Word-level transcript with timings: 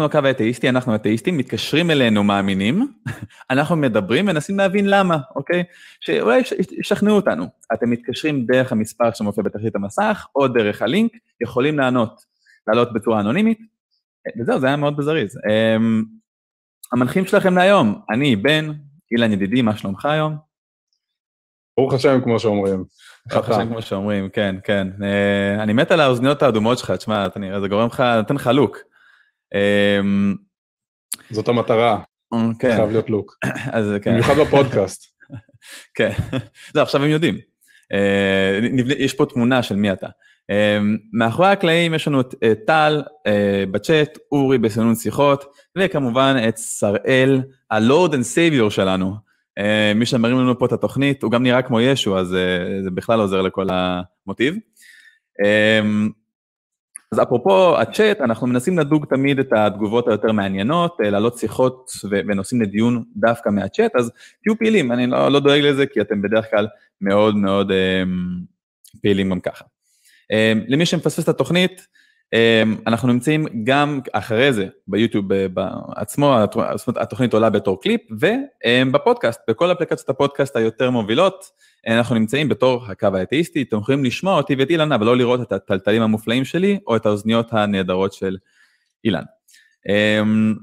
אנחנו 0.00 0.18
הקו 0.18 0.26
האתאיסטי, 0.26 0.68
אנחנו 0.68 0.94
אתאיסטים, 0.94 1.36
מתקשרים 1.36 1.90
אלינו 1.90 2.24
מאמינים, 2.24 2.92
אנחנו 3.50 3.76
מדברים 3.76 4.24
ומנסים 4.24 4.58
להבין 4.58 4.86
למה, 4.86 5.18
אוקיי? 5.36 5.64
שאולי 6.00 6.42
ישכנעו 6.78 7.16
אותנו. 7.16 7.46
אתם 7.72 7.90
מתקשרים 7.90 8.46
דרך 8.46 8.72
המספר 8.72 9.12
שמופיע 9.12 9.44
בתחתית 9.44 9.76
המסך, 9.76 10.26
או 10.36 10.48
דרך 10.48 10.82
הלינק, 10.82 11.12
יכולים 11.40 11.78
לענות, 11.78 12.24
לעלות 12.66 12.92
בצורה 12.92 13.20
אנונימית, 13.20 13.58
וזהו, 14.40 14.60
זה 14.60 14.66
היה 14.66 14.76
מאוד 14.76 14.96
בזריז. 14.96 15.38
אמ, 15.50 16.04
המנחים 16.92 17.26
שלכם 17.26 17.54
להיום, 17.54 18.00
אני 18.10 18.36
בן, 18.36 18.72
אילן 19.12 19.32
ידידי, 19.32 19.62
מה 19.62 19.76
שלומך 19.76 20.04
היום? 20.04 20.36
ברוך 21.78 21.94
השם, 21.94 22.20
כמו 22.24 22.38
שאומרים. 22.38 22.84
ברוך 23.32 23.48
השם, 23.48 23.68
כמו 23.68 23.82
שאומרים, 23.82 24.28
כן, 24.28 24.56
כן. 24.64 24.88
אה, 25.02 25.62
אני 25.62 25.72
מת 25.72 25.90
על 25.90 26.00
האוזניות 26.00 26.42
האדומות 26.42 26.78
שלך, 26.78 26.90
תשמע, 26.90 27.26
זה 27.60 27.68
גורם 27.68 27.86
לך, 27.86 28.00
נותן 28.00 28.34
לך 28.34 28.46
לוק. 28.46 28.89
אמ, 29.54 30.34
זאת 31.30 31.48
המטרה, 31.48 32.00
כן. 32.58 32.76
חייב 32.76 32.90
להיות 32.90 33.10
לוק. 33.10 33.36
אז 33.72 33.92
כן. 34.02 34.12
במיוחד 34.12 34.34
בפודקאסט. 34.36 35.04
כן, 35.96 36.10
לא, 36.74 36.82
עכשיו 36.82 37.04
הם 37.04 37.10
יודעים. 37.10 37.38
אה, 37.92 38.60
יש 38.98 39.14
פה 39.14 39.26
תמונה 39.26 39.62
של 39.62 39.76
מי 39.76 39.92
אתה. 39.92 40.08
אמ, 40.50 40.96
מאחורי 41.12 41.48
הקלעים 41.48 41.94
יש 41.94 42.08
לנו 42.08 42.20
את 42.20 42.34
טל 42.66 43.02
אה, 43.26 43.64
בצ'אט, 43.70 44.18
אורי 44.32 44.58
בסינון 44.58 44.94
שיחות, 44.94 45.44
וכמובן 45.78 46.36
את 46.48 46.58
שראל, 46.58 47.42
ה-Lord 47.70 48.10
and 48.10 48.36
Savior 48.36 48.70
שלנו. 48.70 49.14
אה, 49.58 49.92
מי 49.94 50.06
שמרים 50.06 50.38
לנו 50.38 50.58
פה 50.58 50.66
את 50.66 50.72
התוכנית, 50.72 51.22
הוא 51.22 51.30
גם 51.30 51.42
נראה 51.42 51.62
כמו 51.62 51.80
ישו, 51.80 52.18
אז 52.18 52.28
זה 52.84 52.90
בכלל 52.94 53.20
עוזר 53.20 53.42
לכל 53.42 53.66
המוטיב. 53.70 54.54
אז 57.14 57.22
אפרופו 57.22 57.78
הצ'אט, 57.78 58.20
אנחנו 58.20 58.46
מנסים 58.46 58.78
לדוג 58.78 59.06
תמיד 59.06 59.38
את 59.38 59.52
התגובות 59.52 60.08
היותר 60.08 60.32
מעניינות, 60.32 60.96
אה, 61.04 61.10
להעלות 61.10 61.38
שיחות 61.38 61.90
ונושאים 62.10 62.62
לדיון 62.62 63.04
דווקא 63.16 63.48
מהצ'אט, 63.48 63.96
אז 63.96 64.10
תהיו 64.42 64.58
פעילים, 64.58 64.92
אני 64.92 65.06
לא, 65.06 65.28
לא 65.28 65.40
דואג 65.40 65.60
לזה 65.60 65.86
כי 65.86 66.00
אתם 66.00 66.22
בדרך 66.22 66.50
כלל 66.50 66.66
מאוד 67.00 67.36
מאוד 67.36 67.70
um, 67.70 67.74
פעילים 69.02 69.30
גם 69.30 69.40
ככה. 69.40 69.64
Um, 69.64 70.64
למי 70.68 70.86
שמפספס 70.86 71.24
את 71.24 71.28
התוכנית, 71.28 71.86
אנחנו 72.86 73.08
נמצאים 73.08 73.46
גם 73.64 74.00
אחרי 74.12 74.52
זה 74.52 74.66
ביוטיוב 74.88 75.24
עצמו, 75.96 76.36
התוכנית 76.96 77.32
עולה 77.32 77.50
בתור 77.50 77.80
קליפ, 77.82 78.00
ובפודקאסט, 78.10 79.40
בכל 79.48 79.72
אפליקציות 79.72 80.08
הפודקאסט 80.08 80.56
היותר 80.56 80.90
מובילות, 80.90 81.44
אנחנו 81.86 82.14
נמצאים 82.14 82.48
בתור 82.48 82.84
הקו 82.86 83.08
האתאיסטי, 83.14 83.62
אתם 83.62 83.76
יכולים 83.76 84.04
לשמוע 84.04 84.36
אותי 84.36 84.54
ואת 84.54 84.70
אילנה, 84.70 84.94
אבל 84.94 85.06
לא 85.06 85.16
לראות 85.16 85.40
את 85.40 85.52
הטלטלים 85.52 86.02
המופלאים 86.02 86.44
שלי, 86.44 86.78
או 86.86 86.96
את 86.96 87.06
האוזניות 87.06 87.52
הנהדרות 87.52 88.12
של 88.12 88.36
אילן. 89.04 89.22
אמ, 89.88 90.54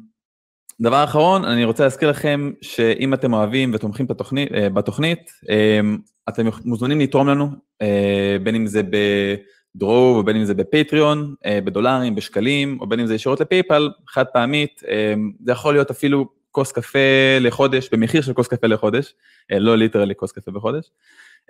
דבר 0.81 1.03
אחרון, 1.03 1.45
אני 1.45 1.65
רוצה 1.65 1.83
להזכיר 1.83 2.09
לכם 2.09 2.51
שאם 2.61 3.13
אתם 3.13 3.33
אוהבים 3.33 3.71
ותומכים 3.73 4.07
בתוכנית, 4.07 4.51
אה, 4.51 4.69
בתוכנית 4.69 5.31
אמ, 5.49 5.97
אתם 6.29 6.47
מוזמנים 6.65 6.99
לתרום 6.99 7.27
לנו, 7.27 7.49
אה, 7.81 8.38
בין 8.43 8.55
אם 8.55 8.67
זה 8.67 8.81
בדרוב, 8.83 9.56
או 9.81 10.23
בין 10.25 10.36
אם 10.36 10.44
זה 10.45 10.53
בפטריון, 10.53 11.36
אה, 11.45 11.59
בדולרים, 11.64 12.16
בשקלים, 12.16 12.78
או 12.81 12.88
בין 12.88 13.00
אם 13.00 13.06
זה 13.06 13.16
ישירות 13.16 13.39
לפייפל, 13.39 13.89
חד 14.08 14.25
פעמית, 14.25 14.81
אמ, 14.88 15.31
זה 15.45 15.52
יכול 15.52 15.73
להיות 15.73 15.92
אפילו 15.92 16.38
כוס 16.58 16.72
קפה 16.72 17.00
לחודש, 17.42 17.89
במחיר 17.92 18.22
של 18.22 18.34
כוס 18.34 18.47
קפה 18.47 18.67
לחודש, 18.67 19.14
אה, 19.52 19.59
לא 19.59 19.78
ליטרלי 19.78 20.16
כוס 20.16 20.31
קפה 20.31 20.52
בחודש, 20.52 20.92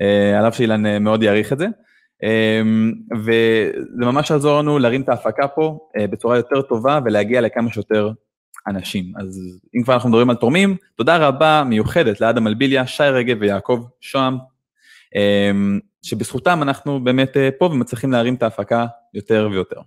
אה, 0.02 0.39
על 0.39 0.47
אף 0.47 0.56
שאילן 0.56 0.86
אה, 0.86 1.00
מאוד 1.00 1.23
יעריך 1.23 1.53
את 1.53 1.58
זה. 1.58 1.67
וזה 3.23 4.06
ממש 4.06 4.30
יעזור 4.30 4.59
לנו 4.59 4.80
להרים 4.80 5.02
את 5.02 5.09
ההפקה 5.09 5.47
פה 5.47 5.80
בצורה 5.97 6.38
יותר 6.38 6.62
טובה 6.62 7.00
ולהגיע 7.06 7.41
לכמה 7.41 7.72
שיותר 7.74 8.12
אנשים. 8.68 9.13
אז 9.18 9.41
אם 9.75 9.84
כבר 9.84 9.94
אנחנו 9.94 10.09
מדברים 10.09 10.30
על 10.30 10.35
תורמים, 10.35 10.75
תודה 10.96 11.18
רבה 11.18 11.63
מיוחדת 11.66 12.22
לאדם 12.22 12.47
אלביליה, 12.47 12.88
שי 12.88 13.03
רגב 13.03 13.38
ויעקב 13.40 13.85
שוהם, 14.01 14.38
שבזכותם 16.02 16.59
אנחנו 16.62 17.03
באמת 17.03 17.38
פה 17.59 17.66
ומצליחים 17.66 18.12
להרים 18.12 18.35
את 18.35 18.44
ההפקה 18.44 18.85
יותר 19.13 19.50
ויותר. 19.52 19.80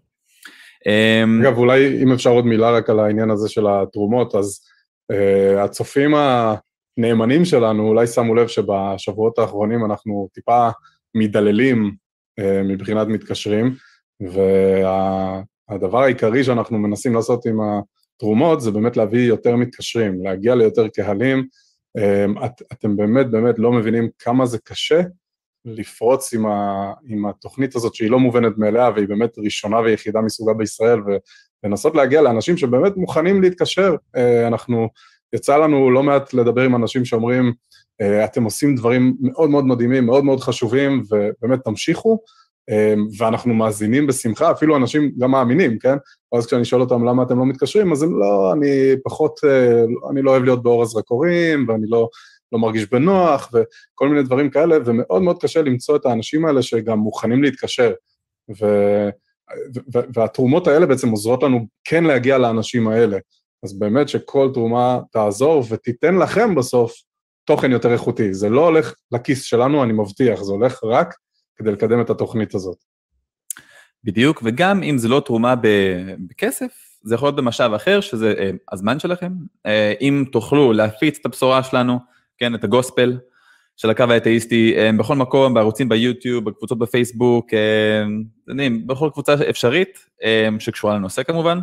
אגב, 1.43 1.59
אולי 1.59 2.03
אם 2.03 2.13
אפשר 2.13 2.31
עוד 2.31 2.47
מילה 2.47 2.71
רק 2.71 2.91
על 2.91 3.01
העניין 3.01 3.31
הזה 3.31 3.49
של 3.49 3.67
התרומות, 3.67 4.35
אז 4.35 4.61
Uh, 5.13 5.59
הצופים 5.59 6.15
הנאמנים 6.15 7.45
שלנו 7.45 7.89
אולי 7.89 8.07
שמו 8.07 8.35
לב 8.35 8.49
שבשבועות 8.49 9.39
האחרונים 9.39 9.85
אנחנו 9.85 10.29
טיפה 10.35 10.69
מדללים 11.15 11.95
uh, 12.41 12.45
מבחינת 12.65 13.07
מתקשרים, 13.07 13.75
והדבר 14.21 15.97
וה, 15.97 16.05
העיקרי 16.05 16.45
שאנחנו 16.45 16.79
מנסים 16.79 17.15
לעשות 17.15 17.47
עם 17.47 17.59
התרומות 17.61 18.61
זה 18.61 18.71
באמת 18.71 18.97
להביא 18.97 19.29
יותר 19.29 19.57
מתקשרים, 19.57 20.25
להגיע 20.25 20.55
ליותר 20.55 20.89
קהלים. 20.89 21.47
Um, 21.99 22.45
את, 22.45 22.63
אתם 22.73 22.97
באמת 22.97 23.31
באמת 23.31 23.55
לא 23.59 23.73
מבינים 23.73 24.09
כמה 24.19 24.47
זה 24.47 24.59
קשה 24.65 25.01
לפרוץ 25.65 26.35
עם, 26.35 26.47
ה, 26.47 26.93
עם 27.07 27.27
התוכנית 27.27 27.77
הזאת 27.77 27.95
שהיא 27.95 28.11
לא 28.11 28.19
מובנת 28.19 28.59
מאליה 28.59 28.91
והיא 28.95 29.09
באמת 29.09 29.39
ראשונה 29.39 29.81
ויחידה 29.81 30.21
מסוגה 30.21 30.55
בישראל 30.55 31.01
ולנסות 31.65 31.95
להגיע 31.95 32.23
לאנשים 32.23 32.57
שבאמת 32.57 32.97
מוכנים 32.97 33.43
להתקשר. 33.43 33.95
אה, 34.17 34.47
אנחנו, 34.47 34.89
יצא 35.35 35.57
לנו 35.57 35.91
לא 35.91 36.03
מעט 36.03 36.35
לדבר 36.35 36.63
עם 36.63 36.77
אנשים 36.77 37.05
שאומרים, 37.05 37.53
אה, 38.01 38.25
אתם 38.25 38.45
עושים 38.45 38.75
דברים 38.75 39.17
מאוד 39.21 39.51
מאוד 39.51 39.67
מדהימים, 39.67 40.07
מאוד 40.07 40.25
מאוד 40.25 40.41
חשובים 40.41 41.03
ובאמת 41.11 41.65
תמשיכו. 41.65 42.19
אה, 42.71 42.95
ואנחנו 43.19 43.55
מאזינים 43.55 44.07
בשמחה, 44.07 44.51
אפילו 44.51 44.77
אנשים 44.77 45.13
גם 45.19 45.31
מאמינים, 45.31 45.79
כן? 45.79 45.97
ואז 46.33 46.47
כשאני 46.47 46.65
שואל 46.65 46.81
אותם 46.81 47.05
למה 47.05 47.23
אתם 47.23 47.39
לא 47.39 47.47
מתקשרים, 47.47 47.93
אז 47.93 48.03
הם 48.03 48.19
לא, 48.21 48.53
אני 48.53 48.97
פחות, 49.05 49.41
אני 50.11 50.23
לא 50.23 50.31
אוהב 50.31 50.45
להיות 50.45 50.63
באור 50.63 50.83
הזרקורים, 50.83 51.67
ואני 51.69 51.87
לא, 51.89 52.09
לא 52.53 52.59
מרגיש 52.59 52.87
בנוח 52.87 53.51
וכל 53.53 54.09
מיני 54.09 54.23
דברים 54.23 54.51
כאלה, 54.51 54.77
ומאוד 54.85 55.23
מאוד 55.23 55.43
קשה 55.43 55.63
למצוא 55.63 55.97
את 55.97 56.07
האנשים 56.07 56.45
האלה 56.45 56.63
שגם 56.63 56.99
מוכנים 56.99 57.43
להתקשר. 57.43 57.93
ו, 58.61 58.67
והתרומות 60.15 60.67
האלה 60.67 60.87
בעצם 60.87 61.09
עוזרות 61.09 61.43
לנו 61.43 61.67
כן 61.85 62.05
להגיע 62.05 62.39
לאנשים 62.39 62.89
האלה. 62.89 63.19
אז 63.63 63.79
באמת 63.79 64.09
שכל 64.09 64.51
תרומה 64.55 65.01
תעזור 65.13 65.65
ותיתן 65.71 66.15
לכם 66.15 66.55
בסוף 66.55 66.93
תוכן 67.45 67.73
יותר 67.73 67.93
איכותי. 67.93 68.35
זה 68.35 68.49
לא 68.49 68.65
הולך 68.65 68.95
לכיס 69.13 69.43
שלנו, 69.43 69.85
אני 69.85 69.93
מבטיח, 69.93 70.43
זה 70.43 70.53
הולך 70.53 70.81
רק 70.85 71.15
כדי 71.57 71.73
לקדם 71.73 72.01
את 72.01 72.11
התוכנית 72.11 72.55
הזאת. 72.55 72.77
בדיוק, 74.05 74.43
וגם 74.45 74.83
אם 74.83 74.99
זה 74.99 75.09
לא 75.09 75.23
תרומה 75.25 75.55
בכסף, 76.29 76.73
זה 77.03 77.15
יכול 77.15 77.27
להיות 77.27 77.37
במשאב 77.37 77.73
אחר, 77.73 78.01
שזה 78.01 78.35
אה, 78.39 78.51
הזמן 78.73 78.99
שלכם. 78.99 79.33
אה, 79.67 79.93
אם 80.01 80.25
תוכלו 80.33 80.73
להפיץ 80.73 81.19
את 81.21 81.27
הבשורה 81.27 81.63
שלנו, 81.63 81.99
כן, 82.41 82.55
את 82.55 82.65
הגוספל 82.65 83.19
של 83.77 83.91
הקו 83.91 84.05
האתאיסטי, 84.11 84.75
אה, 84.77 84.91
בכל 84.99 85.17
מקום, 85.17 85.55
בערוצים 85.55 85.89
ביוטיוב, 85.89 86.45
בקבוצות 86.45 86.79
בפייסבוק, 86.79 87.55
אה, 87.55 88.05
יודעים, 88.49 88.87
בכל 88.87 89.11
קבוצה 89.13 89.35
אפשרית 89.51 89.99
אה, 90.25 90.49
שקשורה 90.59 90.95
לנושא 90.95 91.23
כמובן, 91.23 91.59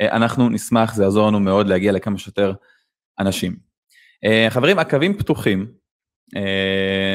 אנחנו 0.00 0.48
נשמח, 0.48 0.94
זה 0.94 1.02
יעזור 1.02 1.26
לנו 1.26 1.40
מאוד 1.40 1.68
להגיע 1.68 1.92
לכמה 1.92 2.18
שיותר 2.18 2.52
אנשים. 3.18 3.56
חברים, 4.50 4.78
הקווים 4.78 5.18
פתוחים, 5.18 5.66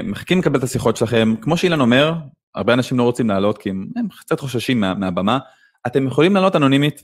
מחכים 0.03 0.39
לקבל 0.39 0.59
את 0.59 0.63
השיחות 0.63 0.97
שלכם, 0.97 1.33
כמו 1.41 1.57
שאילן 1.57 1.81
אומר, 1.81 2.13
הרבה 2.55 2.73
אנשים 2.73 2.97
לא 2.97 3.03
רוצים 3.03 3.29
לעלות 3.29 3.57
כי 3.57 3.69
הם, 3.69 4.07
קצת 4.19 4.39
חוששים 4.39 4.79
מה, 4.79 4.93
מהבמה, 4.93 5.39
אתם 5.87 6.07
יכולים 6.07 6.33
לעלות 6.35 6.55
אנונימית, 6.55 7.03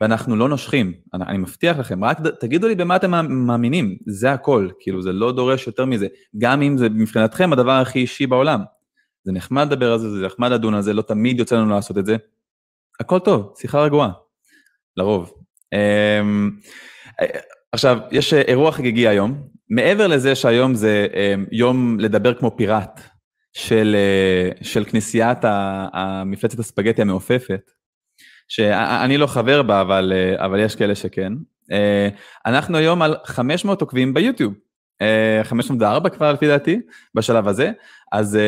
ואנחנו 0.00 0.36
לא 0.36 0.48
נושכים, 0.48 0.92
אני, 1.14 1.24
אני 1.24 1.38
מבטיח 1.38 1.78
לכם, 1.78 2.04
רק 2.04 2.18
תגידו 2.40 2.68
לי 2.68 2.74
במה 2.74 2.96
אתם 2.96 3.10
מאמינים, 3.46 3.96
זה 4.06 4.32
הכל, 4.32 4.68
כאילו 4.80 5.02
זה 5.02 5.12
לא 5.12 5.32
דורש 5.32 5.66
יותר 5.66 5.84
מזה, 5.84 6.06
גם 6.38 6.62
אם 6.62 6.78
זה 6.78 6.88
מבחינתכם 6.88 7.52
הדבר 7.52 7.72
הכי 7.72 7.98
אישי 7.98 8.26
בעולם. 8.26 8.60
זה 9.24 9.32
נחמד 9.32 9.66
לדבר 9.66 9.92
על 9.92 9.98
זה, 9.98 10.10
זה 10.10 10.26
נחמד 10.26 10.50
לדון 10.50 10.74
על 10.74 10.82
זה, 10.82 10.92
לא 10.92 11.02
תמיד 11.02 11.38
יוצא 11.38 11.56
לנו 11.56 11.70
לעשות 11.70 11.98
את 11.98 12.06
זה. 12.06 12.16
הכל 13.00 13.18
טוב, 13.18 13.54
שיחה 13.58 13.84
רגועה, 13.84 14.10
לרוב. 14.96 15.32
אמ, 15.72 16.50
עכשיו, 17.72 17.98
יש 18.10 18.34
אירוע 18.34 18.72
חגיגי 18.72 19.08
היום, 19.08 19.42
מעבר 19.70 20.06
לזה 20.06 20.34
שהיום 20.34 20.74
זה 20.74 21.06
אמ, 21.14 21.46
יום 21.52 22.00
לדבר 22.00 22.34
כמו 22.34 22.56
פיראט 22.56 23.00
של, 23.52 23.96
אה, 23.98 24.50
של 24.62 24.84
כנסיית 24.84 25.38
המפלצת 25.92 26.58
הספגטי 26.58 27.02
המעופפת, 27.02 27.70
שאני 28.50 29.18
לא 29.18 29.26
חבר 29.26 29.62
בה, 29.62 29.80
אבל, 29.80 30.12
אה, 30.16 30.44
אבל 30.44 30.60
יש 30.60 30.76
כאלה 30.76 30.94
שכן. 30.94 31.32
אה, 31.72 32.08
אנחנו 32.46 32.78
היום 32.78 33.02
על 33.02 33.16
500 33.24 33.80
עוקבים 33.80 34.14
ביוטיוב. 34.14 34.54
504 35.42 36.08
אה, 36.08 36.14
כבר 36.14 36.32
לפי 36.32 36.46
דעתי, 36.46 36.80
בשלב 37.14 37.48
הזה, 37.48 37.72
אז, 38.12 38.38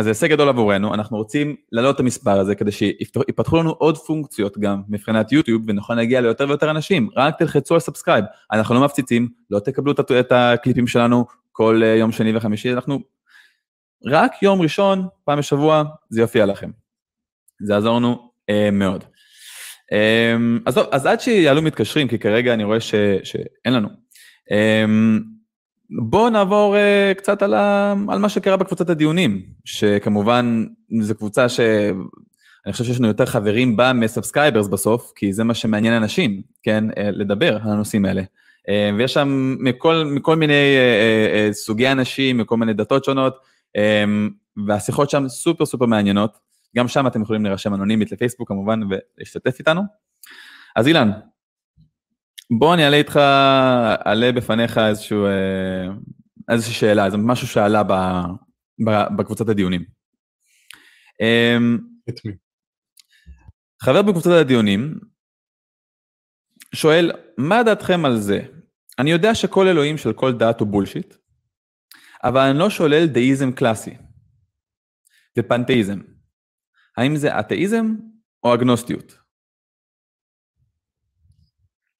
זה 0.00 0.08
הישג 0.08 0.30
גדול 0.30 0.48
עבורנו, 0.48 0.94
אנחנו 0.94 1.16
רוצים 1.16 1.56
להעלות 1.72 1.94
את 1.94 2.00
המספר 2.00 2.40
הזה 2.40 2.54
כדי 2.54 2.70
שיפתחו 2.72 3.56
לנו 3.56 3.70
עוד 3.70 3.98
פונקציות 3.98 4.58
גם 4.58 4.82
מבחינת 4.88 5.32
יוטיוב 5.32 5.62
ונוכל 5.66 5.94
להגיע 5.94 6.20
ליותר 6.20 6.44
ויותר 6.48 6.70
אנשים, 6.70 7.08
רק 7.16 7.38
תלחצו 7.38 7.74
על 7.74 7.80
subscribe, 7.80 8.24
אנחנו 8.52 8.74
לא 8.74 8.84
מפציצים, 8.84 9.28
לא 9.50 9.58
תקבלו 9.58 9.92
את 10.20 10.32
הקליפים 10.32 10.86
שלנו 10.86 11.26
כל 11.52 11.82
יום 11.98 12.12
שני 12.12 12.36
וחמישי, 12.36 12.72
אנחנו 12.72 12.98
רק 14.04 14.42
יום 14.42 14.60
ראשון, 14.62 15.06
פעם 15.24 15.38
בשבוע, 15.38 15.82
זה 16.08 16.20
יופיע 16.20 16.46
לכם. 16.46 16.70
זה 17.60 17.72
יעזור 17.72 17.96
לנו 17.96 18.27
מאוד. 18.72 19.04
אמ, 19.92 20.58
אז 20.66 20.74
טוב, 20.74 20.86
אז 20.90 21.06
עד 21.06 21.20
שיעלו 21.20 21.62
מתקשרים, 21.62 22.08
כי 22.08 22.18
כרגע 22.18 22.54
אני 22.54 22.64
רואה 22.64 22.80
ש, 22.80 22.94
שאין 23.22 23.74
לנו. 23.74 23.88
אמ, 24.50 25.20
בואו 25.90 26.30
נעבור 26.30 26.76
uh, 26.76 27.14
קצת 27.14 27.42
על, 27.42 27.54
ה, 27.54 27.94
על 28.08 28.18
מה 28.18 28.28
שקרה 28.28 28.56
בקבוצת 28.56 28.90
הדיונים, 28.90 29.42
שכמובן 29.64 30.66
זו 31.00 31.14
קבוצה 31.14 31.48
שאני 31.48 32.72
חושב 32.72 32.84
שיש 32.84 32.98
לנו 32.98 33.08
יותר 33.08 33.26
חברים 33.26 33.76
בה 33.76 33.92
מ 33.92 33.98
subscribers 33.98 34.68
בסוף, 34.68 35.12
כי 35.16 35.32
זה 35.32 35.44
מה 35.44 35.54
שמעניין 35.54 35.94
אנשים, 35.94 36.42
כן, 36.62 36.84
אה, 36.98 37.10
לדבר 37.10 37.56
על 37.56 37.70
הנושאים 37.70 38.04
האלה. 38.04 38.22
Uh, 38.22 38.94
ויש 38.98 39.14
שם 39.14 39.56
מכל, 39.60 40.04
מכל 40.06 40.36
מיני 40.36 40.76
סוגי 41.52 41.88
אנשים, 41.88 42.38
מכל 42.38 42.56
מיני 42.56 42.72
דתות 42.72 43.04
שונות, 43.04 43.36
והשיחות 44.66 45.10
שם 45.10 45.28
סופר 45.28 45.66
סופר 45.66 45.86
מעניינות. 45.86 46.47
גם 46.76 46.88
שם 46.88 47.06
אתם 47.06 47.22
יכולים 47.22 47.44
להירשם 47.44 47.74
אנונימית 47.74 48.12
לפייסבוק 48.12 48.48
כמובן 48.48 48.80
ולהשתתף 48.82 49.58
איתנו. 49.58 49.82
אז 50.76 50.88
אילן, 50.88 51.10
בוא 52.58 52.74
אני 52.74 52.84
אעלה 52.84 52.96
איתך, 52.96 53.16
אעלה 54.06 54.32
בפניך 54.32 54.78
איזשהו, 54.78 55.26
אה, 55.26 55.86
איזושהי 56.48 56.74
שאלה, 56.74 57.06
איזה 57.06 57.16
משהו 57.16 57.46
שעלה 57.46 57.82
ב, 57.82 57.92
ב, 58.86 59.16
בקבוצת 59.18 59.48
הדיונים. 59.48 59.84
אמ, 61.20 61.78
את 62.08 62.24
מי? 62.24 62.32
חבר 63.82 64.02
בקבוצת 64.02 64.30
הדיונים 64.30 64.98
שואל, 66.74 67.12
מה 67.38 67.62
דעתכם 67.62 68.04
על 68.04 68.16
זה? 68.18 68.40
אני 68.98 69.10
יודע 69.10 69.34
שכל 69.34 69.68
אלוהים 69.68 69.98
של 69.98 70.12
כל 70.12 70.32
דת 70.32 70.60
הוא 70.60 70.68
בולשיט, 70.68 71.14
אבל 72.24 72.40
אני 72.40 72.58
לא 72.58 72.70
שולל 72.70 73.06
דאיזם 73.06 73.52
קלאסי 73.52 73.96
ופנתאיזם. 75.38 75.98
האם 76.98 77.16
זה 77.16 77.40
אתאיזם 77.40 77.86
או 78.44 78.54
אגנוסטיות? 78.54 79.18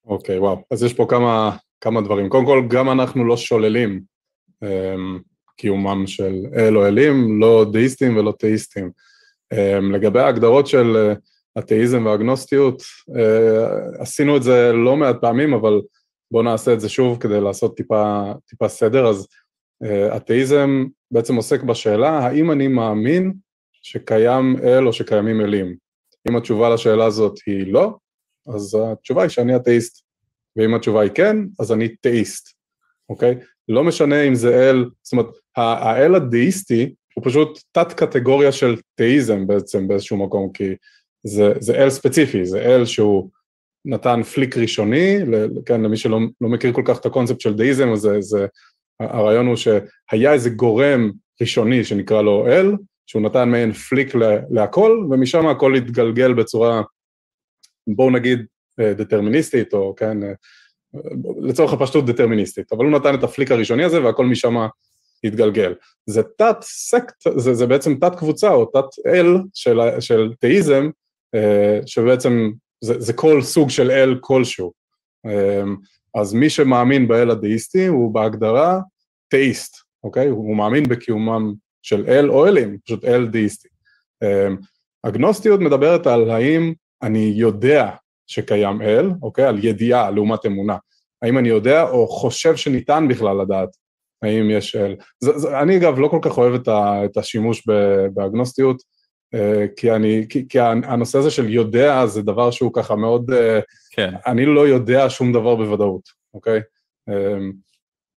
אוקיי, 0.07 0.37
okay, 0.37 0.41
וואו. 0.41 0.65
אז 0.71 0.83
יש 0.83 0.95
פה 0.95 1.07
כמה, 1.09 1.57
כמה 1.81 2.01
דברים. 2.01 2.29
קודם 2.29 2.47
כל, 2.47 2.63
גם 2.69 2.91
אנחנו 2.91 3.25
לא 3.25 3.37
שוללים 3.37 4.03
um, 4.65 5.23
קיומם 5.57 6.07
של 6.07 6.47
אל 6.57 6.77
או 6.77 6.87
אלים, 6.87 7.41
לא 7.41 7.67
דאיסטים 7.73 8.17
ולא 8.17 8.33
תאיסטים. 8.39 8.91
Um, 9.55 9.93
לגבי 9.93 10.21
ההגדרות 10.21 10.67
של 10.67 11.13
uh, 11.13 11.19
אתאיזם 11.59 12.07
ואגנוסטיות, 12.07 12.83
uh, 12.83 14.03
עשינו 14.03 14.37
את 14.37 14.43
זה 14.43 14.73
לא 14.73 14.97
מעט 14.97 15.17
פעמים, 15.21 15.55
אבל 15.55 15.81
בואו 16.31 16.43
נעשה 16.43 16.73
את 16.73 16.81
זה 16.81 16.89
שוב 16.89 17.19
כדי 17.21 17.41
לעשות 17.41 17.77
טיפה, 17.77 18.33
טיפה 18.47 18.69
סדר. 18.69 19.07
אז 19.07 19.27
uh, 19.85 20.17
אתאיזם 20.17 20.85
בעצם 21.11 21.35
עוסק 21.35 21.63
בשאלה, 21.63 22.19
האם 22.19 22.51
אני 22.51 22.69
מאמין 22.69 23.33
שקיים 23.91 24.57
אל 24.63 24.87
או 24.87 24.93
שקיימים 24.93 25.41
אלים? 25.41 25.77
אם 26.29 26.37
התשובה 26.37 26.75
לשאלה 26.75 27.05
הזאת 27.05 27.39
היא 27.47 27.73
לא, 27.73 27.97
אז 28.55 28.79
התשובה 28.93 29.23
היא 29.23 29.29
שאני 29.29 29.57
אתאיסט, 29.57 30.05
ואם 30.57 30.75
התשובה 30.75 31.01
היא 31.01 31.11
כן, 31.15 31.37
אז 31.61 31.73
אני 31.73 31.89
תאיסט, 31.89 32.49
אוקיי? 33.09 33.35
לא 33.69 33.85
משנה 33.85 34.23
אם 34.23 34.35
זה 34.35 34.71
אל, 34.71 34.85
זאת 35.03 35.13
אומרת, 35.13 35.27
האל 35.57 36.15
הדאיסטי 36.15 36.95
הוא 37.15 37.25
פשוט 37.25 37.61
תת 37.73 37.93
קטגוריה 37.93 38.53
של 38.53 38.77
תאיזם 38.95 39.47
בעצם 39.47 39.89
באיזשהו 39.89 40.17
מקום, 40.17 40.53
כי 40.53 40.65
זה, 41.27 41.53
זה 41.61 41.75
אל 41.75 41.91
ספציפי, 41.91 42.47
זה 42.47 42.61
אל 42.61 42.85
שהוא 42.85 43.31
נתן 43.85 44.23
flick 44.23 44.57
ראשוני, 44.57 45.19
כן, 45.67 45.83
למי 45.83 45.97
שלא 45.97 46.19
לא 46.41 46.49
מכיר 46.49 46.73
כל 46.73 46.83
כך 46.85 46.99
את 47.01 47.07
הקונספט 47.07 47.41
של 47.41 47.55
דאיזם, 47.55 47.95
זה, 47.95 48.21
זה, 48.21 48.47
הרעיון 49.01 49.47
הוא 49.47 49.57
שהיה 49.57 50.33
איזה 50.33 50.51
גורם 50.51 51.11
ראשוני 51.41 51.85
שנקרא 51.85 52.23
לו 52.23 52.47
אל, 52.47 52.73
שהוא 53.09 53.23
נתן 53.23 53.49
מעין 53.49 53.73
flick 53.73 54.15
להכל, 54.51 55.07
ומשם 55.11 55.47
הכל 55.47 55.75
התגלגל 55.75 56.33
בצורה 56.33 56.83
בואו 57.87 58.11
נגיד 58.11 58.47
אה, 58.81 58.95
דטרמיניסטית, 58.95 59.75
או 59.75 59.95
כן, 59.97 60.23
אה, 60.23 60.33
לצורך 61.41 61.73
הפשטות 61.73 62.07
דטרמיניסטית, 62.07 62.73
אבל 62.73 62.85
הוא 62.85 62.93
נתן 62.93 63.15
את 63.15 63.23
ה 63.23 63.27
flick 63.27 63.51
הראשוני 63.51 63.85
הזה 63.85 64.05
והכל 64.05 64.27
משם 64.27 64.55
התגלגל. 65.25 65.75
זה 66.07 66.23
תת 66.23 66.57
sect, 66.63 67.15
זה, 67.37 67.55
זה 67.55 67.67
בעצם 67.67 67.95
תת 67.95 68.15
קבוצה 68.19 68.51
או 68.51 68.65
תת 68.65 69.07
אל 69.07 69.27
של, 69.55 69.79
של 70.01 70.33
תאיזם, 70.41 70.91
אה, 71.35 71.81
שבעצם 71.87 72.51
זה, 72.85 73.01
זה 73.01 73.13
כל 73.13 73.43
סוג 73.43 73.71
של 73.71 73.91
אל 73.91 74.19
כלשהו. 74.21 74.73
אז 76.15 76.35
מי 76.35 76.51
שמאמין 76.51 77.09
באל 77.09 77.31
הדאיסטי 77.31 77.87
הוא 77.87 78.15
בהגדרה 78.15 78.81
תאיסט, 79.29 79.77
אוקיי? 80.05 80.29
הוא 80.29 80.57
מאמין 80.57 80.89
בקיומם 80.89 81.55
של 81.89 82.05
אל 82.09 82.31
או 82.31 82.47
אלים, 82.47 82.79
פשוט 82.85 83.05
אל 83.05 83.27
דאיסטי. 83.27 83.69
אגנוסטיות 85.03 85.61
מדברת 85.61 86.07
על 86.07 86.31
האם 86.31 86.73
אני 87.03 87.33
יודע 87.37 87.91
שקיים 88.27 88.83
אל, 88.83 89.11
אוקיי? 89.23 89.45
על 89.45 89.65
ידיעה 89.65 90.11
לעומת 90.11 90.47
אמונה. 90.47 90.77
האם 91.23 91.39
אני 91.39 91.49
יודע 91.49 91.83
או 91.83 92.09
חושב 92.09 92.57
שניתן 92.57 93.07
בכלל 93.09 93.43
לדעת 93.43 93.69
האם 94.23 94.51
יש 94.51 94.77
אל. 94.77 94.97
זה, 95.21 95.39
זה, 95.39 95.61
אני 95.61 95.77
אגב 95.77 95.99
לא 95.99 96.09
כל 96.09 96.19
כך 96.23 96.39
אוהב 96.39 96.55
את, 96.55 96.69
ה, 96.69 97.05
את 97.05 97.17
השימוש 97.17 97.67
באגנוסטיות, 98.15 98.83
אה, 99.35 99.67
כי, 99.77 99.93
אני, 99.93 100.27
כי, 100.29 100.49
כי 100.49 100.61
הנושא 100.61 101.19
הזה 101.19 101.31
של 101.31 101.49
יודע 101.49 102.07
זה 102.07 102.23
דבר 102.23 102.51
שהוא 102.51 102.71
ככה 102.75 102.97
מאוד, 102.97 103.31
אה, 103.31 103.61
כן. 103.91 104.15
אני 104.27 104.47
לא 104.47 104.69
יודע 104.69 105.11
שום 105.11 105.33
דבר 105.33 105.55
בוודאות, 105.55 106.03
אוקיי? 106.35 106.61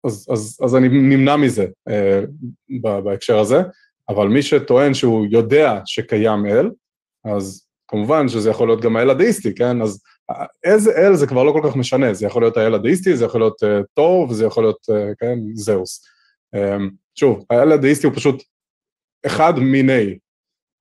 אה, 0.06 0.09
אז, 0.09 0.27
אז, 0.31 0.59
אז 0.63 0.75
אני 0.75 0.89
נמנע 0.89 1.36
מזה 1.36 1.65
בהקשר 3.03 3.39
הזה, 3.39 3.62
אבל 4.09 4.27
מי 4.27 4.42
שטוען 4.42 4.94
שהוא 4.94 5.25
יודע 5.31 5.80
שקיים 5.86 6.45
אל, 6.45 6.69
אז 7.25 7.65
כמובן 7.88 8.30
שזה 8.30 8.50
יכול 8.50 8.68
להיות 8.68 8.81
גם 8.81 8.95
האל 8.95 9.09
הדאיסטי, 9.09 9.56
כן? 9.56 9.81
אז 9.81 10.03
איזה 10.63 10.92
אל 10.98 11.15
זה 11.15 11.27
כבר 11.27 11.44
לא 11.44 11.51
כל 11.51 11.62
כך 11.63 11.75
משנה, 11.75 12.13
זה 12.13 12.25
יכול 12.25 12.42
להיות 12.42 12.57
האל 12.57 12.74
הדאיסטי, 12.74 13.15
זה 13.15 13.25
יכול 13.25 13.42
להיות 13.42 13.63
uh, 13.63 13.83
תור, 13.94 14.27
וזה 14.30 14.45
יכול 14.45 14.63
להיות, 14.63 14.89
uh, 14.89 15.15
כן, 15.19 15.39
זהוס. 15.53 16.06
Um, 16.56 16.92
שוב, 17.15 17.45
האל 17.50 17.71
הדאיסטי 17.71 18.07
הוא 18.07 18.15
פשוט 18.15 18.44
אחד 19.25 19.59
מיני. 19.59 20.18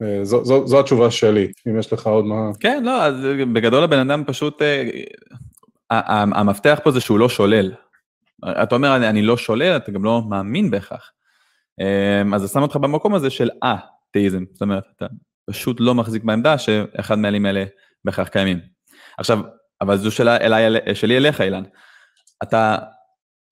Uh, 0.02 0.06
זו, 0.23 0.44
זו, 0.44 0.66
זו 0.66 0.81
התשובה 0.81 1.11
שלי, 1.11 1.52
אם 1.69 1.78
יש 1.78 1.93
לך 1.93 2.06
עוד 2.06 2.25
מה... 2.25 2.50
כן, 2.61 2.84
לא, 2.84 3.02
אז 3.02 3.14
בגדול 3.52 3.84
הבן 3.84 4.11
אדם 4.11 4.25
פשוט, 4.26 4.62
uh, 4.62 5.94
המפתח 6.34 6.81
פה 6.84 6.90
זה 6.90 7.00
שהוא 7.00 7.19
לא 7.19 7.28
שולל. 7.28 7.73
אתה 8.62 8.75
אומר, 8.75 8.96
אני, 8.96 9.08
אני 9.08 9.22
לא 9.22 9.37
שולל, 9.37 9.76
אתה 9.76 9.92
גם 9.92 10.04
לא 10.04 10.22
מאמין 10.28 10.70
בהכרח. 10.70 11.10
Um, 11.81 12.35
אז 12.35 12.40
זה 12.42 12.49
שם 12.49 12.62
אותך 12.62 12.76
במקום 12.76 13.14
הזה 13.14 13.30
של 13.30 13.50
אה-תאיזם, 13.62 14.44
זאת 14.52 14.62
אומרת, 14.62 14.85
אתה 14.97 15.06
פשוט 15.50 15.76
לא 15.80 15.94
מחזיק 15.94 16.25
בעמדה 16.25 16.59
שאחד 16.59 17.18
מהאלים 17.18 17.47
האלה 17.47 17.64
בהכרח 18.04 18.28
קיימים. 18.28 18.61
עכשיו, 19.18 19.40
אבל 19.80 19.97
זו 19.97 20.11
שאלה 20.11 20.37
אליי, 20.37 20.94
שלי 20.94 21.16
אליך, 21.16 21.40
אילן. 21.40 21.62
אתה 22.42 22.78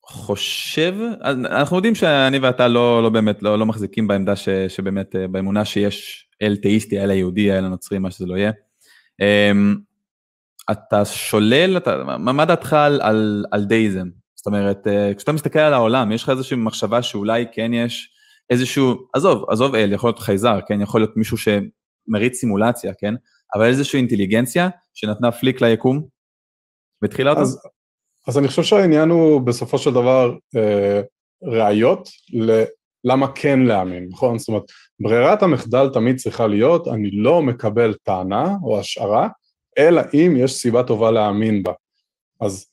חושב, 0.03 0.95
אנחנו 1.23 1.77
יודעים 1.77 1.95
שאני 1.95 2.39
ואתה 2.39 2.69
לא, 2.69 3.03
לא 3.03 3.09
באמת, 3.09 3.43
לא, 3.43 3.59
לא 3.59 3.67
מחזיקים 3.67 4.09
בעמדה 4.09 4.37
ש, 4.37 4.49
שבאמת, 4.49 5.17
אה, 5.17 5.29
באמונה 5.29 5.65
שיש 5.65 6.29
אל 6.43 6.57
תאיסטי, 6.57 7.01
אל 7.01 7.11
היהודי, 7.11 7.53
אל 7.53 7.65
הנוצרי, 7.65 7.99
מה 7.99 8.11
שזה 8.11 8.27
לא 8.27 8.37
יהיה. 8.37 8.53
אמ, 9.21 9.77
אתה 10.71 11.05
שולל, 11.05 11.77
אתה, 11.77 12.05
מה 12.19 12.45
דעתך 12.45 12.73
על, 12.73 13.01
על, 13.03 13.45
על 13.51 13.65
דאיזם? 13.65 14.09
אומרת, 14.49 14.87
אה, 14.87 15.15
כשאתה 15.17 15.33
מסתכל 15.33 15.59
על 15.59 15.75
העולם, 15.75 16.13
יש 16.13 16.23
לך 16.23 16.31
איזושהי 16.31 16.57
מחשבה 16.57 17.03
שאולי 17.03 17.45
כן 17.53 17.75
יש 17.75 18.11
איזשהו, 18.51 18.95
עזוב, 19.15 19.51
עזוב 19.51 19.75
אל, 19.75 19.93
יכול 19.93 20.09
להיות 20.09 20.19
חייזר, 20.19 20.59
כן, 20.69 20.81
יכול 20.81 21.01
להיות 21.01 21.17
מישהו 21.17 21.39
ש... 21.39 21.49
מריץ 22.09 22.37
סימולציה, 22.37 22.93
כן? 22.99 23.15
אבל 23.55 23.65
איזושהי 23.65 23.99
אינטליגנציה 23.99 24.69
שנתנה 24.95 25.33
פליק 25.33 25.61
ליקום 25.61 26.07
והתחילה 27.03 27.31
אותה? 27.31 27.43
אז, 27.43 27.61
אז 28.29 28.39
אני 28.39 28.49
חושב 28.49 28.63
שהעניין 28.63 29.09
הוא 29.09 29.41
בסופו 29.41 29.79
של 29.79 29.91
דבר 29.91 30.37
אה, 30.57 31.01
ראיות 31.43 32.09
ללמה 33.05 33.33
כן 33.35 33.61
להאמין, 33.61 34.09
נכון? 34.11 34.39
זאת 34.39 34.49
אומרת, 34.49 34.63
ברירת 35.01 35.43
המחדל 35.43 35.89
תמיד 35.93 36.17
צריכה 36.17 36.47
להיות, 36.47 36.89
אני 36.89 37.11
לא 37.11 37.43
מקבל 37.43 37.95
טענה 37.95 38.57
או 38.63 38.81
השערה, 38.81 39.29
אלא 39.79 40.03
אם 40.15 40.35
יש 40.37 40.53
סיבה 40.53 40.83
טובה 40.83 41.11
להאמין 41.11 41.63
בה. 41.63 41.73
אז 42.41 42.67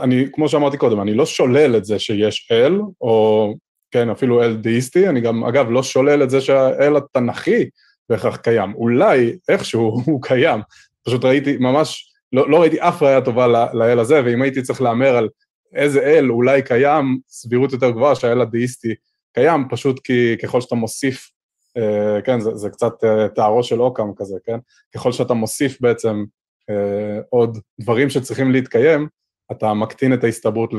אני, 0.00 0.26
כמו 0.32 0.48
שאמרתי 0.48 0.76
קודם, 0.76 1.00
אני 1.00 1.14
לא 1.14 1.26
שולל 1.26 1.76
את 1.76 1.84
זה 1.84 1.98
שיש 1.98 2.48
אל, 2.52 2.80
או 3.00 3.54
כן, 3.90 4.10
אפילו 4.10 4.42
אל 4.42 4.56
דאיסטי, 4.56 5.08
אני 5.08 5.20
גם, 5.20 5.44
אגב, 5.44 5.70
לא 5.70 5.82
שולל 5.82 6.22
את 6.22 6.30
זה 6.30 6.40
שהאל 6.40 6.96
התנ"כי 6.96 7.68
בהכרח 8.08 8.36
קיים. 8.36 8.74
אולי 8.74 9.36
איכשהו 9.48 9.80
הוא 10.06 10.22
קיים, 10.22 10.60
פשוט 11.06 11.24
ראיתי 11.24 11.56
ממש, 11.56 12.12
לא, 12.32 12.50
לא 12.50 12.60
ראיתי 12.60 12.80
אף 12.80 13.02
ראיה 13.02 13.20
טובה 13.20 13.46
לאל 13.72 13.98
הזה, 13.98 14.22
ואם 14.24 14.42
הייתי 14.42 14.62
צריך 14.62 14.82
להמר 14.82 15.16
על 15.16 15.28
איזה 15.74 16.00
אל 16.00 16.30
אולי 16.30 16.62
קיים, 16.62 17.18
סבירות 17.28 17.72
יותר 17.72 17.90
גבוהה 17.90 18.14
שהאל 18.14 18.40
הדאיסטי 18.40 18.94
קיים, 19.34 19.68
פשוט 19.70 20.00
כי 20.04 20.36
ככל 20.42 20.60
שאתה 20.60 20.74
מוסיף, 20.74 21.30
אה, 21.76 22.22
כן, 22.22 22.40
זה, 22.40 22.54
זה 22.54 22.70
קצת 22.70 23.04
אה, 23.04 23.28
תארו 23.28 23.62
של 23.62 23.80
אוקם 23.80 24.08
כזה, 24.16 24.36
כן? 24.46 24.58
ככל 24.94 25.12
שאתה 25.12 25.34
מוסיף 25.34 25.80
בעצם 25.80 26.24
אה, 26.70 27.20
עוד 27.30 27.58
דברים 27.80 28.10
שצריכים 28.10 28.52
להתקיים, 28.52 29.08
אתה 29.52 29.74
מקטין 29.74 30.14
את 30.14 30.24
ההסתברות 30.24 30.70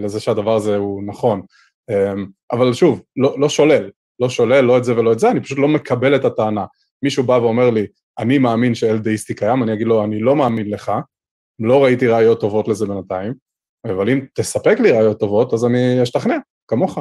לזה 0.00 0.20
שהדבר 0.20 0.54
הזה 0.54 0.76
הוא 0.76 1.02
נכון. 1.06 1.42
אה, 1.90 2.12
אבל 2.52 2.72
שוב, 2.72 3.02
לא, 3.16 3.40
לא 3.40 3.48
שולל, 3.48 3.90
לא 4.20 4.28
שולל 4.28 4.60
לא 4.60 4.78
את 4.78 4.84
זה 4.84 4.98
ולא 4.98 5.12
את 5.12 5.18
זה, 5.18 5.30
אני 5.30 5.40
פשוט 5.40 5.58
לא 5.58 5.68
מקבל 5.68 6.16
את 6.16 6.24
הטענה. 6.24 6.64
מישהו 7.02 7.24
בא 7.24 7.32
ואומר 7.32 7.70
לי, 7.70 7.86
אני 8.18 8.38
מאמין 8.38 8.74
שאלדאיסטי 8.74 9.34
קיים, 9.34 9.62
אני 9.62 9.72
אגיד 9.72 9.86
לו, 9.86 10.04
אני 10.04 10.20
לא 10.20 10.36
מאמין 10.36 10.70
לך, 10.70 10.92
לא 11.58 11.84
ראיתי 11.84 12.06
ראיות 12.06 12.40
טובות 12.40 12.68
לזה 12.68 12.86
בינתיים, 12.86 13.34
אבל 13.84 14.10
אם 14.10 14.20
תספק 14.34 14.80
לי 14.80 14.92
ראיות 14.92 15.20
טובות, 15.20 15.54
אז 15.54 15.64
אני 15.64 16.02
אשתכנע, 16.02 16.36
כמוך. 16.68 16.98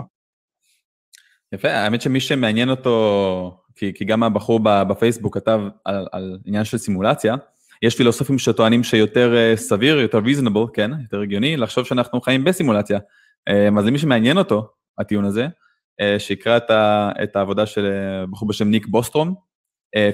יפה, 1.53 1.71
האמת 1.71 2.01
שמי 2.01 2.19
שמעניין 2.19 2.69
אותו, 2.69 3.61
כי, 3.75 3.93
כי 3.93 4.05
גם 4.05 4.23
הבחור 4.23 4.59
בפייסבוק 4.63 5.37
כתב 5.37 5.59
על, 5.85 6.07
על 6.11 6.39
עניין 6.45 6.63
של 6.63 6.77
סימולציה, 6.77 7.35
יש 7.81 7.97
פילוסופים 7.97 8.39
שטוענים 8.39 8.83
שיותר 8.83 9.35
אה, 9.37 9.57
סביר, 9.57 9.99
יותר 9.99 10.19
reasonable, 10.19 10.71
כן, 10.73 10.91
יותר 11.01 11.21
הגיוני, 11.21 11.57
לחשוב 11.57 11.85
שאנחנו 11.85 12.21
חיים 12.21 12.43
בסימולציה. 12.43 12.99
אה, 13.49 13.69
אז 13.79 13.85
למי 13.85 13.97
שמעניין 13.97 14.37
אותו, 14.37 14.67
הטיעון 14.99 15.25
הזה, 15.25 15.47
אה, 16.01 16.19
שיקרא 16.19 16.57
את, 17.23 17.35
העבודה 17.35 17.65
של 17.65 17.91
בחור 18.31 18.47
בשם 18.49 18.69
ניק 18.69 18.87
בוסטרום, 18.87 19.35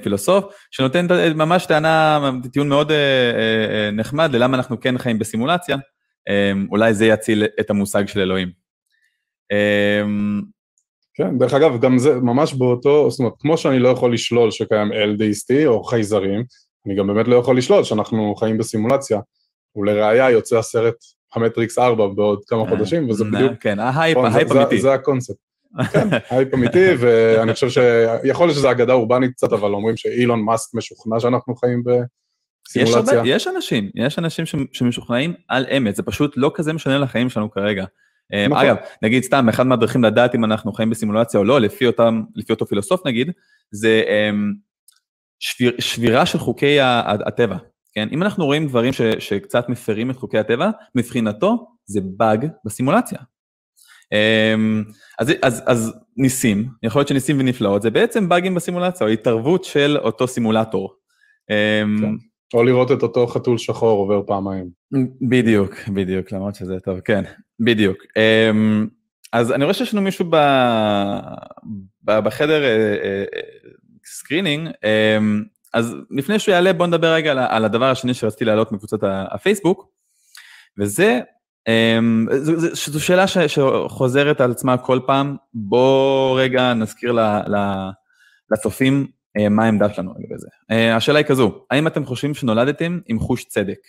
פילוסוף, 0.03 0.45
שנותן 0.71 1.07
ממש 1.35 1.65
טענה, 1.65 2.31
טיעון 2.51 2.69
מאוד 2.69 2.91
נחמד 3.93 4.35
ללמה 4.35 4.57
אנחנו 4.57 4.79
כן 4.79 4.97
חיים 4.97 5.19
בסימולציה, 5.19 5.77
אולי 6.71 6.93
זה 6.93 7.05
יציל 7.05 7.43
את 7.59 7.69
המושג 7.69 8.07
של 8.07 8.19
אלוהים. 8.19 8.51
כן, 11.13 11.37
דרך 11.37 11.53
אגב, 11.53 11.81
גם 11.81 11.97
זה 11.97 12.15
ממש 12.15 12.53
באותו, 12.53 13.09
זאת 13.09 13.19
אומרת, 13.19 13.33
כמו 13.39 13.57
שאני 13.57 13.79
לא 13.79 13.89
יכול 13.89 14.13
לשלול 14.13 14.51
שקיים 14.51 14.91
LDST 14.91 15.65
או 15.65 15.83
חייזרים, 15.83 16.43
אני 16.85 16.95
גם 16.95 17.07
באמת 17.07 17.27
לא 17.27 17.35
יכול 17.35 17.57
לשלול 17.57 17.83
שאנחנו 17.83 18.35
חיים 18.35 18.57
בסימולציה. 18.57 19.19
ולראיה 19.75 20.29
יוצא 20.29 20.57
הסרט 20.57 20.95
המטריקס 21.35 21.79
4 21.79 22.07
בעוד 22.07 22.45
כמה 22.47 22.61
אה, 22.61 22.69
חודשים, 22.69 23.09
וזה 23.09 23.23
בדיוק... 23.23 23.53
כן, 23.59 23.79
ההייפ, 23.79 24.17
ההייפ 24.17 24.51
אמיתי. 24.51 24.81
זה 24.81 24.93
הקונספט. 24.93 25.35
כן, 25.91 26.07
הייפ 26.29 26.53
אמיתי, 26.53 26.85
ואני 26.99 27.53
חושב 27.53 27.69
שיכול 27.69 28.47
להיות 28.47 28.57
שזו 28.57 28.71
אגדה 28.71 28.93
אורבנית 28.93 29.31
קצת, 29.31 29.53
אבל 29.53 29.73
אומרים 29.73 29.97
שאילון 29.97 30.41
מאסק 30.41 30.73
משוכנע 30.73 31.19
שאנחנו 31.19 31.55
חיים 31.55 31.83
בסימולציה. 31.83 33.01
יש, 33.01 33.09
הרבה, 33.09 33.29
יש 33.29 33.47
אנשים, 33.47 33.89
יש 33.95 34.19
אנשים 34.19 34.45
שמשוכנעים 34.71 35.33
על 35.47 35.65
אמת, 35.77 35.95
זה 35.95 36.03
פשוט 36.03 36.33
לא 36.37 36.51
כזה 36.55 36.73
משנה 36.73 36.97
לחיים 36.97 37.29
שלנו 37.29 37.51
כרגע. 37.51 37.85
אה, 38.33 38.47
נכון. 38.47 38.65
אגב, 38.65 38.75
נגיד 39.01 39.23
סתם, 39.23 39.49
אחד 39.49 39.67
מהדרכים 39.67 40.03
לדעת 40.03 40.35
אם 40.35 40.45
אנחנו 40.45 40.73
חיים 40.73 40.89
בסימולציה 40.89 41.39
או 41.39 41.43
לא, 41.43 41.61
לפי, 41.61 41.87
אותם, 41.87 42.21
לפי 42.35 42.53
אותו 42.53 42.65
פילוסוף 42.65 43.05
נגיד, 43.05 43.31
זה 43.71 44.03
אמ, 44.07 44.53
שביר, 45.45 45.71
שבירה 45.79 46.25
של 46.25 46.39
חוקי 46.39 46.77
הטבע, 47.25 47.57
כן? 47.93 48.07
אם 48.11 48.23
אנחנו 48.23 48.45
רואים 48.45 48.67
דברים 48.67 48.93
ש, 48.93 49.01
שקצת 49.01 49.69
מפרים 49.69 50.11
את 50.11 50.15
חוקי 50.15 50.37
הטבע, 50.37 50.69
מבחינתו 50.95 51.67
זה 51.85 51.99
באג 52.17 52.47
בסימולציה. 52.65 53.19
אמ, 54.11 54.83
אז, 55.19 55.31
אז, 55.41 55.63
אז 55.67 55.93
ניסים, 56.17 56.69
יכול 56.83 56.99
להיות 56.99 57.07
שניסים 57.07 57.39
ונפלאות, 57.39 57.81
זה 57.81 57.89
בעצם 57.89 58.29
באגים 58.29 58.55
בסימולציה, 58.55 59.07
או 59.07 59.11
התערבות 59.11 59.63
של 59.63 59.97
אותו 59.97 60.27
סימולטור. 60.27 60.93
אמ, 61.49 61.97
כן. 62.01 62.13
או 62.53 62.63
לראות 62.63 62.91
את 62.91 63.03
אותו 63.03 63.27
חתול 63.27 63.57
שחור 63.57 63.99
עובר 63.99 64.21
פעמיים. 64.27 64.69
בדיוק, 65.29 65.75
בדיוק, 65.89 66.31
למרות 66.31 66.55
שזה 66.55 66.79
טוב, 66.79 66.99
כן, 66.99 67.23
בדיוק. 67.59 67.97
אמ, 68.17 68.87
אז 69.33 69.51
אני 69.51 69.63
רואה 69.63 69.73
שיש 69.73 69.93
לנו 69.93 70.03
מישהו 70.03 70.25
בחדר 72.03 72.63
screening, 74.05 74.69
אמ, 74.83 75.43
אז 75.73 75.95
לפני 76.11 76.39
שהוא 76.39 76.53
יעלה 76.53 76.73
בוא 76.73 76.87
נדבר 76.87 77.13
רגע 77.13 77.31
על 77.49 77.65
הדבר 77.65 77.85
השני 77.85 78.13
שרציתי 78.13 78.45
להעלות 78.45 78.71
מקבוצת 78.71 78.97
הפייסבוק, 79.03 79.87
וזה, 80.79 81.19
אמ, 81.67 82.27
זו 82.71 83.03
שאלה 83.03 83.25
שחוזרת 83.27 84.41
על 84.41 84.51
עצמה 84.51 84.77
כל 84.77 84.99
פעם, 85.07 85.35
בוא 85.53 86.39
רגע 86.41 86.73
נזכיר 86.73 87.17
לצופים 88.51 89.07
אה, 89.37 89.49
מה 89.49 89.65
העמדה 89.65 89.93
שלנו 89.93 90.13
לגבי 90.19 90.37
זה. 90.37 90.47
אה, 90.71 90.95
השאלה 90.95 91.17
היא 91.19 91.25
כזו, 91.25 91.65
האם 91.71 91.87
אתם 91.87 92.05
חושבים 92.05 92.33
שנולדתם 92.33 92.99
עם 93.07 93.19
חוש 93.19 93.45
צדק? 93.45 93.79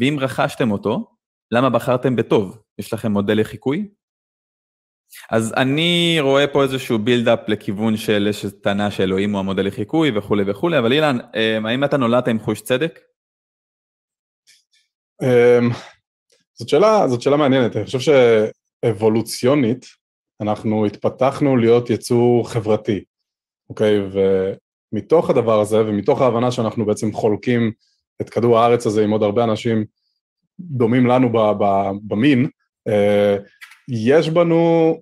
ואם 0.00 0.16
רכשתם 0.20 0.70
אותו, 0.70 1.10
למה 1.50 1.70
בחרתם 1.70 2.16
בטוב? 2.16 2.58
יש 2.78 2.92
לכם 2.92 3.12
מודל 3.12 3.40
לחיקוי? 3.40 3.88
אז 5.30 5.54
אני 5.56 6.16
רואה 6.20 6.46
פה 6.46 6.62
איזשהו 6.62 6.98
בילדאפ 6.98 7.48
לכיוון 7.48 7.96
של 7.96 8.26
איזושהי 8.26 8.50
טענה 8.50 8.90
שאלוהים 8.90 9.32
הוא 9.32 9.40
המודל 9.40 9.66
לחיקוי 9.66 10.18
וכולי 10.18 10.42
וכולי, 10.46 10.78
אבל 10.78 10.92
אילן, 10.92 11.18
אמ, 11.34 11.66
האם 11.66 11.84
אתה 11.84 11.96
נולדת 11.96 12.28
עם 12.28 12.38
חוש 12.38 12.60
צדק? 12.60 13.00
אמ, 15.22 15.70
זאת 16.54 16.68
שאלה, 16.68 17.08
זאת 17.08 17.22
שאלה 17.22 17.36
מעניינת, 17.36 17.76
אני 17.76 17.84
חושב 17.84 18.12
שאבולוציונית 18.84 19.86
אנחנו 20.40 20.86
התפתחנו 20.86 21.56
להיות 21.56 21.90
יצור 21.90 22.50
חברתי, 22.50 23.04
אוקיי? 23.70 23.98
ומתוך 24.92 25.30
הדבר 25.30 25.60
הזה 25.60 25.80
ומתוך 25.80 26.20
ההבנה 26.20 26.50
שאנחנו 26.50 26.86
בעצם 26.86 27.12
חולקים 27.12 27.72
את 28.20 28.30
כדור 28.30 28.58
הארץ 28.58 28.86
הזה 28.86 29.04
עם 29.04 29.10
עוד 29.10 29.22
הרבה 29.22 29.44
אנשים 29.44 29.84
דומים 30.60 31.06
לנו 31.06 31.32
במין, 32.08 32.48
אה, 32.88 33.36
יש 33.88 34.28
בנו, 34.28 34.94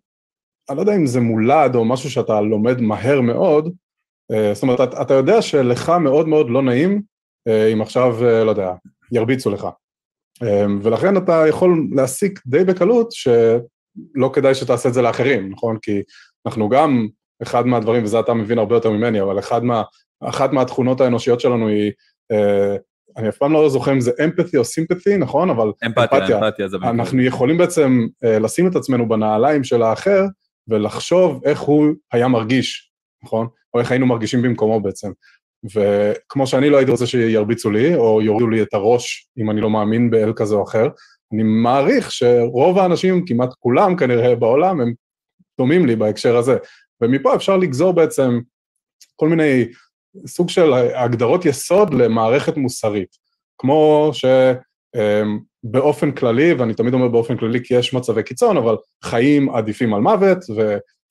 אני 0.68 0.76
לא 0.76 0.82
יודע 0.82 0.96
אם 0.96 1.06
זה 1.06 1.20
מולד 1.20 1.74
או 1.74 1.84
משהו 1.84 2.10
שאתה 2.10 2.40
לומד 2.40 2.80
מהר 2.80 3.20
מאוד, 3.20 3.72
אה, 4.32 4.54
זאת 4.54 4.62
אומרת, 4.62 4.80
אתה, 4.80 5.02
אתה 5.02 5.14
יודע 5.14 5.42
שלך 5.42 5.88
מאוד 5.88 6.28
מאוד 6.28 6.50
לא 6.50 6.62
נעים 6.62 7.02
אה, 7.48 7.72
אם 7.72 7.82
עכשיו, 7.82 8.26
אה, 8.26 8.44
לא 8.44 8.50
יודע, 8.50 8.72
ירביצו 9.12 9.50
לך. 9.50 9.66
ולכן 10.82 11.16
אתה 11.16 11.44
יכול 11.48 11.88
להסיק 11.96 12.40
די 12.46 12.64
בקלות 12.64 13.12
שלא 13.12 14.30
כדאי 14.32 14.54
שתעשה 14.54 14.88
את 14.88 14.94
זה 14.94 15.02
לאחרים, 15.02 15.52
נכון? 15.52 15.78
כי 15.82 16.02
אנחנו 16.46 16.68
גם, 16.68 17.08
אחד 17.42 17.66
מהדברים, 17.66 18.04
וזה 18.04 18.20
אתה 18.20 18.34
מבין 18.34 18.58
הרבה 18.58 18.74
יותר 18.76 18.90
ממני, 18.90 19.20
אבל 19.22 19.38
אחד 19.38 19.64
מה, 19.64 19.82
אחת 20.20 20.52
מהתכונות 20.52 21.00
האנושיות 21.00 21.40
שלנו 21.40 21.68
היא 21.68 21.92
אני 23.20 23.28
אף 23.28 23.36
פעם 23.36 23.52
לא 23.52 23.68
זוכר 23.68 23.92
אם 23.92 24.00
זה 24.00 24.10
אמפתי 24.24 24.56
או 24.56 24.64
סימפתי, 24.64 25.16
נכון? 25.16 25.50
אבל 25.50 25.72
אמפתיה, 25.86 26.18
אמפתיה, 26.18 26.38
אמפתיה 26.38 26.68
זה. 26.68 26.76
אנחנו 26.76 27.22
יכולים 27.22 27.58
בעצם 27.58 28.06
uh, 28.24 28.28
לשים 28.28 28.66
את 28.66 28.76
עצמנו 28.76 29.08
בנעליים 29.08 29.64
של 29.64 29.82
האחר 29.82 30.24
ולחשוב 30.68 31.40
איך 31.44 31.60
הוא 31.60 31.86
היה 32.12 32.28
מרגיש, 32.28 32.92
נכון? 33.24 33.46
או 33.74 33.80
איך 33.80 33.90
היינו 33.90 34.06
מרגישים 34.06 34.42
במקומו 34.42 34.80
בעצם. 34.80 35.10
וכמו 35.74 36.46
שאני 36.46 36.70
לא 36.70 36.76
הייתי 36.76 36.90
רוצה 36.90 37.06
שירביצו 37.06 37.70
לי, 37.70 37.94
או 37.94 38.22
יורידו 38.22 38.50
לי 38.50 38.62
את 38.62 38.74
הראש 38.74 39.28
אם 39.38 39.50
אני 39.50 39.60
לא 39.60 39.70
מאמין 39.70 40.10
באל 40.10 40.32
כזה 40.36 40.54
או 40.54 40.62
אחר, 40.62 40.88
אני 41.32 41.42
מעריך 41.42 42.12
שרוב 42.12 42.78
האנשים, 42.78 43.26
כמעט 43.26 43.54
כולם 43.58 43.96
כנראה 43.96 44.36
בעולם, 44.36 44.80
הם 44.80 44.92
דומים 45.58 45.86
לי 45.86 45.96
בהקשר 45.96 46.36
הזה. 46.36 46.56
ומפה 47.00 47.34
אפשר 47.34 47.56
לגזור 47.56 47.92
בעצם 47.92 48.40
כל 49.16 49.28
מיני 49.28 49.64
סוג 50.26 50.48
של 50.48 50.72
הגדרות 50.72 51.44
יסוד 51.44 51.94
למערכת 51.94 52.56
מוסרית, 52.56 53.16
כמו 53.58 54.10
שבאופן 55.64 56.12
כללי, 56.12 56.52
ואני 56.52 56.74
תמיד 56.74 56.94
אומר 56.94 57.08
באופן 57.08 57.36
כללי 57.36 57.64
כי 57.64 57.74
יש 57.74 57.94
מצבי 57.94 58.22
קיצון, 58.22 58.56
אבל 58.56 58.76
חיים 59.04 59.50
עדיפים 59.50 59.94
על 59.94 60.00
מוות 60.00 60.38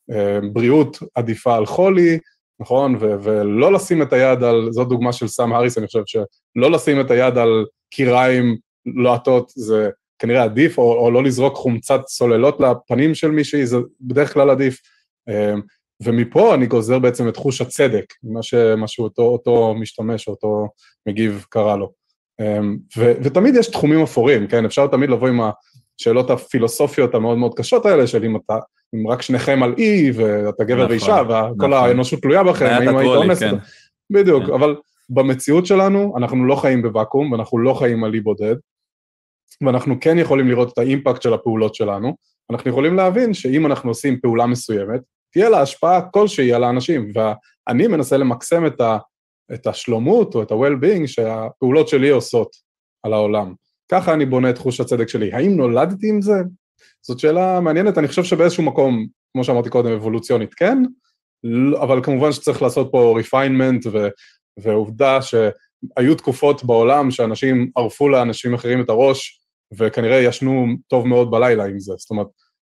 ובריאות 0.10 0.98
עדיפה 1.15 1.56
על 1.56 1.65
חולי, 1.65 2.20
נכון? 2.60 2.96
ו- 2.96 3.15
ולא 3.24 3.74
לשים 3.74 4.01
את 4.01 4.13
היד 4.13 4.44
על, 4.44 4.68
זו 4.72 4.84
דוגמה 4.84 5.13
של 5.13 5.27
סאם 5.27 5.53
האריס, 5.53 5.77
אני 5.77 5.88
חושב 5.88 6.03
שלא 6.06 6.72
לשים 6.72 7.01
את 7.01 7.12
היד 7.12 7.38
על 7.38 7.65
קיריים 7.94 8.58
לוהטות 8.86 9.51
זה 9.56 9.89
כנראה 10.20 10.44
עדיף, 10.44 10.77
או, 10.77 10.94
או 10.94 11.12
לא 11.12 11.24
לזרוק 11.24 11.56
חומצת 11.56 12.01
סוללות 12.08 12.58
לפנים 12.60 13.15
של 13.15 13.32
מישהי, 13.32 13.65
זה 13.65 13.77
בדרך 14.01 14.34
כלל 14.34 14.50
עדיף. 14.50 14.79
ומפה 16.03 16.53
אני 16.53 16.68
גוזר 16.68 17.00
בעצם 17.00 17.27
את 17.29 17.38
חוש 17.38 17.62
הצדק, 17.62 18.13
מה, 18.24 18.44
ש, 18.44 18.53
מה 18.53 18.88
שאותו 18.88 19.22
אותו 19.22 19.75
משתמש, 19.75 20.27
אותו 20.27 20.68
מגיב 21.08 21.46
קרא 21.50 21.75
לו. 21.75 21.91
אמ, 22.41 22.77
ו, 22.98 23.12
ותמיד 23.24 23.56
יש 23.56 23.68
תחומים 23.68 24.01
אפורים, 24.01 24.48
כן? 24.48 24.65
אפשר 24.65 24.88
תמיד 24.88 25.10
לבוא 25.10 25.27
עם 25.27 25.39
השאלות 26.00 26.29
הפילוסופיות 26.29 27.15
המאוד 27.15 27.38
מאוד 27.38 27.53
קשות 27.53 27.86
האלה, 27.86 28.08
של 28.08 28.24
אם 28.24 28.36
אתה, 28.36 28.60
אם 28.96 29.08
רק 29.08 29.22
שניכם 29.22 29.63
על 29.63 29.75
אי, 29.77 30.12
ואתה 30.12 30.63
גבר 30.63 30.75
נכון, 30.75 30.91
ואישה, 30.91 31.22
וכל 31.25 31.68
נכון. 31.68 31.74
האנושות 31.74 32.22
תלויה 32.22 32.44
בכם, 32.44 32.65
האם 32.65 32.98
היית 32.98 33.15
אונס, 33.15 33.39
כן. 33.39 33.56
בדיוק, 34.10 34.46
כן. 34.46 34.53
אבל 34.53 34.75
במציאות 35.10 35.65
שלנו, 35.65 36.13
אנחנו 36.18 36.46
לא 36.46 36.56
חיים 36.56 36.82
בוואקום, 36.82 37.32
ואנחנו 37.32 37.58
לא 37.58 37.74
חיים 37.74 38.03
על 38.03 38.13
אי 38.13 38.20
בודד, 38.20 38.56
ואנחנו 39.65 39.96
כן 40.01 40.18
יכולים 40.18 40.48
לראות 40.48 40.74
את 40.74 40.77
האימפקט 40.77 41.22
של 41.22 41.34
הפעולות 41.34 41.75
שלנו, 41.75 42.15
אנחנו 42.51 42.70
יכולים 42.70 42.96
להבין 42.96 43.34
שאם 43.34 43.65
אנחנו 43.65 43.89
עושים 43.89 44.20
פעולה 44.20 44.46
מסוימת, 44.46 45.01
תהיה 45.32 45.50
לה 45.50 45.62
השפעה 45.62 46.02
כלשהי 46.02 46.54
על 46.54 46.64
האנשים, 46.64 47.12
ואני 47.16 47.88
מנסה 47.88 48.18
למקסם 48.18 48.66
את, 48.66 48.82
ה, 48.82 48.98
את 49.54 49.68
השלומות 49.68 50.36
או 50.36 50.42
את 50.42 50.52
ה-well-being 50.52 51.08
שהפעולות 51.08 51.88
שלי 51.88 52.10
עושות 52.10 52.50
על 53.04 53.14
העולם. 53.14 53.54
ככה 53.92 54.14
אני 54.14 54.26
בונה 54.26 54.50
את 54.50 54.56
תחוש 54.56 54.80
הצדק 54.80 55.10
שלי. 55.10 55.34
האם 55.34 55.58
נולדתי 55.58 56.10
עם 56.10 56.22
זה? 56.22 56.42
זאת 57.02 57.20
שאלה 57.20 57.60
מעניינת, 57.60 57.98
אני 57.98 58.08
חושב 58.08 58.24
שבאיזשהו 58.24 58.64
מקום, 58.64 59.08
כמו 59.34 59.44
שאמרתי 59.44 59.70
קודם, 59.70 59.92
אבולוציונית 59.92 60.54
כן, 60.54 60.78
אבל 61.82 62.04
כמובן 62.04 62.32
שצריך 62.32 62.62
לעשות 62.62 62.90
פה 62.92 63.18
ו, 63.92 64.08
ועובדה 64.60 65.20
שהיו 65.22 66.16
תקופות 66.18 66.64
בעולם 66.64 67.12
שאנשים 67.12 67.72
ערפו 67.78 68.10
לאנשים 68.10 68.54
אחרים 68.54 68.82
את 68.82 68.90
הראש 68.90 69.42
וכנראה 69.78 70.18
ישנו 70.18 70.66
טוב 70.88 71.08
מאוד 71.08 71.32
בלילה 71.32 71.66
עם 71.66 71.80
זה, 71.80 71.94
זאת 71.98 72.10
אומרת, 72.10 72.28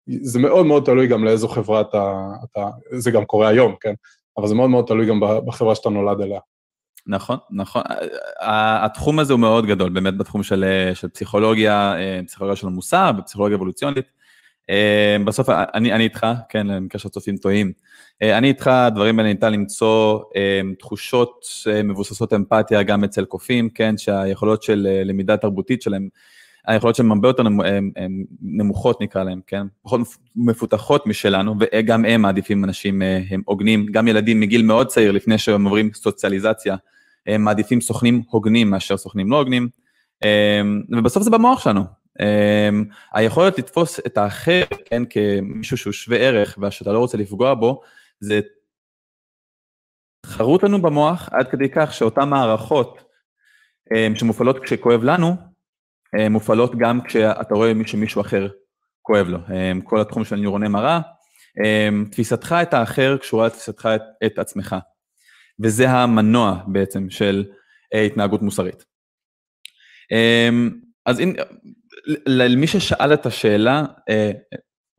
זה 0.06 0.38
מאוד 0.38 0.66
מאוד 0.66 0.84
תלוי 0.84 1.06
גם 1.06 1.24
לאיזו 1.24 1.48
חברה 1.48 1.80
אתה, 1.80 2.28
אתה, 2.44 2.68
זה 2.90 3.10
גם 3.10 3.24
קורה 3.24 3.48
היום, 3.48 3.74
כן? 3.80 3.94
אבל 4.38 4.48
זה 4.48 4.54
מאוד 4.54 4.70
מאוד 4.70 4.84
תלוי 4.86 5.06
גם 5.06 5.20
בחברה 5.46 5.74
שאתה 5.74 5.90
נולד 5.90 6.20
אליה. 6.20 6.40
נכון, 7.06 7.36
נכון. 7.50 7.82
התחום 8.40 9.18
הזה 9.18 9.32
הוא 9.32 9.40
מאוד 9.40 9.66
גדול, 9.66 9.90
באמת 9.90 10.16
בתחום 10.16 10.42
של, 10.42 10.64
של 10.94 11.08
פסיכולוגיה, 11.08 11.94
פסיכולוגיה 12.26 12.56
של 12.56 12.66
המוסר 12.66 13.10
ופסיכולוגיה 13.18 13.56
אבולוציונית. 13.56 14.06
בסוף 15.24 15.48
אני, 15.48 15.92
אני 15.92 16.04
איתך, 16.04 16.26
כן, 16.48 16.66
למקרה 16.66 16.98
שהצופים 16.98 17.36
טועים. 17.36 17.72
אני 18.22 18.48
איתך, 18.48 18.66
הדברים 18.66 19.18
האלה 19.18 19.28
ניתן 19.28 19.52
למצוא 19.52 20.20
תחושות 20.78 21.44
מבוססות 21.84 22.32
אמפתיה 22.32 22.82
גם 22.82 23.04
אצל 23.04 23.24
קופים, 23.24 23.70
כן, 23.70 23.98
שהיכולות 23.98 24.62
של 24.62 24.88
למידה 25.04 25.36
תרבותית 25.36 25.82
שלהם 25.82 26.08
היכולות 26.66 26.94
שלהם 26.96 27.12
הרבה 27.12 27.28
יותר 27.28 27.42
נמוכות 28.42 29.00
נקרא 29.00 29.24
להם, 29.24 29.40
כן? 29.46 29.66
פחות 29.82 30.00
מפותחות 30.36 31.06
משלנו, 31.06 31.54
וגם 31.60 32.04
הם 32.04 32.22
מעדיפים 32.22 32.64
אנשים 32.64 33.02
אה, 33.02 33.22
הם 33.30 33.42
הוגנים, 33.44 33.86
גם 33.86 34.08
ילדים 34.08 34.40
מגיל 34.40 34.62
מאוד 34.62 34.86
צעיר 34.86 35.12
לפני 35.12 35.38
שהם 35.38 35.64
עוברים 35.64 35.90
סוציאליזציה, 35.94 36.76
הם 37.26 37.42
מעדיפים 37.42 37.80
סוכנים 37.80 38.22
הוגנים 38.28 38.70
מאשר 38.70 38.96
סוכנים 38.96 39.30
לא 39.30 39.38
הוגנים, 39.38 39.68
אה, 40.24 40.60
ובסוף 40.98 41.22
זה 41.22 41.30
במוח 41.30 41.60
שלנו. 41.60 41.84
אה, 42.20 42.70
היכולת 43.14 43.58
לתפוס 43.58 44.00
את 44.06 44.18
האחר, 44.18 44.62
כן, 44.84 45.02
כמישהו 45.10 45.76
שהוא 45.76 45.92
שווה 45.92 46.18
ערך 46.18 46.58
ושאתה 46.62 46.92
לא 46.92 46.98
רוצה 46.98 47.18
לפגוע 47.18 47.54
בו, 47.54 47.80
זה 48.20 48.40
חרוט 50.26 50.62
לנו 50.62 50.82
במוח 50.82 51.28
עד 51.32 51.48
כדי 51.48 51.68
כך 51.74 51.92
שאותן 51.92 52.28
מערכות 52.28 53.04
שמופעלות 54.14 54.58
כשכואב 54.58 55.04
לנו, 55.04 55.28
אה, 55.28 55.34
מופעלות 56.30 56.78
גם 56.78 57.00
כשאתה 57.00 57.54
רואה 57.54 57.72
שמישהו 57.86 58.20
אחר 58.20 58.48
כואב 59.06 59.28
לו. 59.28 59.38
אה, 59.50 59.72
כל 59.84 60.00
התחום 60.00 60.24
של 60.24 60.36
ניורוני 60.36 60.68
מראה, 60.68 61.00
אה, 61.64 61.88
תפיסתך 62.10 62.56
את 62.62 62.74
האחר 62.74 63.16
קשורה 63.16 63.46
לתפיסתך 63.46 63.88
את, 63.96 64.02
את 64.26 64.38
עצמך. 64.38 64.76
וזה 65.62 65.90
המנוע 65.90 66.62
בעצם 66.66 67.10
של 67.10 67.44
התנהגות 67.92 68.42
מוסרית. 68.42 68.84
אז 71.06 71.20
אם, 71.20 71.32
למי 72.26 72.66
ששאל 72.66 73.14
את 73.14 73.26
השאלה, 73.26 73.84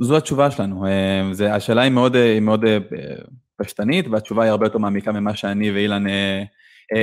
זו 0.01 0.17
התשובה 0.17 0.51
שלנו. 0.51 0.85
זה, 1.31 1.53
השאלה 1.53 1.81
היא 1.81 1.91
מאוד, 1.91 2.15
היא 2.15 2.39
מאוד 2.39 2.65
פשטנית, 3.61 4.07
והתשובה 4.07 4.43
היא 4.43 4.51
הרבה 4.51 4.65
יותר 4.65 4.77
מעמיקה 4.77 5.11
ממה 5.11 5.35
שאני 5.35 5.71
ואילן 5.71 6.03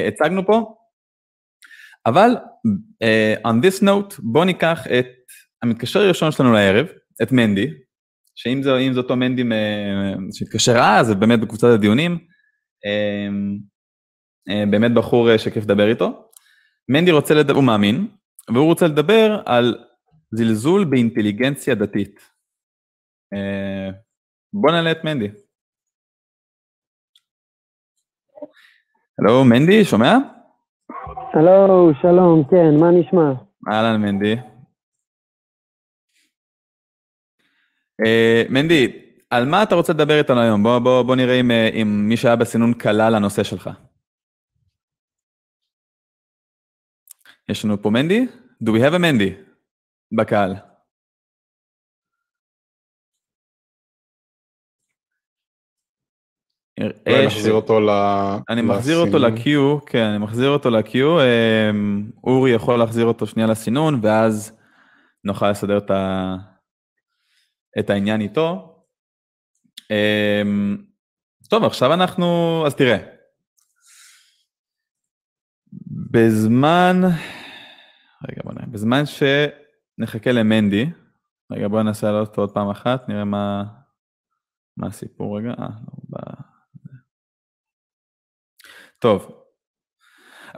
הצגנו 0.09 0.47
פה. 0.47 0.75
אבל 2.07 2.37
uh, 3.05 3.47
on 3.47 3.65
this 3.65 3.83
note, 3.83 4.21
בוא 4.23 4.45
ניקח 4.45 4.87
את 4.99 5.07
המתקשר 5.63 6.01
הראשון 6.01 6.33
שלנו 6.33 6.53
לערב, 6.53 6.87
את 7.23 7.33
מנדי, 7.33 7.67
שאם 8.35 8.63
זה, 8.63 8.71
זה 8.93 9.01
אותו 9.01 9.17
מנדי 9.17 9.43
שהתקשר 10.33 10.77
אז, 10.83 11.07
זה 11.07 11.15
באמת 11.15 11.41
בקבוצת 11.41 11.69
הדיונים, 11.75 12.19
באמת 14.71 14.95
בחור 14.95 15.37
שכיף 15.37 15.65
לדבר 15.65 15.89
איתו. 15.89 16.31
מנדי 16.89 17.11
רוצה 17.11 17.35
לדבר, 17.35 17.55
הוא 17.55 17.65
מאמין, 17.65 18.09
והוא 18.55 18.67
רוצה 18.67 18.87
לדבר 18.87 19.43
על 19.47 19.85
זלזול 20.31 20.85
באינטליגנציה 20.85 21.75
דתית. 21.75 22.21
בוא 24.53 24.71
נעלה 24.71 24.93
את 24.93 25.05
מנדי. 25.05 25.29
הלו, 29.19 29.45
מנדי, 29.45 29.85
שומע? 29.85 30.17
הלו, 31.37 31.91
שלום, 32.03 32.45
כן, 32.51 32.81
מה 32.81 32.91
נשמע? 32.91 33.33
אהלן, 33.69 34.01
מנדי. 34.01 34.37
אה, 38.07 38.43
מנדי, 38.51 38.93
על 39.31 39.45
מה 39.45 39.63
אתה 39.63 39.75
רוצה 39.75 39.93
לדבר 39.93 40.19
איתנו 40.19 40.41
היום? 40.41 40.63
בוא, 40.63 40.79
בוא, 40.79 41.03
בוא 41.03 41.17
נראה 41.17 41.41
אם, 41.41 41.51
אה, 41.51 41.69
אם 41.69 42.09
מי 42.09 42.17
שהיה 42.17 42.37
בסינון 42.37 42.75
קלה 42.75 43.11
לנושא 43.11 43.43
שלך. 43.43 43.71
יש 47.49 47.65
לנו 47.65 47.83
פה 47.83 47.91
מנדי? 47.91 48.27
Do 48.65 48.67
we 48.67 48.91
have 48.91 48.95
a 48.95 48.99
מנדי? 48.99 49.35
בקהל. 50.13 50.55
אולי 57.07 57.27
נחזיר 57.27 57.53
אותו 57.53 57.81
ל... 57.81 57.91
אני 58.49 58.63
מחזיר 58.63 58.97
אותו 58.97 59.19
ל-Q, 59.19 59.47
כן, 59.87 60.05
אני 60.05 60.19
מחזיר 60.19 60.49
אותו 60.49 60.71
ל-Q, 60.71 60.95
אמ, 60.97 62.11
אורי 62.25 62.51
יכול 62.51 62.79
להחזיר 62.79 63.07
אותו 63.07 63.27
שנייה 63.27 63.49
לסינון, 63.49 64.01
ואז 64.03 64.53
נוכל 65.25 65.51
לסדר 65.51 65.79
את, 65.79 65.91
ה... 65.91 66.37
את 67.79 67.91
העניין 67.91 68.21
איתו. 68.21 68.75
אמ, 69.91 70.77
טוב, 71.49 71.65
עכשיו 71.65 71.93
אנחנו, 71.93 72.63
אז 72.67 72.75
תראה. 72.75 72.99
בזמן, 76.11 77.01
רגע 78.29 78.41
בוא 78.45 78.53
נראה, 78.53 78.67
בזמן 78.67 79.03
שנחכה 79.07 80.33
למנדי, 80.33 80.87
רגע 81.53 81.69
בוא 81.69 81.83
ננסה 81.83 82.13
לעלות 82.13 82.29
אותו 82.29 82.41
עוד 82.41 82.51
פעם 82.55 82.71
אחת, 82.71 83.09
נראה 83.09 83.25
מה, 83.25 83.65
מה 84.77 84.87
הסיפור 84.87 85.39
רגע, 85.39 85.51
אה, 85.51 85.55
לא, 85.59 85.93
טוב. 89.05 89.31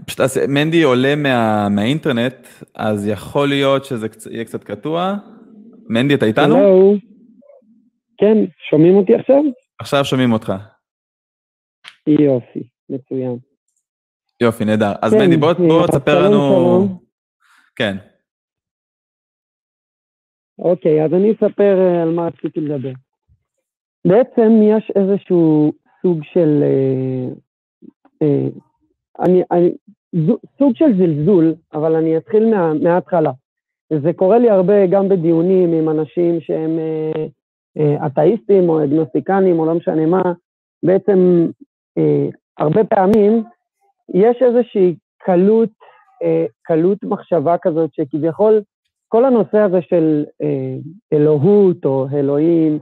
פשוט 0.06 0.20
אז 0.20 0.40
מנדי 0.48 0.82
עולה 0.82 1.16
מה, 1.16 1.68
מהאינטרנט, 1.68 2.46
אז 2.74 3.08
יכול 3.08 3.48
להיות 3.48 3.84
שזה 3.84 4.06
יהיה 4.30 4.44
קצת 4.44 4.64
קטוע. 4.64 5.14
מנדי, 5.88 6.14
אתה 6.14 6.26
איתנו? 6.26 6.56
הלו. 6.56 6.94
כן, 8.18 8.36
שומעים 8.70 8.94
אותי 8.94 9.14
עכשיו? 9.14 9.42
עכשיו 9.78 10.04
שומעים 10.04 10.32
אותך. 10.32 10.52
יופי, 12.06 12.62
מצוין. 12.90 13.38
יופי, 14.42 14.64
נהדר. 14.64 14.92
אז 15.02 15.12
כן, 15.12 15.18
מנדי, 15.18 15.36
בוא, 15.36 15.52
בוא 15.52 15.86
תספר 15.86 16.22
לנו... 16.22 16.38
שלום. 16.38 16.98
כן. 17.76 17.96
אוקיי, 20.58 21.04
אז 21.04 21.12
אני 21.12 21.32
אספר 21.32 21.78
אה, 21.78 22.02
על 22.02 22.14
מה 22.14 22.26
רציתי 22.26 22.60
לדבר. 22.60 22.92
בעצם 24.04 24.50
יש 24.62 24.92
איזשהו 24.96 25.72
סוג 26.02 26.20
של 26.32 26.62
אה, 28.22 28.48
אני, 29.20 29.42
אני, 29.50 29.72
סוג 30.58 30.72
של 30.74 30.96
זלזול, 30.96 31.54
אבל 31.74 31.94
אני 31.94 32.16
אתחיל 32.16 32.50
מה, 32.50 32.74
מההתחלה. 32.74 33.30
זה 34.02 34.12
קורה 34.12 34.38
לי 34.38 34.50
הרבה 34.50 34.86
גם 34.86 35.08
בדיונים 35.08 35.72
עם 35.72 35.88
אנשים 35.88 36.40
שהם 36.40 36.78
אה, 36.78 37.26
אה, 37.78 38.06
אתאיסטים 38.06 38.68
או 38.68 38.84
אגנוסטיקנים 38.84 39.58
או 39.58 39.66
לא 39.66 39.74
משנה 39.74 40.06
מה, 40.06 40.22
בעצם 40.82 41.46
אה, 41.98 42.28
הרבה 42.58 42.84
פעמים 42.84 43.44
יש 44.14 44.42
איזושהי 44.42 44.96
קלות, 45.18 45.70
אה, 46.22 46.46
קלות 46.62 46.98
מחשבה 47.02 47.58
כזאת 47.58 47.94
שכביכול 47.94 48.62
כל 49.08 49.24
הנושא 49.24 49.58
הזה 49.58 49.78
של 49.82 50.24
אה, 50.42 50.76
אלוהות 51.12 51.84
או 51.84 52.06
אלוהים, 52.14 52.78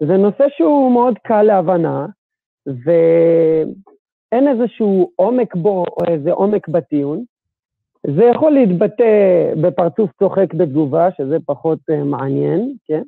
זה 0.00 0.16
נושא 0.16 0.44
שהוא 0.56 0.92
מאוד 0.92 1.18
קל 1.24 1.42
להבנה, 1.42 2.06
ו... 2.68 2.90
אין 4.32 4.48
איזשהו 4.48 5.10
עומק 5.16 5.54
בו 5.54 5.84
או 5.90 6.12
איזה 6.12 6.32
עומק 6.32 6.68
בטיעון. 6.68 7.24
זה 8.16 8.24
יכול 8.24 8.52
להתבטא 8.52 9.54
בפרצוף 9.62 10.10
צוחק 10.18 10.54
בתגובה, 10.54 11.08
שזה 11.18 11.36
פחות 11.46 11.78
uh, 11.90 12.04
מעניין, 12.04 12.74
כן? 12.84 13.02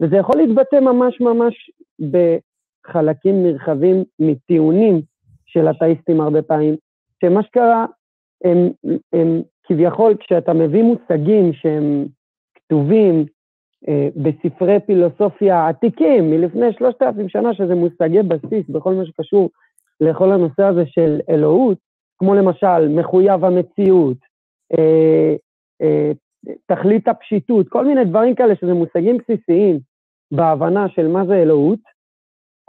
וזה 0.00 0.16
יכול 0.16 0.36
להתבטא 0.36 0.76
ממש 0.76 1.20
ממש 1.20 1.70
בחלקים 2.00 3.42
נרחבים 3.42 4.04
מטיעונים 4.20 5.00
של 5.46 5.70
אתאיסטים 5.70 6.20
הרבה 6.20 6.42
פעמים, 6.42 6.76
שמה 7.20 7.42
שקרה, 7.42 7.86
הם, 8.44 8.70
הם 9.12 9.42
כביכול, 9.64 10.14
כשאתה 10.20 10.52
מביא 10.52 10.82
מושגים 10.82 11.52
שהם 11.52 12.06
כתובים 12.54 13.26
אה, 13.88 14.08
בספרי 14.16 14.80
פילוסופיה 14.86 15.68
עתיקים, 15.68 16.30
מלפני 16.30 16.72
שלושת 16.72 17.02
אלפים 17.02 17.28
שנה, 17.28 17.54
שזה 17.54 17.74
מושגי 17.74 18.22
בסיס 18.22 18.68
בכל 18.68 18.94
מה 18.94 19.06
שקשור 19.06 19.50
לכל 20.00 20.32
הנושא 20.32 20.62
הזה 20.62 20.82
של 20.86 21.20
אלוהות, 21.28 21.78
כמו 22.18 22.34
למשל 22.34 22.88
מחויב 22.88 23.44
המציאות, 23.44 24.16
אה, 24.78 25.34
אה, 25.82 26.12
תכלית 26.66 27.08
הפשיטות, 27.08 27.68
כל 27.68 27.84
מיני 27.84 28.04
דברים 28.04 28.34
כאלה 28.34 28.54
שזה 28.56 28.74
מושגים 28.74 29.18
בסיסיים 29.18 29.78
בהבנה 30.30 30.88
של 30.88 31.08
מה 31.08 31.26
זה 31.26 31.34
אלוהות, 31.34 31.80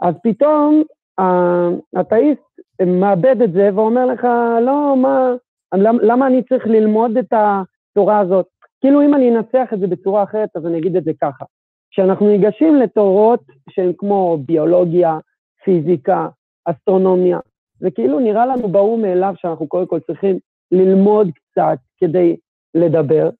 אז 0.00 0.14
פתאום 0.22 0.82
האתאיסט 1.18 2.60
מאבד 2.86 3.42
את 3.42 3.52
זה 3.52 3.70
ואומר 3.74 4.06
לך, 4.06 4.24
לא, 4.60 4.96
מה, 4.96 5.34
למה, 5.74 5.98
למה 6.02 6.26
אני 6.26 6.42
צריך 6.42 6.66
ללמוד 6.66 7.16
את 7.16 7.32
התורה 7.32 8.18
הזאת? 8.18 8.46
כאילו 8.80 9.02
אם 9.02 9.14
אני 9.14 9.36
אנצח 9.36 9.72
את 9.72 9.80
זה 9.80 9.86
בצורה 9.86 10.22
אחרת, 10.22 10.48
אז 10.54 10.66
אני 10.66 10.78
אגיד 10.78 10.96
את 10.96 11.04
זה 11.04 11.10
ככה. 11.20 11.44
כשאנחנו 11.90 12.28
ניגשים 12.28 12.74
לתורות 12.74 13.40
שהן 13.70 13.92
כמו 13.98 14.38
ביולוגיה, 14.46 15.18
פיזיקה, 15.64 16.28
אסטרונומיה. 16.70 17.38
זה 17.80 17.90
כאילו 17.90 18.20
נראה 18.20 18.46
לנו 18.46 18.68
ברור 18.68 18.98
מאליו 18.98 19.34
שאנחנו 19.36 19.68
קודם 19.68 19.86
כל 19.86 20.00
צריכים 20.00 20.38
ללמוד 20.72 21.30
קצת 21.34 21.78
כדי 21.98 22.36
לדבר, 22.74 23.30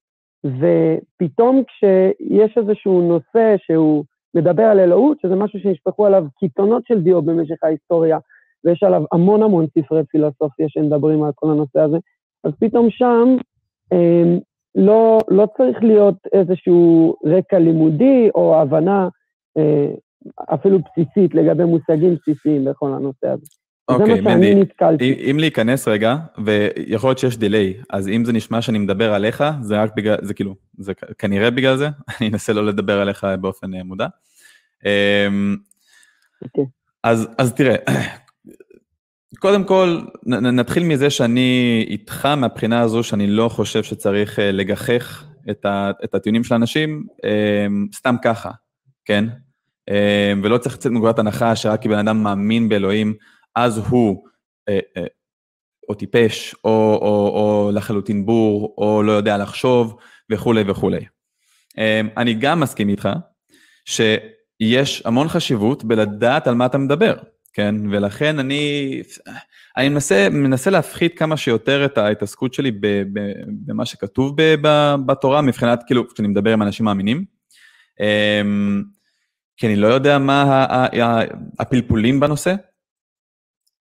ופתאום 0.45 1.63
כשיש 1.63 2.57
איזשהו 2.57 3.01
נושא 3.01 3.55
שהוא 3.57 4.03
מדבר 4.35 4.63
על 4.63 4.79
אלוהות, 4.79 5.17
שזה 5.21 5.35
משהו 5.35 5.59
שנשפכו 5.59 6.05
עליו 6.05 6.25
קיתונות 6.39 6.83
של 6.87 7.01
דיו 7.01 7.21
במשך 7.21 7.55
ההיסטוריה, 7.63 8.17
ויש 8.65 8.83
עליו 8.83 9.03
המון 9.11 9.43
המון 9.43 9.65
ספרי 9.77 10.03
פילוסופיה 10.03 10.65
שמדברים 10.69 11.23
על 11.23 11.31
כל 11.35 11.51
הנושא 11.51 11.79
הזה, 11.79 11.97
אז 12.43 12.51
פתאום 12.59 12.89
שם 12.89 13.35
אה, 13.93 14.37
לא, 14.75 15.17
לא 15.27 15.47
צריך 15.57 15.83
להיות 15.83 16.17
איזשהו 16.33 17.15
רקע 17.25 17.59
לימודי 17.59 18.29
או 18.35 18.61
הבנה 18.61 19.07
אה, 19.57 19.91
אפילו 20.53 20.79
בסיסית 20.79 21.35
לגבי 21.35 21.63
מושגים 21.63 22.15
בסיסיים 22.15 22.65
בכל 22.65 22.93
הנושא 22.93 23.27
הזה. 23.27 23.45
אוקיי, 23.89 24.07
שאני 24.07 24.21
מנדי, 24.21 24.55
נתקלתי. 24.55 25.31
אם 25.31 25.39
להיכנס 25.39 25.87
רגע, 25.87 26.15
ויכול 26.45 27.09
להיות 27.09 27.19
שיש 27.19 27.37
דיליי, 27.37 27.73
אז 27.89 28.07
אם 28.07 28.25
זה 28.25 28.33
נשמע 28.33 28.61
שאני 28.61 28.79
מדבר 28.79 29.13
עליך, 29.13 29.43
זה 29.61 29.81
רק 29.81 29.91
בגלל, 29.95 30.17
זה 30.21 30.33
כאילו, 30.33 30.55
זה 30.77 30.93
כנראה 31.17 31.51
בגלל 31.51 31.77
זה, 31.77 31.89
אני 32.21 32.29
אנסה 32.29 32.53
לא 32.53 32.65
לדבר 32.65 33.01
עליך 33.01 33.27
באופן 33.41 33.73
אה, 33.73 33.83
מודע. 33.83 34.07
אמ, 34.85 35.57
אוקיי. 36.41 36.65
אז, 37.03 37.27
אז 37.37 37.53
תראה, 37.53 37.75
קודם 39.39 39.63
כל, 39.63 40.01
נ, 40.25 40.33
נ- 40.33 40.59
נתחיל 40.59 40.83
מזה 40.83 41.09
שאני 41.09 41.85
איתך 41.89 42.25
מהבחינה 42.25 42.81
הזו 42.81 43.03
שאני 43.03 43.27
לא 43.27 43.49
חושב 43.49 43.83
שצריך 43.83 44.39
אה, 44.39 44.51
לגחך 44.51 45.25
את, 45.49 45.65
ה, 45.65 45.91
את 46.03 46.15
הטיעונים 46.15 46.43
של 46.43 46.53
האנשים 46.53 47.05
אמ, 47.23 47.87
סתם 47.93 48.15
ככה, 48.23 48.51
כן? 49.05 49.25
אמ, 49.89 50.41
ולא 50.43 50.57
צריך 50.57 50.75
לצאת 50.75 50.91
מנקודת 50.91 51.19
הנחה 51.19 51.55
שרק 51.55 51.81
כי 51.81 51.89
בן 51.89 51.97
אדם 51.97 52.23
מאמין 52.23 52.69
באלוהים, 52.69 53.13
אז 53.55 53.77
הוא 53.77 54.23
אה, 54.69 54.79
אה, 54.97 55.05
או 55.89 55.93
טיפש, 55.93 56.55
או, 56.63 56.99
או, 57.01 57.31
או 57.35 57.71
לחלוטין 57.73 58.25
בור, 58.25 58.75
או 58.77 59.03
לא 59.03 59.11
יודע 59.11 59.37
לחשוב, 59.37 59.97
וכולי 60.31 60.63
וכולי. 60.67 61.05
אמ, 61.77 62.09
אני 62.17 62.33
גם 62.33 62.59
מסכים 62.59 62.89
איתך 62.89 63.09
שיש 63.85 65.05
המון 65.05 65.27
חשיבות 65.27 65.83
בלדעת 65.83 66.47
על 66.47 66.55
מה 66.55 66.65
אתה 66.65 66.77
מדבר, 66.77 67.15
כן? 67.53 67.75
ולכן 67.91 68.39
אני, 68.39 69.01
אני 69.77 69.89
מנסה, 69.89 70.27
מנסה 70.31 70.69
להפחית 70.69 71.19
כמה 71.19 71.37
שיותר 71.37 71.85
את 71.85 71.97
ההתעסקות 71.97 72.53
שלי 72.53 72.71
במה 73.65 73.85
שכתוב 73.85 74.35
בתורה, 75.05 75.41
מבחינת, 75.41 75.83
כאילו, 75.87 76.09
כשאני 76.09 76.27
מדבר 76.27 76.53
עם 76.53 76.61
אנשים 76.61 76.85
מאמינים. 76.85 77.25
כי 79.59 79.67
אני 79.67 79.75
לא 79.75 79.87
יודע 79.87 80.17
מה 80.17 80.65
הפלפולים 81.59 82.19
בנושא. 82.19 82.53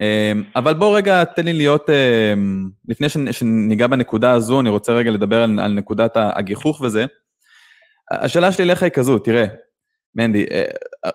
אמ, 0.00 0.42
אבל 0.56 0.74
בוא 0.74 0.96
רגע 0.96 1.24
תן 1.24 1.44
לי 1.44 1.52
להיות, 1.52 1.90
אמ, 1.90 2.70
לפני 2.88 3.08
שנ- 3.08 3.32
שניגע 3.32 3.86
בנקודה 3.86 4.32
הזו, 4.32 4.60
אני 4.60 4.68
רוצה 4.68 4.92
רגע 4.92 5.10
לדבר 5.10 5.42
על, 5.42 5.60
על 5.60 5.72
נקודת 5.72 6.12
הגיחוך 6.16 6.80
וזה. 6.80 7.04
השאלה 8.10 8.52
שלי 8.52 8.64
אליך 8.64 8.82
היא 8.82 8.90
כזו, 8.90 9.18
תראה, 9.18 9.44
מנדי, 10.14 10.44
אה, 10.50 10.64
אה, 11.04 11.10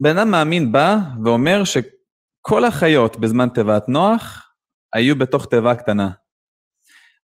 בן 0.00 0.18
אדם 0.18 0.30
מאמין 0.30 0.72
בא 0.72 0.96
ואומר 1.24 1.62
שכל 1.64 2.64
החיות 2.64 3.16
בזמן 3.16 3.48
תיבת 3.48 3.88
נוח 3.88 4.52
היו 4.92 5.16
בתוך 5.16 5.46
תיבה 5.46 5.74
קטנה. 5.74 6.10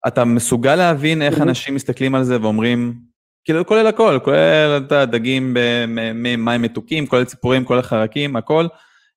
אתה 0.09 0.25
מסוגל 0.25 0.77
להבין 0.77 1.23
איך. 1.23 1.41
אנשים 1.41 1.75
מסתכלים 1.75 2.15
על 2.15 2.25
זה 2.25 2.41
ואומרים, 2.41 3.12
כאילו 3.45 3.67
כולל 3.67 3.87
הכל, 3.87 4.19
כולל 4.25 4.81
אתה 4.87 4.95
יודע, 4.95 5.05
דגים 5.05 5.55
במים 5.55 6.63
מתוקים, 6.63 7.07
כולל 7.07 7.25
ציפורים, 7.25 7.65
כולל 7.65 7.83
חרקים, 7.83 8.37
הכל. 8.37 8.67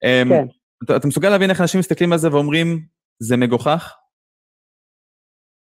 אמ, 0.03 0.29
כן. 0.29 0.45
אתה, 0.83 0.95
אתה 0.95 1.07
מסוגל 1.07 1.29
להבין 1.29 1.49
איך 1.49 1.61
אנשים 1.61 1.79
מסתכלים 1.79 2.11
על 2.11 2.17
זה 2.17 2.31
ואומרים, 2.31 2.79
זה 3.19 3.38
מגוחך? 3.38 3.95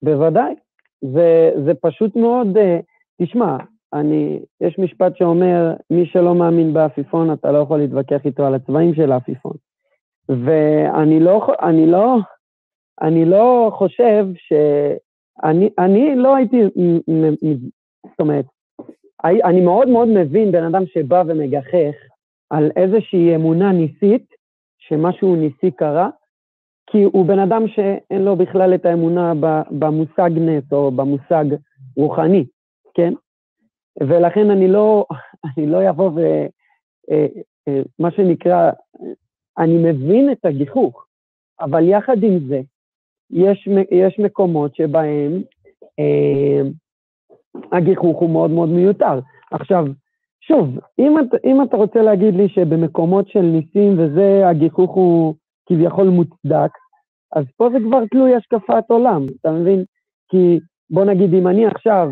בוודאי. 0.01 0.53
זה, 1.01 1.51
זה 1.65 1.73
פשוט 1.81 2.15
מאוד, 2.15 2.57
אה, 2.57 2.79
תשמע, 3.21 3.57
אני, 3.93 4.39
יש 4.61 4.79
משפט 4.79 5.17
שאומר, 5.17 5.73
מי 5.89 6.05
שלא 6.05 6.35
מאמין 6.35 6.73
בעפיפון, 6.73 7.33
אתה 7.33 7.51
לא 7.51 7.57
יכול 7.57 7.79
להתווכח 7.79 8.25
איתו 8.25 8.45
על 8.45 8.55
הצבעים 8.55 8.95
של 8.95 9.11
העפיפון. 9.11 9.53
ואני 10.29 11.19
לא, 11.19 11.47
אני 11.61 11.85
לא, 11.91 12.17
אני 13.01 13.25
לא 13.25 13.71
חושב 13.77 14.25
ש... 14.35 14.53
אני, 15.43 15.69
אני 15.79 16.15
לא 16.15 16.35
הייתי, 16.35 16.57
זאת 18.05 18.19
אומרת, 18.19 18.45
אני 19.23 19.61
מאוד 19.61 19.87
מאוד 19.87 20.07
מבין 20.07 20.51
בן 20.51 20.63
אדם 20.63 20.85
שבא 20.85 21.23
ומגחך 21.27 21.95
על 22.49 22.71
איזושהי 22.75 23.35
אמונה 23.35 23.71
ניסית, 23.71 24.33
שמשהו 24.79 25.35
ניסי 25.35 25.71
קרה, 25.71 26.09
כי 26.91 27.03
הוא 27.03 27.25
בן 27.25 27.39
אדם 27.39 27.67
שאין 27.67 28.21
לו 28.21 28.35
בכלל 28.35 28.75
את 28.75 28.85
האמונה 28.85 29.33
במושג 29.71 30.29
נס 30.35 30.63
או 30.71 30.91
במושג 30.91 31.45
רוחני, 31.97 32.45
כן? 32.93 33.13
ולכן 33.99 34.49
אני 34.49 34.67
לא, 34.67 35.05
אני 35.57 35.67
לא 35.67 35.89
אבוא 35.89 36.11
ו... 36.15 36.19
אה, 37.11 37.27
אה, 37.67 37.81
מה 37.99 38.11
שנקרא, 38.11 38.71
אני 39.57 39.77
מבין 39.77 40.31
את 40.31 40.45
הגיחוך, 40.45 41.05
אבל 41.61 41.89
יחד 41.89 42.23
עם 42.23 42.39
זה, 42.47 42.61
יש, 43.31 43.67
יש 43.91 44.19
מקומות 44.19 44.75
שבהם 44.75 45.41
אה, 45.99 46.61
הגיחוך 47.71 48.19
הוא 48.19 48.29
מאוד 48.29 48.51
מאוד 48.51 48.69
מיותר. 48.69 49.19
עכשיו, 49.51 49.85
שוב, 50.41 50.79
אם, 50.99 51.19
את, 51.19 51.45
אם 51.45 51.63
אתה 51.63 51.77
רוצה 51.77 52.01
להגיד 52.01 52.35
לי 52.35 52.49
שבמקומות 52.49 53.27
של 53.27 53.41
ניסים 53.41 53.99
וזה, 53.99 54.47
הגיחוך 54.47 54.91
הוא 54.95 55.35
כביכול 55.65 56.07
מוצדק, 56.07 56.71
אז 57.35 57.45
פה 57.57 57.69
זה 57.73 57.77
כבר 57.87 58.05
תלוי 58.11 58.35
השקפת 58.35 58.83
עולם, 58.87 59.25
אתה 59.41 59.51
מבין? 59.51 59.83
כי 60.29 60.59
בוא 60.89 61.05
נגיד, 61.05 61.33
אם 61.33 61.47
אני 61.47 61.65
עכשיו 61.65 62.09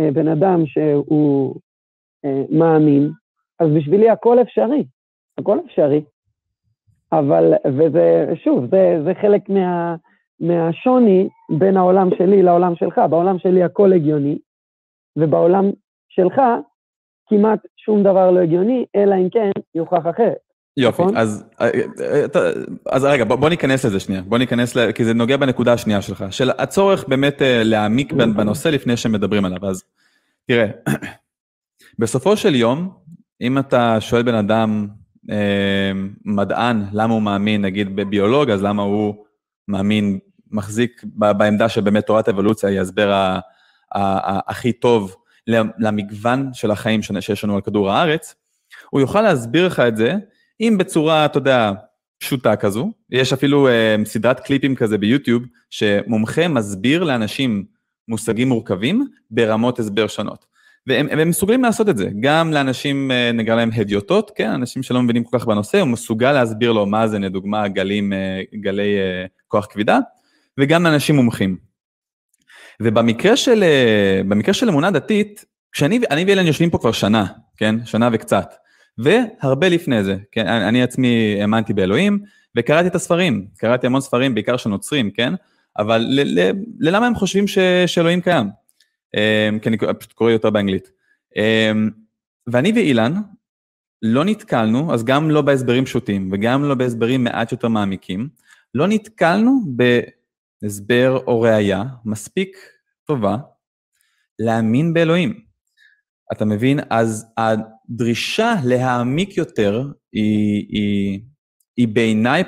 אה, 0.00 0.10
בן 0.10 0.28
אדם 0.28 0.66
שהוא 0.66 1.54
אה, 2.24 2.42
מאמין, 2.50 3.10
אז 3.60 3.68
בשבילי 3.76 4.10
הכל 4.10 4.40
אפשרי, 4.40 4.84
הכל 5.38 5.58
אפשרי. 5.66 6.04
אבל, 7.12 7.52
וזה, 7.66 8.32
שוב, 8.44 8.66
זה, 8.70 9.02
זה 9.04 9.12
חלק 9.20 9.48
מה, 9.48 9.96
מהשוני 10.40 11.28
בין 11.58 11.76
העולם 11.76 12.08
שלי 12.18 12.42
לעולם 12.42 12.74
שלך. 12.76 13.00
בעולם 13.10 13.38
שלי 13.38 13.62
הכל 13.62 13.92
הגיוני, 13.92 14.38
ובעולם 15.16 15.70
שלך 16.08 16.40
כמעט 17.28 17.58
שום 17.76 18.02
דבר 18.02 18.30
לא 18.30 18.40
הגיוני, 18.40 18.84
אלא 18.96 19.14
אם 19.14 19.28
כן 19.30 19.50
יוכח 19.74 20.06
אחרת. 20.10 20.36
יופי, 20.76 21.02
נכון? 21.02 21.16
אז, 21.16 21.44
אה, 21.60 21.70
אז 22.90 23.04
רגע, 23.04 23.24
בוא, 23.24 23.36
בוא 23.36 23.48
ניכנס 23.48 23.84
לזה 23.84 24.00
שנייה, 24.00 24.22
בוא 24.22 24.38
ניכנס, 24.38 24.76
ל, 24.76 24.92
כי 24.92 25.04
זה 25.04 25.14
נוגע 25.14 25.36
בנקודה 25.36 25.72
השנייה 25.72 26.02
שלך, 26.02 26.24
של 26.30 26.50
הצורך 26.58 27.08
באמת 27.08 27.42
אה, 27.42 27.62
להעמיק 27.64 28.12
בנ- 28.12 28.36
בנושא 28.36 28.68
לפני 28.68 28.96
שמדברים 28.96 29.44
עליו. 29.44 29.66
אז 29.66 29.84
תראה, 30.46 30.66
בסופו 31.98 32.36
של 32.36 32.54
יום, 32.54 32.90
אם 33.40 33.58
אתה 33.58 34.00
שואל 34.00 34.22
בן 34.22 34.34
אדם, 34.34 34.86
אה, 35.30 35.92
מדען, 36.24 36.82
למה 36.92 37.14
הוא 37.14 37.22
מאמין, 37.22 37.62
נגיד 37.62 37.96
בביולוג, 37.96 38.50
אז 38.50 38.62
למה 38.62 38.82
הוא 38.82 39.14
מאמין, 39.68 40.18
מחזיק 40.50 41.02
בעמדה 41.04 41.68
שבאמת 41.68 42.06
תורת 42.06 42.28
אבולוציה 42.28 42.68
היא 42.70 42.78
ההסבר 42.78 43.10
ה- 43.12 43.14
ה- 43.16 43.38
ה- 43.38 43.40
הכי 43.94 44.72
טוב 44.72 45.16
למגוון 45.78 46.50
של 46.52 46.70
החיים 46.70 47.02
שיש 47.02 47.44
לנו 47.44 47.54
על 47.54 47.60
כדור 47.60 47.90
הארץ, 47.90 48.34
הוא 48.90 49.00
יוכל 49.00 49.22
להסביר 49.22 49.66
לך 49.66 49.80
את 49.80 49.96
זה, 49.96 50.14
אם 50.60 50.76
בצורה, 50.78 51.24
אתה 51.24 51.38
יודע, 51.38 51.72
פשוטה 52.18 52.56
כזו, 52.56 52.92
יש 53.10 53.32
אפילו 53.32 53.68
אה, 53.68 53.96
סדרת 54.04 54.40
קליפים 54.40 54.74
כזה 54.74 54.98
ביוטיוב, 54.98 55.42
שמומחה 55.70 56.48
מסביר 56.48 57.04
לאנשים 57.04 57.64
מושגים 58.08 58.48
מורכבים 58.48 59.06
ברמות 59.30 59.78
הסבר 59.78 60.06
שונות. 60.06 60.54
והם, 60.86 61.06
והם 61.10 61.28
מסוגלים 61.28 61.62
לעשות 61.62 61.88
את 61.88 61.96
זה, 61.96 62.08
גם 62.20 62.52
לאנשים, 62.52 63.10
אה, 63.10 63.32
נקרא 63.32 63.54
להם 63.54 63.70
הדיוטות, 63.76 64.30
כן, 64.34 64.50
אנשים 64.50 64.82
שלא 64.82 65.02
מבינים 65.02 65.24
כל 65.24 65.38
כך 65.38 65.46
בנושא, 65.46 65.80
הוא 65.80 65.88
מסוגל 65.88 66.32
להסביר 66.32 66.72
לו 66.72 66.86
מה 66.86 67.08
זה, 67.08 67.18
לדוגמה, 67.18 67.68
גלים, 67.68 68.12
אה, 68.12 68.42
גלי 68.54 68.96
אה, 68.96 69.26
כוח 69.48 69.66
כבידה, 69.70 69.98
וגם 70.60 70.82
לאנשים 70.82 71.16
מומחים. 71.16 71.56
ובמקרה 72.82 73.36
של, 73.36 73.62
אה, 73.62 74.20
במקרה 74.28 74.54
של 74.54 74.68
אמונה 74.68 74.90
דתית, 74.90 75.44
כשאני 75.72 76.00
אני 76.10 76.24
ואילן 76.24 76.46
יושבים 76.46 76.70
פה 76.70 76.78
כבר 76.78 76.92
שנה, 76.92 77.26
כן, 77.56 77.74
שנה 77.84 78.08
וקצת, 78.12 78.54
והרבה 78.98 79.68
לפני 79.68 80.04
זה, 80.04 80.16
כן, 80.32 80.46
אני, 80.46 80.68
אני 80.68 80.82
עצמי 80.82 81.36
האמנתי 81.40 81.72
באלוהים, 81.72 82.18
וקראתי 82.56 82.88
את 82.88 82.94
הספרים, 82.94 83.46
קראתי 83.58 83.86
המון 83.86 84.00
ספרים, 84.00 84.34
בעיקר 84.34 84.56
של 84.56 84.70
נוצרים, 84.70 85.10
כן, 85.10 85.34
אבל 85.78 86.06
ל, 86.08 86.40
ל, 86.40 86.50
ללמה 86.80 87.06
הם 87.06 87.14
חושבים 87.14 87.46
ש, 87.46 87.58
שאלוהים 87.86 88.20
קיים? 88.20 88.46
Um, 89.16 89.58
כי 89.58 89.68
אני 89.68 89.76
פשוט 89.98 90.12
קורא 90.12 90.30
יותר 90.30 90.50
באנגלית. 90.50 90.90
Um, 91.34 91.38
ואני 92.46 92.72
ואילן 92.74 93.12
לא 94.02 94.24
נתקלנו, 94.24 94.94
אז 94.94 95.04
גם 95.04 95.30
לא 95.30 95.42
בהסברים 95.42 95.84
פשוטים 95.84 96.30
וגם 96.32 96.64
לא 96.64 96.74
בהסברים 96.74 97.24
מעט 97.24 97.52
יותר 97.52 97.68
מעמיקים, 97.68 98.28
לא 98.74 98.86
נתקלנו 98.86 99.60
בהסבר 100.64 101.16
או 101.26 101.40
ראייה 101.40 101.82
מספיק 102.04 102.56
טובה 103.06 103.36
להאמין 104.38 104.94
באלוהים. 104.94 105.44
אתה 106.32 106.44
מבין? 106.44 106.80
אז 106.90 107.26
הדרישה 107.36 108.52
להעמיק 108.64 109.36
יותר 109.36 109.82
היא, 110.12 110.66
היא, 110.68 111.20
היא 111.76 111.88
בעיניי 111.88 112.42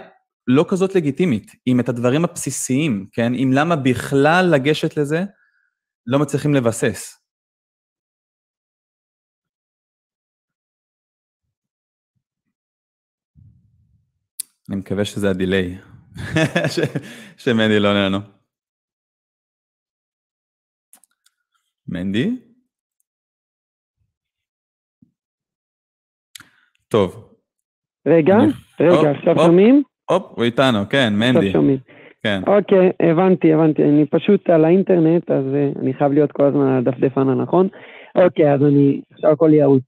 לא 0.46 0.64
כזאת 0.68 0.94
לגיטימית. 0.94 1.52
אם 1.66 1.80
את 1.80 1.88
הדברים 1.88 2.24
הבסיסיים, 2.24 3.08
כן? 3.12 3.34
אם 3.34 3.50
למה 3.54 3.76
בכלל 3.76 4.50
לגשת 4.54 4.96
לזה, 4.96 5.24
לא 6.06 6.18
מצליחים 6.18 6.54
לבסס. 6.54 7.22
אני 14.70 14.76
מקווה 14.76 15.04
שזה 15.04 15.30
הדיליי, 15.30 15.78
שמנדי 17.36 17.80
לא 17.80 17.88
עונה 17.88 18.08
לנו. 18.08 18.18
מנדי? 21.88 22.30
טוב. 26.88 27.32
רגע, 28.06 28.36
רגע, 28.80 29.10
עכשיו 29.10 29.34
שומעים? 29.46 29.82
הופ, 30.10 30.22
הוא 30.36 30.44
איתנו, 30.44 30.78
כן, 30.90 31.12
מנדי. 31.12 31.38
עכשיו 31.38 31.52
שומעים. 31.52 31.78
כן. 32.22 32.40
אוקיי, 32.46 32.92
הבנתי, 33.10 33.52
הבנתי. 33.52 33.82
אני 33.82 34.06
פשוט 34.06 34.50
על 34.50 34.64
האינטרנט, 34.64 35.30
אז 35.30 35.44
uh, 35.44 35.80
אני 35.80 35.94
חייב 35.94 36.12
להיות 36.12 36.32
כל 36.32 36.44
הזמן 36.44 36.66
על 36.66 36.78
הדפדפן 36.78 37.28
הנכון. 37.28 37.68
אוקיי, 38.14 38.54
אז 38.54 38.60
אני, 38.62 39.00
עכשיו 39.12 39.32
הכל 39.32 39.50
יעוץ. 39.52 39.82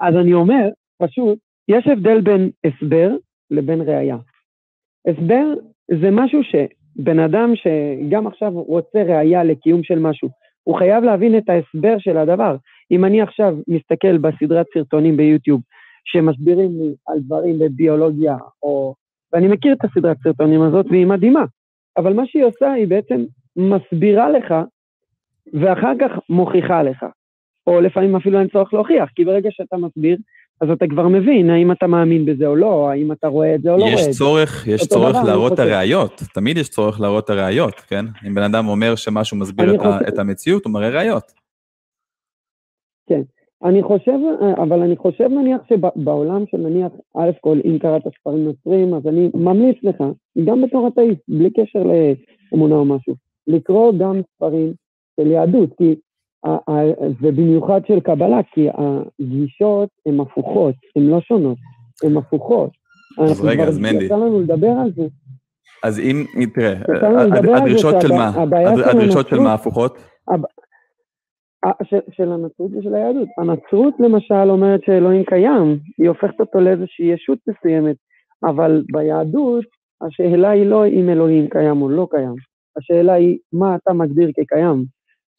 אז 0.00 0.14
אני 0.14 0.32
אומר, 0.32 0.68
פשוט, 1.02 1.38
יש 1.68 1.86
הבדל 1.92 2.20
בין 2.20 2.50
הסבר 2.66 3.10
לבין 3.50 3.80
ראייה. 3.80 4.16
הסבר 5.06 5.54
זה 6.00 6.10
משהו 6.10 6.40
שבן 6.44 7.18
אדם 7.18 7.52
שגם 7.56 8.26
עכשיו 8.26 8.50
רוצה 8.50 9.02
ראייה 9.02 9.44
לקיום 9.44 9.82
של 9.82 9.98
משהו, 9.98 10.28
הוא 10.62 10.78
חייב 10.78 11.04
להבין 11.04 11.38
את 11.38 11.48
ההסבר 11.48 11.98
של 11.98 12.16
הדבר. 12.16 12.56
אם 12.90 13.04
אני 13.04 13.22
עכשיו 13.22 13.56
מסתכל 13.68 14.18
בסדרת 14.18 14.66
סרטונים 14.74 15.16
ביוטיוב 15.16 15.60
שמסבירים 16.04 16.70
לי 16.70 16.94
על 17.06 17.18
דברים 17.20 17.58
בביולוגיה, 17.58 18.36
או... 18.62 18.94
ואני 19.32 19.48
מכיר 19.48 19.72
את 19.72 19.84
הסדרת 19.84 20.16
סרטונים 20.22 20.62
הזאת 20.62 20.86
והיא 20.90 21.06
מדהימה, 21.06 21.44
אבל 21.96 22.12
מה 22.12 22.26
שהיא 22.26 22.44
עושה 22.44 22.72
היא 22.72 22.88
בעצם 22.88 23.24
מסבירה 23.56 24.30
לך 24.30 24.54
ואחר 25.52 25.92
כך 26.00 26.10
מוכיחה 26.28 26.82
לך. 26.82 27.06
או 27.66 27.80
לפעמים 27.80 28.16
אפילו 28.16 28.40
אין 28.40 28.48
צורך 28.48 28.74
להוכיח, 28.74 29.10
כי 29.14 29.24
ברגע 29.24 29.50
שאתה 29.52 29.76
מסביר, 29.76 30.16
אז 30.60 30.70
אתה 30.70 30.86
כבר 30.86 31.08
מבין 31.08 31.50
האם 31.50 31.72
אתה 31.72 31.86
מאמין 31.86 32.26
בזה 32.26 32.46
או 32.46 32.56
לא, 32.56 32.90
האם 32.90 33.12
אתה 33.12 33.28
רואה 33.28 33.54
את 33.54 33.62
זה 33.62 33.70
או 33.70 33.76
לא 33.76 33.82
רואה 33.82 33.92
את 33.92 33.98
זה. 33.98 34.10
יש 34.10 34.16
צורך, 34.16 34.66
יש 34.66 34.86
צורך 34.86 35.16
להראות 35.26 35.52
את 35.52 35.58
הראיות, 35.58 36.22
תמיד 36.34 36.56
יש 36.56 36.68
צורך 36.68 37.00
להראות 37.00 37.24
את 37.24 37.30
הראיות, 37.30 37.74
כן? 37.74 38.04
אם 38.26 38.34
בן 38.34 38.42
אדם 38.42 38.68
אומר 38.68 38.94
שמשהו 38.94 39.36
מסביר 39.36 39.74
את, 39.74 39.80
חושב... 39.80 40.06
את 40.08 40.18
המציאות, 40.18 40.64
הוא 40.64 40.72
מראה 40.72 40.88
ראיות. 40.88 41.32
כן, 43.08 43.22
אני 43.64 43.82
חושב, 43.82 44.18
אבל 44.62 44.82
אני 44.82 44.96
חושב 44.96 45.28
נניח 45.28 45.60
שבעולם 45.68 46.44
של 46.50 46.56
נניח, 46.56 46.92
א' 47.16 47.30
כל, 47.40 47.58
אם 47.64 47.78
קראת 47.78 48.02
ספרים 48.20 48.44
נוצרים, 48.44 48.94
אז 48.94 49.06
אני 49.06 49.30
ממליץ 49.34 49.76
לך, 49.82 50.04
גם 50.44 50.62
בתור 50.62 50.88
אתאיסט, 50.88 51.20
בלי 51.28 51.50
קשר 51.50 51.82
לאמונה 52.52 52.74
או 52.74 52.84
משהו, 52.84 53.14
לקרוא 53.46 53.92
גם 53.98 54.20
ספרים 54.34 54.72
של 55.20 55.26
יהדות, 55.26 55.70
כי 55.78 55.94
ובמיוחד 57.20 57.80
של 57.86 58.00
קבלה, 58.00 58.40
כי 58.52 58.68
הגישות 59.20 59.88
הן 60.06 60.20
הפוכות, 60.20 60.74
הן 60.96 61.02
לא 61.02 61.20
שונות, 61.20 61.58
הן 62.04 62.16
הפוכות. 62.16 62.70
אז 63.18 63.44
רגע, 63.44 63.64
אז 63.64 63.78
מנדי. 63.78 64.04
יצא 64.04 64.14
לנו 64.14 64.40
לדבר 64.40 64.70
על 64.82 64.92
זה. 64.96 65.02
אז 65.84 66.00
אם, 66.00 66.24
תראה, 66.54 67.56
הדרישות 67.56 67.94
של 68.00 68.12
מה? 68.12 68.32
הדרישות 68.90 69.28
של 69.28 69.38
מה 69.38 69.54
הפוכות? 69.54 69.98
של, 71.82 71.98
של 72.10 72.32
הנצרות 72.32 72.70
ושל 72.78 72.94
היהדות. 72.94 73.28
הנצרות 73.38 73.94
למשל 74.00 74.50
אומרת 74.50 74.80
שאלוהים 74.86 75.24
קיים, 75.24 75.78
היא 75.98 76.08
הופכת 76.08 76.40
אותו 76.40 76.60
לאיזושהי 76.60 77.06
ישות 77.06 77.38
מסוימת, 77.48 77.96
אבל 78.44 78.82
ביהדות 78.92 79.64
השאלה 80.00 80.50
היא 80.50 80.66
לא 80.66 80.86
אם 80.86 81.08
אלוהים 81.08 81.48
קיים 81.48 81.82
או 81.82 81.88
לא 81.88 82.08
קיים, 82.10 82.34
השאלה 82.76 83.12
היא 83.12 83.38
מה 83.52 83.76
אתה 83.76 83.92
מגדיר 83.92 84.30
כקיים. 84.36 84.84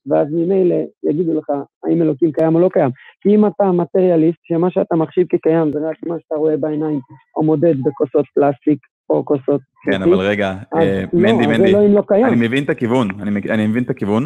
ואז 0.07 0.27
ממילא 0.31 0.75
יגידו 1.09 1.39
לך 1.39 1.49
האם 1.83 2.01
אלוקים 2.01 2.31
קיים 2.31 2.55
או 2.55 2.59
לא 2.59 2.69
קיים. 2.73 2.89
כי 3.21 3.29
אם 3.35 3.45
אתה 3.45 3.71
מטריאליסט, 3.71 4.39
שמה 4.43 4.71
שאתה 4.71 4.95
מחשיב 4.95 5.27
כקיים 5.29 5.71
זה 5.73 5.79
רק 5.89 5.95
מה 6.05 6.15
שאתה 6.19 6.35
רואה 6.35 6.57
בעיניים, 6.57 6.99
או 7.35 7.43
מודד 7.43 7.75
בכוסות 7.83 8.25
פלסטיק 8.35 8.79
או 9.09 9.25
כוסות... 9.25 9.61
כן, 9.91 10.01
אבל 10.01 10.19
רגע, 10.19 10.55
אה, 10.75 11.03
מנדי, 11.13 11.43
לא, 11.43 11.57
מנדי, 11.57 11.71
לא 11.71 12.03
אני 12.11 12.47
מבין 12.47 12.63
את 12.63 12.69
הכיוון, 12.69 13.07
אני, 13.21 13.41
אני 13.49 13.67
מבין 13.67 13.83
את 13.83 13.89
הכיוון, 13.89 14.25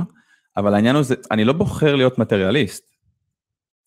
אבל 0.58 0.74
העניין 0.74 0.96
הוא, 0.96 1.04
אני 1.32 1.44
לא 1.44 1.54
בוחר 1.54 1.96
להיות 1.96 2.17
מטריאליסט. 2.20 2.91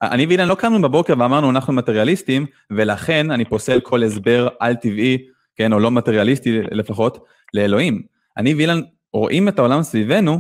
אני 0.03 0.27
ואילן 0.27 0.49
לא 0.49 0.55
קמנו 0.55 0.83
בבוקר 0.83 1.15
ואמרנו 1.19 1.51
אנחנו 1.51 1.73
מטריאליסטים, 1.73 2.47
ולכן 2.71 3.31
אני 3.31 3.45
פוסל 3.45 3.81
כל 3.81 4.03
הסבר 4.03 4.49
על-טבעי, 4.61 5.19
כן, 5.57 5.73
או 5.73 5.79
לא 5.79 5.91
מטריאליסטי 5.91 6.63
לפחות, 6.63 7.19
לאלוהים. 7.55 8.03
אני 8.37 8.55
ואילן 8.55 8.81
רואים 9.13 9.49
את 9.49 9.59
העולם 9.59 9.83
סביבנו, 9.83 10.39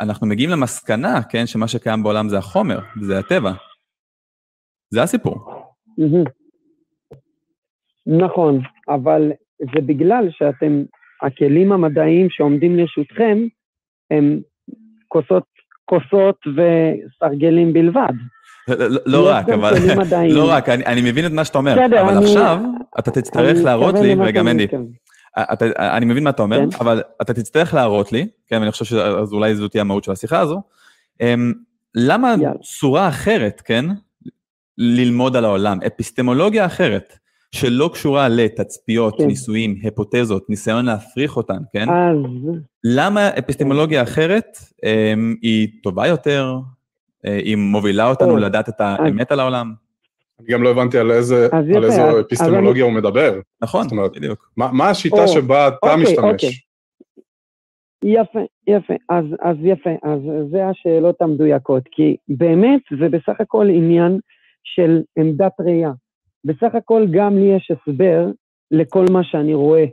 אנחנו 0.00 0.26
מגיעים 0.26 0.50
למסקנה, 0.50 1.22
כן, 1.22 1.46
שמה 1.46 1.68
שקיים 1.68 2.02
בעולם 2.02 2.28
זה 2.28 2.38
החומר, 2.38 2.78
זה 3.02 3.18
הטבע. 3.18 3.52
זה 4.90 5.02
הסיפור. 5.02 5.34
נכון, 8.06 8.60
אבל 8.88 9.32
זה 9.58 9.80
בגלל 9.86 10.28
שאתם, 10.30 10.82
הכלים 11.22 11.72
המדעיים 11.72 12.26
שעומדים 12.30 12.76
לרשותכם, 12.76 13.38
הם 14.10 14.40
כוסות, 15.08 15.44
כוסות 15.84 16.38
וסרגלים 16.46 17.72
בלבד. 17.72 18.12
לא, 18.68 18.88
לא, 18.88 19.00
לא 19.06 19.30
רק, 19.30 19.48
אבל, 19.48 19.72
לא 20.38 20.50
רק, 20.50 20.68
אני, 20.68 20.86
אני 20.86 21.10
מבין 21.10 21.26
את 21.26 21.32
מה 21.32 21.44
שאתה 21.44 21.58
אומר, 21.58 21.86
אבל 21.86 22.18
עכשיו 22.18 22.58
אתה 22.98 23.10
תצטרך 23.10 23.64
להראות 23.64 23.94
לי, 23.94 24.14
רגע 24.14 24.42
מנדי, 24.42 24.66
אתה, 25.38 25.66
אני 25.96 26.06
מבין 26.06 26.24
מה 26.24 26.30
אתה 26.30 26.42
אומר, 26.42 26.58
כן. 26.58 26.76
אבל 26.80 27.02
אתה 27.22 27.34
תצטרך 27.34 27.74
להראות 27.74 28.12
לי, 28.12 28.28
כן, 28.46 28.60
ואני 28.60 28.70
חושב 28.70 28.84
שאז 28.84 29.32
אולי 29.32 29.54
זו 29.54 29.68
תהיה 29.68 29.80
המהות 29.80 30.04
של 30.04 30.12
השיחה 30.12 30.40
הזו, 30.40 30.62
אמ, 31.20 31.52
למה 31.94 32.34
יאללה. 32.40 32.58
צורה 32.80 33.08
אחרת, 33.08 33.62
כן, 33.64 33.84
ללמוד 34.78 35.36
על 35.36 35.44
העולם, 35.44 35.78
אפיסטמולוגיה 35.86 36.66
אחרת, 36.66 37.18
שלא 37.52 37.90
קשורה 37.92 38.28
לתצפיות, 38.28 39.18
כן. 39.18 39.26
ניסויים, 39.26 39.76
היפותזות, 39.82 40.50
ניסיון 40.50 40.84
להפריך 40.84 41.36
אותן, 41.36 41.58
כן? 41.72 41.88
אז... 41.88 42.16
למה 42.84 43.28
אפיסטמולוגיה 43.38 44.02
אחרת 44.02 44.58
אמ, 44.84 45.34
היא 45.42 45.68
טובה 45.82 46.06
יותר, 46.06 46.56
אה, 47.26 47.36
היא 47.36 47.56
מובילה 47.56 48.08
אותנו 48.08 48.28
טוב. 48.28 48.38
לדעת 48.38 48.68
את 48.68 48.80
האמת 48.80 49.32
אז... 49.32 49.32
על 49.32 49.40
העולם? 49.40 49.72
אני 50.40 50.48
גם 50.48 50.62
לא 50.62 50.70
הבנתי 50.70 50.98
על 50.98 51.10
איזה, 51.10 51.48
על 51.52 51.84
איזו 51.84 52.20
אפיסטמולוגיה 52.20 52.84
אני... 52.84 52.92
הוא 52.92 53.00
מדבר. 53.00 53.40
נכון, 53.62 53.86
אומרת, 53.90 54.16
בדיוק. 54.16 54.50
מה, 54.56 54.72
מה 54.72 54.90
השיטה 54.90 55.22
או, 55.22 55.28
שבה 55.28 55.68
אתה 55.68 55.76
אוקיי, 55.82 56.02
משתמש? 56.02 56.44
אוקיי. 56.44 56.50
יפה, 58.04 58.40
יפה, 58.66 58.94
אז, 59.08 59.24
אז 59.40 59.56
יפה, 59.62 59.90
אז 60.02 60.20
זה 60.50 60.66
השאלות 60.66 61.22
המדויקות, 61.22 61.82
כי 61.90 62.16
באמת 62.28 62.80
זה 63.00 63.08
בסך 63.08 63.40
הכל 63.40 63.66
עניין 63.68 64.18
של 64.64 65.02
עמדת 65.18 65.52
ראייה. 65.60 65.92
בסך 66.44 66.74
הכל 66.74 67.06
גם 67.10 67.38
לי 67.38 67.56
יש 67.56 67.70
הסבר 67.70 68.26
לכל 68.70 69.04
מה 69.12 69.24
שאני 69.24 69.54
רואה, 69.54 69.84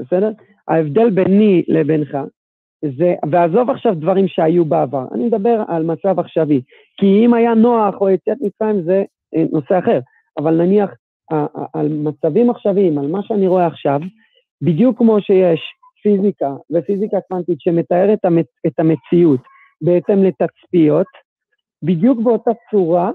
בסדר? 0.00 0.30
ההבדל 0.68 1.10
ביני 1.10 1.62
לבינך 1.68 2.18
זה, 2.98 3.14
ועזוב 3.30 3.70
עכשיו 3.70 3.94
דברים 3.94 4.28
שהיו 4.28 4.64
בעבר, 4.64 5.04
אני 5.14 5.24
מדבר 5.24 5.62
על 5.68 5.82
מצב 5.82 6.20
עכשווי, 6.20 6.62
כי 6.96 7.06
אם 7.24 7.34
היה 7.34 7.54
נוח 7.54 7.94
או 8.00 8.10
יציאת 8.10 8.38
מצרים 8.40 8.82
זה 8.82 9.02
נושא 9.52 9.78
אחר, 9.78 10.00
אבל 10.38 10.62
נניח 10.62 10.90
על 11.74 11.88
מצבים 11.88 12.50
עכשוויים, 12.50 12.98
על 12.98 13.06
מה 13.06 13.22
שאני 13.22 13.46
רואה 13.46 13.66
עכשיו, 13.66 14.00
בדיוק 14.62 14.98
כמו 14.98 15.20
שיש 15.20 15.60
פיזיקה 16.02 16.54
ופיזיקה 16.70 17.16
קוונטית 17.28 17.60
שמתארת 17.60 18.18
את 18.66 18.78
המציאות 18.78 19.40
בהתאם 19.82 20.24
לתצפיות, 20.24 21.06
בדיוק 21.82 22.18
באותה 22.22 22.50
צורה, 22.70 23.10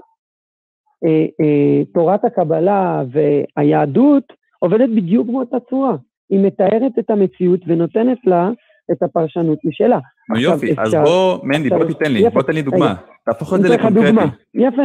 אה, 1.04 1.26
אה, 1.40 1.84
תורת 1.94 2.24
הקבלה 2.24 3.02
והיהדות 3.12 4.24
עובדת 4.58 4.88
בדיוק 4.96 5.26
באותה 5.26 5.56
צורה. 5.70 5.96
היא 6.30 6.46
מתארת 6.46 6.98
את 6.98 7.10
המציאות 7.10 7.60
ונותנת 7.66 8.18
לה 8.24 8.50
את 8.92 9.02
הפרשנות 9.02 9.58
משלה. 9.64 9.98
יופי, 10.38 10.74
אז 10.78 10.94
בוא, 10.94 11.38
מנדי, 11.42 11.68
בוא 11.68 11.84
תיתן 11.84 12.12
לי, 12.12 12.30
בוא 12.30 12.42
תן 12.42 12.52
לי 12.52 12.62
דוגמה. 12.62 12.94
תהפוך 13.24 13.54
את 13.54 13.60
זה 13.60 13.68
לקונקרטי. 13.68 14.26
יפה, 14.54 14.82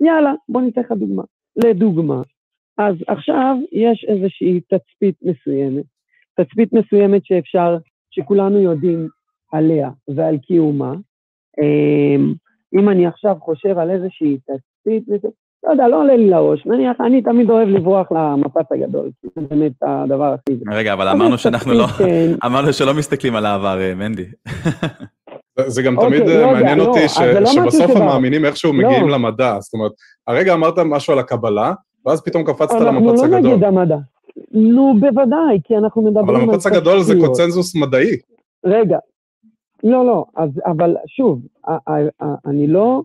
יאללה, 0.00 0.32
בוא 0.48 0.62
ניתן 0.62 0.80
לך 0.80 0.92
דוגמה. 0.92 1.22
לדוגמה, 1.56 2.22
אז 2.78 2.94
עכשיו 3.08 3.56
יש 3.72 4.06
איזושהי 4.08 4.60
תצפית 4.60 5.14
מסוימת, 5.22 5.84
תצפית 6.40 6.72
מסוימת 6.72 7.24
שאפשר, 7.24 7.76
שכולנו 8.10 8.58
יודעים 8.58 9.08
עליה 9.52 9.90
ועל 10.16 10.38
קיומה. 10.38 10.94
אמ, 11.60 12.34
אם 12.78 12.88
אני 12.88 13.06
עכשיו 13.06 13.36
חושב 13.40 13.78
על 13.78 13.90
איזושהי 13.90 14.38
תצפית, 14.38 15.04
לא 15.64 15.70
יודע, 15.70 15.88
לא 15.88 16.00
עולה 16.00 16.16
לי 16.16 16.30
לראש, 16.30 16.66
נניח, 16.66 16.96
אני 17.00 17.22
תמיד 17.22 17.50
אוהב 17.50 17.68
לברוח 17.68 18.12
למפץ 18.12 18.72
הגדול, 18.72 19.10
כי 19.20 19.28
זה 19.34 19.46
באמת 19.50 19.72
הדבר 19.82 20.32
הכי... 20.32 20.56
רגע, 20.72 20.92
אבל 20.92 21.08
אמרנו 21.08 21.38
שאנחנו 21.38 21.72
לא, 21.72 21.86
אמרנו 22.46 22.72
שלא 22.72 22.94
מסתכלים 22.94 23.36
על 23.36 23.46
העבר, 23.46 23.80
אה, 23.80 23.94
מנדי. 23.94 24.24
זה 25.66 25.82
גם 25.82 25.96
תמיד 26.00 26.20
אוקיי, 26.20 26.40
לא 26.40 26.52
מעניין 26.52 26.80
אותי 26.80 27.00
לא 27.40 27.46
שבסוף 27.46 27.90
המאמינים 27.96 28.44
איכשהו 28.44 28.72
מגיעים 28.72 29.08
לא. 29.08 29.14
למדע, 29.14 29.56
זאת 29.60 29.74
אומרת, 29.74 29.92
הרגע 30.26 30.54
אמרת 30.54 30.78
משהו 30.78 31.12
על 31.12 31.18
הקבלה, 31.18 31.72
ואז 32.06 32.20
פתאום 32.20 32.44
קפצת 32.44 32.80
למפץ 32.80 33.22
הגדול. 33.22 33.34
אנחנו 33.34 33.38
לא 33.38 33.38
נגיד 33.38 33.64
המדע. 33.64 33.96
נו, 34.52 34.94
בוודאי, 35.00 35.60
כי 35.64 35.76
אנחנו 35.76 36.02
מדברים 36.02 36.28
על... 36.28 36.36
אבל 36.36 36.44
המפץ 36.44 36.66
הגדול 36.66 37.00
זה 37.00 37.14
קונצנזוס 37.20 37.76
מדעי. 37.76 38.16
רגע, 38.64 38.98
לא, 39.84 40.06
לא, 40.06 40.24
אז, 40.36 40.50
אבל 40.66 40.96
שוב, 41.16 41.40
אני 42.46 42.66
לא... 42.66 43.02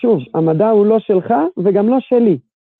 שוב, 0.00 0.18
המדע 0.34 0.68
הוא 0.68 0.86
לא 0.86 0.98
שלך 0.98 1.34
וגם 1.64 1.88
לא 1.88 1.96
שלי. 2.00 2.38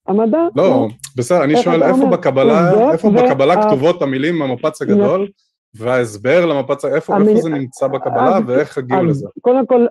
המדע... 0.08 0.38
לא, 0.56 0.88
בסדר, 1.16 1.44
אני 1.44 1.56
שואל 1.56 1.82
איפה 1.82 2.06
בקבלה, 2.06 2.92
איפה 2.92 3.10
בקבלה 3.10 3.62
כתובות 3.62 4.02
המילים 4.02 4.42
המפץ 4.42 4.82
הגדול, 4.82 5.28
וההסבר 5.76 6.46
למפץ, 6.46 6.84
איפה 6.84 7.14
זה 7.34 7.50
נמצא 7.50 7.86
בקבלה 7.86 8.38
ואיך 8.46 8.78
הגיעו 8.78 9.04
לזה? 9.04 9.28
קודם 9.40 9.66
כל, 9.66 9.86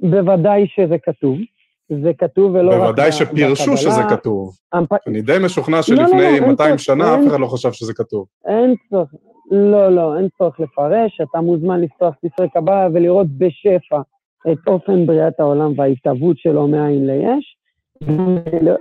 בוודאי 0.00 0.66
שזה 0.66 0.96
כתוב. 1.02 1.38
זה 2.02 2.12
כתוב 2.18 2.54
ולא 2.54 2.70
רק... 2.70 2.78
בוודאי 2.78 3.12
שפירשו 3.12 3.76
שזה 3.76 4.00
כתוב. 4.10 4.56
אני 5.06 5.22
די 5.22 5.36
משוכנע 5.44 5.82
שלפני 5.82 6.40
200 6.40 6.78
שנה 6.78 7.14
אף 7.14 7.20
אחד 7.28 7.40
לא 7.40 7.46
חשב 7.46 7.72
שזה 7.72 7.94
כתוב. 7.94 8.26
אין 8.46 8.74
צורך, 8.90 9.08
לא, 9.50 9.88
לא, 9.88 10.18
אין 10.18 10.28
צורך 10.38 10.60
לפרש, 10.60 11.20
אתה 11.20 11.40
מוזמן 11.40 11.80
לפתוח 11.80 12.14
ספרי 12.26 12.48
קבלה 12.50 12.88
ולראות 12.94 13.26
בשפע 13.38 14.00
את 14.52 14.58
אופן 14.66 15.06
בריאת 15.06 15.40
העולם 15.40 15.78
וההתהוות 15.78 16.38
שלו 16.38 16.68
מאין 16.68 17.06
ליש, 17.06 17.55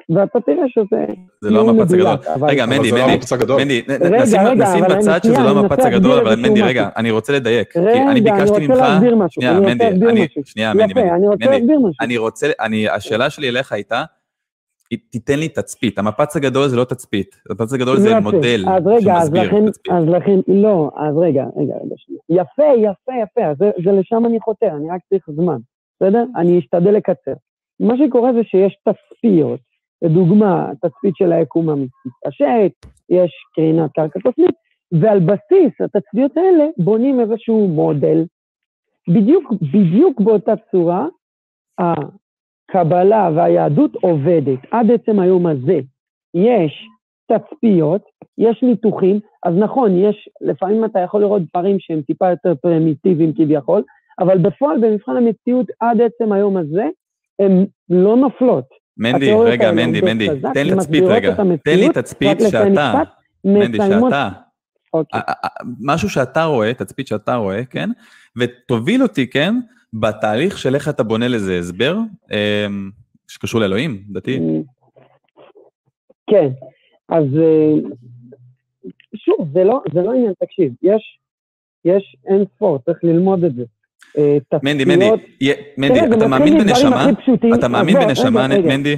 ואתה 0.10 0.40
תראה 0.40 0.66
שזה... 0.68 1.06
זה 1.42 1.50
לא 1.50 1.70
המפץ 1.70 1.94
הגדול. 1.94 2.16
רגע, 2.42 2.66
מנדי, 2.66 2.92
מנדי, 2.92 3.18
נשים 4.58 4.84
בצד 4.90 5.20
שזה 5.24 5.40
לא 5.40 5.60
המפץ 5.60 5.86
הגדול, 5.86 6.20
אבל 6.20 6.36
מנדי, 6.36 6.62
רגע, 6.62 6.90
אני 6.98 7.12
רוצה 7.12 7.34
לדייק. 7.34 7.74
כי 7.74 7.80
אני 8.12 8.22
ביקשתי 8.22 8.68
ממך... 8.68 8.78
רגע, 8.78 8.88
אני 8.88 8.94
רוצה 8.94 8.94
להסביר 8.94 9.16
משהו. 9.16 9.42
שנייה, 9.42 9.60
מנדי, 9.60 10.28
שנייה, 10.46 10.74
מנדי, 10.74 10.92
יפה, 10.92 11.16
אני 11.16 11.28
רוצה 11.28 11.46
להסביר 11.52 11.80
משהו. 11.80 12.06
אני 12.06 12.18
רוצה, 12.18 12.48
השאלה 12.92 13.30
שלי 13.30 13.50
אליך 13.50 13.72
הייתה, 13.72 14.04
תיתן 15.10 15.40
לי 15.40 15.50
תצפית, 15.50 16.00
המפץ 16.00 16.36
הגדול 16.36 16.68
זה 16.68 16.76
לא 16.76 16.84
תצפית, 16.84 17.36
המפץ 17.50 17.74
הגדול 17.74 17.98
זה 18.00 18.20
מודל 18.20 18.64
שמסביר 19.00 19.70
תצפית. 19.70 19.92
אז 19.92 20.08
לכן, 20.08 20.40
לא, 20.48 20.92
אז 20.98 21.18
רגע, 21.18 21.44
רגע, 21.58 21.74
רגע, 21.84 21.96
שנייה. 21.98 22.22
יפה, 22.30 22.64
יפה, 22.78 23.12
יפה, 23.24 23.66
זה 23.86 23.92
לשם 23.92 24.26
אני 24.26 24.40
חותר, 24.40 24.68
אני 24.68 24.90
רק 24.90 25.02
צריך 25.10 25.24
זמן, 25.36 25.58
בסדר? 26.00 26.24
אני 26.36 26.60
אשתדל 26.60 26.92
לקצר. 26.92 27.34
מה 27.80 27.94
שקורה 27.98 28.34
זה 28.34 28.44
שיש 28.44 28.78
תצפיות, 28.84 29.60
לדוגמה, 30.02 30.72
תצפית 30.82 31.16
של 31.16 31.32
היקום 31.32 31.70
המתפשט, 31.70 32.86
יש 33.10 33.32
קרינת 33.56 33.92
קרקע 33.92 34.20
קוסמית, 34.20 34.56
ועל 34.92 35.20
בסיס 35.20 35.82
התצפיות 35.82 36.38
האלה 36.38 36.66
בונים 36.78 37.20
איזשהו 37.20 37.68
מודל. 37.68 38.26
בדיוק, 39.08 39.54
בדיוק 39.74 40.22
באותה 40.22 40.54
צורה, 40.72 41.08
הקבלה 41.80 43.30
והיהדות 43.36 43.96
עובדת. 43.96 44.60
עד 44.72 44.92
עצם 44.92 45.20
היום 45.20 45.48
הזה 45.48 45.80
יש 46.34 46.88
תצפיות, 47.32 48.02
יש 48.38 48.64
ניתוחים, 48.64 49.20
אז 49.44 49.54
נכון, 49.58 49.98
יש, 49.98 50.30
לפעמים 50.42 50.86
אתה 50.86 51.00
יכול 51.00 51.22
לראות 51.22 51.42
דברים 51.54 51.78
שהם 51.80 52.02
טיפה 52.02 52.30
יותר 52.30 52.56
פרימיטיביים 52.56 53.34
כביכול, 53.34 53.84
אבל 54.20 54.38
בפועל, 54.38 54.78
במבחן 54.82 55.18
המציאות, 55.18 55.66
עד 55.80 56.02
עצם 56.02 56.32
היום 56.32 56.58
הזה, 56.58 56.90
הן 57.40 57.66
לא 57.90 58.18
נופלות. 58.18 58.66
מנדי, 58.98 59.34
רגע, 59.34 59.72
מנדי, 59.72 60.02
מנדי, 60.02 60.28
תן 60.54 60.68
לי 60.68 60.76
תצפית 60.76 61.04
רגע, 61.08 61.36
תן 61.64 61.80
לי 61.80 61.90
תצפית 61.90 62.38
שאתה, 62.50 62.94
מנדי, 63.46 63.78
שאתה, 63.78 64.30
אוקיי. 64.94 65.22
משהו 65.82 66.10
שאתה 66.10 66.44
רואה, 66.44 66.74
תצפית 66.74 67.08
שאתה 67.08 67.36
רואה, 67.36 67.66
כן? 67.66 67.90
ותוביל 68.38 69.04
אותי, 69.04 69.30
כן, 69.30 69.56
בתהליך 69.94 70.58
של 70.58 70.76
איך 70.76 70.90
אתה 70.90 71.04
בונה 71.04 71.28
לזה 71.28 71.60
הסבר, 71.60 71.98
אמ, 72.32 72.90
שקשור 73.28 73.62
לאלוהים, 73.62 74.04
דתי. 74.10 74.40
כן, 76.30 76.48
אז 77.10 77.24
אה, 77.38 77.90
שוב, 79.16 79.50
זה 79.54 79.64
לא, 79.64 79.82
זה 79.94 80.02
לא 80.02 80.12
עניין, 80.14 80.34
תקשיב, 80.40 80.74
יש, 80.82 81.20
יש 81.86 82.16
אין 82.26 82.46
ספור, 82.56 82.80
צריך 82.86 83.04
ללמוד 83.04 83.44
את 83.44 83.56
זה. 83.56 83.64
אה, 84.18 84.38
מנדי, 84.64 84.86
מנדי, 84.86 85.10
מנדי, 85.78 86.00
אתה 86.18 86.28
מאמין 86.28 86.58
בנשמה? 86.58 87.10
אתה 87.56 87.68
מאמין 87.68 87.96
בנשמה, 87.96 88.48
מנדי? 88.48 88.96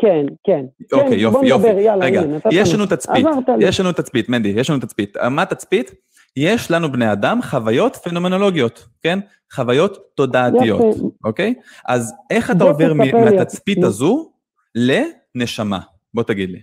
כן, 0.00 0.26
כן. 0.44 0.64
אוקיי, 0.92 1.18
יופי, 1.18 1.46
יופי. 1.46 1.68
רגע, 2.00 2.22
יש 2.50 2.74
לנו 2.74 2.86
תצפית, 2.86 3.26
יש 3.60 3.80
לנו 3.80 3.92
תצפית, 3.92 4.28
מנדי, 4.28 4.48
יש 4.48 4.70
לנו 4.70 4.80
תצפית. 4.80 5.16
מה 5.30 5.44
תצפית? 5.44 5.94
יש 6.36 6.70
לנו 6.70 6.92
בני 6.92 7.12
אדם 7.12 7.42
חוויות 7.42 7.96
פנומנולוגיות, 7.96 8.88
כן? 9.02 9.18
חוויות 9.52 9.98
תודעתיות, 10.14 10.96
אוקיי? 11.24 11.54
אז 11.88 12.14
איך 12.30 12.50
אתה 12.50 12.64
עובר 12.64 12.92
מהתצפית 12.94 13.84
הזו 13.84 14.30
לנשמה? 14.74 15.78
בוא 16.14 16.22
תגיד 16.22 16.50
לי. 16.50 16.60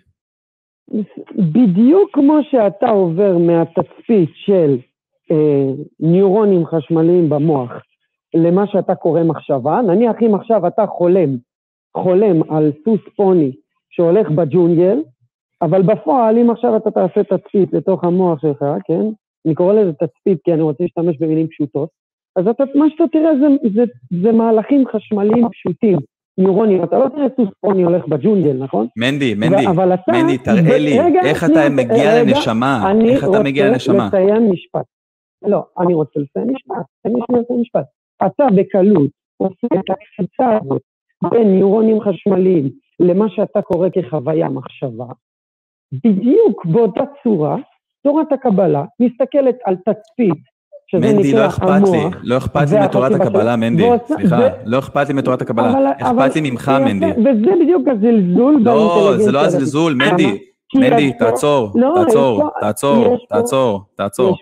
בדיוק 1.38 2.10
כמו 2.14 2.38
שאתה 2.52 2.90
עובר 2.90 3.38
מהתצפית 3.38 4.30
של 4.46 4.72
אה, 4.72 4.95
ניורונים 6.00 6.66
חשמליים 6.66 7.30
במוח 7.30 7.72
למה 8.36 8.68
שאתה 8.68 8.96
קורא 8.96 9.24
מחשבה, 9.24 9.82
נניח 9.82 10.16
אם 10.22 10.36
עכשיו 10.36 10.68
אתה 10.68 10.86
חולם, 10.86 11.38
חולם 11.98 12.52
על 12.52 12.72
סוס 12.84 13.00
פוני 13.16 13.52
שהולך 13.90 14.30
בג'ונגל, 14.30 15.02
אבל 15.62 15.82
בפועל 15.82 16.38
אם 16.38 16.50
עכשיו 16.50 16.78
אתה 16.78 16.92
תעשה 16.92 17.24
תצפית 17.24 17.74
לתוך 17.74 18.04
המוח 18.04 18.42
שלך, 18.42 18.66
כן? 18.86 19.06
אני 19.46 19.56
קורא 19.56 19.74
לזה 19.74 19.94
תצפית 19.94 20.38
כי 20.44 20.54
אני 20.54 20.62
רוצה 20.62 20.84
להשתמש 20.84 21.18
במילים 21.20 21.48
פשוטות, 21.48 21.90
אז 22.36 22.48
אתה, 22.48 22.64
מה 22.76 22.86
שאתה 22.90 23.04
תראה 23.12 23.32
זה, 23.40 23.70
זה, 23.76 23.84
זה 24.24 24.32
מהלכים 24.32 24.84
חשמליים 24.88 25.48
פשוטים, 25.50 25.98
ניורונים, 26.38 26.84
אתה 26.84 27.00
לא 27.00 27.10
תראה 27.10 27.28
סוס 27.36 27.50
פוני 27.62 27.84
הולך 27.84 28.08
בג'ונגל, 28.08 28.54
נכון? 28.54 28.88
מנדי, 28.98 29.34
מנדי, 29.34 29.66
אתה, 29.94 30.12
מנדי, 30.12 30.38
תראה 30.38 30.78
לי, 30.78 31.00
רגע, 31.00 31.20
איך 31.26 31.44
אתה 31.44 31.70
מגיע 31.70 32.14
רגע, 32.14 32.24
לנשמה, 32.24 32.94
איך 33.06 33.24
אתה 33.24 33.44
מגיע 33.44 33.70
לנשמה. 33.70 33.94
אני 33.96 34.06
רוצה 34.06 34.18
לסיים 34.18 34.52
משפט. 34.52 34.95
לא, 35.48 35.66
אני 35.80 35.94
רוצה 35.94 36.20
לסיים 36.20 36.56
משפט, 36.56 36.86
לי 37.06 37.20
שנייה 37.26 37.42
לסיים 37.42 37.62
משפט. 37.62 37.86
אתה 38.26 38.46
בקלות 38.56 39.10
עושה 39.38 39.68
את 39.74 39.90
הקפיצה 39.90 40.58
הזאת 40.62 40.82
בין 41.32 41.48
ניורונים 41.48 42.02
חשמליים 42.02 42.70
למה 43.00 43.26
שאתה 43.30 43.62
קורא 43.62 43.88
כחוויה 43.90 44.50
מחשבה, 44.50 45.06
בדיוק 45.92 46.66
באותה 46.66 47.04
צורה, 47.24 47.56
תורת 48.04 48.32
הקבלה 48.32 48.84
מסתכלת 49.00 49.56
על 49.66 49.76
תצפית 49.76 50.56
שזה 50.88 51.14
מנדי, 51.14 51.34
לא 51.34 51.48
אכפת 51.48 51.82
לי, 51.92 52.00
לא 52.24 52.38
אכפת 52.38 52.72
לי 52.72 52.80
מתורת 52.86 53.12
הקבלה, 53.12 53.56
מנדי, 53.56 53.90
סליחה, 54.06 54.40
לא 54.66 54.80
אכפת 54.80 55.08
לי 55.08 55.14
מתורת 55.14 55.42
הקבלה, 55.42 55.92
אכפת 55.92 56.36
לי 56.36 56.52
ממך, 56.52 56.72
מנדי. 56.86 57.12
וזה 57.12 57.52
בדיוק 57.62 57.88
הזלזול 57.88 58.62
לא, 58.64 59.14
זה 59.18 59.32
לא 59.32 59.40
הזלזול, 59.40 59.94
מנדי, 59.94 60.38
מנדי, 60.76 61.14
תעצור, 61.20 61.74
תעצור, 61.96 62.50
תעצור, 62.62 63.20
תעצור, 63.30 63.86
תעצור, 63.96 64.36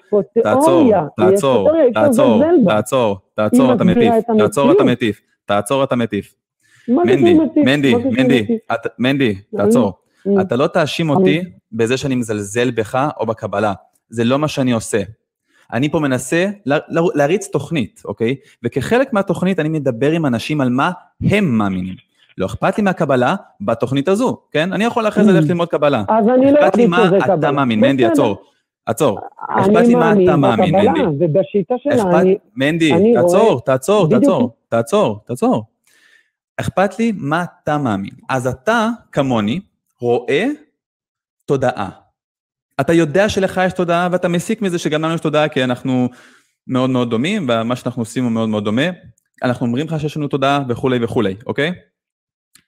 תעצור, 0.44 0.92
תעצור, 1.16 1.70
תעצור, 1.94 2.44
תעצור, 2.66 3.18
תעצור, 3.36 3.74
אתה 3.74 3.84
מטיף, 3.84 4.14
תעצור, 4.38 4.72
אתה 4.72 4.84
מטיף, 4.84 5.22
תעצור, 5.46 5.84
אתה 5.84 5.96
מטיף. 5.96 6.34
מנדי, 6.88 7.38
מנדי, 7.56 7.96
מנדי, 7.96 8.58
מנדי, 9.00 9.36
תעצור. 9.58 9.94
אתה 10.42 10.56
לא 10.56 10.68
תאשים 10.68 11.10
אותי 11.10 11.42
בזה 11.72 11.98
שאני 11.98 12.16
מזלזל 12.16 12.72
בך 12.72 13.08
או 13.20 13.26
בקבלה, 13.26 13.74
זה 14.10 14.24
לא 14.24 14.40
מה 14.40 14.48
שאני 14.48 14.72
עושה. 14.72 15.02
אני 15.74 15.92
פה 15.92 16.00
מנסה 16.00 16.46
להריץ 17.16 17.48
תוכנית, 17.48 18.02
אוקיי? 18.06 18.36
וכחלק 18.64 19.14
מהתוכנית 19.14 19.60
אני 19.60 19.70
מדבר 19.70 20.12
עם 20.12 20.26
אנשים 20.26 20.62
על 20.62 20.70
מה 20.70 20.92
הם 21.32 21.58
מאמינים. 21.58 21.96
לא 22.38 22.46
אכפת 22.46 22.78
לי 22.78 22.84
מהקבלה 22.84 23.36
בתוכנית 23.62 24.08
הזו, 24.08 24.38
כן? 24.52 24.74
אני 24.74 24.84
יכול 24.84 25.08
אחרי 25.08 25.24
זה 25.24 25.32
ללכת 25.32 25.48
ללמוד 25.48 25.70
קבלה. 25.70 26.04
אז 26.10 26.28
אני 26.28 26.52
לא 26.52 26.60
אכפת 26.60 26.76
לי 26.76 26.88
מה 26.88 27.10
אתה 27.36 27.52
מאמין, 27.52 27.80
מנדי, 27.80 28.06
עצור. 28.06 28.44
עצור. 28.86 29.20
אכפת 29.50 29.88
לי 29.88 29.96
מה 29.96 30.12
אתה 30.12 30.36
מאמין, 30.36 30.76
מנדי. 30.76 31.02
ובשיטה 31.20 31.76
שלה 31.78 32.20
אני... 32.20 32.38
מנדי, 32.56 33.14
תעצור, 33.16 33.62
תעצור, 33.62 34.10
תעצור, 34.10 34.56
תעצור, 34.70 35.20
תעצור. 35.26 35.64
אכפת 36.58 37.00
לי 37.00 37.12
מה 37.16 37.44
אתה 37.44 37.78
מאמין. 37.78 38.14
אז 38.30 38.48
אתה, 38.48 38.90
כמוני, 39.12 39.60
רואה 40.02 40.48
תודעה. 41.46 41.90
אתה 42.82 42.94
יודע 42.94 43.30
שלך 43.30 43.62
יש 43.66 43.74
תודעה 43.74 44.08
ואתה 44.12 44.28
מסיק 44.28 44.62
מזה 44.62 44.80
שגם 44.80 45.02
לנו 45.02 45.14
יש 45.14 45.22
תודעה 45.22 45.48
כי 45.48 45.64
אנחנו 45.64 46.10
מאוד 46.68 46.90
מאוד 46.90 47.10
דומים 47.10 47.48
ומה 47.50 47.76
שאנחנו 47.76 48.02
עושים 48.02 48.24
הוא 48.24 48.32
מאוד 48.32 48.50
מאוד 48.50 48.66
דומה. 48.66 48.82
אנחנו 49.44 49.66
אומרים 49.66 49.88
לך 49.88 50.00
שיש 50.00 50.18
לנו 50.18 50.28
תודעה 50.28 50.64
וכולי 50.70 51.00
וכולי, 51.02 51.36
אוקיי? 51.46 51.74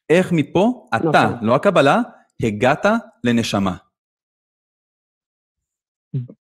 איך 0.10 0.32
מפה 0.34 0.88
אתה, 0.96 1.08
נכון. 1.08 1.48
לא 1.48 1.56
הקבלה, 1.56 2.02
הגעת 2.44 2.86
לנשמה. 3.24 3.76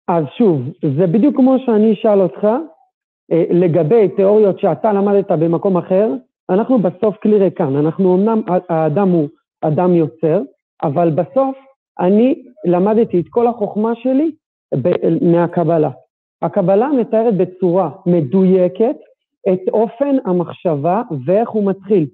אז 0.07 0.24
שוב, 0.38 0.62
זה 0.97 1.07
בדיוק 1.07 1.36
כמו 1.36 1.55
שאני 1.66 1.93
אשאל 1.93 2.22
אותך, 2.22 2.43
אה, 3.32 3.43
לגבי 3.49 4.09
תיאוריות 4.16 4.59
שאתה 4.59 4.93
למדת 4.93 5.32
במקום 5.32 5.78
אחר, 5.78 6.14
אנחנו 6.49 6.80
בסוף 6.80 7.16
כלי 7.24 7.38
ריקן, 7.38 7.76
אנחנו 7.76 8.16
אמנם, 8.16 8.41
האדם 8.70 9.09
הוא 9.09 9.30
אדם 9.62 9.93
יוצר, 9.93 10.41
אבל 10.84 11.09
בסוף 11.09 11.55
אני 11.99 12.43
למדתי 12.66 13.20
את 13.20 13.26
כל 13.30 13.47
החוכמה 13.47 13.91
שלי 13.95 14.32
מהקבלה. 15.22 15.89
הקבלה 16.41 16.88
מתארת 16.88 17.38
בצורה 17.38 17.89
מדויקת 18.05 18.95
את 19.53 19.59
אופן 19.74 20.16
המחשבה 20.26 21.01
ואיך 21.26 21.49
הוא 21.49 21.70
מתחיל, 21.70 22.07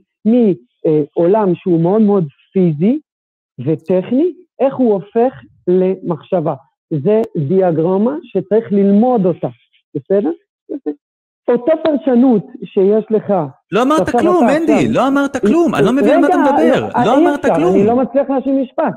מעולם 0.88 1.56
שהוא 1.56 1.82
מאוד 1.82 2.02
מאוד 2.02 2.28
פיזי 2.54 3.00
וטכני, 3.66 4.34
איך 4.60 4.76
הוא 4.76 4.94
הופך 4.94 5.34
למחשבה. 5.68 6.54
זה 6.90 7.22
דיאגרמה 7.48 8.16
שצריך 8.24 8.72
ללמוד 8.72 9.26
אותה, 9.26 9.48
בסדר? 9.96 10.32
אותו 11.48 11.72
פרשנות 11.84 12.46
שיש 12.64 13.06
לך. 13.10 13.34
לא 13.72 13.82
אמרת 13.82 14.10
כלום, 14.10 14.46
מנדי, 14.48 14.88
לא 14.88 15.08
אמרת 15.08 15.38
כלום, 15.38 15.76
אני 15.76 15.86
לא 15.86 15.94
מבין 15.94 16.14
על 16.14 16.20
מה 16.20 16.28
אתה 16.28 16.38
מדבר, 16.38 16.90
אה, 16.96 17.06
לא 17.06 17.18
אי 17.18 17.18
אמרת 17.18 17.46
כלום. 17.56 17.76
אני 17.76 17.88
לא 17.88 17.96
מצליח 17.96 18.30
להשלים 18.30 18.62
משפט. 18.62 18.94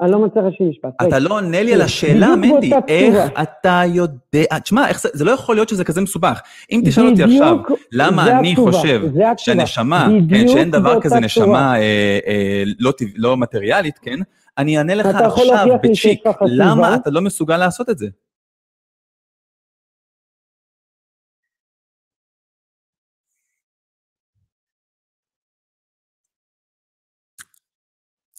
אני 0.00 0.10
לא 0.10 0.18
מצליח 0.18 0.44
להשלים 0.44 0.70
משפט. 0.70 0.90
אתה. 1.08 1.18
לא 1.18 1.34
עונה 1.34 1.62
לי 1.62 1.74
על 1.74 1.80
השאלה, 1.80 2.36
מנדי, 2.36 2.72
איך. 2.88 3.30
אתה 3.42 3.82
יודע, 3.86 4.58
תשמע, 4.58 4.86
זה, 5.12 5.24
לא 5.24 5.30
יכול 5.30 5.56
להיות 5.56 5.68
שזה 5.68 5.84
כזה 5.84 6.00
מסובך. 6.00 6.40
אם 6.72 6.82
תשאל 6.86 7.06
אותי 7.08 7.22
עכשיו, 7.22 7.56
למה 7.92 8.38
אני 8.38 8.56
חושב. 8.56 9.02
שהנשמה, 9.36 10.08
כן, 10.30 10.48
שאין 10.48 10.70
דבר 10.70 11.00
כזה. 11.00 11.20
נשמה 11.20 11.74
אה, 11.74 12.18
אה, 12.26 12.62
לא, 12.78 12.92
לא 13.16 13.36
מטריאלית, 13.36 13.98
כן? 13.98 14.18
אני 14.58 14.78
אענה 14.78 14.94
לך 14.94 15.06
עכשיו, 15.06 15.66
בצ'יק? 15.82 16.24
למה 16.46 16.94
אתה 16.94 17.10
לא 17.10 17.20
מסוגל 17.20 17.56
לעשות 17.56 17.90
את 17.90 17.98
זה? 17.98 18.06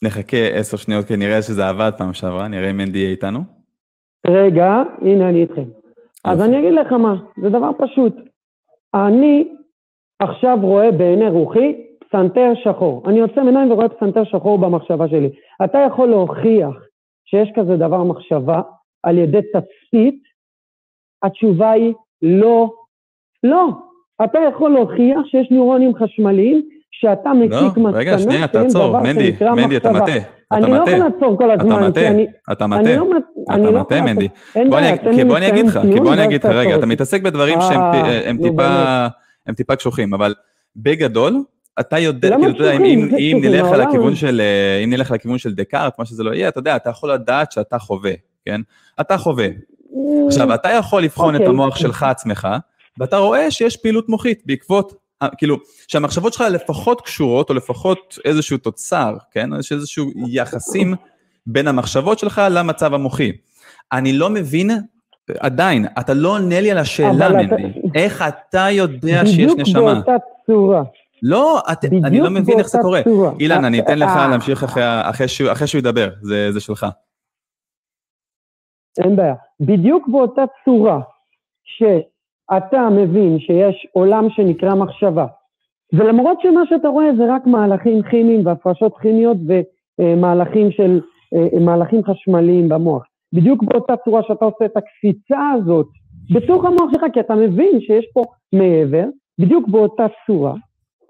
נחכה 0.03 0.37
עשר 0.37 0.77
שניות, 0.77 1.05
כי 1.05 1.15
נראה 1.15 1.41
שזה 1.41 1.69
עבד 1.69 1.91
פעם 1.97 2.13
שעברה, 2.13 2.47
נראה 2.47 2.69
אם 2.69 2.79
יהיה 2.79 3.09
איתנו. 3.09 3.39
רגע, 4.27 4.83
הנה 5.01 5.29
אני 5.29 5.41
איתכם. 5.41 5.63
אז. 6.25 6.41
אני 6.41 6.59
אגיד 6.59 6.73
לך 6.73 6.91
מה, 6.91 7.15
זה 7.41 7.49
דבר 7.49 7.71
פשוט. 7.77 8.13
אני 8.93 9.47
עכשיו 10.19 10.57
רואה 10.61 10.91
בעיני 10.91 11.29
רוחי 11.29 11.75
פסנתר 11.99 12.51
שחור. 12.63 13.03
אני 13.09 13.19
יוצא 13.19 13.43
מעיניים 13.43 13.71
ורואה 13.71 13.89
פסנתר 13.89 14.23
שחור 14.23 14.57
במחשבה 14.57 15.07
שלי. 15.07 15.29
אתה 15.65 15.77
יכול 15.87 16.09
להוכיח 16.09 16.75
שיש 17.25 17.49
כזה 17.55 17.75
דבר 17.75 18.03
מחשבה 18.03 18.61
על 19.03 19.17
ידי 19.17 19.39
תצפית? 19.41 20.23
התשובה 21.23 21.71
היא 21.71 21.93
לא. 22.21 22.71
לא. 23.43 23.67
אתה 24.23 24.39
יכול 24.49 24.71
להוכיח 24.71 25.25
שיש 25.25 25.51
ניורונים 25.51 25.95
חשמליים 25.95 26.69
שאתה 26.91 27.29
לא, 27.49 27.67
מסקנה 27.67 27.89
רגע, 27.93 28.19
שנייה, 28.19 28.47
תעצור, 28.47 28.99
מנדי, 28.99 29.31
מנדי, 29.55 29.77
אתה. 29.77 29.91
מטעה, 29.91 30.17
אתה 30.17 30.25
אני 30.51 30.71
לא 30.71 30.81
מטעה, 30.81 30.97
יכול 30.97 31.07
לעצור 31.09 31.37
כל 31.37 31.53
אתה 31.53 31.61
הזמן, 31.63 31.83
מטעה, 31.87 32.03
כי 32.03 32.09
אני... 32.09 32.27
אתה 32.51 32.65
אני 32.65 32.75
מטעה. 32.81 32.95
לא, 32.95 33.05
אתה 33.49 33.57
לא 33.57 33.81
מטעה, 33.81 34.01
מנדי. 34.01 34.27
בעיה, 34.69 34.89
אני, 34.89 34.97
תן 34.97 35.15
כי 35.15 35.23
בוא 35.23 35.37
אני 35.37 35.47
אגיד 35.49 35.65
לך, 35.67 35.79
כי 35.93 35.99
בוא 35.99 36.13
אני 36.13 36.23
אגיד 36.23 36.43
לך, 36.45 36.51
רגע, 36.55 36.75
אתה. 36.75 36.85
מתעסק 36.85 37.21
בדברים 37.21 37.61
שהם 37.61 37.81
אה, 37.81 38.31
טיפה, 38.43 39.07
הם 39.47 39.55
טיפה 39.55 39.75
קשוחים, 39.75 40.13
אבל 40.13 40.33
בגדול, 40.75 41.43
אתה 41.79 41.99
יודע, 41.99 42.35
כאילו, 42.37 42.49
אתה 42.51 42.63
יודע, 42.63 42.71
אם- 42.71 43.39
נלך 43.41 43.65
על 43.71 43.81
הכיוון 43.81 44.15
של, 44.15 44.41
אה, 44.41 44.83
אם 44.83 44.89
נלך 44.89 45.11
לכיוון 45.11 45.37
של 45.37 45.53
דקארט, 45.55 45.99
מה 45.99 46.05
שזה 46.05 46.23
לא 46.23 46.33
יהיה, 46.33 46.47
אתה 46.47 46.59
יודע, 46.59 46.75
אתה 46.75 46.89
יכול 46.89 47.13
לדעת 47.13 47.51
שאתה 47.51 47.79
חווה, 47.79 48.11
כן? 48.45 48.61
אתה 49.01 49.17
חווה. 49.17 49.47
עכשיו, 50.27 50.53
אתה 50.53 50.69
יכול 50.69 51.03
לבחון 51.03 51.35
את 51.35 51.39
אוקיי. 51.39 51.53
המוח 51.53 51.75
שלך 51.75 52.03
עצמך, 52.03 52.47
ואתה 52.99 53.17
רואה 53.17 53.51
שיש 53.51 53.77
פעילות 53.77 54.09
מוחית 54.09 54.43
בעקבות, 54.45 54.93
כאילו, 55.37 55.57
שהמחשבות 55.87 56.33
שלך 56.33 56.43
לפחות 56.51 57.01
קשורות, 57.01 57.49
או 57.49 57.55
לפחות 57.55 58.19
איזשהו 58.25 58.57
תוצר, 58.57 59.15
כן? 59.31 59.49
יש 59.59 59.71
איזשהו 59.71 60.05
יחסים 60.29 60.93
בין 61.47 61.67
המחשבות 61.67 62.19
שלך 62.19 62.41
למצב 62.51 62.93
המוחי. 62.93 63.31
אני 63.91 64.13
לא 64.13 64.29
מבין, 64.29 64.69
עדיין, 65.39 65.85
אתה 65.99 66.13
לא 66.13 66.29
עונה 66.29 66.61
לי 66.61 66.71
על 66.71 66.77
השאלה, 66.77 67.27
אבל 67.27 67.45
אתה- 67.45 67.55
מנדי. 67.55 67.79
איך 67.95 68.21
אתה 68.27 68.67
יודע 68.71 69.21
שיש 69.25 69.33
בדיוק 69.35 69.59
נשמה? 69.59 69.93
באותה 69.93 70.11
צורה. 70.45 70.83
לא, 71.23 71.61
את, 71.71 71.85
אני 71.85 72.01
בדיוק 72.01 72.23
לא 72.25 72.29
מבין 72.31 72.59
איך 72.59 72.67
זה 72.67 72.77
קורה. 72.81 73.01
צורה. 73.03 73.31
אילן, 73.39 73.65
אני 73.65 73.79
אתן 73.79 73.99
לך 73.99 74.09
אה, 74.09 74.27
להמשיך 74.27 74.63
אחרי- 74.63 74.83
אחרי 75.09 75.27
שהוא- 75.27 75.51
אחרי 75.51 75.67
שהוא 75.67 75.79
ידבר, 75.79 76.09
זה 76.21 76.51
זה 76.51 76.59
שלך. 76.59 76.85
אין 79.03 79.15
בעיה. 79.15 79.33
בדיוק 79.59 80.07
באותה 80.07 80.41
צורה 80.65 80.99
שאתה 82.53 82.89
מבין 82.89 83.39
שיש 83.39 83.87
עולם 83.91 84.29
שנקרא 84.29 84.75
מחשבה, 84.75 85.25
ולמרות 85.93 86.41
שמה 86.41 86.61
שאתה 86.69 86.87
רואה 86.87 87.09
זה 87.17 87.33
רק 87.35 87.47
מהלכים 87.47 88.01
כימיים 88.03 88.45
והפרשות 88.45 88.97
כימיות 88.97 89.37
ומהלכים 89.99 90.71
של, 90.71 91.01
מהלכים 91.61 92.03
חשמליים 92.03 92.69
במוח. 92.69 93.03
בדיוק 93.33 93.63
באותה 93.63 93.93
צורה 94.05 94.21
שאתה 94.27 94.45
עושה 94.45 94.65
את 94.65 94.77
הקפיצה 94.77 95.51
הזאת 95.51 95.87
בתוך 96.33 96.65
המוח 96.65 96.91
שלך, 96.91 97.03
כי 97.13 97.19
אתה 97.19 97.35
מבין 97.35 97.79
שיש 97.79 98.05
פה 98.13 98.23
מעבר, 98.53 99.03
בדיוק 99.39 99.67
באותה 99.67 100.05
צורה, 100.27 100.53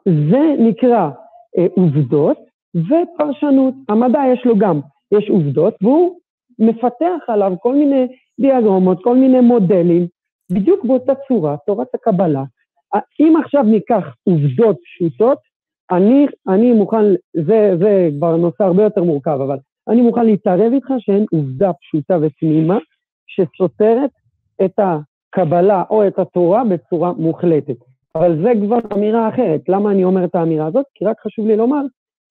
זה 0.06 0.56
נקרא 0.60 1.10
אה, 1.58 1.66
עובדות 1.76 2.38
ופרשנות. 2.76 3.74
המדע 3.90 4.22
יש 4.34 4.46
לו 4.46 4.58
גם, 4.58 4.80
יש 5.12 5.30
עובדות, 5.30 5.76
והוא 5.82 6.16
מפתח 6.60 7.20
עליו 7.28 7.54
כל 7.62 7.76
מיני 7.76 8.08
דיאגרמות, 8.40 9.04
כל 9.04 9.16
מיני 9.16 9.42
מודלים, 9.42 10.08
בדיוק 10.52 10.86
באותה 10.86 11.14
צורה, 11.28 11.56
תורת 11.66 11.88
הקבלה. 11.94 12.44
אם 13.20 13.34
עכשיו 13.44 13.64
ניקח 13.64 14.16
עובדות 14.24 14.78
פשוטות, 14.84 15.38
אני, 15.92 16.26
אני 16.48 16.72
מוכן, 16.72 17.06
זה, 17.34 17.76
זה 17.80 18.10
כבר 18.18 18.36
נושא 18.36 18.64
הרבה 18.64 18.84
יותר 18.84 19.04
מורכב, 19.04 19.40
אבל 19.42 19.58
אני 19.90 20.02
מוכן 20.02 20.26
להתערב 20.26 20.74
איתך 20.74 20.88
שאין 21.00 21.26
עובדה 21.32 21.72
פשוטה 21.74 22.18
ותמימה 22.22 22.78
שסותרת 23.28 24.10
את 24.66 24.80
הקבלה 24.80 25.84
או 25.90 26.08
את 26.08 26.20
התורה 26.20 26.64
בצורה 26.64 27.14
מוחלטת. 27.14 27.78
אבל 28.16 28.44
זה 28.44 28.52
כבר 28.66 28.80
אמירה 28.94 29.30
אחרת. 29.30 29.62
למה 29.70 29.92
אני 29.92 30.04
אומר 30.04 30.26
את 30.26 30.36
האמירה 30.36 30.68
הזאת? 30.68 30.86
כי 30.96 31.06
רק 31.06 31.20
חשוב 31.20 31.48
לי 31.48 31.58
לומר 31.58 31.82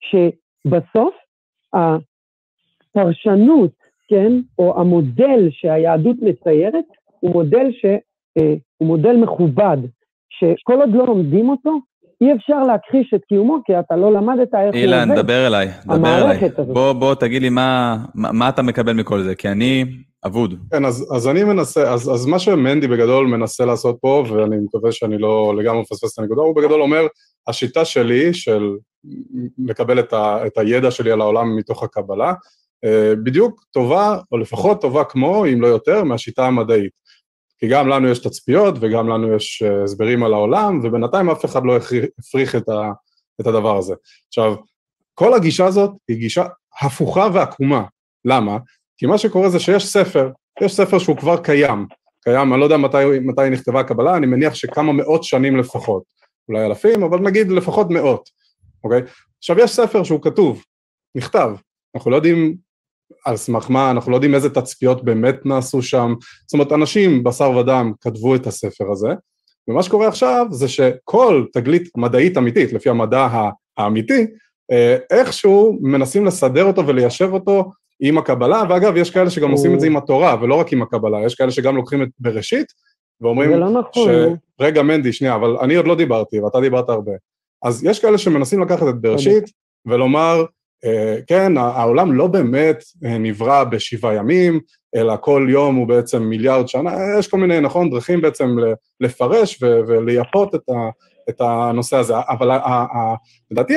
שבסוף 0.01 1.15
הפרשנות, 2.93 3.71
כן, 4.09 4.33
או 4.59 4.81
המודל 4.81 5.49
שהיהדות 5.51 6.17
מציירת, 6.23 6.85
הוא 7.21 7.33
מודל 7.33 7.67
ש... 7.71 7.85
אה, 8.39 8.55
הוא 8.77 8.89
מודל 8.89 9.17
מכובד, 9.17 9.77
שכל 10.31 10.81
עוד 10.81 10.95
לא 10.95 11.07
לומדים 11.07 11.49
אותו, 11.49 11.79
אי 12.21 12.33
אפשר 12.33 12.63
להכחיש 12.63 13.15
את 13.15 13.21
קיומו, 13.29 13.59
כי 13.65 13.79
אתה 13.79 13.97
לא 13.97 14.13
למדת 14.13 14.55
איך 14.55 14.75
הוא 14.75 14.81
אילן, 14.81 15.11
עובד. 15.11 15.23
דבר 15.23 15.47
אליי, 15.47 15.69
דבר 15.85 16.19
אליי. 16.19 16.39
הזאת. 16.59 16.75
בוא, 16.75 16.93
בוא 16.93 17.15
תגיד 17.15 17.43
לי 17.43 17.49
מה, 17.49 17.97
מה, 18.15 18.33
מה 18.33 18.49
אתה 18.49 18.63
מקבל 18.63 18.93
מכל 18.93 19.23
זה, 19.23 19.35
כי 19.35 19.49
אני 19.49 19.85
אבוד. 20.27 20.55
כן, 20.71 20.85
אז, 20.85 21.13
אז 21.17 21.29
אני 21.29 21.45
מנסה, 21.45 21.93
אז, 21.93 22.11
אז 22.15 22.27
מה 22.27 22.39
שמנדי 22.39 22.89
בגדול 22.89 23.27
מנסה 23.27 23.65
לעשות 23.65 23.97
פה, 24.01 24.25
ואני 24.31 24.57
מקווה 24.57 24.93
שאני 24.93 25.19
לא 25.19 25.55
לגמרי 25.59 25.81
מפספס 25.81 26.15
את 26.15 26.19
הנקודה, 26.19 26.43
הוא 26.43 26.57
בגדול 26.57 26.83
אומר, 26.83 27.07
השיטה 27.49 27.85
שלי 27.85 28.35
של 28.35 28.77
לקבל 29.67 29.99
את, 29.99 30.13
ה, 30.13 30.47
את 30.47 30.59
הידע 30.59 30.91
שלי 30.91 31.11
על 31.11 31.21
העולם 31.21 31.57
מתוך 31.57 31.83
הקבלה, 31.83 32.35
אה, 32.85 33.13
בדיוק 33.25 33.65
טובה, 33.71 34.19
או 34.33 34.39
לפחות 34.39 34.81
טובה 34.81 35.05
כמו, 35.05 35.47
אם 35.47 35.61
לא 35.61 35.67
יותר, 35.67 36.05
מהשיטה 36.05 36.47
המדעית. 36.47 37.06
כי 37.59 37.69
גם 37.69 37.89
לנו 37.89 38.09
יש 38.09 38.19
תצפיות 38.19 38.75
וגם 38.81 39.09
לנו 39.09 39.37
יש 39.37 39.63
אה, 39.63 39.83
הסברים 39.85 40.25
על 40.25 40.33
העולם, 40.33 40.81
ובינתיים 40.83 41.31
אף 41.31 41.45
אחד 41.45 41.65
לא 41.65 41.77
הפריך 41.77 42.57
את, 42.57 42.69
ה, 42.69 42.91
את 43.41 43.47
הדבר 43.47 43.77
הזה. 43.77 43.95
עכשיו, 44.29 44.55
כל 45.15 45.35
הגישה 45.35 45.67
הזאת 45.67 45.91
היא 46.09 46.17
גישה 46.17 46.47
הפוכה 46.83 47.29
ועקומה. 47.33 47.85
למה? 48.25 48.59
כי 48.99 49.07
מה 49.07 49.19
שקורה 49.19 49.51
זה 49.51 49.61
שיש 49.61 49.87
ספר, 49.87 50.31
יש 50.61 50.75
ספר 50.75 50.99
שהוא 50.99 51.17
כבר 51.17 51.43
קיים, 51.43 51.87
קיים, 52.21 52.53
אני 52.53 52.61
לא 52.61 52.65
יודע 52.65 52.77
מתי, 52.77 53.05
מתי 53.21 53.51
נכתבה 53.51 53.81
הקבלה, 53.81 54.17
אני 54.17 54.27
מניח 54.27 54.55
שכמה 54.55 54.93
מאות 54.93 55.25
שנים 55.25 55.57
לפחות, 55.57 56.03
אולי 56.49 56.67
אלפים, 56.67 57.03
אבל 57.03 57.19
נגיד 57.19 57.51
לפחות 57.51 57.91
מאות, 57.91 58.31
אוקיי? 58.85 59.03
עכשיו 59.39 59.59
יש 59.59 59.71
ספר 59.71 60.05
שהוא 60.05 60.23
כתוב, 60.23 60.65
נכתב, 61.15 61.51
אנחנו 61.97 62.11
לא 62.11 62.17
יודעים 62.17 62.57
על 63.27 63.37
סמך 63.37 63.71
מה, 63.71 63.91
אנחנו 63.91 64.11
לא 64.11 64.17
יודעים 64.17 64.35
איזה 64.35 64.51
תצפיות 64.51 65.05
באמת 65.05 65.47
נעשו 65.47 65.83
שם, 65.83 66.15
זאת 66.47 66.53
אומרת 66.53 66.73
אנשים 66.73 67.25
בשר 67.25 67.51
ודם 67.51 67.93
כתבו 68.01 68.35
את 68.35 68.47
הספר 68.47 68.91
הזה, 68.93 69.09
ומה 69.69 69.83
שקורה 69.83 70.09
עכשיו 70.09 70.47
זה 70.51 70.69
שכל 70.69 71.45
תגלית 71.53 71.89
מדעית 71.97 72.39
אמיתית, 72.39 72.73
לפי 72.73 72.89
המדע 72.89 73.29
האמיתי, 73.79 74.27
אה, 74.73 74.97
איכשהו 75.11 75.79
מנסים 75.81 76.25
לסדר 76.25 76.65
אותו 76.65 76.87
וליישב 76.87 77.33
אותו 77.33 77.71
עם 78.01 78.19
הקבלה, 78.19 78.63
ואגב, 78.69 78.97
יש 78.97 79.11
כאלה 79.11 79.31
שגם 79.31 79.51
עושים 79.51 79.75
את 79.75 79.81
זה 79.81 79.87
עם 79.87 79.97
התורה, 79.97 80.37
ולא 80.43 80.55
רק 80.55 80.73
עם 80.73 80.83
הקבלה, 80.83 81.25
יש 81.25 81.35
כאלה 81.35 81.51
שגם 81.51 81.77
לוקחים 81.77 82.03
את 82.03 82.09
בראשית, 82.19 82.67
ואומרים 83.21 83.51
זה 83.51 83.57
לא 83.57 83.71
נכון. 83.71 84.09
ש... 84.09 84.39
רגע, 84.61 84.83
מנדי, 84.83 85.13
שנייה, 85.13 85.35
אבל 85.35 85.57
אני 85.57 85.75
עוד 85.75 85.87
לא 85.87 85.95
דיברתי, 85.95 86.41
ואתה 86.41 86.61
דיברת 86.61 86.89
הרבה. 86.89 87.13
אז 87.63 87.85
יש 87.85 88.01
כאלה 88.01 88.19
שמנסים 88.19 88.63
לקחת 88.63 88.89
את 88.89 89.01
בראשית 89.01 89.45
ולומר, 89.87 90.45
כן, 91.27 91.57
העולם 91.57 92.13
לא 92.13 92.27
באמת 92.27 92.85
אה, 93.05 93.19
נברא 93.19 93.65
בשבעה 93.65 94.15
ימים, 94.15 94.61
אלא 94.97 95.15
כל 95.21 95.47
יום 95.51 95.77
הוא 95.77 95.87
בעצם 95.89 96.23
מיליארד 96.23 96.69
שנה, 96.69 96.93
יש 97.19 97.29
כל 97.29 97.39
מיני, 97.39 97.61
נכון, 97.61 97.91
דרכים 97.91 98.21
בעצם 98.21 98.57
לפרש 99.01 99.63
ולייפות 99.63 100.55
את, 100.55 100.69
ה- 100.69 100.91
את 101.29 101.41
הנושא 101.41 101.97
הזה, 101.97 102.15
אבל 102.29 102.59
לדעתי 103.51 103.75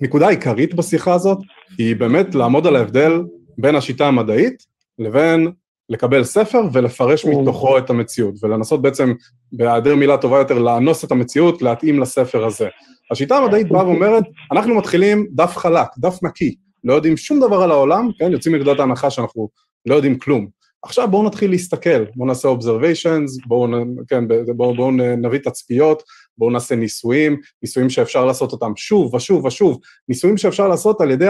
הנקודה 0.00 0.26
העיקרית 0.26 0.74
בשיחה 0.74 1.14
הזאת 1.14 1.38
היא 1.78 1.96
באמת 1.96 2.34
לעמוד 2.34 2.66
על 2.66 2.76
ההבדל 2.76 3.22
בין 3.58 3.74
השיטה 3.74 4.06
המדעית 4.06 4.66
לבין 4.98 5.52
לקבל 5.88 6.24
ספר 6.24 6.62
ולפרש 6.72 7.24
מתוכו 7.24 7.78
את 7.78 7.90
המציאות, 7.90 8.34
ולנסות 8.42 8.82
בעצם, 8.82 9.12
בהיעדר 9.52 9.96
מילה 9.96 10.16
טובה 10.16 10.38
יותר, 10.38 10.58
לאנוס 10.58 11.04
את 11.04 11.12
המציאות, 11.12 11.62
להתאים 11.62 12.00
לספר 12.00 12.44
הזה. 12.44 12.68
השיטה 13.10 13.36
המדעית 13.36 13.68
באה 13.68 13.86
ואומרת, 13.86 14.24
אנחנו 14.52 14.74
מתחילים 14.74 15.26
דף 15.30 15.56
חלק, 15.56 15.88
דף 15.98 16.22
נקי, 16.22 16.54
לא 16.84 16.94
יודעים 16.94 17.16
שום 17.16 17.40
דבר 17.40 17.62
על 17.62 17.70
העולם, 17.70 18.10
כן, 18.18 18.32
יוצאים 18.32 18.54
מנקודת 18.54 18.80
ההנחה 18.80 19.10
שאנחנו 19.10 19.48
לא 19.86 19.94
יודעים 19.94 20.18
כלום. 20.18 20.62
עכשיו 20.84 21.08
בואו 21.10 21.22
נתחיל 21.22 21.50
להסתכל, 21.50 22.04
בואו 22.16 22.28
נעשה 22.28 22.48
observations, 22.48 23.46
בואו 23.46 23.68
כן, 24.08 24.24
בוא, 24.56 24.76
בוא 24.76 24.92
נביא 24.92 25.38
תצפיות, 25.38 26.02
בואו 26.38 26.50
נעשה 26.50 26.74
ניסויים, 26.74 27.40
ניסויים 27.62 27.90
שאפשר 27.90 28.24
לעשות 28.24 28.52
אותם 28.52 28.72
שוב 28.76 29.14
ושוב 29.14 29.44
ושוב, 29.44 29.78
ניסויים 30.08 30.36
שאפשר 30.36 30.68
לעשות 30.68 31.00
על 31.00 31.10
ידי 31.10 31.28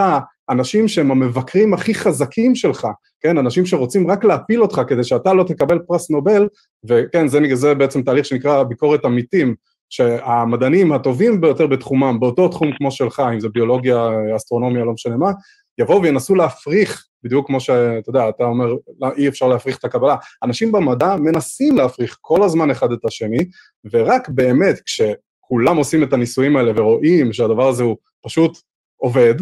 האנשים 0.48 0.88
שהם 0.88 1.10
המבקרים 1.10 1.74
הכי 1.74 1.94
חזקים 1.94 2.54
שלך, 2.54 2.86
כן, 3.20 3.38
אנשים 3.38 3.66
שרוצים 3.66 4.10
רק 4.10 4.24
להפיל 4.24 4.62
אותך 4.62 4.80
כדי 4.88 5.04
שאתה 5.04 5.32
לא 5.32 5.44
תקבל 5.44 5.78
פרס 5.78 6.10
נובל, 6.10 6.48
וכן, 6.84 7.28
זה, 7.28 7.40
זה 7.54 7.74
בעצם 7.74 8.02
תהליך 8.02 8.26
שנקרא 8.26 8.62
ביקורת 8.62 9.04
עמיתים, 9.04 9.54
שהמדענים 9.92 10.92
הטובים 10.92 11.40
ביותר 11.40 11.66
בתחומם, 11.66 12.20
באותו 12.20 12.48
תחום 12.48 12.70
כמו 12.78 12.90
שלך, 12.90 13.22
אם 13.34 13.40
זה 13.40 13.48
ביולוגיה, 13.48 14.10
אסטרונומיה, 14.36 14.84
לא 14.84 14.92
משנה 14.92 15.16
מה, 15.16 15.30
יבואו 15.78 16.02
וינסו 16.02 16.34
להפריך, 16.34 17.06
בדיוק 17.24 17.46
כמו 17.46 17.60
שאתה 17.60 18.10
יודע, 18.10 18.28
אתה 18.28 18.44
אומר, 18.44 18.74
לא, 19.00 19.08
אי 19.16 19.28
אפשר 19.28 19.48
להפריך 19.48 19.78
את 19.78 19.84
הקבלה. 19.84 20.16
אנשים 20.42 20.72
במדע 20.72 21.16
מנסים 21.16 21.76
להפריך 21.76 22.18
כל 22.20 22.42
הזמן 22.42 22.70
אחד 22.70 22.92
את 22.92 23.04
השני, 23.04 23.44
ורק 23.92 24.28
באמת 24.28 24.80
כשכולם 24.80 25.76
עושים 25.76 26.02
את 26.02 26.12
הניסויים 26.12 26.56
האלה 26.56 26.72
ורואים 26.76 27.32
שהדבר 27.32 27.68
הזה 27.68 27.82
הוא 27.82 27.96
פשוט 28.24 28.58
עובד, 28.96 29.34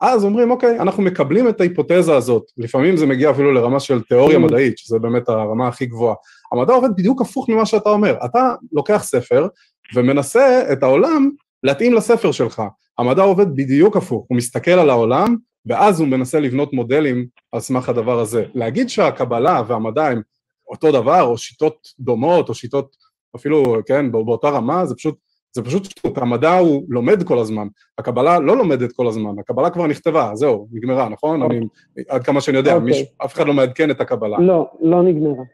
אז 0.00 0.24
אומרים, 0.24 0.50
אוקיי, 0.50 0.80
אנחנו 0.80 1.02
מקבלים 1.02 1.48
את 1.48 1.60
ההיפותזה 1.60 2.16
הזאת, 2.16 2.42
לפעמים 2.56 2.96
זה 2.96 3.06
מגיע 3.06 3.30
אפילו 3.30 3.52
לרמה 3.52 3.80
של 3.80 4.02
תיאוריה 4.02 4.36
mm. 4.36 4.40
מדעית, 4.40 4.78
שזה 4.78 4.98
באמת 4.98 5.28
הרמה 5.28 5.68
הכי 5.68 5.86
גבוהה. 5.86 6.14
המדע 6.52 6.72
עובד 6.72 6.90
בדיוק 6.96 7.20
הפוך 7.20 7.48
ממה 7.48 7.66
שאתה 7.66 7.90
אומר. 7.90 8.16
אתה 8.24 8.54
לוקח 8.72 9.02
ספר 9.04 9.48
ומנסה 9.94 10.72
את 10.72 10.82
העולם 10.82 11.30
להתאים 11.62 11.94
לספר 11.94 12.32
שלך. 12.32 12.62
המדע 12.98 13.22
עובד 13.22 13.56
בדיוק 13.56 13.96
הפוך, 13.96 14.26
הוא 14.28 14.36
מסתכל 14.36 14.70
על 14.70 14.90
העולם, 14.90 15.36
ואז 15.66 16.00
הוא 16.00 16.08
מנסה 16.08 16.40
לבנות 16.40 16.72
מודלים 16.72 17.26
על 17.52 17.60
סמך 17.60 17.88
הדבר 17.88 18.20
הזה. 18.20 18.44
להגיד 18.54 18.88
שהקבלה 18.88 19.62
והמדע 19.66 20.06
הם 20.06 20.20
אותו 20.68 20.92
דבר, 20.92 21.22
או 21.22 21.38
שיטות 21.38 21.88
דומות, 22.00 22.48
או 22.48 22.54
שיטות 22.54 22.96
אפילו, 23.36 23.76
כן, 23.86 24.12
באותה 24.12 24.48
רמה, 24.48 24.86
זה 24.86 24.94
פשוט, 24.94 25.14
זה 25.54 25.62
פשוט 25.62 25.84
שטות, 25.84 26.18
המדע 26.18 26.58
הוא 26.58 26.82
לומד 26.88 27.22
כל 27.22 27.38
הזמן, 27.38 27.68
הקבלה 27.98 28.38
לא 28.38 28.56
לומדת 28.56 28.92
כל 28.92 29.06
הזמן, 29.06 29.38
הקבלה 29.38 29.70
כבר 29.70 29.86
נכתבה, 29.86 30.30
זהו, 30.34 30.68
נגמרה, 30.72 31.08
נכון? 31.08 31.42
Okay. 31.42 31.46
אני, 31.46 31.66
עד 32.08 32.22
כמה 32.22 32.40
שאני 32.40 32.56
יודע, 32.56 32.72
okay. 32.72 32.74
אוקיי. 32.74 32.86
מיש, 32.86 33.04
אף 33.24 33.34
אחד 33.34 33.46
לא 33.46 33.54
מעדכן 33.54 33.90
את 33.90 34.00
הקבלה. 34.00 34.38
לא, 34.38 34.70
לא 34.80 35.02
נגמרה. 35.02 35.44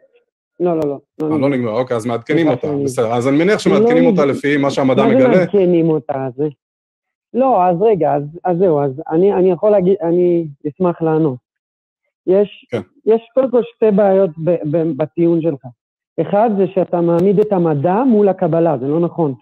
לא, 0.61 0.77
לא, 0.77 0.89
לא. 0.89 0.99
לא, 1.19 1.41
לא 1.41 1.49
נגמרה, 1.49 1.81
אוקיי, 1.81 1.97
אז 1.97 2.07
מעדכנים 2.07 2.49
אותה, 2.49 2.69
בסדר, 2.85 3.13
אז 3.13 3.29
אני 3.29 3.39
מניח 3.39 3.59
שמעדכנים 3.59 4.07
אותה 4.07 4.25
לפי 4.25 4.57
מה 4.57 4.71
שהמדע 4.71 5.05
מגלה. 5.07 5.29
מה 5.29 5.35
זה 5.35 5.41
מעדכנים 5.41 5.89
אותה? 5.89 6.29
לא, 7.35 7.65
אז 7.65 7.77
רגע, 7.83 8.15
אז, 8.15 8.23
אז 8.45 8.59
זהו, 8.59 8.81
אז 8.81 9.03
אני, 9.11 9.33
אני 9.33 9.51
יכול 9.51 9.71
להגיד, 9.71 9.95
אני 10.03 10.47
אשמח 10.69 11.03
לענות. 11.03 11.37
יש, 12.27 12.67
כן. 12.71 12.81
יש 13.07 13.21
קודם 13.35 13.51
כל 13.51 13.63
שתי 13.75 13.91
בעיות 13.91 14.31
ב, 14.45 14.51
ב, 14.51 14.97
בטיעון 14.97 15.43
שלך. 15.43 15.61
אחד 16.21 16.51
זה 16.59 16.65
שאתה 16.75 17.01
מעמיד 17.01 17.41
את 17.41 17.53
המדע 17.53 18.05
מול 18.05 18.29
הקבלה, 18.29 18.79
זה 18.79 18.89
לא 18.89 19.01
נכון. 19.01 19.35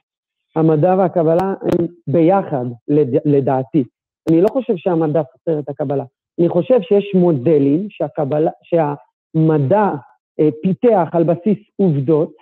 המדע 0.58 0.94
והקבלה 0.98 1.54
הם 1.62 1.86
ביחד, 2.06 2.66
לד, 2.88 3.08
לדעתי. 3.24 3.84
אני 4.30 4.40
לא 4.40 4.48
חושב 4.48 4.76
שהמדע 4.76 5.22
סותר 5.32 5.58
את 5.58 5.68
הקבלה. 5.68 6.04
אני 6.40 6.48
חושב 6.48 6.80
שיש 6.82 7.14
מודלים 7.14 7.86
שהקבלה, 7.90 8.50
שהמדע 8.62 9.90
אה, 10.40 10.48
פיתח 10.62 11.08
על 11.12 11.24
בסיס 11.24 11.58
עובדות 11.76 12.32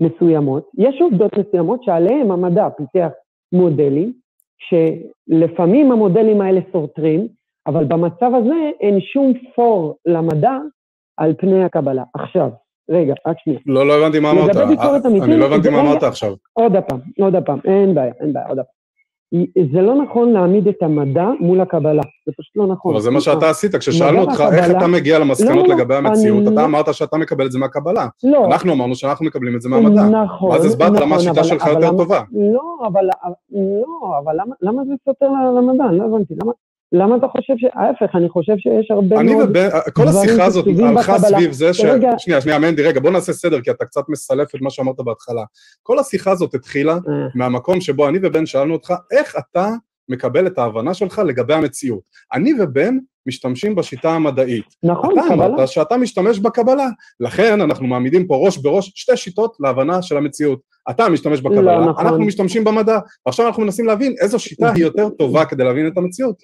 מסוימות. 0.00 0.70
יש 0.78 1.00
עובדות 1.00 1.38
מסוימות 1.38 1.82
שעליהן 1.82 2.30
המדע 2.30 2.68
פיתח 2.70 3.08
מודלים, 3.52 4.12
שלפעמים 4.58 5.92
המודלים 5.92 6.40
האלה 6.40 6.60
סותרים, 6.72 7.28
אבל 7.66 7.84
במצב 7.84 8.30
הזה 8.34 8.70
אין 8.80 9.00
שום 9.00 9.32
פור 9.54 9.96
למדע 10.06 10.58
על 11.16 11.34
פני 11.38 11.64
הקבלה. 11.64 12.04
עכשיו, 12.14 12.50
רגע, 12.90 13.14
רק 13.26 13.36
שנייה. 13.38 13.60
לא, 13.66 13.86
לא 13.86 13.98
הבנתי 13.98 14.20
מה 14.20 14.30
אמרת. 14.30 14.56
אני 15.22 15.36
לא 15.36 15.46
הבנתי 15.46 15.70
מה 15.70 15.80
אמרת 15.80 16.02
עכשיו. 16.02 16.34
עוד 16.52 16.72
פעם, 16.88 17.00
עוד 17.20 17.34
פעם, 17.46 17.58
אין 17.64 17.94
בעיה, 17.94 18.12
אין 18.20 18.32
בעיה, 18.32 18.46
עוד 18.48 18.56
פעם. 18.56 18.74
זה 19.72 19.80
לא 19.82 20.02
נכון 20.02 20.32
להעמיד 20.32 20.68
את 20.68 20.82
המדע 20.82 21.28
מול 21.40 21.60
הקבלה, 21.60 22.02
זה 22.26 22.32
פשוט 22.38 22.56
לא 22.56 22.66
נכון. 22.66 22.92
אבל 22.92 23.00
זה 23.00 23.10
מה 23.10 23.20
שאתה 23.20 23.50
עשית, 23.50 23.76
כששאלנו 23.76 24.20
אותך 24.20 24.44
איך 24.52 24.70
אתה 24.70 24.86
מגיע 24.86 25.18
למסקנות 25.18 25.68
לא, 25.68 25.74
לגבי 25.74 25.94
המציאות, 25.94 26.42
אתה 26.42 26.50
לא- 26.50 26.64
אמרת 26.64 26.94
שאתה 26.94 27.16
מקבל 27.16 27.46
את 27.46 27.52
זה 27.52 27.58
מהקבלה. 27.58 28.06
לא. 28.24 28.46
אנחנו 28.46 28.72
אמרנו 28.72 28.94
שאנחנו 28.94 29.26
מקבלים 29.26 29.56
את 29.56 29.60
זה 29.60 29.68
מהמדע. 29.68 30.02
נכון. 30.02 30.50
ואז 30.50 30.64
הסברת 30.64 30.90
למה 30.92 31.04
נכון, 31.06 31.12
השיטה 31.18 31.44
שלך 31.44 31.66
יותר 31.66 31.96
טובה. 31.96 32.20
לא, 32.32 32.86
אבל 32.86 33.04
לא, 33.04 34.44
למה 34.62 34.84
זה 34.84 34.92
סותר 35.04 35.26
למדע? 35.56 35.84
אני 35.84 35.98
לא 35.98 36.04
הבנתי, 36.04 36.34
למה... 36.94 37.16
אתה 37.16 37.26
חושב 37.26 37.54
ש... 37.56 37.64
ההפך, 37.74 38.14
אני 38.14 38.28
חושב 38.28 38.52
שיש 38.58 38.90
הרבה 38.90 39.20
אני 39.20 39.34
מאוד... 39.34 39.56
אני 39.56 39.70
כל 39.92 40.08
השיחה 40.08 40.44
הזאת 40.44 40.66
הלכה 40.84 41.18
סביב 41.18 41.52
זה 41.52 41.74
ש... 41.74 41.80
רגע... 41.80 42.10
שנייה, 42.18 42.40
שנייה, 42.40 42.58
מנדי, 42.58 42.82
רגע, 42.82 43.00
בוא 43.00 43.10
נעשה 43.10 43.32
סדר, 43.32 43.60
כי 43.60 43.70
אתה 43.70 43.84
קצת 43.84 44.08
מסלף 44.08 44.54
את 44.54 44.60
מה 44.60 44.70
שאמרת 44.70 44.96
בהתחלה. 44.96 45.42
כל 45.82 45.98
השיחה 45.98 46.30
הזאת 46.30 46.54
התחילה 46.54 46.92
אה. 46.92 46.98
מהמקום 47.34 47.80
שבו 47.80 48.08
אני 48.08 48.18
ובן 48.22 48.46
שאלנו 48.46 48.72
אותך, 48.72 48.94
איך 49.12 49.36
אתה 49.38 49.70
מקבל 50.08 50.46
את 50.46 50.58
ההבנה 50.58 50.94
שלך 50.94 51.22
לגבי 51.26 51.54
המציאות. 51.54 52.02
אני 52.32 52.52
ובן 52.60 52.98
משתמשים 53.26 53.74
בשיטה 53.74 54.10
המדעית. 54.10 54.64
נכון, 54.82 55.18
אתה 55.18 55.28
קבלה. 55.28 55.46
אמרת 55.46 55.68
שאתה 55.68 55.96
משתמש 55.96 56.38
בקבלה, 56.38 56.88
לכן 57.20 57.60
אנחנו 57.60 57.86
מעמידים 57.86 58.26
פה 58.26 58.36
ראש 58.36 58.58
בראש 58.58 58.92
שתי 58.94 59.16
שיטות 59.16 59.56
להבנה 59.60 60.02
של 60.02 60.16
המציאות. 60.16 60.60
אתה 60.90 61.08
משתמש 61.08 61.40
בקבלה, 61.40 61.78
לא, 61.78 61.86
נכון. 61.86 62.06
אנחנו 62.06 62.24
משתמשים 62.24 62.64
במדע, 62.64 62.98
ועכשיו 63.26 63.46
אנחנו 63.46 63.62
מנסים 63.62 63.86
להבין 63.86 64.14
איזו 64.20 64.38
שיטה 64.38 64.72
היא 64.72 64.84
יותר 64.84 65.08
טובה 65.08 65.44
כדי 65.44 65.64
להבין 65.64 65.86
את 65.86 65.98
המציאות. 65.98 66.42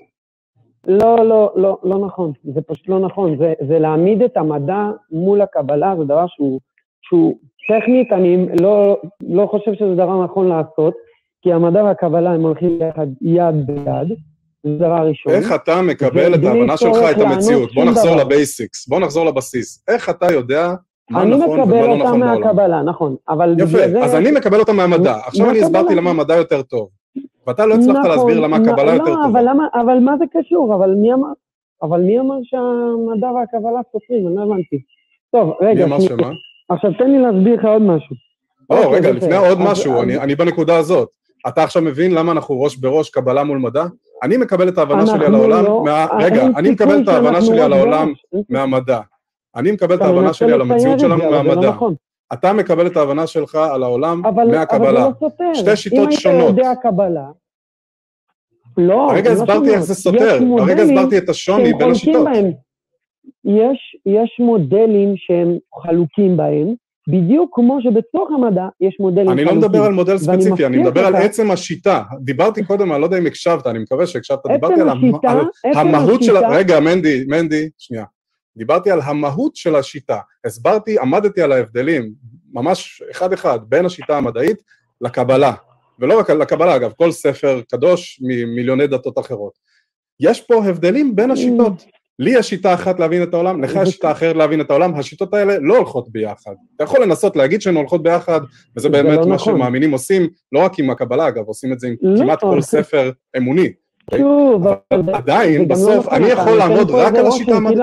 לא, 0.87 1.24
לא, 1.24 1.53
לא, 1.57 1.78
לא 1.83 1.99
נכון, 1.99 2.33
זה 2.55 2.61
פשוט 2.61 2.89
לא 2.89 2.99
נכון, 2.99 3.37
זה, 3.39 3.53
זה 3.68 3.78
להעמיד 3.78 4.22
את 4.22 4.37
המדע 4.37 4.91
מול 5.11 5.43
הקבלה, 5.43 5.95
זה 5.99 6.05
דבר 6.05 6.26
שהוא, 6.28 6.61
שהוא 7.03 7.37
טכנית, 7.68 8.12
אני 8.12 8.47
לא, 8.61 8.97
לא 9.28 9.47
חושב 9.51 9.74
שזה 9.74 9.95
דבר 9.95 10.24
נכון 10.24 10.49
לעשות, 10.49 10.95
כי 11.43 11.53
המדע 11.53 11.85
והקבלה 11.85 12.33
הם 12.33 12.41
הולכים 12.41 12.78
יחד 12.89 13.07
יד 13.20 13.66
ביד, 13.66 14.18
זה 14.62 14.76
דבר 14.76 15.09
ראשון. 15.09 15.33
איך 15.33 15.53
אתה 15.55 15.83
מקבל 15.83 16.35
את 16.35 16.45
ההבנה 16.45 16.76
שלך 16.76 16.97
את 17.11 17.20
המציאות? 17.20 17.74
בוא 17.74 17.85
נחזור 17.85 18.16
לבייסיקס, 18.16 18.89
בוא 18.89 19.01
נחזור 19.01 19.24
לבסיס. 19.26 19.85
איך 19.89 20.11
אתה 20.11 20.33
יודע 20.33 20.74
מה 21.11 21.24
נכון 21.24 21.61
ומה 21.61 21.81
לא 21.81 21.97
נכון 21.97 22.20
בעולם? 22.20 22.22
אני 22.22 22.39
מקבל 22.39 22.41
אותה 22.41 22.49
מהקבלה, 22.49 22.83
נכון, 22.83 23.16
אבל... 23.28 23.55
יפה, 23.59 23.89
זה... 23.89 24.05
אז 24.05 24.14
אני 24.14 24.31
מקבל 24.31 24.59
אותה 24.61 24.72
מהמדע. 24.72 25.16
עכשיו 25.26 25.51
אני 25.51 25.61
הסברתי 25.61 25.95
למה 25.95 26.11
המדע 26.11 26.37
יותר 26.37 26.62
טוב. 26.62 26.89
ואתה 27.51 27.66
לא 27.66 27.74
הצלחת 27.74 27.98
נכון, 27.98 28.11
להסביר 28.11 28.40
למה 28.40 28.57
הקבלה 28.57 28.84
לא, 28.84 28.92
יותר 28.92 29.05
טובה. 29.05 29.26
אבל, 29.26 29.48
למה, 29.48 29.66
אבל 29.74 29.98
מה 29.98 30.16
זה 30.18 30.24
קשור? 30.32 30.74
אבל 30.74 30.94
מי 30.94 31.12
אמר, 31.12 31.28
אבל 31.82 32.01
מי 32.01 32.20
אמר 32.20 32.36
שהמדע 32.42 33.26
והקבלה 33.30 33.80
סותרים? 33.92 34.26
אני 34.26 34.36
לא 34.36 34.42
הבנתי. 34.42 34.82
טוב, 35.32 35.53
רגע. 35.61 35.86
מי 35.86 35.92
אמר 35.92 36.01
שמה? 36.01 36.30
עכשיו 36.68 36.90
תן 36.98 37.11
לי 37.11 37.18
להסביר 37.18 37.55
לך 37.55 37.64
עוד 37.64 37.82
משהו. 37.82 38.16
או, 38.70 38.76
אוקיי, 38.76 38.98
רגע, 38.98 39.11
לפני 39.11 39.36
עוד 39.36 39.59
משהו, 39.61 40.03
אני, 40.03 40.18
אני 40.18 40.34
בנקודה 40.34 40.76
הזאת. 40.76 41.09
אתה 41.48 41.62
עכשיו 41.62 41.82
מבין 41.82 42.14
למה 42.14 42.32
אנחנו 42.32 42.62
ראש 42.62 42.76
בראש 42.76 43.11
קבלה 43.11 43.44
מול 43.44 43.59
מדע? 43.59 43.84
אני 44.22 44.36
מקבל 44.36 44.68
את 44.68 44.78
ההבנה 44.78 45.07
שלי 45.07 45.26
על 45.26 45.34
העולם, 45.34 45.64
לא, 45.64 45.82
מה... 45.84 46.07
רגע, 46.18 46.46
אני 46.57 46.70
מקבל 46.70 47.03
את 47.03 47.09
ההבנה 47.09 47.42
שלי 47.42 47.61
על 47.61 47.72
העולם 47.72 48.12
מהמדע. 48.48 49.01
אני 49.57 49.72
מקבל 49.72 49.94
את 49.94 50.03
ההבנה 50.03 50.32
שלי 50.32 50.53
על 50.53 50.61
המציאות 50.61 51.01
שלנו 51.01 51.16
לא 51.18 51.30
מהמדע. 51.30 51.68
נכון. 51.68 51.94
אתה 52.32 52.53
מקבל 52.53 52.86
את 52.86 52.96
ההבנה 52.96 53.26
שלך 53.26 53.55
על 53.55 53.82
העולם 53.82 54.22
מהקבלה. 54.51 54.62
אבל 54.76 54.86
זה 54.86 54.92
לא 54.92 55.11
סותר. 55.20 55.55
שתי 55.55 55.76
שיטות 55.76 56.12
שונות. 56.12 56.40
אם 56.40 56.46
היית 56.46 56.59
יודע 56.59 56.72
קבלה... 56.82 57.26
לא, 58.81 59.11
הרגע 59.11 59.31
לא 59.31 59.35
הסברתי 59.35 59.70
איך 59.70 59.81
זה 59.81 59.95
סותר, 59.95 60.39
הרגע 60.59 60.83
הסברתי 60.83 61.18
את 61.18 61.28
השוני 61.28 61.72
בין 61.72 61.91
השיטות. 61.91 62.24
בהם. 62.24 62.51
יש, 63.45 63.97
יש 64.07 64.37
מודלים 64.41 65.14
שהם 65.16 65.59
חלוקים 65.83 66.37
בהם, 66.37 66.74
בדיוק 67.09 67.51
כמו 67.55 67.78
שבתוך 67.83 68.31
המדע 68.35 68.66
יש 68.81 68.97
מודלים 69.01 69.26
חלוקים. 69.26 69.49
אני 69.49 69.57
לא 69.57 69.68
מדבר 69.68 69.83
על 69.83 69.93
מודל 69.93 70.18
ספציפי, 70.18 70.66
אני 70.66 70.78
מדבר 70.78 71.07
על 71.07 71.16
עצם 71.16 71.51
השיטה. 71.51 72.03
דיברתי 72.20 72.64
קודם, 72.64 72.93
אני 72.93 73.01
לא 73.01 73.07
יודע 73.07 73.18
אם 73.18 73.26
הקשבת, 73.26 73.66
אני 73.66 73.78
מקווה 73.78 74.07
שהקשבת, 74.07 74.47
דיברתי 74.47 74.81
על 74.81 74.89
המהות 75.74 76.22
של... 76.22 76.37
רגע, 76.37 76.81
מנדי, 76.81 77.24
מנדי, 77.28 77.68
שנייה. 77.78 78.05
דיברתי 78.57 78.91
על 78.91 79.01
המהות 79.05 79.57
של 79.57 79.76
השיטה, 79.76 80.18
הסברתי, 80.45 80.99
עמדתי 80.99 81.43
על 81.43 81.53
ההבדלים, 81.53 82.12
ממש 82.53 83.03
אחד-אחד, 83.11 83.59
בין 83.68 83.87
השיטה 83.87 84.16
המדעית 84.16 84.57
לקבלה, 85.01 85.53
ולא 86.01 86.18
רק 86.18 86.30
לקבלה 86.30 86.76
אגב, 86.76 86.92
כל 86.96 87.12
ספר 87.12 87.61
קדוש 87.70 88.20
ממיליוני 88.22 88.86
דתות 88.86 89.18
אחרות. 89.18 89.53
יש 90.20 90.40
פה 90.40 90.64
הבדלים 90.64 91.16
בין 91.16 91.30
השיטות. 91.30 91.84
לי 92.18 92.30
יש 92.30 92.48
שיטה 92.48 92.74
אחת 92.74 93.01
להבין 93.01 93.22
את 93.22 93.34
העולם, 93.34 93.64
לך 93.64 93.78
יש 93.82 93.88
שיטה 93.88 94.11
אחרת 94.16 94.36
להבין 94.36 94.61
את 94.61 94.70
העולם, 94.70 94.94
השיטות 94.94 95.34
האלה 95.34 95.59
לא 95.59 95.76
הולכות 95.76 96.12
ביחד. 96.12 96.53
אתה 96.76 96.84
יכול 96.84 97.03
לנסות 97.03 97.36
להגיד 97.36 97.61
שהן 97.61 97.74
הולכות 97.74 98.03
ביחד, 98.03 98.40
וזה 98.76 98.88
באמת 98.88 99.18
לא 99.18 99.26
מה 99.26 99.34
נכון. 99.34 99.55
שמאמינים 99.55 99.90
עושים, 99.90 100.28
לא 100.53 100.59
רק 100.59 100.78
עם 100.78 100.90
הקבלה 100.90 101.28
אגב, 101.28 101.44
עושים 101.46 101.72
את 101.72 101.80
זה 101.80 101.86
עם 101.86 101.94
לא 102.03 102.20
כמעט 102.20 102.40
כל 102.40 102.61
ספר 102.61 103.11
אמוני. 103.36 103.72
שוב, 104.16 104.66
עדיין, 105.12 105.61
לא 105.61 105.66
בסוף, 105.68 106.07
נכון, 106.07 106.14
אני 106.14 106.28
יכול 106.28 106.59
לעמוד 106.59 106.90
רק 106.90 107.14
על 107.14 107.26
השיטה 107.26 107.53
המדעית, 107.53 107.80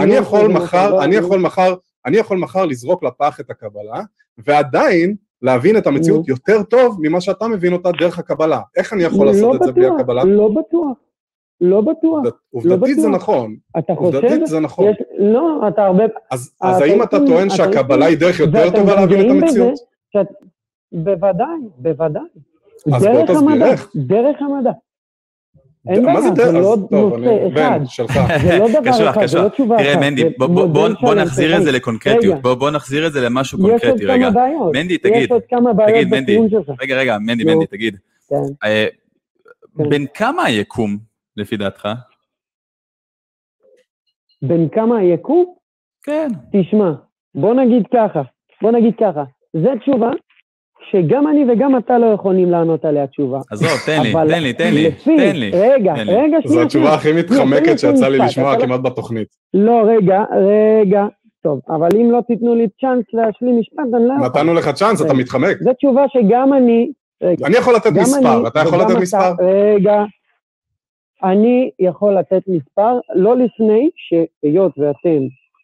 אני 0.00 0.14
יכול 0.14 0.48
מחר, 0.48 1.04
אני 1.04 1.16
יכול 1.16 1.38
מחר, 1.38 1.74
אני 2.06 2.16
יכול 2.16 2.38
מחר 2.38 2.66
לזרוק 2.66 3.02
לפח 3.02 3.40
את 3.40 3.50
הקבלה, 3.50 4.02
ועדיין 4.38 5.14
להבין 5.42 5.76
את 5.76 5.86
המציאות 5.86 6.28
יותר 6.28 6.62
טוב 6.62 6.98
ממה 7.00 7.20
שאתה 7.20 7.48
מבין 7.48 7.72
אותה 7.72 7.88
דרך 8.00 8.18
הקבלה. 8.18 8.60
איך 8.76 8.92
אני 8.92 9.02
יכול 9.02 9.26
לעשות 9.26 9.56
את 9.56 9.62
זה 9.62 9.72
בלי 9.72 9.86
הקבלה? 9.86 10.24
לא 10.24 10.48
בטוח. 10.48 10.96
לא 11.60 11.80
בטוח. 11.80 12.24
עובד- 12.50 12.70
עובדתית 12.70 13.00
זה. 13.00 13.08
נכון, 13.08 13.56
אתה 13.78 13.94
חושב? 13.94 14.14
עובדתית 14.16 14.46
זה 14.46 14.60
נכון. 14.60 14.84
יש, 14.90 14.96
לא, 15.18 15.68
אתה 15.68 15.84
הרבה... 15.84 16.04
אז 16.30 16.52
אתה 16.58 16.68
אז 16.68 16.80
האם 16.80 17.02
אתה 17.02 17.16
טוען 17.26 17.50
שהקבלה 17.50 18.06
היא 18.06 18.18
דרך 18.18 18.40
יותר 18.40 18.70
טובה 18.70 18.94
להבין 18.94 19.20
את 19.20 19.42
המציאות? 19.42 19.74
שאת... 20.12 20.26
בוודאי, 20.92 21.46
בוודאי. 21.78 22.22
אז 22.94 23.04
בוא 23.06 23.26
תסביר 23.26 23.64
איך. 23.66 23.90
דרך 23.96 24.36
המדע. 24.42 24.70
אין 25.88 26.04
מה 26.04 26.20
זה 26.20 26.30
בעיה, 26.30 26.52
דרך? 26.52 26.52
זה 26.52 26.60
לא 26.60 26.76
נושא 27.78 28.04
אחד. 28.04 28.28
זה 28.42 28.58
לא 28.58 28.68
דבר 28.80 29.10
אחד, 29.10 29.26
זה. 29.26 29.38
לא 29.38 29.48
תשובה 29.48 29.76
אחת. 29.76 29.84
תראה, 29.84 29.96
מנדי, 30.10 30.24
בוא- 30.38 31.14
נחזיר 31.14 31.56
את 31.56 31.62
זה. 31.62 31.72
לקונקרטיות. 31.72 32.42
בוא- 32.42 32.70
נחזיר 32.70 33.06
את 33.06 33.12
זה 33.12 33.20
למשהו 33.20 33.58
יש 33.58 33.64
עוד 33.64 33.80
קונקרטי, 33.80 34.04
כמה 34.04 34.12
רגע. 34.12 34.30
בעיות. 34.30 34.72
מנדי, 34.76 34.94
יש 34.94 35.00
תגיד. 35.00 35.32
עוד 35.32 35.42
כמה 35.48 35.72
בעיות 35.72 36.06
מנדי. 36.08 36.22
בטיעון 36.22 36.50
שלך. 36.50 36.70
רגע, 36.82 36.96
רגע, 36.96 37.18
מנדי. 37.18 37.44
מנדי, 37.44 37.66
תגיד. 37.66 37.96
כן. 38.28 38.36
אה, 38.64 38.86
כן. 39.78 39.88
בין 39.88 40.06
כמה 40.14 40.44
היקום, 40.44 40.98
לפי 41.36 41.56
דעתך? 41.56 41.88
בין 44.42 44.68
כמה 44.74 44.98
היקום? 44.98 45.54
כן. 46.02 46.28
תשמע, 46.52 46.92
בוא 47.34 47.54
נגיד 47.54 47.82
ככה, 47.94 48.22
בוא 48.62 48.70
נגיד 48.72 48.94
ככה, 49.00 49.24
זו 49.62 49.70
תשובה 49.80 50.10
שגם 50.90 51.28
אני 51.28 51.44
וגם 51.52 51.78
אתה 51.78 51.98
לא 51.98 52.06
יכולים 52.06 52.50
לענות 52.50 52.84
עליה 52.84 53.06
תשובה. 53.06 53.40
עזוב, 53.50 53.68
תן 53.86 54.02
לי, 54.02 54.12
תן 54.12 54.42
לי, 54.42 54.52
תן 54.52 54.74
לי, 54.74 54.90
תן 55.04 55.36
לי. 55.36 55.50
רגע. 55.54 55.94
רגע, 55.94 56.36
זו 56.44 56.48
שנייה, 56.48 56.62
התשובה 56.64 56.68
שנייה. 56.68 56.94
הכי 56.94 57.12
מתחמקת 57.12 57.78
שיצא 57.78 58.08
לי 58.08 58.18
לשמוע 58.18 58.56
לא- 58.56 58.60
כמעט 58.60 58.80
בתוכנית. 58.80 59.28
לא, 59.54 59.82
רגע, 59.86 60.24
רגע, 60.36 61.06
טוב, 61.42 61.60
אבל 61.68 61.88
אם 62.00 62.10
לא 62.10 62.20
תיתנו 62.28 62.54
לי 62.54 62.66
צ'אנס 62.80 63.04
להשלים 63.12 63.60
משפט, 63.60 63.78
אני 63.96 64.08
לא 64.08 64.14
יכול. 64.14 64.26
נתנו 64.26 64.54
לך 64.54 64.68
צ'אנס, 64.68 65.02
אתה. 65.02 65.14
מתחמק. 65.14 65.56
זו 65.62 65.72
תשובה 65.72 66.04
שגם 66.08 66.52
אני, 66.52 66.90
רגע, 67.22 67.46
אני 67.46 67.56
יכול 67.56 67.74
לתת 67.74 67.90
מספר, 67.92 68.46
אתה 68.48 68.60
יכול 68.60 68.78
לתת 68.78 68.96
מספר? 69.00 69.32
רגע, 69.74 70.04
אני 71.24 71.70
יכול 71.78 72.14
לתת 72.18 72.42
מספר, 72.48 72.98
לא 73.14 73.36
לפני 73.36 73.90
שהיות 73.96 74.72
ואתם 74.78 75.22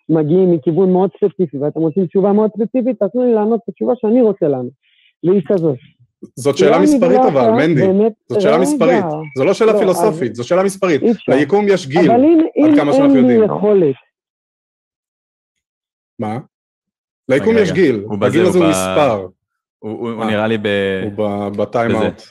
מגיעים 0.09 0.53
מכיוון 0.53 0.93
מאוד 0.93 1.11
ספציפי 1.17 1.59
ואתם 1.59 1.81
רוצים 1.81 2.07
תשובה 2.07 2.33
מאוד 2.33 2.51
ספציפית, 2.57 3.03
תתנו 3.03 3.25
לי 3.25 3.35
לענות 3.35 3.61
את 3.65 3.69
התשובה 3.69 3.93
שאני 3.97 4.23
רוצה 4.23 4.49
לענות, 4.49 4.73
והיא 5.25 5.43
כזאת. 5.49 5.77
זאת 6.37 6.57
שאלה 6.57 6.71
לא 6.77 6.83
מספרית 6.83 7.21
אבל, 7.33 7.51
מנדי. 7.51 7.87
זאת 8.29 8.41
שאלה 8.41 8.55
רגע, 8.55 8.63
מספרית. 8.63 9.05
זו 9.39 9.45
לא 9.45 9.55
שאלה 9.55 9.73
לא, 9.73 9.79
פילוסופית, 9.79 10.31
אז- 10.31 10.37
זו 10.37 10.45
שאלה 10.49 10.63
מספרית. 10.63 11.03
ליקום 11.29 11.67
יש 11.69 11.87
גיל. 11.87 12.11
אבל 12.11 12.21
אם, 12.21 12.39
אם 12.57 12.77
כמה 12.77 12.93
שאנחנו 12.93 13.17
אין 13.17 13.27
לי 13.27 13.33
יודעים. 13.33 13.57
יכולת, 13.57 13.95
מה? 16.19 16.39
ליקום 17.29 17.55
יש. 17.59 17.73
גיל. 17.73 18.05
הגיל 18.23 18.47
הזה 18.47 18.59
הוא 18.59 18.67
ב- 18.67 18.71
מספר. 18.71 19.27
הוא- 19.79 20.23
אה. 20.23 20.27
נראה 20.27 20.47
לי 20.47 20.59
ב... 20.59 20.67
הוא 21.05 21.13
ב- 21.17 21.57
בטיים 21.63 21.91
בזה. 21.91 21.99
אאוט. 22.05 22.23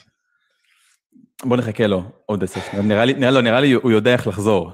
בוא 1.44 1.56
נחכה 1.56 1.86
לו 1.86 2.02
עוד 2.26 2.44
עשר 2.44 2.60
שניות. 2.60 2.86
נראה 2.86 3.04
לי, 3.04 3.14
נראה 3.14 3.30
הוא 3.74 3.90
יודע 3.92 4.12
איך 4.12 4.26
לחזור. 4.28 4.70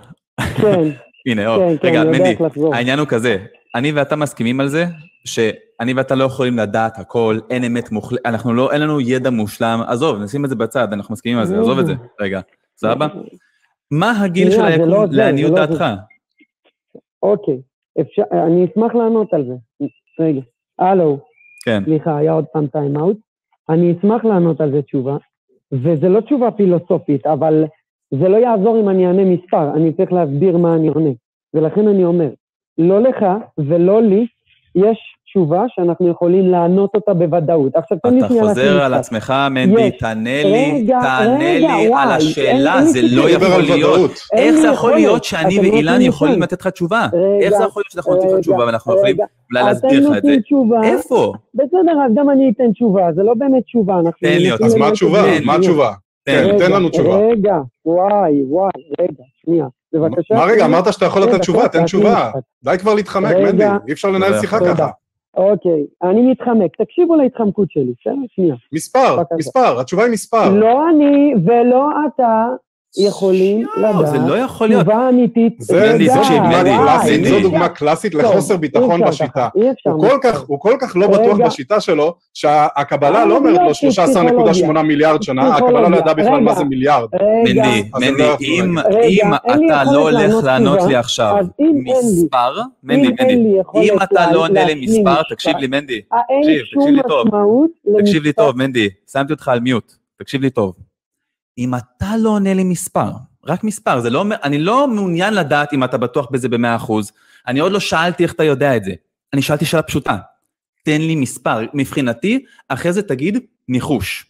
כן, 0.57 0.81
הנה, 1.31 1.43
כן, 1.59 1.77
כן, 1.83 1.89
רגע, 1.89 2.05
מנדי. 2.05 2.37
העניין 2.73 2.99
הוא 2.99 3.07
כזה, 3.09 3.37
אני 3.75 3.93
ואתה 3.93 4.17
מסכימים 4.17 4.61
על 4.61 4.69
זה, 4.69 4.85
שאני 5.25 5.93
ואתה 5.97 6.15
לא 6.15 6.25
יכולים 6.25 6.59
לדעת 6.59 6.99
הכל, 6.99 7.39
אין 7.51 7.65
אמת 7.65 7.93
מוחלטת, 7.93 8.27
אנחנו 8.27 8.55
לא, 8.55 8.73
אין 8.73 8.81
לנו 8.81 9.01
ידע 9.01 9.31
מושלם, 9.31 9.81
עזוב, 9.89 10.19
נשים 10.19 10.45
את 10.45 10.51
זה 10.51 10.57
בצד, 10.57 10.93
אנחנו 10.93 11.13
מסכימים 11.13 11.39
על 11.39 11.45
זה, 11.45 11.61
עזוב 11.61 11.79
את 11.79 11.87
זה, 11.87 11.93
רגע, 12.21 12.41
סבבה? 12.77 13.07
מה 13.91 14.25
הגיל 14.25 14.51
של 14.51 14.61
לא 14.61 14.65
היקום 14.65 15.11
זה, 15.11 15.17
לעניות 15.17 15.51
לא 15.51 15.67
דעתך? 15.67 15.85
אוקיי, 17.23 17.59
אני 18.33 18.65
אשמח 18.65 18.95
לענות 18.95 19.35
על 19.35 19.45
זה. 19.47 19.87
רגע, 20.21 20.41
הלו, 20.79 21.19
כן, 21.65 21.85
סליחה, 21.85 22.17
היה 22.17 22.33
עוד 22.33 22.45
פעם 22.53 22.67
טיים 22.67 22.97
אאוט. 22.97 23.17
אני 23.69 23.95
אשמח 23.99 24.25
לענות 24.25 24.61
על 24.61 24.73
זה 24.73 24.83
תשובה, 24.83 25.17
וזה 25.73 26.09
לא 26.09 26.21
תשובה 26.21 26.51
פילוסופית, 26.51 27.27
אבל 27.27 27.65
זה 28.11 28.29
לא 28.29 28.37
יעזור 28.37 28.81
אם 28.81 28.89
אני 28.89 29.07
אענה 29.07 29.25
מספר, 29.25 29.75
אני 29.75 29.93
צריך 29.93 30.13
להסביר 30.13 30.57
מה 30.57 30.75
אני 30.75 30.89
עונה. 30.89 31.11
ולכן 31.55 31.89
אני 31.89 32.05
אומר, 32.05 32.29
לא 32.79 33.03
לך 33.03 33.27
ולא 33.59 34.03
לי 34.03 34.27
יש 34.75 34.99
תשובה 35.31 35.65
שאנחנו 35.69 36.11
יכולים 36.11 36.51
לענות 36.51 36.95
אותה 36.95 37.15
בוודאות. 37.15 37.77
עכשיו 37.77 37.99
תן 38.03 38.15
לי 38.15 38.19
אתה 38.19 38.29
שנייה 38.29 38.43
חוזר 38.43 38.63
להשלים 38.63 38.81
על. 38.81 38.95
עצמך, 38.95 39.35
מנדי. 39.51 39.91
תענה 39.91 40.43
לי, 40.45 40.87
תענה 41.01 41.59
לי 41.59 41.95
על 41.95 42.11
השאלה, 42.11 42.83
זה. 42.85 43.01
לא 43.03 43.31
יכול 43.31 43.63
להיות. 43.63 44.11
איך 44.33 44.55
זה 44.55 44.69
יכול. 44.69 44.95
להיות 44.95 45.25
שאני 45.25 45.57
לא 45.57 45.63
ואילן 45.63 46.01
יכולים. 46.01 46.43
לתת 46.43 46.61
לך 46.61 46.67
תשובה? 46.67 47.07
איך 47.41 47.55
זה 47.55 47.65
יכול 47.65 47.81
להיות 47.81 47.91
שאנחנו 47.91 48.15
נותנים 48.15 48.35
לך 48.35 48.41
תשובה 48.41 48.65
ואנחנו 48.67 48.95
יכולים. 48.95 49.17
אולי 49.53 49.65
להסביר 49.65 50.11
לך 50.11 50.17
את 50.17 50.23
זה? 50.23 50.35
איפה? 50.83 51.33
בסדר, 51.55 52.03
אז 52.07 52.13
גם 52.15 52.31
אני 52.31 52.53
אתן 52.57 52.73
תשובה, 52.73 53.13
זה 53.15 53.23
לא 53.23 53.35
באמת 53.35 53.65
תשובה, 53.65 53.95
אנחנו... 53.95 54.13
תן 54.21 54.39
לי 54.39 54.53
אותה. 54.53 54.67
אז 54.67 54.75
מה 54.75 54.89
התשובה? 54.89 55.23
מה 55.45 55.55
התשובה? 55.55 55.93
כן, 56.27 56.59
תן 56.59 56.73
לנו 56.73 56.89
תשובה. 56.89 57.17
רגע, 57.17 57.57
וואי, 57.85 58.43
וואי, 58.43 58.71
רגע, 59.01 59.25
שנייה. 59.45 59.67
בבקשה. 59.93 60.35
מה 60.35 60.45
רגע, 60.45 60.65
אמרת 60.65 60.93
שאתה 60.93 61.05
יכול 61.05 61.23
לתת 61.23 61.41
תשובה, 61.41 61.59
שנייה, 61.59 61.69
תן 61.69 61.85
תשובה. 61.85 62.31
די 62.65 62.79
כבר 62.79 62.95
להתחמק, 62.95 63.33
רגע. 63.33 63.53
מנדי. 63.53 63.65
אי 63.87 63.93
אפשר 63.93 64.11
לנהל. 64.11 64.41
שיחה. 64.41 64.59
ככה. 64.61 64.89
אוקיי, 65.37 65.87
אני 66.03 66.31
מתחמק, 66.31 66.77
תקשיבו 66.83 67.17
להתחמקות 67.17 67.71
שלי, 67.71 67.93
בסדר? 68.01 68.15
שנייה. 68.35 68.55
מספר. 68.73 69.23
מספר, 69.39 69.81
התשובה 69.81 70.05
היא 70.05 70.13
מספר. 70.13 70.51
לא 70.55 70.89
אני 70.91 71.35
ולא 71.47 71.89
אתה 72.07 72.47
יכולים 72.99 73.67
לא, 73.77 74.07
זה 74.07 74.19
לדעת 74.19 74.29
לא 74.29 74.39
יכול 74.39 74.69
להיות. 74.69 74.83
תשובה 74.83 75.09
אמיתית. 75.09 75.55
זה 75.59 75.97
דוגמה 75.99 76.49
מנדי, 76.49 76.71
קלאסית, 76.79 77.19
מנדי. 77.19 77.29
זו 77.31 77.41
דוגמה 77.41 77.69
קלאסית 77.69 78.15
לחוסר 78.15 78.57
ביטחון 78.57 79.01
בשיטה. 79.05 79.49
הוא 80.47 80.61
כל 80.61 80.77
כך, 80.81 80.97
לא 80.97 81.07
בטוח. 81.09 81.39
בשיטה 81.47 81.81
שלו, 81.81 82.15
שהקבלה 82.35 83.25
לא 83.25 83.35
אה, 83.35 83.39
אומרת 83.39 83.61
לו 83.61 83.69
יופי, 83.69 83.89
13.8 84.73 84.83
מיליארד 84.83 85.23
שנה, 85.23 85.57
הקבלה 85.57 85.89
לא. 85.89 85.97
ידעה 85.97 86.15
בכלל 86.15 86.41
מה. 86.41 86.55
זה 86.55 86.65
מיליארד. 86.65 87.09
לא 88.19 88.23
יכלו 88.23 88.37
אם 89.05 89.35
אתה 89.35 89.85
לא 89.93 90.11
הולך 90.11 90.45
לענות 90.45 90.79
לי 90.89 90.97
עכשיו 90.97 91.37
מספר, 91.61 92.61
לי 92.85 93.59
יכולת 93.61 93.91
אם 93.91 94.03
אתה 94.03 94.33
לא 94.33 94.41
עונה 94.41 94.65
לי 94.65 94.75
מספר, 94.75 95.23
תקשיב 95.31 95.57
לי, 95.57 95.67
מנדי, 95.67 96.01
אה, 96.13 96.19
תקשיב, 96.43 96.63
תקשיב 96.75 96.95
לי 96.95 97.03
טוב. 97.09 97.27
תקשיב 98.01 98.23
לי. 98.23 98.33
טוב, 98.33 98.57
מנדי, 98.57 98.89
שמתי 99.13 99.33
אותך 99.33 99.49
על 99.49 99.61
מיוט, 99.61 99.93
תקשיב 100.19 100.43
לי 100.43 100.51
טוב. 100.51 100.88
אם 101.59 101.75
אתה 101.75 102.07
לא 102.23 102.29
עונה 102.31 102.55
לי 102.55 102.65
מספר, 102.65 103.11
רק 103.45 103.65
מספר, 103.65 104.01
זה 104.01 104.11
לא 104.11 104.25
אני 104.43 104.59
לא 104.59 104.89
מעוניין 104.89 105.35
לדעת 105.35 105.73
אם 105.73 105.85
אתה 105.85 105.99
בטוח 105.99 106.31
בזה 106.31 106.49
במאה 106.49 106.77
אחוז, 106.77 107.13
אני 107.47 107.61
עוד 107.61 107.73
לא 107.73 107.81
שאלתי 107.81 108.23
איך 108.23 108.33
אתה 108.33 108.45
יודע 108.45 108.77
את 108.77 108.85
זה. 108.85 108.93
אני 109.33 109.43
שאלתי 109.43 109.65
שאלה 109.65 109.83
פשוטה, 109.83 110.19
תן 110.85 111.01
לי 111.01 111.17
מספר, 111.17 111.59
מבחינתי, 111.75 112.45
אחרי 112.69 112.93
זה 112.93 113.03
תגיד 113.03 113.39
ניחוש. 113.69 114.27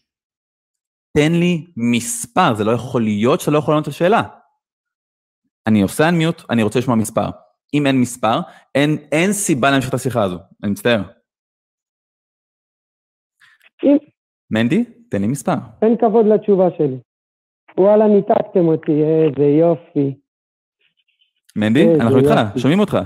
תן 1.16 1.33
לי 1.33 1.66
מספר, 1.76 2.55
זה 2.55 2.64
לא 2.64 2.70
יכול 2.70 3.03
להיות 3.03 3.41
שאתה 3.41 3.51
לא 3.51 3.59
יכול 3.59 3.74
לענות 3.74 3.87
על 3.87 3.93
שאלה. 3.93 4.22
אני 5.66 5.83
עושה 5.83 6.09
אנמיוט, 6.09 6.43
אני 6.51 6.62
רוצה 6.62 6.79
לשמוע 6.79 6.97
מספר. 6.97 7.31
אם 7.74 7.87
אין 7.87 8.01
מספר, 8.01 8.41
אין, 8.74 8.97
אין 9.12 9.33
סיבה 9.33 9.70
להמשיך 9.70 9.89
את 9.89 9.95
השיחה 9.95 10.22
הזו, 10.22 10.39
אני 10.62 10.70
מצטער. 10.70 11.03
מנדי, 14.51 14.85
תן 15.11 15.20
לי 15.20 15.26
מספר. 15.26 15.55
אין 15.83 15.97
כבוד 15.97 16.26
לתשובה 16.26 16.64
שלי. 16.79 17.08
וואלה, 17.79 18.07
ניתקתם 18.07 18.66
אותי, 18.68 19.03
איזה 19.03 19.45
יופי. 19.45 20.14
מנדי, 21.57 21.95
אנחנו 22.01 22.18
איתך. 22.18 22.41
שומעים 22.57 22.81
אותך. 22.81 22.99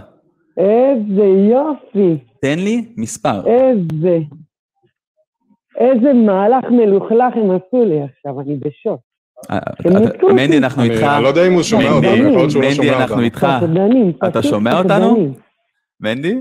איזה 0.57 1.25
יופי. 1.51 2.25
תן 2.43 2.59
לי 2.59 2.85
מספר. 2.97 3.47
איזה... 3.47 4.19
איזה 5.79 6.13
מהלך 6.13 6.65
מלוכלך 6.71 7.35
הם 7.37 7.51
עשו 7.51 7.85
לי 7.85 8.03
עכשיו, 8.03 8.41
אני 8.41 8.57
בשוק. 8.57 9.01
אה, 9.51 9.59
אתה-. 9.59 10.33
מנדי, 10.33 10.59
אנחנו 10.59 10.83
איתך. 10.83 11.03
אני 11.03 11.23
לא 11.23 11.29
יודע 11.29 11.47
אם 11.47 11.53
הוא 11.53 11.63
שומע 11.63 11.83
מנדי, 11.83 11.97
אותנו, 11.97 12.17
יכול 12.17 12.31
להיות 12.31 12.51
שהוא 12.51 12.63
לא 12.63 12.69
מנדי, 12.69 12.77
שומע 12.77 12.97
אנחנו 12.97 13.15
אותנו. 13.15 13.25
איתך. 13.25 13.47
פחדנים, 13.61 14.11
אתה 14.29 14.41
פשוט 14.41 14.53
שומע 14.53 14.79
אותנו? 14.79 15.35
מנדי? 16.01 16.35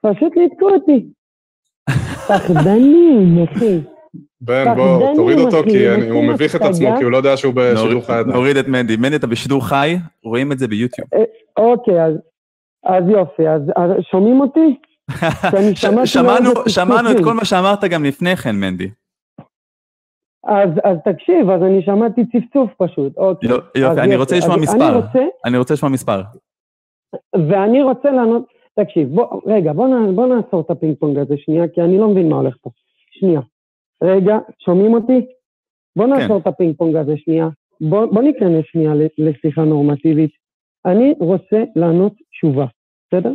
פשוט 0.00 0.36
ניתקו 0.36 0.70
אותי. 0.70 1.06
פחדנים, 2.28 3.38
אחי. 3.44 3.78
בן, 4.40 4.74
בוא, 4.76 5.14
תוריד 5.16 5.38
אותו, 5.38 5.62
כי 5.64 5.88
אני- 5.90 6.08
הוא 6.08 6.24
מביך 6.24 6.56
את 6.56 6.60
עצמו. 6.62 6.96
כי 6.98 7.04
הוא 7.04 7.12
לא 7.12 7.16
יודע 7.16 7.36
שהוא 7.36 7.54
בשידור 7.56 8.02
חי. 8.06 8.20
נוריד 8.26 8.56
את 8.56 8.68
מנדי. 8.68 8.96
מנדי, 8.96 9.16
אתה 9.16 9.26
בשידור 9.26 9.66
חי, 9.68 9.96
רואים 10.24 10.52
את 10.52 10.58
זה 10.58 10.68
ביוטיוב. 10.68 11.08
אוקיי, 11.56 12.04
אז, 12.04 12.12
אז 12.84 13.04
יופי, 13.08 13.48
אז, 13.48 13.62
שומעים 14.10 14.40
אותי? 14.40 14.76
שמענו- 16.06 17.10
את. 17.10 17.24
כל 17.24 17.32
מה 17.34 17.44
שאמרת 17.44 17.84
גם 17.84 18.04
לפני 18.04 18.36
כן, 18.36 18.56
מנדי. 18.56 18.90
אז, 20.46 20.70
אז 20.84 20.96
תקשיב, 21.04 21.50
אז 21.50 21.62
אני 21.62 21.82
שמעתי 21.82 22.20
צפצוף 22.26 22.70
פשוט, 22.78 23.16
אוקיי. 23.16 23.50
יופי, 23.74 24.00
אני 24.00 24.16
רוצה 24.16 24.36
לשמוע 24.36 24.56
מספר. 24.56 24.88
אני 24.88 24.96
רוצה, 24.96 25.18
אני 25.44 25.58
רוצה 25.58 25.74
לשמוע 25.74 25.92
מספר. 25.92 26.22
ואני 27.48 27.82
רוצה 27.82 28.10
לענות, 28.10 28.42
תקשיב, 28.80 29.08
בוא, 29.08 29.40
רגע, 29.46 29.72
בוא, 29.72 29.88
נע, 29.88 30.12
בוא 30.14 30.26
נעצור 30.26 30.60
את 30.60 30.70
הפינג 30.70 30.96
פונג 30.98 31.18
הזה 31.18 31.34
שנייה, 31.38 31.68
כי 31.74 31.80
אני 31.80 31.98
לא 31.98 32.08
מבין 32.08 32.28
מה 32.28 32.36
הולך 32.36 32.54
פה. 32.62 32.70
שנייה. 33.10 33.40
רגע, 34.02 34.38
שומעים 34.64 34.94
אותי? 34.94 35.26
בוא 35.96 36.06
נעצור 36.06 36.38
את 36.38 36.46
הפינג 36.46 36.76
פונג 36.76 36.96
הזה 36.96 37.12
שנייה. 37.16 37.48
בוא, 37.80 38.06
בוא 38.06 38.22
ניכנס 38.22 38.64
שנייה 38.72 38.92
לשיחה 39.18 39.64
נורמטיבית. 39.64 40.30
אני 40.86 41.14
רוצה 41.20 41.56
לענות 41.76 42.12
תשובה, 42.32 42.66
בסדר? 43.08 43.32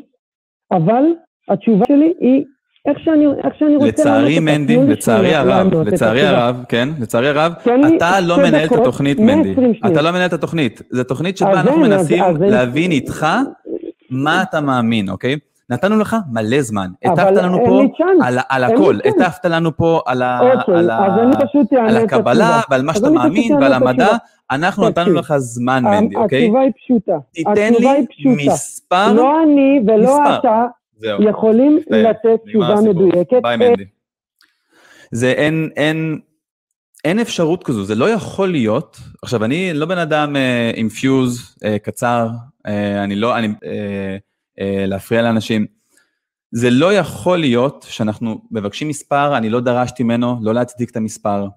אבל 0.71 1.03
התשובה 1.49 1.85
שלי 1.87 2.13
היא 2.19 2.43
איך 2.85 2.99
שאני, 2.99 3.25
איך 3.43 3.53
שאני 3.59 3.75
רוצה 3.75 3.87
לצערי 3.87 4.39
מנדי, 4.39 4.77
לצערי 4.87 5.35
הרב, 5.35 5.73
לצערי 5.73 6.21
הרב, 6.21 6.63
כן, 6.69 6.89
לצערי 7.01 7.27
הרב, 7.27 7.53
אתה 7.97 8.19
לא 8.21 8.37
מנהל 8.37 8.65
את 8.65 8.71
התוכנית 8.71 9.19
מנדי, 9.19 9.53
אתה 9.87 10.01
לא 10.01 10.11
מנהל 10.11 10.25
את 10.25 10.33
התוכנית, 10.33 10.81
זו 10.89 11.03
תוכנית 11.03 11.37
שבה 11.37 11.61
אנחנו 11.61 11.79
מנסים 11.79 12.23
להבין 12.39 12.91
איתך 12.91 13.27
מה 14.09 14.43
אתה 14.43 14.61
מאמין, 14.61 15.09
אוקיי? 15.09 15.35
נתנו 15.73 15.99
לך 15.99 16.15
מלא 16.31 16.61
זמן, 16.61 16.91
הטפת 17.05 17.31
לנו 17.31 17.57
פה 17.65 17.81
על, 18.21 18.37
על 18.49 18.63
הכל, 18.63 18.97
הטפת 19.05 19.45
לנו 19.45 19.77
פה 19.77 20.01
על, 20.05 20.21
ה, 20.21 20.39
אוקיי, 20.39 20.75
על, 20.75 20.89
ה, 20.89 21.07
על 21.87 21.97
הקבלה 21.97 22.61
ועל 22.69 22.81
מה 22.81 22.93
שאתה 22.93 23.09
מאמין 23.09 23.53
ועל 23.53 23.73
המדע, 23.73 24.07
אנחנו 24.51 24.89
נתנו 24.89 25.13
לך 25.13 25.33
זמן, 25.37 25.83
מנדי, 25.83 26.15
אוקיי? 26.15 26.43
התשובה 26.43 26.61
היא 26.61 26.71
פשוטה. 26.83 27.17
תיתן 27.33 27.73
לי 27.79 28.05
מספר, 28.25 29.13
לא 29.13 29.43
אני 29.43 29.79
ולא 29.87 30.17
אתה 30.39 30.65
יכולים 31.19 31.79
לתת 31.89 32.39
תשובה 32.45 32.75
מדויקת. 32.81 33.41
ביי, 33.41 33.57
מנדי. 33.57 33.85
זה 35.11 35.31
אין, 35.31 35.69
אין, 35.75 36.19
אין 37.05 37.19
אפשרות 37.19 37.63
כזו, 37.63 37.83
זה 37.83 37.95
לא 37.95 38.09
יכול 38.09 38.51
להיות. 38.51 38.97
עכשיו, 39.23 39.45
אני 39.45 39.73
לא 39.73 39.85
בן 39.85 39.97
אדם 39.97 40.35
uh, 40.35 40.39
עם 40.75 40.89
פיוז 40.89 41.55
uh, 41.55 41.79
קצר, 41.83 42.27
uh, 42.67 42.71
אני 43.03 43.15
לא, 43.15 43.37
אני... 43.37 43.47
אה, 43.47 44.17
להפריע 44.87 45.21
לאנשים. 45.21 45.65
זה 46.51 46.69
לא 46.69 46.93
יכול 46.93 47.37
להיות 47.37 47.85
שאנחנו 47.89 48.41
מבקשים 48.51 48.87
מספר, 48.87 49.37
אני 49.37 49.49
לא 49.49 49.59
דרשתי 49.59 50.03
ממנו 50.03 50.39
לא 50.41 50.53
להצדיק 50.53 50.89
את 50.89 50.95
המספר, 50.95 51.47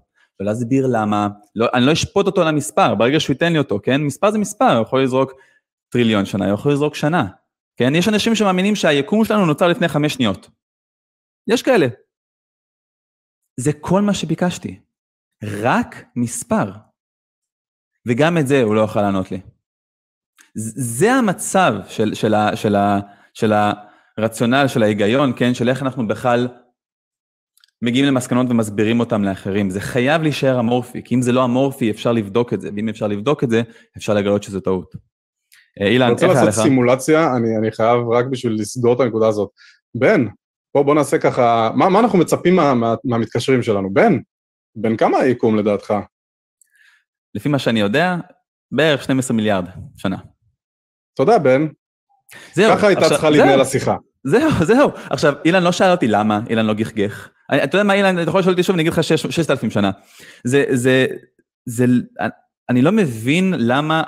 לא 0.40 0.47
להסביר 0.47 0.86
למה, 0.92 1.28
לא, 1.55 1.66
אני 1.74 1.86
לא 1.86 1.92
אשפוט 1.92 2.26
אותו 2.26 2.42
על 2.42 2.49
המספר, 2.49 2.94
ברגע 2.94 3.20
שהוא 3.20 3.34
ייתן 3.34 3.53
לי 3.53 3.59
אותו, 3.59 3.78
כן? 3.82 4.03
מספר 4.03 4.30
זה 4.30 4.38
מספר, 4.38 4.76
הוא 4.76 4.82
יכול 4.82 5.03
לזרוק 5.03 5.32
טריליון 5.88 6.24
שנה, 6.24 6.44
הוא 6.44 6.55
יכול 6.55 6.72
לזרוק 6.72 6.94
שנה, 6.94 7.26
כן? 7.76 7.94
יש 7.94 8.09
אנשים 8.09 8.34
שמאמינים 8.34 8.74
שהיקום 8.74 9.24
שלנו 9.24 9.47
נוצר 9.47 9.68
לפני 9.68 9.88
חמש 9.88 10.14
שניות. 10.14 10.51
יש 11.49 11.62
כאלה. 11.62 11.86
זה 13.61 13.72
כל 13.80 14.03
מה 14.03 14.14
שביקשתי. 14.14 14.80
רק 15.44 16.05
מספר. 16.16 16.70
וגם 18.07 18.38
את 18.38 18.47
זה 18.47 18.62
הוא 18.62 18.74
לא 18.74 18.80
יכול 18.80 19.03
לענות 19.03 19.30
לי. 19.30 19.40
זה 20.59 21.12
המצב 21.12 21.74
של, 21.88 22.14
של, 22.14 22.34
ה, 22.34 22.57
של, 22.57 22.74
ה, 22.76 23.00
של 23.34 23.52
הרציונל, 24.18 24.68
של 24.68 24.82
ההיגיון, 24.82 25.32
כן? 25.36 25.54
של 25.54 25.68
איך 25.68 25.82
אנחנו 25.82 26.09
בכלל 26.09 26.48
מגיעים 27.82 28.07
למסקנות 28.07 28.46
ומסבירים 28.50 29.00
אותם 29.00 29.24
לאחרים. 29.24 29.70
זה 29.70 29.80
חייב 29.80 30.22
להישאר 30.22 30.61
אמורפי, 30.61 31.02
כי 31.02 31.14
אם 31.14 31.22
זה 31.22 31.32
לא 31.32 31.44
אמורפי 31.44 31.90
אפשר 31.90 32.12
לבדוק 32.12 32.52
את 32.52 32.61
זה, 32.61 32.70
ואם 32.76 32.88
אפשר 32.88 33.07
לבדוק 33.07 33.44
את 33.44 33.50
זה, 33.50 33.62
אפשר 33.96 34.14
לגלות 34.14 34.42
שזו 34.42 34.61
טעות. 34.61 34.94
אה, 35.80 35.86
אילן, 35.86 36.11
איך 36.11 36.22
היה 36.22 36.30
לך? 36.30 36.36
אני 36.36 36.40
רוצה 36.40 36.44
לעשות 36.44 36.64
סימולציה, 36.64 37.36
אני, 37.36 37.57
אני 37.57 37.72
חייב 37.72 38.09
רק 38.09 38.26
בשביל 38.26 38.52
לסגור 38.52 38.94
את 38.94 39.00
הנקודה 39.00 39.28
הזאת. 39.28 39.50
בן, 39.94 40.26
בוא, 40.74 40.82
בוא 40.82 40.94
נעשה 40.94 41.18
ככה, 41.18 41.70
מה, 41.74 41.88
מה 41.88 42.00
אנחנו 42.00 42.18
מצפים 42.18 42.57
מה, 42.57 42.74
מה, 42.74 42.94
מהמתקשרים 43.04 43.62
שלנו? 43.62 43.94
בן, 43.94 44.18
בן 44.76 44.96
כמה 44.96 45.18
היקום 45.18 45.57
לדעתך? 45.57 45.94
לפי 47.34 47.48
מה 47.48 47.59
שאני 47.59 47.80
יודע, 47.80 48.16
בערך 48.72 49.02
12 49.02 49.36
מיליארד 49.36 49.64
שנה. 49.96 50.16
תודה, 51.17 51.39
בן. 51.39 51.67
זהו. 52.55 52.77
ככה 52.77 52.87
הייתה 52.87 53.09
צריכה 53.09 53.31
להתנהל 53.31 53.61
השיחה. 53.61 53.97
זהו, 54.25 54.51
זהו. 54.62 54.91
עכשיו, 55.11 55.35
אילן 55.45 55.62
לא 55.62 55.73
שאל 55.73 55.91
אותי 55.91 56.09
למה, 56.09 56.41
אילן 56.51 56.67
לא 56.67 56.75
גחגך. 56.75 57.29
אתה 57.64 57.77
יודע 57.77 57.85
מה, 57.85 57.95
אילן, 57.95 58.23
אתה 58.23 58.29
יכול 58.29 58.41
לשאול 58.41 58.53
אותי 58.53 58.62
שוב, 58.62 58.75
אני 58.75 58.83
אגיד 58.83 58.93
לך 58.93 59.05
6,000 59.05 59.71
שנה. 59.71 59.91
זה, 60.45 60.64
זה, 60.71 61.07
זה, 61.67 61.85
אני 62.71 62.83
לא 62.83 62.93
מבין 62.93 63.55
למה 63.59 64.03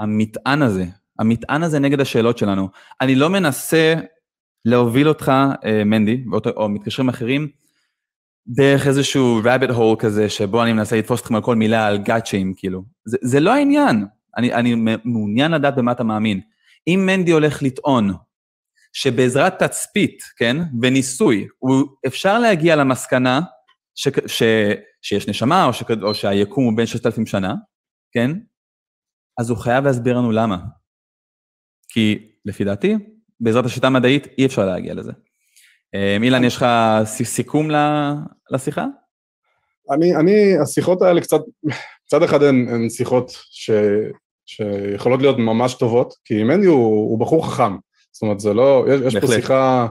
המטען 0.00 0.62
הזה, 0.62 0.84
המטען 1.18 1.62
הזה 1.62 1.78
נגד 1.78 2.00
השאלות 2.00 2.38
שלנו. 2.38 2.68
אני 3.00 3.14
לא 3.14 3.30
מנסה 3.30 3.94
להוביל 4.64 5.08
אותך, 5.08 5.32
אה, 5.64 5.84
מנדי, 5.84 6.24
או 6.56 6.68
מתקשרים 6.68 7.08
אחרים, 7.08 7.48
דרך 8.46 8.86
איזשהו 8.86 9.40
rabbit 9.42 9.70
hole 9.70 9.96
כזה, 9.98 10.28
שבו 10.28 10.62
אני 10.62 10.72
מנסה 10.72 10.96
לתפוס 10.96 11.20
אתכם 11.20 11.34
על 11.34 11.42
כל 11.42 11.56
מילה, 11.56 11.86
על 11.86 11.98
גאצ'ים, 11.98 12.54
כאילו. 12.56 12.82
זה, 13.04 13.18
זה 13.22 13.40
לא 13.40 13.54
העניין. 13.54 14.04
אני, 14.36 14.54
אני 14.54 14.74
מעוניין 15.04 15.52
לדעת 15.52 15.76
במה 15.76 15.92
אתה 15.92 16.04
מאמין. 16.04 16.40
אם 16.86 17.02
מנדי 17.06 17.30
הולך 17.30 17.62
לטעון 17.62 18.12
שבעזרת 18.92 19.62
תצפית, 19.62 20.22
כן, 20.36 20.56
וניסוי, 20.82 21.48
הוא, 21.58 21.84
אפשר 22.06 22.38
להגיע 22.38 22.76
למסקנה 22.76 23.40
ש, 23.94 24.08
ש, 24.26 24.42
שיש 25.02 25.28
נשמה, 25.28 25.64
או, 25.64 25.72
ש, 25.72 25.82
או 26.02 26.14
שהיקום 26.14 26.64
הוא 26.64 26.86
ששת 26.86 27.06
אלפים 27.06 27.26
שנה, 27.26 27.54
כן, 28.12 28.30
אז 29.38 29.50
הוא 29.50 29.58
חייב 29.58 29.84
להסביר 29.84 30.18
לנו 30.18 30.32
למה. 30.32 30.58
כי 31.88 32.32
לפי 32.44 32.64
דעתי, 32.64 32.94
בעזרת 33.40 33.64
השיטה 33.64 33.86
המדעית 33.86 34.26
אי 34.38 34.46
אפשר 34.46 34.66
להגיע 34.66 34.94
לזה. 34.94 35.12
אה, 35.94 36.16
אילן, 36.22 36.44
יש 36.44 36.56
לך 36.56 36.66
סיכום 37.04 37.68
לשיחה? 38.50 38.86
אני, 39.90 40.16
אני, 40.16 40.58
השיחות 40.62 41.02
האלה 41.02 41.20
קצת, 41.20 41.40
מצד 41.62 42.22
אחד 42.22 42.42
הן 42.42 42.90
שיחות 42.90 43.30
ש, 43.50 43.70
שיכולות 44.56 45.22
להיות 45.22 45.38
ממש 45.38 45.74
טובות, 45.74 46.14
כי 46.24 46.44
מני 46.44 46.66
הוא, 46.66 47.10
הוא 47.10 47.18
בחור 47.18 47.46
חכם, 47.46 47.72
זאת 48.12 48.22
אומרת 48.22 48.40
זה 48.40 48.54
לא, 48.54 48.84
יש, 48.88 49.00
יש 49.14 49.20
פה 49.20 49.26
שיחה, 49.26 49.86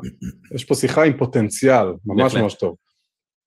יש 0.55 0.65
פה 0.65 0.75
שיחה 0.75 1.03
עם 1.03 1.17
פוטנציאל, 1.17 1.87
ממש. 2.05 2.35
ממש 2.35 2.53
טוב. 2.53 2.75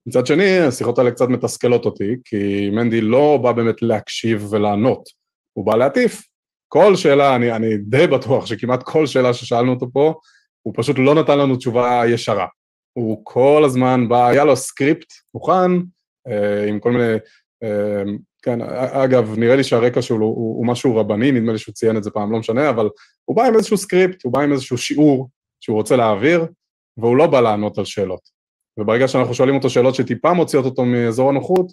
מצד 0.07 0.27
שני, 0.27 0.59
השיחות 0.59 0.99
האלה 0.99 1.11
קצת 1.11 1.29
מתסכלות 1.29 1.85
אותי, 1.85 2.17
כי 2.25 2.71
מנדי 2.71 3.01
לא 3.01 3.39
בא 3.43 3.53
באמת 3.53 3.83
להקשיב 3.83 4.47
ולענות, 4.51 5.09
הוא 5.53 5.67
בא 5.67 5.77
להטיף. 5.77 6.23
כל 6.69 6.97
שאלה, 6.97 7.37
אני, 7.37 7.53
אני 7.53 7.77
די 7.77 8.07
בטוח 8.07 8.47
שכמעט 8.47 8.83
כל 8.83 9.07
שאלה 9.07 9.35
ששאלנו 9.35 9.73
אותו 9.73 9.87
פה, 9.93 10.15
הוא 10.62 10.75
פשוט 10.77 10.97
לא 10.99 11.15
נתן 11.15 11.39
לנו 11.39 11.57
תשובה 11.57 12.03
ישרה. 12.09 12.47
הוא 12.93 13.21
כל 13.23 13.62
הזמן 13.65 14.09
בא, 14.09 14.27
היה 14.27 14.45
לו 14.45 14.57
סקריפט 14.57 15.12
מוכן, 15.35 15.71
אה, 16.29 16.69
עם 16.69 16.81
כל 16.81 16.93
מיני 16.93 17.15
אה, 17.62 18.03
כן, 18.45 18.61
אגב, 18.92 19.38
נראה 19.38 19.57
לי 19.57 19.64
שהרקע 19.64 20.03
שלו 20.03 20.26
הוא, 20.26 20.57
הוא 20.59 20.66
משהו 20.66 20.97
רבני, 20.97 21.32
נדמה 21.32 21.53
לי 21.53 21.59
שהוא 21.59 21.72
ציין 21.72 21.97
את 21.97 22.05
זה 22.05 22.11
פעם, 22.11 22.32
לא 22.32 22.38
משנה, 22.38 22.70
אבל 22.70 22.88
הוא 23.24 23.36
בא 23.36 23.45
עם 23.45 23.55
איזשהו 23.57 23.76
סקריפט, 23.76 24.24
הוא 24.24 24.32
בא 24.32 24.40
עם 24.40 24.53
איזשהו 24.53 24.78
שיעור 24.78 25.28
שהוא 25.61 25.76
רוצה 25.76 25.97
להעביר, 25.97 26.47
והוא 26.97 27.16
לא 27.16 27.26
בא 27.26 27.40
לענות 27.40 27.78
על 27.78 27.84
שאלות. 27.84 28.20
וברגע 28.80 29.09
שאנחנו 29.09 29.34
שואלים 29.34 29.55
אותו 29.55 29.70
שאלות 29.70 29.95
שטיפה 29.95 30.32
מוציאות 30.32 30.64
אותו 30.64 30.84
מאזור 30.84 31.28
הנוחות, 31.28 31.72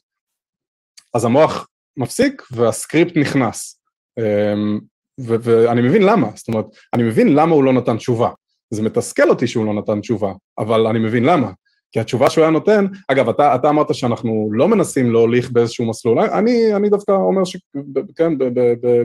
אז 1.14 1.26
המוח 1.26 1.68
מפסיק 1.98 2.44
והסקריפט 2.52 3.18
נכנס. 3.18 3.82
אמ, 4.20 4.80
ואני 5.20 5.82
מבין 5.82 6.02
למה, 6.02 6.28
זאת 6.36 6.48
אומרת, 6.48 6.66
אני 6.94 7.04
מבין 7.04 7.36
למה 7.36 7.56
הוא 7.56 7.64
לא 7.64 7.74
נתן 7.74 7.98
תשובה. 7.98 8.30
זה 8.74 8.82
מתסכל 8.82 9.30
אותי 9.30 9.48
שהוא 9.48 9.66
לא 9.66 9.74
נתן 9.74 10.02
תשובה, 10.02 10.34
אבל 10.58 10.88
אני 10.88 11.00
מבין 11.00 11.24
למה. 11.24 11.52
כי 11.92 12.00
התשובה 12.00 12.30
שהוא 12.30 12.42
היה 12.42 12.52
נותן, 12.52 12.86
אגב, 13.08 13.30
אתה, 13.30 13.56
אתה 13.56 13.70
אמרת 13.70 13.96
שאנחנו 13.96 14.50
לא 14.52 14.68
מנסים 14.68 15.12
להוליך 15.12 15.52
באיזשהו 15.52 15.86
מסלול, 15.86 16.20
אני, 16.20 16.76
אני 16.76 16.90
דווקא 16.90 17.12
אומר 17.12 17.44
שכן, 17.44 18.38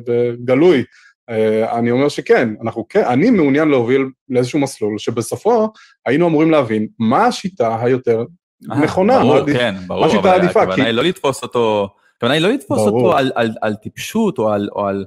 בגלוי, 0.06 0.84
אה, 1.30 1.78
אני 1.78 1.90
אומר 1.90 2.08
שכן, 2.08 2.48
אנחנו 2.62 2.86
כן, 2.88 3.04
אני 3.04 3.30
מעוניין 3.30 3.68
להוביל 3.68 4.06
לאיזשהו 4.28 4.58
מסלול 4.58 4.98
שבסופו 4.98 5.68
היינו 6.06 6.28
אמורים 6.28 6.50
להבין 6.50 6.86
מה 6.98 7.26
השיטה 7.26 7.78
היותר 7.82 8.24
אה, 8.70 8.80
נכונה. 8.80 9.18
ברור, 9.18 9.40
מה, 9.40 9.52
כן, 9.52 9.74
ברור, 9.86 10.00
מה 10.00 10.06
השיטה 10.06 10.32
העדיפה. 10.32 10.62
הכוונה 10.62 10.84
היא 10.84 10.92
לא 10.92 11.02
לתפוס 11.02 11.42
אותו, 11.42 11.88
הכוונה 12.16 12.34
היא 12.34 12.42
לא 12.42 12.48
לתפוס 12.48 12.80
אותו 12.80 13.16
על, 13.16 13.32
על, 13.34 13.50
על 13.62 13.74
טיפשות 13.74 14.38
או 14.38 14.52
על... 14.52 14.68
או 14.76 14.86
על... 14.86 15.04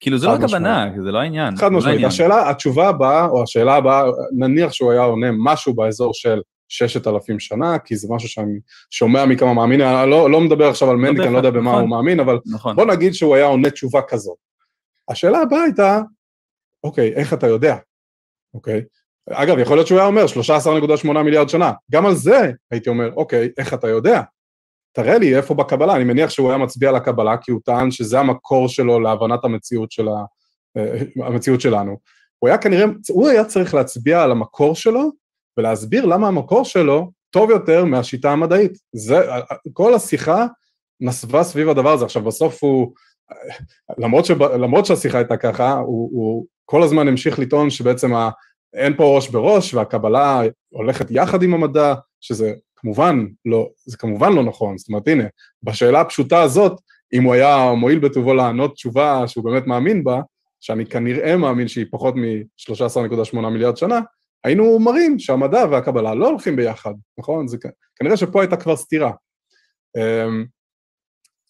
כאילו 0.00 0.18
זה 0.18 0.26
לא 0.26 0.34
הכוונה, 0.34 0.88
זה 1.04 1.10
לא 1.10 1.18
העניין. 1.18 1.56
חד 1.56 1.72
לא 1.72 1.78
משמעית, 1.78 2.04
השאלה, 2.04 2.50
התשובה 2.50 2.88
הבאה, 2.88 3.26
או 3.26 3.42
השאלה 3.42 3.74
הבאה, 3.74 4.04
נניח 4.36 4.72
שהוא 4.72 4.92
היה 4.92 5.02
עונה 5.02 5.26
משהו 5.38 5.74
באזור 5.74 6.14
של 6.14 6.40
ששת 6.70 7.06
אלפים 7.06 7.40
שנה, 7.40 7.78
כי 7.78 7.96
זה 7.96 8.08
משהו 8.10 8.28
שאני 8.28 8.60
שומע 8.90 9.26
מכמה 9.26 9.54
מאמינים, 9.54 9.86
אני 9.86 10.10
לא, 10.10 10.30
לא 10.30 10.40
מדבר 10.40 10.68
עכשיו 10.68 10.90
על 10.90 10.96
לא 10.96 11.02
מנדיק, 11.02 11.20
אני 11.20 11.32
לא 11.32 11.38
יודע 11.38 11.50
במה 11.50 11.70
נכון, 11.70 11.80
הוא 11.80 11.90
מאמין, 11.90 12.20
אבל 12.20 12.38
נכון. 12.46 12.76
בוא 12.76 12.84
נגיד 12.84 13.14
שהוא 13.14 13.34
היה 13.34 13.44
עונה 13.44 13.70
תשובה 13.70 14.00
כזאת. 14.08 14.36
השאלה 15.08 15.38
הבאה 15.38 15.62
הייתה, 15.62 16.00
אוקיי, 16.84 17.12
איך 17.14 17.34
אתה 17.34 17.46
יודע? 17.46 17.76
אוקיי? 18.54 18.82
אגב, 19.30 19.58
יכול 19.58 19.76
להיות 19.76 19.86
שהוא 19.86 19.98
היה 19.98 20.06
אומר 20.06 20.24
13.8 21.04 21.12
מיליארד 21.22 21.48
שנה, 21.48 21.72
גם 21.90 22.06
על 22.06 22.14
זה 22.14 22.52
הייתי 22.70 22.90
אומר, 22.90 23.10
אוקיי, 23.16 23.48
איך 23.58 23.74
אתה 23.74 23.88
יודע? 23.88 24.22
תראה 24.92 25.18
לי 25.18 25.36
איפה 25.36 25.54
בקבלה, 25.54 25.96
אני 25.96 26.04
מניח 26.04 26.30
שהוא 26.30 26.48
היה 26.48 26.58
מצביע 26.58 26.92
לקבלה, 26.92 27.36
כי 27.36 27.52
הוא 27.52 27.60
טען 27.64 27.90
שזה 27.90 28.20
המקור 28.20 28.68
שלו 28.68 29.00
להבנת 29.00 29.44
המציאות, 29.44 29.92
של 29.92 30.08
ה, 30.08 30.24
אה, 30.76 31.02
המציאות 31.26 31.60
שלנו. 31.60 31.98
הוא 32.38 32.48
היה 32.48 32.58
כנראה, 32.58 32.84
הוא 33.10 33.28
היה 33.28 33.44
צריך 33.44 33.74
להצביע 33.74 34.22
על 34.22 34.30
המקור 34.30 34.74
שלו 34.74 35.10
ולהסביר 35.58 36.06
למה 36.06 36.28
המקור 36.28 36.64
שלו 36.64 37.10
טוב 37.30 37.50
יותר 37.50 37.84
מהשיטה 37.84 38.32
המדעית. 38.32 38.72
זה, 38.92 39.20
כל 39.72 39.94
השיחה 39.94 40.46
נסבה 41.00 41.42
סביב 41.42 41.68
הדבר 41.68 41.92
הזה. 41.92 42.04
עכשיו 42.04 42.22
בסוף 42.22 42.64
הוא, 42.64 42.92
למרות, 43.98 44.24
שבא, 44.24 44.56
למרות 44.56 44.86
שהשיחה 44.86 45.18
הייתה 45.18 45.36
ככה, 45.36 45.72
הוא, 45.72 46.10
הוא 46.12 46.46
כל 46.64 46.82
הזמן 46.82 47.08
המשיך 47.08 47.38
לטעון 47.38 47.70
שבעצם 47.70 48.14
ה, 48.14 48.30
אין 48.74 48.96
פה 48.96 49.16
ראש 49.16 49.28
בראש 49.28 49.74
והקבלה 49.74 50.42
הולכת 50.68 51.06
יחד 51.10 51.42
עם 51.42 51.54
המדע, 51.54 51.94
שזה 52.20 52.52
כמובן 52.76 53.26
לא, 53.44 53.68
זה 53.84 53.96
כמובן 53.96 54.32
לא 54.32 54.42
נכון, 54.42 54.78
זאת 54.78 54.88
אומרת 54.88 55.08
הנה, 55.08 55.24
בשאלה 55.62 56.00
הפשוטה 56.00 56.42
הזאת, 56.42 56.80
אם 57.12 57.24
הוא 57.24 57.34
היה 57.34 57.72
מועיל 57.76 57.98
בטובו 57.98 58.34
לענות 58.34 58.74
תשובה 58.74 59.28
שהוא 59.28 59.44
באמת 59.44 59.66
מאמין 59.66 60.04
בה, 60.04 60.20
שאני 60.60 60.86
כנראה 60.86 61.36
מאמין 61.36 61.68
שהיא 61.68 61.86
פחות 61.90 62.14
מ-13.8 62.16 63.40
מיליארד 63.40 63.76
שנה, 63.76 64.00
היינו 64.44 64.78
מראים 64.78 65.18
שהמדע 65.18 65.64
והקבלה 65.70 66.14
לא 66.14 66.28
הולכים 66.28 66.56
ביחד, 66.56 66.94
נכון? 67.18 67.48
זה, 67.48 67.56
כנראה 67.96 68.16
שפה 68.16 68.40
הייתה 68.40 68.56
כבר 68.56 68.76
סתירה. 68.76 69.12
אמ, 69.96 70.44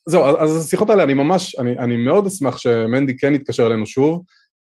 זהו, 0.09 0.24
אז 0.24 0.66
השיחות 0.66 0.91
האלה, 0.91 1.03
אני 1.03 1.14
ממש, 1.14 1.55
אני, 1.59 1.78
אני 1.78 1.97
מאוד 1.97 2.26
אשמח 2.26 2.59
שמנדי 2.59 3.18
כן 3.18 3.34
יתקשר 3.34 3.66
אלינו 3.66 3.86
שוב, 3.86 4.22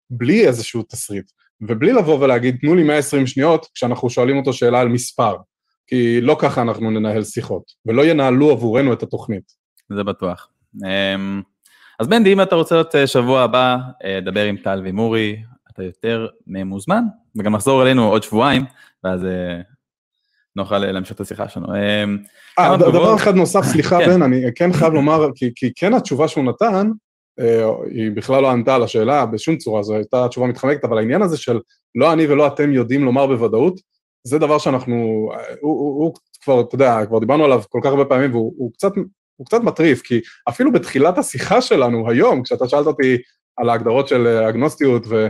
בלי 0.09 0.47
איזשהו 0.47 0.83
תסריט, 0.83 1.31
ובלי 1.61 1.93
לבוא 1.93 2.19
ולהגיד, 2.19 2.57
תנו 2.61 2.75
לי 2.75 2.83
120 2.83 3.27
שניות, 3.27 3.67
כשאנחנו 3.73 4.09
שואלים 4.09 4.37
אותו 4.37 4.53
שאלה 4.53 4.79
על 4.79 4.87
מספר, 4.87 5.35
כי 5.87 6.21
לא 6.21 6.37
ככה 6.39 6.61
אנחנו 6.61 6.91
ננהל 6.91 7.23
שיחות, 7.23 7.63
ולא 7.85 8.05
ינהלו 8.05 8.51
עבורנו 8.51 8.93
את 8.93 9.03
התוכנית. 9.03 9.51
זה 9.89 10.03
בטוח. 10.03 10.49
אמ, 10.85 11.41
אז 11.99 12.07
מנדי, 12.07 12.33
אם 12.33 12.41
אתה 12.41 12.55
רוצה 12.55 12.75
להיות 12.75 12.95
אה, 12.95 13.07
שבוע 13.07 13.41
הבא, 13.41 13.77
אה, 14.03 14.19
דבר 14.21 14.43
עם 14.43 14.57
טל 14.57 14.81
ועם 14.83 14.99
אורי, 14.99 15.37
אתה 15.71 15.83
יותר 15.83 16.27
מוזמן, 16.47 17.03
וגם 17.39 17.55
לחזור 17.55 17.83
אלינו 17.83 18.09
עוד 18.09 18.23
שבועיים, 18.23 18.65
ואז 19.03 19.25
אה, 19.25 19.61
נוכל 20.55 20.77
להמשיך 20.77 21.15
את 21.15 21.21
השיחה 21.21 21.49
שלנו. 21.49 21.67
אה, 22.59 22.77
דבר 22.77 23.15
אחד 23.15 23.35
נוסף, 23.35 23.61
סליחה 23.61 23.97
כן. 23.97 24.09
בן, 24.09 24.21
אני 24.21 24.43
כן 24.55 24.73
חייב 24.73 24.93
לומר, 24.93 25.27
כי, 25.35 25.51
כי 25.55 25.71
כן 25.75 25.93
התשובה 25.93 26.27
שהוא 26.27 26.43
נתן, 26.43 26.91
היא 27.91 28.11
בכלל 28.15 28.41
לא 28.41 28.51
ענתה 28.51 28.75
על 28.75 28.83
השאלה 28.83 29.25
בשום 29.25 29.57
צורה, 29.57 29.83
זו 29.83 29.95
הייתה 29.95 30.27
תשובה 30.27 30.47
מתחמקת, 30.47 30.83
אבל 30.83 30.97
העניין 30.97 31.21
הזה 31.21 31.37
של 31.37 31.59
לא 31.95 32.13
אני 32.13 32.27
ולא 32.27 32.47
אתם 32.47 32.73
יודעים 32.73 33.03
לומר 33.03 33.27
בוודאות, 33.27 33.79
זה 34.23 34.39
דבר 34.39 34.57
שאנחנו, 34.57 34.95
הוא, 35.61 35.79
הוא, 35.79 36.03
הוא 36.03 36.13
כבר, 36.43 36.61
אתה 36.61 36.75
יודע, 36.75 37.05
כבר 37.05 37.19
דיברנו 37.19 37.45
עליו 37.45 37.63
כל 37.69 37.79
כך 37.83 37.89
הרבה 37.89 38.05
פעמים, 38.05 38.31
והוא 38.31 38.73
קצת 38.73 38.91
הוא 39.37 39.45
קצת 39.45 39.61
מטריף, 39.61 40.01
כי 40.01 40.21
אפילו 40.49 40.71
בתחילת 40.71 41.17
השיחה 41.17 41.61
שלנו 41.61 42.09
היום, 42.09 42.43
כשאתה 42.43 42.67
שאלת 42.67 42.87
אותי 42.87 43.17
על 43.57 43.69
ההגדרות 43.69 44.07
של 44.07 44.27
אה, 44.27 44.49
אגנוסטיות 44.49 45.03
ו, 45.07 45.15
אה, 45.15 45.27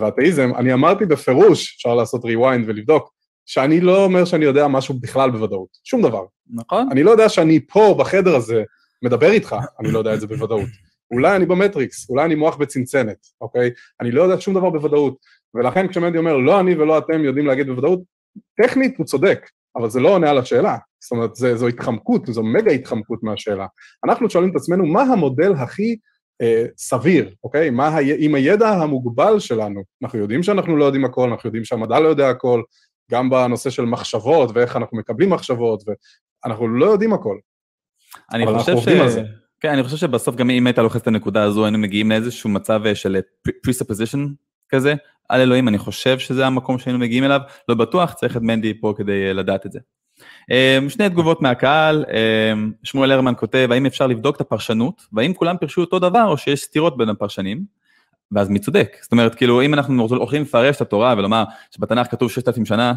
ואתאיזם, 0.00 0.50
אני 0.56 0.72
אמרתי 0.72 1.06
בפירוש, 1.06 1.74
אפשר 1.76 1.94
לעשות 1.94 2.24
rewind 2.24 2.62
ולבדוק, 2.66 3.12
שאני 3.46 3.80
לא 3.80 4.04
אומר 4.04 4.24
שאני 4.24 4.44
יודע 4.44 4.68
משהו 4.68 4.94
בכלל 5.00 5.30
בוודאות, 5.30 5.68
שום 5.84 6.02
דבר. 6.02 6.24
נכון. 6.50 6.88
אני 6.90 7.02
לא 7.02 7.10
יודע 7.10 7.28
שאני 7.28 7.66
פה 7.66 7.96
בחדר 7.98 8.36
הזה 8.36 8.62
מדבר 9.02 9.30
איתך, 9.30 9.56
אני 9.80 9.90
לא 9.90 9.98
יודע 9.98 10.14
את 10.14 10.20
זה 10.20 10.26
בוודאות. 10.26 10.68
אולי 11.10 11.36
אני 11.36 11.46
במטריקס, 11.46 12.10
אולי 12.10 12.24
אני 12.24 12.34
מוח 12.34 12.56
בצנצנת, 12.56 13.16
אוקיי? 13.40 13.70
אני 14.00 14.10
לא 14.10 14.22
יודע 14.22 14.40
שום 14.40 14.54
דבר 14.54 14.70
בוודאות. 14.70 15.16
ולכן 15.54 15.88
כשמנדי 15.88 16.18
אומר, 16.18 16.36
לא 16.36 16.60
אני 16.60 16.74
ולא 16.74 16.98
אתם 16.98 17.24
יודעים 17.24 17.46
להגיד 17.46 17.66
בוודאות, 17.66 18.00
טכנית 18.62 18.98
הוא 18.98 19.06
צודק, 19.06 19.48
אבל 19.76 19.90
זה 19.90 20.00
לא 20.00 20.08
עונה 20.08 20.30
על 20.30 20.38
השאלה. 20.38 20.76
זאת 21.00 21.12
אומרת, 21.12 21.34
זה, 21.34 21.56
זו 21.56 21.68
התחמקות, 21.68 22.26
זו 22.26 22.42
מגה 22.42 22.70
התחמקות 22.70 23.22
מהשאלה. 23.22 23.66
אנחנו 24.04 24.30
שואלים 24.30 24.50
את 24.50 24.56
עצמנו, 24.56 24.86
מה 24.86 25.02
המודל 25.02 25.52
הכי 25.52 25.90
אה, 25.92 25.96
סביר, 26.76 27.34
אוקיי? 27.44 27.70
מה 27.70 27.88
ה... 27.88 27.98
עם 28.18 28.34
הידע 28.34 28.68
המוגבל 28.68 29.38
שלנו, 29.38 29.82
אנחנו 30.02 30.18
יודעים 30.18 30.42
שאנחנו 30.42 30.76
לא 30.76 30.84
יודעים 30.84 31.04
הכל, 31.04 31.28
אנחנו 31.28 31.48
יודעים 31.48 31.64
שהמדע 31.64 32.00
לא 32.00 32.08
יודע 32.08 32.30
הכל, 32.30 32.62
גם 33.10 33.30
בנושא 33.30 33.70
של 33.70 33.84
מחשבות 33.84 34.50
ואיך 34.54 34.76
אנחנו 34.76 34.98
מקבלים 34.98 35.30
מחשבות, 35.30 35.82
ואנחנו 36.44 36.68
לא 36.68 36.86
יודעים 36.86 37.12
הכל. 37.12 37.38
אני 38.32 38.46
חושב 38.46 38.76
ש... 38.76 38.88
כן, 39.60 39.68
אני 39.68 39.82
חושב 39.82 39.96
שבסוף 39.96 40.36
גם 40.36 40.50
אם 40.50 40.66
היית 40.66 40.78
לוחץ 40.78 41.00
את 41.00 41.06
הנקודה 41.06 41.42
הזו, 41.42 41.64
היינו 41.64 41.78
מגיעים 41.78 42.10
לאיזשהו 42.10 42.50
מצב 42.50 42.86
אה, 42.86 42.94
של 42.94 43.16
אה, 43.16 43.50
presupposition 43.66 44.18
כזה, 44.68 44.94
על 45.28 45.40
אלוהים, 45.40 45.68
אני 45.68 45.78
חושב 45.78 46.18
שזה 46.18 46.46
המקום 46.46 46.78
שהיינו 46.78 46.98
מגיעים 46.98 47.24
אליו, 47.24 47.40
לא 47.68 47.74
בטוח, 47.74 48.12
צריך 48.12 48.36
את 48.36 48.42
מנדי 48.42 48.80
פה 48.80 48.94
כדי 48.96 49.26
אה, 49.28 49.32
לדעת 49.32 49.66
את 49.66 49.72
זה. 49.72 49.78
אמ, 50.50 50.88
שני 50.88 51.08
תגובות 51.08 51.42
מהקהל, 51.42 52.04
אמ, 52.52 52.72
שמואל 52.82 53.12
הרמן 53.12 53.32
כותב, 53.36 53.68
האם 53.70 53.86
אפשר 53.86 54.06
לבדוק 54.06 54.36
את 54.36 54.40
הפרשנות, 54.40 55.02
והאם 55.12 55.34
כולם 55.34 55.56
פירשו 55.56 55.80
אותו 55.80 55.98
דבר 55.98 56.24
או 56.24 56.36
שיש 56.36 56.62
סתירות 56.62 56.96
בין 56.96 57.08
הפרשנים, 57.08 57.64
ואז 58.32 58.48
מי 58.48 58.58
צודק? 58.58 58.96
זאת 59.02 59.12
אומרת, 59.12 59.34
כאילו, 59.34 59.62
אם 59.62 59.74
אנחנו 59.74 60.06
הולכים 60.10 60.42
לפרש 60.42 60.76
את 60.76 60.80
התורה 60.80 61.14
ולומר 61.18 61.44
שבתנ"ך 61.70 62.10
כתוב 62.10 62.30
6,000 62.30 62.66
שנה, 62.66 62.94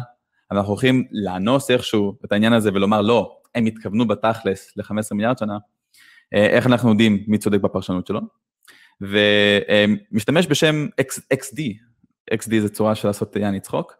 אנחנו 0.50 0.68
הולכים 0.68 1.04
לאנוס 1.12 1.70
איכשהו 1.70 2.16
את 2.24 2.32
העניין 2.32 2.52
הזה 2.52 2.70
ולומר, 2.74 3.00
לא, 3.00 3.36
הם 3.54 3.66
התכוונו 3.66 4.08
בתכלס 4.08 4.72
ל-15 4.76 5.14
מיליארד 5.14 5.38
שנה, 5.38 5.58
אה, 6.34 6.46
איך 6.46 6.66
אנחנו 6.66 6.90
יודעים 6.90 7.24
מי 7.26 7.38
צודק 7.38 7.60
בפרשנות 7.60 8.06
שלו? 8.06 8.20
ומשתמש 9.00 10.46
בשם 10.46 10.86
XD, 11.32 11.58
XD 12.34 12.60
זה 12.60 12.68
צורה 12.68 12.94
של 12.94 13.08
לעשות 13.08 13.36
יעני 13.36 13.60
צחוק. 13.60 13.94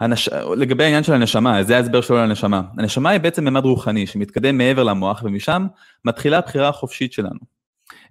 אמ, 0.00 0.04
הנש... 0.04 0.28
לגבי 0.56 0.84
העניין 0.84 1.02
של 1.02 1.12
הנשמה, 1.12 1.62
זה 1.62 1.76
ההסבר 1.76 2.00
שלו 2.00 2.16
לנשמה. 2.16 2.62
הנשמה 2.78 3.10
היא 3.10 3.20
בעצם 3.20 3.44
ממד 3.44 3.64
רוחני 3.64 4.06
שמתקדם 4.06 4.58
מעבר 4.58 4.82
למוח 4.82 5.22
ומשם 5.24 5.66
מתחילה 6.04 6.38
הבחירה 6.38 6.68
החופשית 6.68 7.12
שלנו. 7.12 7.40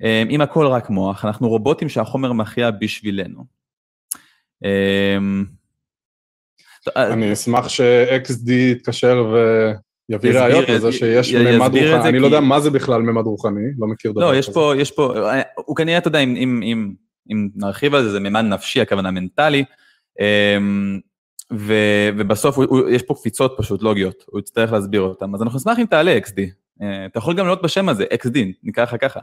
אמ, 0.04 0.28
אם 0.30 0.42
הכל 0.42 0.68
רק 0.68 0.90
מוח, 0.90 1.26
אנחנו 1.26 1.50
רובוטים 1.50 1.90
שהחומר 1.90 2.34
מכריע 2.34 2.72
בשבילנו. 2.72 3.46
אמ, 4.66 5.46
אני 6.96 7.34
אשמח 7.34 7.70
ש-XD 7.70 8.52
יתקשר 8.52 9.36
ויביא 10.10 10.40
ראיות 10.40 10.70
לזה 10.70 10.92
שיש 10.92 11.34
ממד 11.34 11.72
רוחני, 11.76 12.10
אני 12.10 12.20
לא 12.20 12.26
יודע 12.26 12.40
מה 12.40 12.60
זה 12.60 12.70
בכלל 12.70 13.02
ממד 13.02 13.26
רוחני, 13.26 13.62
לא 13.80 13.88
מכיר 13.88 14.12
דבר 14.12 14.22
כזה. 14.22 14.32
לא, 14.32 14.40
יש 14.40 14.50
פה, 14.50 14.74
יש 14.78 14.92
פה, 14.92 15.14
הוא 15.56 15.76
כנראה, 15.76 15.98
אתה 15.98 16.08
יודע, 16.08 16.20
אם 16.20 16.94
נרחיב 17.56 17.96
על 17.96 18.04
זה, 18.04 18.12
זה 18.12 18.20
ממד 18.20 18.46
נפשי, 18.46 18.82
הכוונה 18.82 19.12
מנטלי. 19.12 19.64
ו, 21.54 21.74
ובסוף 22.18 22.58
הוא, 22.58 22.66
הוא, 22.70 22.90
יש 22.90 23.04
פה 23.04 23.14
קפיצות 23.14 23.56
פשוט 23.58 23.82
לוגיות, 23.82 24.24
הוא 24.28 24.40
יצטרך 24.40 24.72
להסביר 24.72 25.02
אותן, 25.02 25.36
אז 25.36 25.42
אנחנו 25.42 25.58
נשמח 25.58 25.80
אם 25.80 25.86
תעלה 25.86 26.18
XD. 26.18 26.42
אה, 26.82 27.06
אתה 27.06 27.18
יכול 27.18 27.36
גם 27.36 27.46
לראות 27.46 27.62
בשם 27.62 27.90
הזה, 27.90 28.06
XD, 28.14 28.40
נקרא 28.64 28.84
לך 28.84 28.96
ככה. 29.02 29.20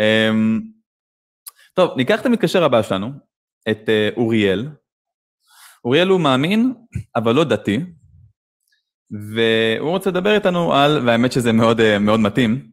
Um, 0.00 0.62
טוב, 1.74 1.90
ניקח 1.96 2.20
את 2.20 2.26
המתקשר 2.26 2.64
הבא 2.64 2.82
שלנו, 2.82 3.10
את 3.70 3.88
uh, 3.88 4.16
אוריאל. 4.16 4.68
אוריאל 5.84 6.08
הוא 6.08 6.20
מאמין, 6.20 6.74
אבל 7.16 7.34
לא 7.34 7.44
דתי, 7.44 7.80
והוא 9.10 9.90
רוצה 9.90 10.10
לדבר 10.10 10.34
איתנו 10.34 10.74
על, 10.74 11.06
והאמת 11.06 11.32
שזה 11.32 11.52
מאוד, 11.52 11.80
uh, 11.80 11.98
מאוד 12.00 12.20
מתאים, 12.20 12.70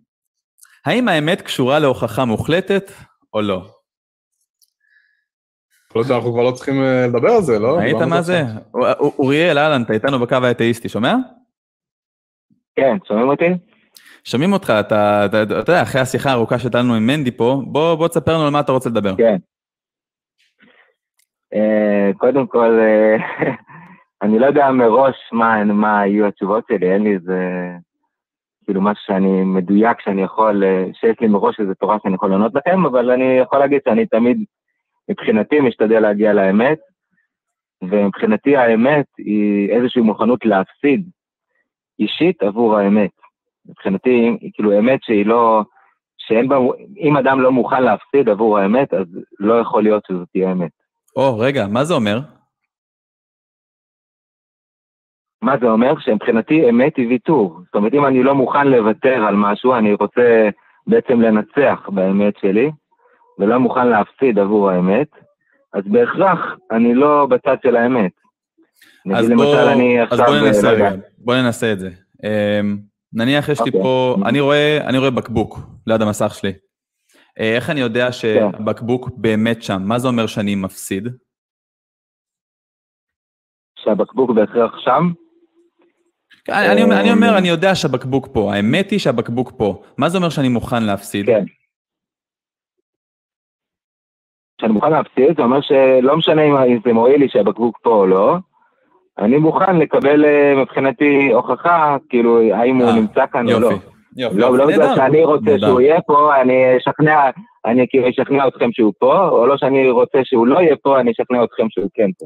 האם 0.86 1.08
האמת 1.08 1.42
קשורה 1.42 1.80
להוכחה 1.80 2.26
מוחלטת 2.26 2.92
או 3.34 3.42
לא? 3.42 3.83
יכול 5.94 6.00
להיות 6.00 6.08
שאנחנו 6.08 6.34
כבר 6.34 6.44
לא 6.44 6.52
צריכים 6.52 6.82
אה, 6.82 7.08
לדבר 7.08 7.30
על 7.30 7.42
זה, 7.42 7.60
לא? 7.60 7.80
היית 7.80 8.02
מה 8.10 8.22
זה? 8.22 8.42
אוריאל, 9.00 9.58
אהלן, 9.58 9.82
אתה 9.82 9.94
איתנו 9.94 10.20
בקו 10.20 10.36
האתאיסטי, 10.44 10.90
שומע? 10.90 11.16
כן, 12.76 12.98
שומעים 13.08 13.30
אותי? 13.30 13.50
שומעים 14.24 14.54
אותך, 14.54 14.74
אתה 14.80 15.28
יודע, 15.50 15.82
אחרי 15.82 16.02
השיחה 16.02 16.30
הארוכה 16.30 16.60
שהייתה 16.60 16.80
עם 16.80 17.08
מנדי 17.08 17.32
פה, 17.32 17.62
בוא 17.66 18.08
תספר 18.08 18.34
לנו 18.34 18.44
על 18.44 18.50
מה 18.50 18.60
אתה 18.60 18.72
רוצה 18.72 18.90
לדבר. 18.90 19.16
כן. 19.18 19.36
אה, 21.54 22.12
קודם 22.18 22.48
כל, 22.48 22.80
אה, 22.80 23.16
אני 24.24 24.40
לא 24.40 24.46
יודע 24.46 24.72
מראש 24.72 25.16
מה 25.32 26.08
יהיו 26.08 26.28
התשובות 26.28 26.64
שלי, 26.68 26.94
אין 26.94 27.04
לי 27.04 27.14
איזה, 27.14 27.70
כאילו 28.66 28.82
משהו 28.82 29.04
שאני 29.06 29.44
מדויק, 29.44 30.02
שאני 30.02 30.24
יכול, 30.24 30.64
שיש 30.94 31.20
לי 31.22 31.28
מראש 31.28 31.60
איזה 31.60 31.76
תורה 31.76 31.98
שאני 32.04 32.16
יכול 32.16 32.30
לענות 32.30 32.56
לכם, 32.56 32.86
אבל 32.86 33.12
אני 33.12 33.38
יכול 33.42 33.60
להגיד 33.60 33.82
שאני 33.88 34.06
תמיד 34.06 34.44
מבחינתי 35.10 35.60
משתדל 35.60 36.00
להגיע 36.00 36.34
לאמת, 36.34 36.80
ומבחינתי 37.84 38.58
האמת 38.58 39.06
היא 39.18 39.70
איזושהי 39.70 40.02
מוכנות 40.02 40.46
להפסיד 40.46 41.10
אישית 42.00 42.44
עבור 42.44 42.78
האמת. 42.78 43.12
מבחינתי, 43.66 44.38
היא 44.42 44.52
כאילו 44.54 44.80
אמת 44.80 45.00
שהיא 45.04 45.26
לא, 45.26 45.64
שאין 46.18 46.50
בה, 46.50 46.58
אם 46.98 47.18
אדם 47.18 47.42
לא 47.42 47.52
מוכן 47.52 47.84
להפסיד 47.84 48.30
עבור 48.30 48.60
האמת, 48.60 48.94
אז 48.94 49.08
לא 49.40 49.60
יכול 49.60 49.84
להיות 49.84 50.04
שזאת 50.08 50.28
תהיה 50.32 50.52
אמת. 50.52 50.72
או, 51.16 51.40
רגע, 51.40 51.68
מה 51.68 51.84
זה 51.84 51.94
אומר? 51.94 52.20
מה 55.42 55.58
זה 55.58 55.66
אומר? 55.66 55.94
שמבחינתי 56.00 56.70
אמת 56.70 56.98
היא 56.98 57.08
ויתור. 57.08 57.60
זאת 57.66 57.76
אומרת, 57.76 57.94
אם 57.94 58.06
אני 58.06 58.24
לא 58.24 58.36
מוכן 58.36 58.68
לוותר 58.68 59.26
על 59.28 59.36
משהו, 59.36 59.76
אני 59.76 59.94
רוצה 59.94 60.50
בעצם 60.88 61.22
לנצח 61.22 61.90
באמת 61.90 62.34
שלי, 62.38 62.72
ולא 63.40 63.58
מוכן 63.58 63.88
להפסיד 63.88 64.40
עבור 64.40 64.70
האמת, 64.70 65.08
אז 65.74 65.84
בהכרח 65.86 66.40
אני 66.72 66.96
לא 66.96 67.28
בצד 67.30 67.56
של 67.64 67.76
האמת. 67.76 68.12
אז 69.14 69.30
בוא, 69.30 69.56
אז 70.12 70.20
בוא 70.20 70.36
ננסה 70.36 70.72
רגע, 70.72 70.92
בוא 71.18 71.36
ננסה 71.36 71.72
את 71.72 71.80
זה. 71.80 71.90
Um, 71.90 72.26
נניח 73.14 73.50
יש 73.50 73.60
okay. 73.60 73.64
לי 73.64 73.70
אוקיי. 73.70 73.82
פה, 73.82 74.16
אני 74.26 74.40
רואה, 74.40 74.78
אני 74.88 74.98
רואה 74.98 75.12
בקבוק 75.12 75.60
ליד 75.88 76.02
המסך 76.02 76.34
שלי. 76.34 76.52
Uh, 76.52 77.42
איך 77.42 77.70
אני 77.70 77.80
יודע 77.80 78.12
שהבקבוק 78.12 79.08
yeah. 79.08 79.12
באמת 79.18 79.64
שם? 79.64 79.82
מה 79.86 80.00
זה 80.00 80.08
אומר 80.08 80.28
שאני 80.28 80.56
מפסיד? 80.56 81.08
שהבקבוק 83.80 84.32
בהכרח 84.32 84.78
שם? 84.80 85.12
אני, 86.50 86.72
אני, 86.72 87.00
אני 87.00 87.12
אומר, 87.12 87.38
אני 87.38 87.48
יודע 87.48 87.76
שהבקבוק 87.76 88.28
פה, 88.34 88.54
האמת 88.54 88.92
היא 88.92 89.00
שהבקבוק 89.00 89.52
פה. 89.58 89.84
מה 89.98 90.10
זה 90.10 90.18
אומר 90.18 90.30
שאני 90.30 90.50
מוכן 90.50 90.84
להפסיד? 90.84 91.26
כן. 91.26 91.46
שאני 94.64 94.74
מוכן 94.74 94.92
להפסיד, 94.92 95.36
זה 95.38 95.44
אומר 95.44 95.62
שלא 95.62 96.18
משנה 96.18 96.44
אם 96.44 96.80
זה 96.86 96.94
מועיל 96.94 97.20
לי 97.20 97.30
שהבקבוק 97.30 97.80
פה 97.84 97.90
או 97.90 98.08
לא, 98.08 98.36
אני 99.20 99.38
מוכן 99.38 99.78
לקבל 99.78 100.26
אה, 100.26 100.62
מבחינתי 100.62 101.32
הוכחה, 101.34 101.98
כאילו, 102.10 102.42
האם 102.54 102.78
הוא 102.78 102.90
אה, 102.90 102.96
נמצא 102.96 103.26
כאן 103.32 103.52
או 103.54 103.60
לא. 103.60 103.72
יופי, 104.18 104.38
לא, 104.38 104.58
לא 104.58 104.68
בגלל 104.68 104.96
שאני 104.96 105.24
רוצה 105.24 105.60
שהוא 105.60 105.82
יהיה 105.82 106.02
פה, 106.02 106.42
אני 106.42 106.78
אשכנע, 106.78 107.30
אני 107.66 107.86
כאילו 107.90 108.10
אשכנע 108.10 108.48
אתכם 108.48 108.70
שהוא 108.72 108.94
פה, 109.00 109.28
או 109.28 109.48
לא 109.48 109.58
שאני 109.58 109.90
רוצה 109.90 110.20
שהוא 110.24 110.48
לא 110.48 110.60
יהיה 110.60 110.76
פה, 110.82 111.00
אני 111.00 111.12
אשכנע 111.12 111.44
אתכם 111.44 111.66
שהוא 111.70 111.90
כן 111.94 112.10
פה. 112.20 112.26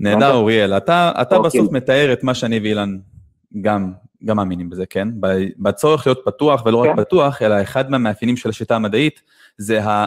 נהדר, 0.00 0.34
אוריאל. 0.34 0.76
אתה, 0.76 1.12
אתה 1.22 1.36
אוקיי. 1.36 1.50
בסוף 1.50 1.72
מתאר 1.72 2.12
את 2.12 2.24
מה 2.24 2.34
שאני 2.34 2.58
ואילן 2.58 2.96
גם, 3.60 3.92
גם 4.24 4.36
מאמינים 4.36 4.70
בזה, 4.70 4.86
כן? 4.86 5.08
ב- 5.20 5.48
בצורך 5.58 6.06
להיות 6.06 6.20
פתוח, 6.24 6.66
ולא 6.66 6.76
רק 6.76 6.88
כן. 6.88 6.96
פתוח, 6.96 7.42
אלא 7.42 7.62
אחד 7.62 7.90
מהמאפיינים 7.90 8.36
של 8.36 8.48
השיטה 8.48 8.76
המדעית, 8.76 9.20
זה 9.58 9.84
ה... 9.84 10.04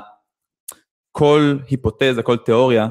כל 1.12 1.56
היפותזה, 1.70 2.22
כל 2.24 2.38
תיאוריה, 2.38 2.88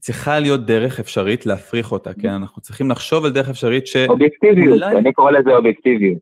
צריכה 0.00 0.38
להיות 0.38 0.66
דרך 0.66 1.00
אפשרית 1.00 1.46
להפריך 1.46 1.92
אותה, 1.92 2.10
כן? 2.14 2.28
אנחנו 2.28 2.62
צריכים 2.62 2.90
לחשוב 2.90 3.24
על 3.24 3.30
דרך 3.32 3.48
אפשרית 3.48 3.86
ש... 3.86 3.96
אובייקטיביות, 3.96 4.72
אולי- 4.82 4.96
אני 4.96 5.12
קורא 5.12 5.30
לזה 5.30 5.50
אובייקטיביות. 5.50 6.18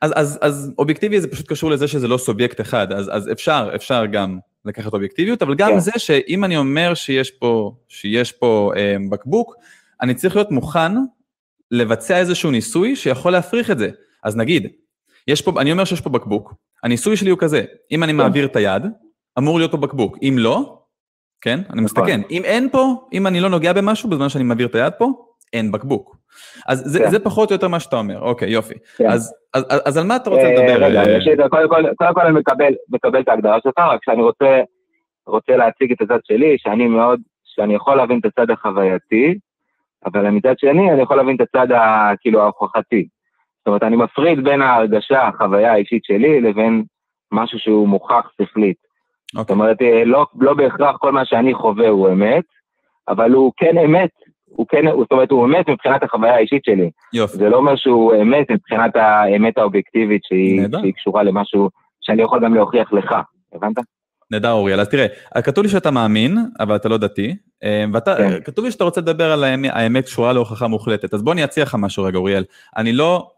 אז, 0.00 0.12
אז, 0.16 0.38
אז 0.42 0.72
אובייקטיבי 0.78 1.20
זה 1.20 1.28
פשוט 1.30 1.48
קשור 1.48 1.70
לזה 1.70 1.88
שזה 1.88 2.08
לא 2.08 2.16
סובייקט 2.16 2.60
אחד, 2.60 2.92
אז, 2.92 3.10
אז 3.12 3.32
אפשר, 3.32 3.70
אפשר 3.74 4.06
גם 4.06 4.38
לקחת 4.64 4.92
אובייקטיביות, 4.92 5.42
אבל 5.42 5.54
גם 5.54 5.70
כן. 5.70 5.78
זה 5.78 5.92
שאם 5.96 6.44
אני 6.44 6.56
אומר 6.56 6.94
שיש 6.94 7.30
פה, 7.30 7.74
שיש 7.88 8.32
פה 8.32 8.72
אה, 8.76 8.96
בקבוק, 9.10 9.54
אני 10.00 10.14
צריך 10.14 10.36
להיות 10.36 10.50
מוכן 10.50 10.92
לבצע 11.70 12.18
איזשהו 12.18 12.50
ניסוי 12.50 12.96
שיכול 12.96 13.32
להפריך 13.32 13.70
את 13.70 13.78
זה. 13.78 13.90
אז 14.24 14.36
נגיד, 14.36 14.68
יש 15.28 15.42
פה, 15.42 15.52
אני 15.60 15.72
אומר 15.72 15.84
שיש 15.84 16.00
פה 16.00 16.10
בקבוק, 16.10 16.54
הניסוי 16.82 17.16
שלי 17.16 17.30
הוא 17.30 17.38
כזה, 17.38 17.64
אם 17.90 18.02
אני 18.02 18.12
מעביר 18.12 18.44
את 18.44 18.56
היד, 18.56 18.82
אמור 19.38 19.58
להיות 19.58 19.70
פה 19.70 19.76
בקבוק, 19.76 20.18
אם 20.22 20.34
לא, 20.38 20.81
כן, 21.42 21.54
אני 21.54 21.62
נכון. 21.68 21.84
מסתכן, 21.84 22.20
אם 22.30 22.42
אין 22.44 22.68
פה, 22.68 22.94
אם 23.12 23.26
אני 23.26 23.40
לא 23.40 23.48
נוגע 23.48 23.72
במשהו 23.72 24.10
בזמן 24.10 24.28
שאני 24.28 24.44
מעביר 24.44 24.66
את 24.66 24.74
היד 24.74 24.92
פה, 24.98 25.12
אין 25.52 25.72
בקבוק. 25.72 26.16
אז 26.68 26.78
זה, 26.78 26.98
כן. 26.98 27.10
זה 27.10 27.18
פחות 27.18 27.50
או 27.50 27.54
יותר 27.54 27.68
מה 27.68 27.80
שאתה 27.80 27.96
אומר, 27.96 28.20
אוקיי, 28.20 28.50
יופי. 28.50 28.74
כן. 28.96 29.10
אז, 29.10 29.34
אז, 29.54 29.64
אז, 29.70 29.80
אז 29.84 29.96
על 29.96 30.06
מה 30.06 30.16
אתה 30.16 30.30
רוצה 30.30 30.42
אה, 30.42 30.52
לדבר? 30.52 30.84
רגע, 30.84 31.02
אה, 31.02 31.16
ראשית, 31.16 31.38
קודם 31.50 31.68
כל, 31.68 31.82
קודם 31.96 32.14
כל 32.14 32.20
אני 32.20 32.40
מקבל, 32.40 32.74
מקבל 32.88 33.20
את 33.20 33.28
ההגדרה 33.28 33.58
שלך, 33.62 33.78
רק 33.78 34.00
שאני 34.04 34.22
רוצה, 34.22 34.60
רוצה 35.26 35.56
להציג 35.56 35.92
את 35.92 36.00
הצד 36.00 36.18
שלי, 36.24 36.56
שאני 36.58 36.86
מאוד, 36.86 37.20
שאני 37.44 37.74
יכול 37.74 37.96
להבין 37.96 38.18
את 38.18 38.24
הצד 38.24 38.50
החווייתי, 38.50 39.34
אבל 40.06 40.30
מצד 40.30 40.58
שני 40.58 40.92
אני 40.92 41.02
יכול 41.02 41.16
להבין 41.16 41.36
את 41.36 41.40
הצד 41.40 41.72
ה, 41.72 42.12
כאילו 42.20 42.40
ההוכחתי. 42.40 43.06
זאת 43.58 43.66
אומרת, 43.66 43.82
אני 43.82 43.96
מפריד 43.96 44.44
בין 44.44 44.62
ההרגשה, 44.62 45.28
החוויה 45.28 45.72
האישית 45.72 46.04
שלי, 46.04 46.40
לבין 46.40 46.84
משהו 47.32 47.58
שהוא 47.58 47.88
מוכח 47.88 48.30
שכלית. 48.42 48.91
זאת 49.34 49.40
אוקיי, 49.40 49.54
אומרת, 49.54 49.82
אה, 49.82 50.04
לא, 50.04 50.26
לא 50.40 50.54
בהכרח 50.54 50.96
כל 50.96 51.12
מה 51.12 51.24
שאני 51.24 51.54
חווה 51.54 51.88
הוא 51.88 52.08
אמת, 52.08 52.44
אבל 53.08 53.32
הוא 53.32 53.52
כן 53.56 53.78
אמת, 53.78 54.10
הוא 54.46 54.66
כן, 54.68 54.84
זאת 55.00 55.12
אומרת, 55.12 55.30
הוא 55.30 55.46
אמת 55.46 55.68
מבחינת 55.68 56.02
החוויה 56.02 56.34
האישית 56.34 56.64
שלי. 56.64 56.90
יופי. 57.12 57.36
זה 57.36 57.48
לא 57.48 57.56
אומר 57.56 57.76
שהוא 57.76 58.14
אמת 58.22 58.50
מבחינת 58.50 58.96
האמת 58.96 59.58
האובייקטיבית 59.58 60.22
שהיא. 60.24 60.66
שהיא 60.80 60.92
קשורה 60.94 61.22
למשהו 61.22 61.68
שאני 62.00 62.22
יכול 62.22 62.44
גם 62.44 62.54
להוכיח 62.54 62.92
לך, 62.92 63.14
הבנת? 63.54 63.76
נהדר 64.30 64.52
אוריאל, 64.52 64.80
אז 64.80 64.88
תראה, 64.88 65.06
כתוב 65.42 65.64
לי 65.64 65.70
שאתה 65.70 65.90
מאמין, 65.90 66.38
אבל 66.60 66.76
אתה 66.76 66.88
לא 66.88 66.96
דתי, 66.96 67.36
אה, 67.64 67.84
ואתה, 67.92 68.16
כן. 68.16 68.40
כתוב 68.44 68.64
לי 68.64 68.70
שאתה 68.70 68.84
רוצה 68.84 69.00
לדבר 69.00 69.32
על 69.32 69.44
האמת, 69.44 69.70
האמת 69.74 70.04
קשורה 70.04 70.32
להוכחה 70.32 70.66
מוחלטת, 70.66 71.14
אז 71.14 71.22
בוא 71.22 71.32
אני 71.32 71.44
אציע 71.44 71.62
לך 71.64 71.76
משהו 71.78 72.04
רגע 72.04 72.18
אוריאל, 72.18 72.44
אני 72.76 72.92
לא... 72.92 73.30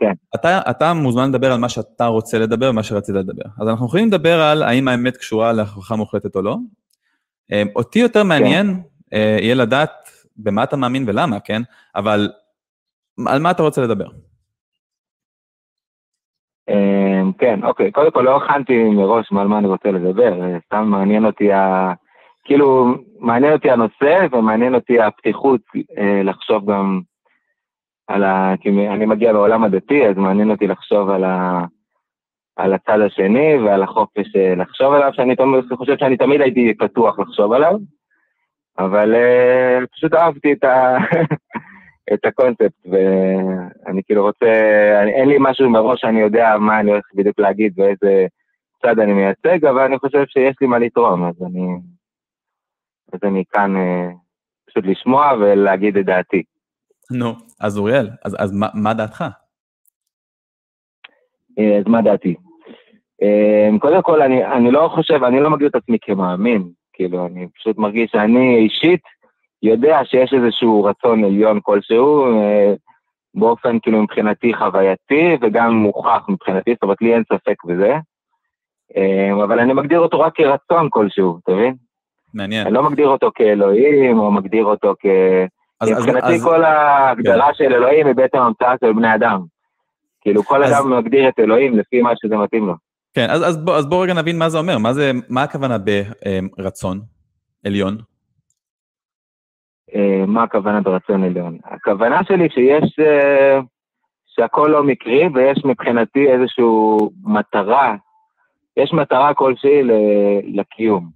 כן. 0.00 0.12
אתה, 0.34 0.60
אתה 0.70 0.94
מוזמן 0.94 1.28
לדבר 1.28 1.52
על 1.52 1.60
מה 1.60 1.68
שאתה 1.68 2.06
רוצה 2.06 2.38
לדבר, 2.38 2.72
מה 2.72 2.82
שרצית 2.82 3.14
לדבר. 3.14 3.44
אז 3.60 3.68
אנחנו 3.68 3.86
יכולים 3.86 4.06
לדבר 4.06 4.40
על 4.40 4.62
האם 4.62 4.88
האמת 4.88 5.16
קשורה 5.16 5.52
להוכחה 5.52 5.96
מוחלטת 5.96 6.36
או 6.36 6.42
לא. 6.42 6.56
אה, 7.52 7.62
אותי 7.76 7.98
יותר 7.98 8.24
מעניין 8.24 8.82
אה, 9.12 9.36
יהיה 9.40 9.54
לדעת 9.54 9.90
במה 10.36 10.64
אתה 10.64 10.76
מאמין 10.76 11.04
ולמה, 11.06 11.40
כן? 11.40 11.62
אבל 11.96 12.28
על 13.26 13.42
מה 13.42 13.50
אתה 13.50 13.62
רוצה 13.62 13.82
לדבר? 13.82 14.06
אמ, 16.70 17.32
כן, 17.38 17.60
אוקיי, 17.64 17.92
קודם 17.92 18.10
כל 18.10 18.20
לא 18.20 18.36
הכנתי 18.36 18.84
מראש 18.84 19.32
על 19.32 19.46
מה 19.46 19.58
אני 19.58 19.66
רוצה 19.66 19.90
לדבר, 19.90 20.42
אה, 20.42 20.58
סתם 20.66 20.84
מעניין 20.84 21.24
אותי 21.24 21.52
ה... 21.52 21.92
כאילו, 22.44 22.86
מעניין 23.18 23.52
אותי 23.52 23.70
הנושא 23.70 24.26
ומעניין 24.32 24.74
אותי 24.74 25.00
הפתיחות 25.00 25.60
אה, 25.98 26.22
לחשוב 26.22 26.70
גם 26.70 27.00
על 28.10 28.24
ה... 28.24 28.54
כי 28.60 28.68
אני 28.68 29.06
מגיע 29.06 29.32
מעולם 29.32 29.64
הדתי, 29.64 30.06
אז 30.06 30.16
מעניין 30.16 30.50
אותי 30.50 30.66
לחשוב 30.66 31.10
על 31.10 31.24
ה... 31.24 31.64
על 32.56 32.72
הצד 32.72 33.00
השני 33.00 33.58
ועל 33.58 33.82
החופש 33.82 34.36
אה, 34.36 34.54
לחשוב 34.54 34.92
עליו, 34.92 35.10
שאני 35.12 35.36
תמיד, 35.36 35.64
חושב 35.76 35.98
שאני 35.98 36.16
תמיד 36.16 36.40
הייתי 36.40 36.74
פתוח 36.78 37.18
לחשוב 37.18 37.52
עליו, 37.52 37.74
אבל 38.78 39.14
אה, 39.14 39.78
פשוט 39.92 40.14
אהבתי 40.14 40.52
את, 40.52 40.64
ה... 40.64 40.96
את 42.14 42.24
הקונספט, 42.24 42.72
ואני 42.90 44.02
כאילו 44.06 44.22
רוצה, 44.22 44.46
אני, 45.02 45.12
אין 45.12 45.28
לי 45.28 45.36
משהו 45.40 45.70
מראש 45.70 46.00
שאני 46.00 46.20
יודע 46.20 46.56
מה 46.58 46.80
אני 46.80 46.90
הולך 46.90 47.04
בדיוק 47.14 47.38
להגיד 47.38 47.72
ואיזה 47.76 48.26
צד 48.82 48.98
אני 48.98 49.12
מייצג, 49.12 49.64
אבל 49.64 49.80
אני 49.80 49.98
חושב 49.98 50.24
שיש 50.26 50.56
לי 50.60 50.66
מה 50.66 50.78
לתרום, 50.78 51.24
אז 51.24 51.42
אני, 51.42 51.66
אז 53.12 53.20
אני 53.22 53.44
כאן 53.50 53.76
אה, 53.76 54.08
פשוט 54.66 54.84
לשמוע 54.86 55.32
ולהגיד 55.40 55.96
את 55.96 56.04
דעתי. 56.04 56.42
נו, 57.10 57.34
אז 57.60 57.78
אוריאל, 57.78 58.08
אז, 58.24 58.36
אז 58.38 58.52
מה, 58.52 58.68
מה 58.74 58.94
דעתך? 58.94 59.24
אה, 61.58 61.78
אז 61.78 61.84
מה 61.86 62.02
דעתי? 62.02 62.34
אה, 63.22 63.68
קודם 63.80 64.02
כל, 64.02 64.22
אני, 64.22 64.46
אני 64.46 64.70
לא 64.70 64.90
חושב, 64.94 65.24
אני 65.24 65.40
לא 65.40 65.50
מגדיר 65.50 65.68
את 65.68 65.74
עצמי 65.74 65.98
כמאמין, 66.00 66.68
כאילו, 66.92 67.26
אני 67.26 67.46
פשוט 67.54 67.78
מרגיש 67.78 68.10
שאני 68.10 68.56
אישית 68.56 69.00
יודע 69.62 70.00
שיש 70.04 70.34
איזשהו 70.34 70.84
רצון 70.84 71.24
עליון 71.24 71.60
כלשהו, 71.62 72.40
אה, 72.40 72.74
באופן 73.34 73.78
כאילו 73.82 74.02
מבחינתי 74.02 74.54
חווייתי 74.54 75.36
וגם 75.40 75.74
מוכח 75.74 76.28
מבחינתי, 76.28 76.70
זאת 76.72 76.82
אומרת 76.82 77.00
לי 77.00 77.14
אין 77.14 77.22
ספק 77.32 77.64
בזה, 77.64 77.96
אבל 79.44 79.60
אני 79.60 79.72
מגדיר 79.72 80.00
אותו 80.00 80.20
רק 80.20 80.36
כרצון 80.36 80.88
כלשהו, 80.90 81.38
אתה 81.42 81.52
מבין? 81.52 81.74
מעניין. 82.34 82.66
אני 82.66 82.74
לא 82.74 82.82
מגדיר 82.82 83.08
אותו 83.08 83.30
כאלוהים, 83.34 84.18
או 84.18 84.32
מגדיר 84.32 84.64
אותו 84.64 84.94
כ... 85.00 85.06
אז, 85.80 85.90
מבחינתי 85.90 86.34
אז, 86.34 86.44
כל 86.44 86.64
ההגדרה 86.64 87.54
של 87.54 87.64
אלוהים 87.64 88.06
היא 88.06 88.14
בעצם 88.14 88.38
המצאה 88.38 88.74
של 88.84 88.92
בני 88.92 89.14
אדם. 89.14 89.40
כאילו 90.20 90.42
כל 90.42 90.64
אז- 90.64 90.72
אדם 90.72 90.98
מגדיר 90.98 91.28
את 91.28 91.38
אלוהים 91.38 91.78
לפי 91.78 92.02
מה 92.02 92.10
שזה 92.16 92.36
מתאים 92.36 92.66
לו. 92.66 92.74
כן, 93.14 93.30
אז, 93.30 93.48
אז, 93.48 93.64
בוא, 93.64 93.76
אז 93.76 93.86
בוא 93.86 94.02
רגע 94.04 94.14
נבין 94.14 94.38
מה 94.38 94.48
זה 94.48 94.58
אומר, 94.58 94.78
מה, 94.78 94.92
זה, 94.92 95.12
מה 95.28 95.42
הכוונה 95.42 95.76
ברצון 96.58 97.00
עליון? 97.66 97.98
אה, 99.94 100.24
מה 100.26 100.42
הכוונה 100.42 100.80
ברצון 100.80 101.24
עליון? 101.24 101.58
הכוונה 101.64 102.24
שלי 102.24 102.48
שיש, 102.50 102.98
אה, 102.98 103.58
שהכל 104.26 104.68
לא 104.72 104.82
מקרי 104.82 105.28
ויש 105.34 105.64
מבחינתי 105.64 106.26
איזושהי 106.32 106.64
מטרה, 107.24 107.94
יש 108.76 108.92
מטרה 108.92 109.34
כלשהי 109.34 109.82
לקיום. 110.54 111.10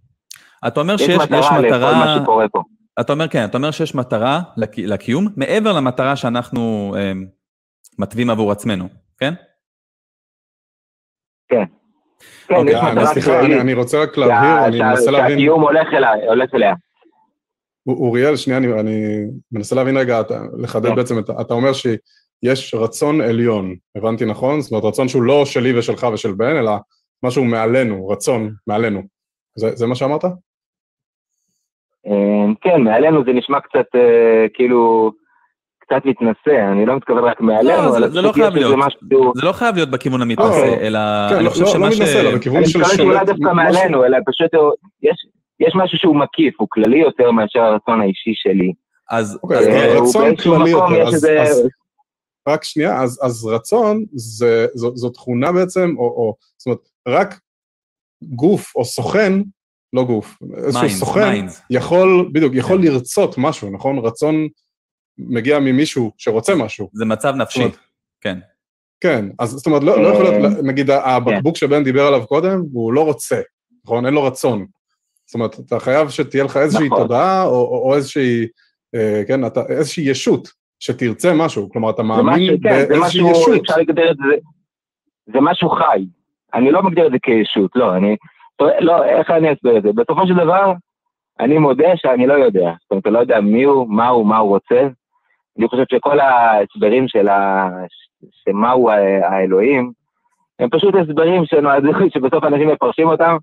אתה 0.66 0.80
אומר 0.80 0.94
יש 0.94 1.02
שיש 1.02 1.18
מטרה 1.18 1.38
יש 1.38 1.46
לכל 1.46 1.66
מטרה, 1.66 1.92
מה 1.98 2.16
שקורה 2.22 2.48
פה. 2.48 2.62
אתה 3.00 3.12
אומר 3.12 3.28
כן, 3.28 3.44
אתה 3.44 3.56
אומר 3.58 3.70
שיש 3.70 3.94
מטרה 3.94 4.40
לק, 4.56 4.78
לקיום, 4.78 5.26
מעבר 5.36 5.72
למטרה 5.72 6.16
שאנחנו 6.16 6.94
אה, 6.98 7.12
מתווים 7.98 8.30
עבור 8.30 8.52
עצמנו, 8.52 8.88
כן? 9.18 9.34
כן, 11.48 11.62
אוקיי, 12.50 12.72
יש 12.72 12.80
אה, 12.80 12.92
מטרה 12.94 13.06
סליחה, 13.06 13.40
אני- 13.40 13.60
אני 13.60 13.74
רוצה 13.74 14.02
רק 14.02 14.14
שה- 14.14 14.20
להבהיר, 14.20 14.66
אני 14.66 14.78
שה- 14.78 14.84
מנסה 14.84 15.10
להבין, 15.10 15.38
שהקיום 15.38 15.62
הולך 15.62 15.88
אליה- 15.96 16.28
הולך 16.28 16.54
אליה. 16.54 16.74
אוריאל, 17.86 18.36
שנייה, 18.36 18.58
אני- 18.58 18.80
אני 18.80 19.24
מנסה 19.52 19.76
להבין 19.76 19.96
רגע, 19.96 20.20
אתה- 20.20 20.40
לחדד 20.58 20.88
כן. 20.88 20.96
בעצם, 20.96 21.18
את- 21.18 21.30
אתה 21.40 21.54
אומר 21.54 21.70
שיש 21.72 22.74
רצון 22.74 23.20
עליון, 23.20 23.74
הבנתי 23.96 24.24
נכון? 24.24 24.60
זאת 24.60 24.72
אומרת, 24.72 24.84
רצון 24.84 25.08
שהוא 25.08 25.22
לא 25.22 25.46
שלי 25.46 25.78
ושלך 25.78 26.06
ושל 26.12 26.32
בן, 26.32 26.56
אלא 26.56 26.72
משהו 27.22 27.44
מעלינו, 27.44 28.08
רצון 28.08 28.54
מעלינו. 28.66 29.02
זה 29.58 29.76
זה 29.76 29.86
מה 29.86 29.94
שאמרת? 29.94 30.24
אה, 32.06 32.12
כן, 32.60 32.80
מעלינו 32.82 33.24
זה 33.24 33.32
נשמע 33.32 33.60
קצת 33.60 33.86
אה, 33.94 34.46
כאילו, 34.54 35.12
קצת 35.80 36.02
מתנשא, 36.04 36.72
אני 36.72 36.86
לא 36.86 36.96
מתכוון 36.96 37.24
רק 37.24 37.40
מעלינו, 37.40 37.82
לא, 37.82 37.90
זה- 37.90 37.98
אלא 37.98 38.08
זה 38.08 38.22
לא 38.22 38.32
חייב 38.32 38.54
להיות. 38.54 38.74
משהו, 38.78 39.32
זה 39.34 39.46
לא 39.46 39.52
חייב 39.52 39.74
להיות 39.74 39.90
בכיוון 39.90 40.22
המתנשא, 40.22 40.48
לא, 40.66 40.74
אלא 40.80 40.98
כן, 41.30 41.34
אני 41.36 41.44
לא- 41.44 41.50
חושב 41.50 41.62
לא- 41.64 41.66
לא 41.68 41.72
שמה 41.74 41.92
ש... 41.92 41.94
מתנשא, 42.00 42.20
אלא 42.20 42.36
בכיוון 42.36 42.56
אני 42.58 42.66
של 42.66 42.78
מתכוון 42.78 42.96
שאולי 42.96 43.24
דווקא 43.26 43.52
מעלינו, 43.54 44.04
אלא 44.04 44.18
פשוט 44.26 44.50
יש- 45.02 45.26
יש 45.60 45.72
משהו 45.76 45.98
שהוא 45.98 46.16
מקיף, 46.16 46.54
הוא 46.58 46.68
כללי 46.70 46.98
יותר 46.98 47.30
מאשר 47.30 47.60
הרצון 47.60 48.00
האישי 48.00 48.32
שלי. 48.34 48.72
אז, 49.10 49.38
אוקיי, 49.42 49.58
אז 49.58 49.66
אה, 49.66 50.00
רצון 50.00 50.36
כללי 50.36 50.70
יותר, 50.70 50.92
יש 50.94 51.08
אז- 51.08 51.14
איזה- 51.14 51.42
אז- 51.42 51.68
רק 52.48 52.64
שנייה, 52.64 53.02
אז, 53.02 53.20
אז 53.22 53.44
רצון 53.46 54.04
זה, 54.12 54.66
זו, 54.74 54.90
זו 54.96 55.10
תכונה 55.10 55.52
בעצם, 55.52 55.94
או, 55.98 56.02
או, 56.04 56.34
זאת 56.58 56.66
אומרת, 56.66 56.80
רק 57.08 57.34
גוף 58.22 58.76
או 58.76 58.84
סוכן, 58.84 59.32
לא 59.94 60.04
גוף, 60.04 60.38
איזשהו 60.56 60.88
סוכן. 60.88 61.46
יכול, 61.70 62.30
בדיוק, 62.32 62.52
יכול 62.54 62.78
כן. 62.78 62.84
לרצות 62.84 63.34
משהו, 63.38 63.70
נכון? 63.70 63.98
רצון 63.98 64.48
מגיע 65.18 65.58
ממישהו 65.58 66.12
שרוצה 66.18 66.54
משהו. 66.54 66.90
זה 66.92 67.04
מצב 67.04 67.34
נפשי, 67.36 67.60
אומרת, 67.60 67.76
כן. 68.20 68.38
כן, 69.00 69.24
אז 69.38 69.50
זאת 69.50 69.66
אומרת, 69.66 69.82
לא, 69.82 70.02
לא 70.02 70.08
יכול 70.08 70.24
להיות, 70.24 70.34
אה, 70.56 70.62
נגיד, 70.62 70.90
הבקבוק 70.90 71.56
שבן 71.56 71.84
דיבר 71.84 72.06
עליו 72.06 72.26
קודם, 72.26 72.62
הוא 72.72 72.92
לא 72.92 73.04
רוצה, 73.04 73.40
נכון? 73.84 74.06
אין 74.06 74.14
לו 74.14 74.24
רצון. 74.24 74.66
זאת 75.26 75.34
אומרת, 75.34 75.60
אתה 75.60 75.78
חייב 75.80 76.08
שתהיה 76.08 76.44
לך 76.44 76.56
איזושהי 76.56 76.86
נכון. 76.86 76.98
תודעה, 77.02 77.44
או, 77.46 77.50
או, 77.50 77.82
או 77.88 77.94
איזושהי, 77.96 78.46
אה, 78.94 79.22
כן, 79.28 79.46
אתה, 79.46 79.60
איזושהי 79.68 80.10
ישות 80.10 80.48
שתרצה 80.80 81.32
משהו, 81.34 81.70
כלומר, 81.70 81.90
אתה 81.90 82.02
זה 82.02 82.08
מאמין 82.08 82.26
משהו- 82.26 82.56
כן, 82.62 82.80
זה 82.80 82.86
באיזושהי 82.88 83.20
משהו, 83.22 83.30
ישות. 83.30 83.60
אפשר 83.60 83.76
להגדיר 83.76 84.10
את 84.10 84.16
זה, 84.16 84.36
זה 85.32 85.38
משהו 85.40 85.68
חי. 85.70 86.04
אני 86.54 86.70
לא 86.70 86.82
מגדיר 86.82 87.06
את 87.06 87.12
זה 87.12 87.18
כישות, 87.22 87.70
לא, 87.74 87.96
אני, 87.96 88.16
לא, 88.60 89.04
איך 89.04 89.30
אני 89.30 89.52
אסביר 89.52 89.76
את 89.76 89.82
זה? 89.82 89.92
בסופו 89.92 90.26
של 90.26 90.34
דבר, 90.34 90.72
אני 91.40 91.58
מודה 91.58 91.96
שאני 91.96 92.26
לא 92.26 92.34
יודע. 92.34 92.72
זאת 92.82 92.90
אומרת, 92.90 93.06
אני 93.06 93.14
לא 93.14 93.18
יודע 93.18 93.40
מי 93.40 93.62
הוא, 93.62 93.88
מה 93.88 94.08
הוא, 94.08 94.26
מה 94.26 94.38
הוא 94.38 94.48
רוצה. 94.48 94.88
אני 95.58 95.68
חושב 95.68 95.84
שכל 95.92 96.20
ההסברים 96.20 97.08
של 97.08 97.28
ה... 97.28 97.68
שמהו 98.44 98.90
האלוהים, 99.22 99.92
הם 100.58 100.68
פשוט 100.70 100.94
הסברים 100.94 101.46
שנועדו, 101.46 101.88
שבסוף 102.14 102.44
אנשים 102.44 102.68
מפרשים 102.68 103.08
אותם 103.08 103.36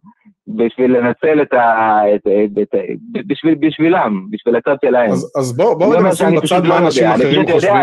בשביל 0.48 0.98
לנצל 0.98 1.42
את 1.42 1.54
ה... 1.54 2.00
את, 2.16 2.22
את, 2.28 2.76
את, 2.76 2.96
בשביל, 3.28 3.56
בשבילם, 3.56 4.28
בשביל 4.32 4.56
הצד 4.56 4.76
שלהם. 4.86 5.12
אז, 5.12 5.34
אז 5.40 5.58
בוא, 5.58 5.74
בוא 5.74 5.96
רגע 5.96 6.10
נשים 6.10 6.36
בצד 6.36 6.64
מה 6.66 6.78
אנשים 6.78 7.08
אחרים 7.08 7.52
חושבים. 7.52 7.74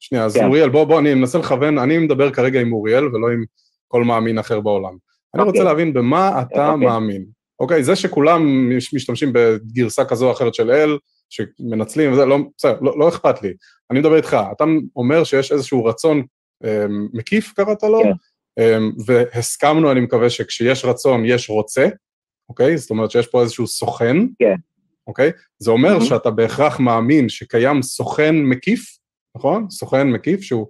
שנייה, 0.00 0.24
אז 0.24 0.36
כן. 0.36 0.46
אוריאל, 0.46 0.68
בוא, 0.68 0.84
בוא, 0.84 0.98
אני 0.98 1.14
מנסה 1.14 1.38
לכוון, 1.38 1.78
אני 1.78 1.98
מדבר 1.98 2.30
כרגע 2.30 2.60
עם 2.60 2.72
אוריאל 2.72 3.04
ולא 3.04 3.28
עם 3.28 3.44
כל 3.88 4.04
מאמין 4.04 4.38
אחר 4.38 4.60
בעולם. 4.60 5.05
אני 5.34 5.42
רוצה 5.42 5.58
אוקיי. 5.58 5.64
להבין 5.64 5.92
במה 5.92 6.42
אתה 6.42 6.70
אוקיי. 6.70 6.86
מאמין. 6.86 7.24
אוקיי, 7.60 7.84
זה 7.84 7.96
שכולם 7.96 8.70
משתמשים 8.92 9.32
בגרסה 9.32 10.04
כזו 10.04 10.26
או 10.26 10.32
אחרת 10.32 10.54
של 10.54 10.70
אל, 10.70 10.98
שמנצלים 11.30 12.12
וזה, 12.12 12.24
לא, 12.24 12.38
בסדר, 12.58 12.80
לא, 12.80 12.98
לא 12.98 13.08
אכפת 13.08 13.42
לי. 13.42 13.52
אני 13.90 14.00
מדבר 14.00 14.16
איתך, 14.16 14.36
אתה 14.52 14.64
אומר 14.96 15.24
שיש 15.24 15.52
איזשהו 15.52 15.84
רצון 15.84 16.22
אמ, 16.64 17.08
מקיף 17.12 17.52
קראת 17.52 17.82
לו, 17.82 18.02
כן. 18.02 18.10
אמ, 18.62 18.92
והסכמנו, 19.06 19.92
אני 19.92 20.00
מקווה 20.00 20.30
שכשיש 20.30 20.84
רצון 20.84 21.24
יש 21.26 21.50
רוצה, 21.50 21.88
אוקיי? 22.48 22.78
זאת 22.78 22.90
אומרת 22.90 23.10
שיש 23.10 23.26
פה 23.26 23.42
איזשהו 23.42 23.66
סוכן, 23.66 24.16
כן. 24.38 24.54
אוקיי? 25.06 25.30
זה 25.58 25.70
אומר 25.70 25.98
mm-hmm. 25.98 26.04
שאתה 26.04 26.30
בהכרח 26.30 26.80
מאמין 26.80 27.28
שקיים 27.28 27.82
סוכן 27.82 28.36
מקיף, 28.36 28.98
נכון? 29.36 29.70
סוכן 29.70 30.10
מקיף 30.10 30.40
שהוא 30.40 30.66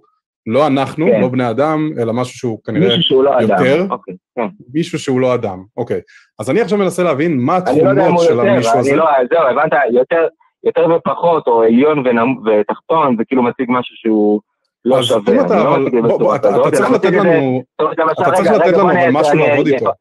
לא 0.47 0.67
אנחנו, 0.67 1.05
כן. 1.11 1.21
לא 1.21 1.27
בני 1.27 1.49
אדם, 1.49 1.89
אלא 2.01 2.13
משהו 2.13 2.37
שהוא 2.37 2.59
כנראה 2.63 2.87
מישהו 2.87 3.01
שהוא 3.03 3.23
לא 3.23 3.29
יותר, 3.41 3.83
אדם. 3.83 3.91
אוקיי, 3.91 4.13
כן. 4.35 4.47
מישהו 4.73 4.99
שהוא 4.99 5.19
לא 5.19 5.33
אדם, 5.35 5.63
אוקיי. 5.77 6.01
אז 6.39 6.49
אני 6.49 6.61
עכשיו 6.61 6.77
מנסה 6.77 7.03
להבין 7.03 7.39
מה 7.39 7.57
התכונות 7.57 7.97
לא 7.97 8.23
של 8.23 8.39
המישהו 8.39 8.79
הזה. 8.79 8.89
אני 8.89 8.97
לא, 8.97 9.05
זהו, 9.31 9.41
הבנת, 9.47 9.71
יותר, 9.91 10.27
יותר 10.63 10.87
ופחות, 10.95 11.47
או 11.47 11.63
עליון 11.63 11.99
ונמ, 11.99 12.35
ותחתון, 12.45 13.15
זה 13.17 13.23
כאילו 13.25 13.43
מציג 13.43 13.65
משהו 13.69 13.95
שהוא 13.95 14.41
לא 14.85 15.03
שווה. 15.03 15.39
אז 15.39 15.45
אתה, 15.45 15.61
אבל, 15.61 15.89
בוא, 16.01 16.19
בוא, 16.19 16.35
אתה, 16.35 16.49
אתה 16.61 16.71
צריך 16.71 16.91
לתת 16.91 17.11
לנו, 17.11 17.63
אתה 18.11 18.31
צריך 18.35 18.51
לתת 18.51 18.77
לנו 18.77 18.89
משהו 19.11 19.37
לעבוד 19.37 19.67
איתו. 19.67 19.91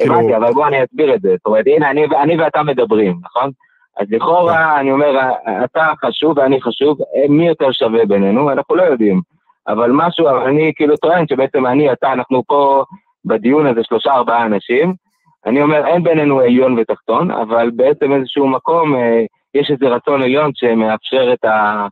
הבנתי, 0.00 0.22
כאילו- 0.22 0.36
אבל 0.36 0.52
בוא 0.52 0.66
אני 0.66 0.84
אסביר 0.84 1.14
את 1.14 1.20
זה. 1.20 1.28
זאת 1.28 1.46
אומרת, 1.46 1.64
הנה, 1.66 1.90
אני 2.22 2.42
ואתה 2.42 2.62
מדברים, 2.62 3.20
נכון? 3.22 3.50
אז 3.98 4.06
לכאורה, 4.10 4.72
כן. 4.74 4.80
אני 4.80 4.92
אומר, 4.92 5.30
אתה 5.64 5.92
חשוב 6.04 6.38
ואני 6.38 6.62
חשוב, 6.62 6.98
מי 7.28 7.48
יותר 7.48 7.72
שווה 7.72 8.06
בינינו? 8.06 8.50
אנחנו 8.50 8.74
לא 8.76 8.82
יודעים. 8.82 9.20
אבל 9.68 9.90
משהו, 9.92 10.28
אני 10.46 10.72
כאילו 10.76 10.96
טוען 10.96 11.24
שבעצם 11.30 11.66
אני, 11.66 11.92
אתה, 11.92 12.12
אנחנו 12.12 12.42
פה 12.46 12.84
בדיון 13.24 13.66
הזה 13.66 13.80
שלושה 13.84 14.10
ארבעה 14.10 14.46
אנשים, 14.46 14.94
אני 15.46 15.62
אומר, 15.62 15.86
אין 15.86 16.02
בינינו 16.02 16.40
עליון 16.40 16.78
ותחתון, 16.78 17.30
אבל 17.30 17.70
בעצם 17.76 18.12
איזשהו 18.12 18.48
מקום, 18.48 18.96
אה, 18.96 19.24
יש 19.54 19.70
איזה 19.70 19.86
רצון 19.94 20.22
עליון 20.22 20.50
שמאפשר 20.54 21.32
את, 21.32 21.44
ה, 21.44 21.86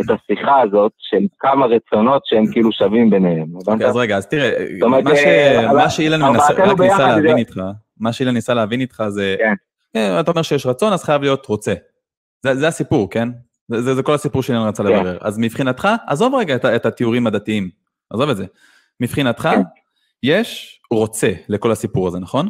את 0.00 0.04
השיחה 0.10 0.60
הזאת 0.60 0.92
של 0.98 1.18
כמה 1.38 1.66
רצונות 1.66 2.22
שהם 2.24 2.44
כאילו 2.52 2.72
שווים 2.72 3.10
ביניהם. 3.10 3.46
אוקיי, 3.66 3.86
אז 3.86 3.96
רגע, 3.96 4.16
אז 4.16 4.26
תראה, 4.26 4.50
מה, 4.80 5.16
ש... 5.16 5.24
אה, 5.24 5.72
מה 5.72 5.90
שאילן 5.90 6.22
רק 6.22 6.80
ניסה 6.80 7.08
להבין 7.08 7.38
איתך, 7.38 7.60
מה 8.00 8.12
שאילן 8.12 8.34
ניסה 8.34 8.54
להבין 8.54 8.80
איתך 8.80 9.02
זה, 9.08 9.34
כן. 9.38 9.54
אה, 9.96 10.20
אתה 10.20 10.30
אומר 10.30 10.42
שיש 10.42 10.66
רצון, 10.66 10.92
אז 10.92 11.04
חייב 11.04 11.22
להיות 11.22 11.46
רוצה. 11.46 11.74
זה, 12.42 12.54
זה 12.54 12.68
הסיפור, 12.68 13.10
כן? 13.10 13.28
זה, 13.68 13.82
זה, 13.82 13.94
זה 13.94 14.02
כל 14.02 14.14
הסיפור 14.14 14.42
שאילן 14.42 14.68
רצה 14.68 14.82
כן. 14.82 14.88
לברר. 14.88 15.18
אז 15.20 15.38
מבחינתך, 15.38 15.88
עזוב 16.06 16.34
רגע 16.34 16.56
את, 16.56 16.64
את 16.64 16.86
התיאורים 16.86 17.26
הדתיים, 17.26 17.70
עזוב 18.10 18.30
את 18.30 18.36
זה. 18.36 18.46
מבחינתך, 19.00 19.42
כן. 19.42 19.62
יש 20.22 20.80
רוצה 20.92 21.32
לכל 21.48 21.70
הסיפור 21.70 22.08
הזה, 22.08 22.18
נכון? 22.18 22.48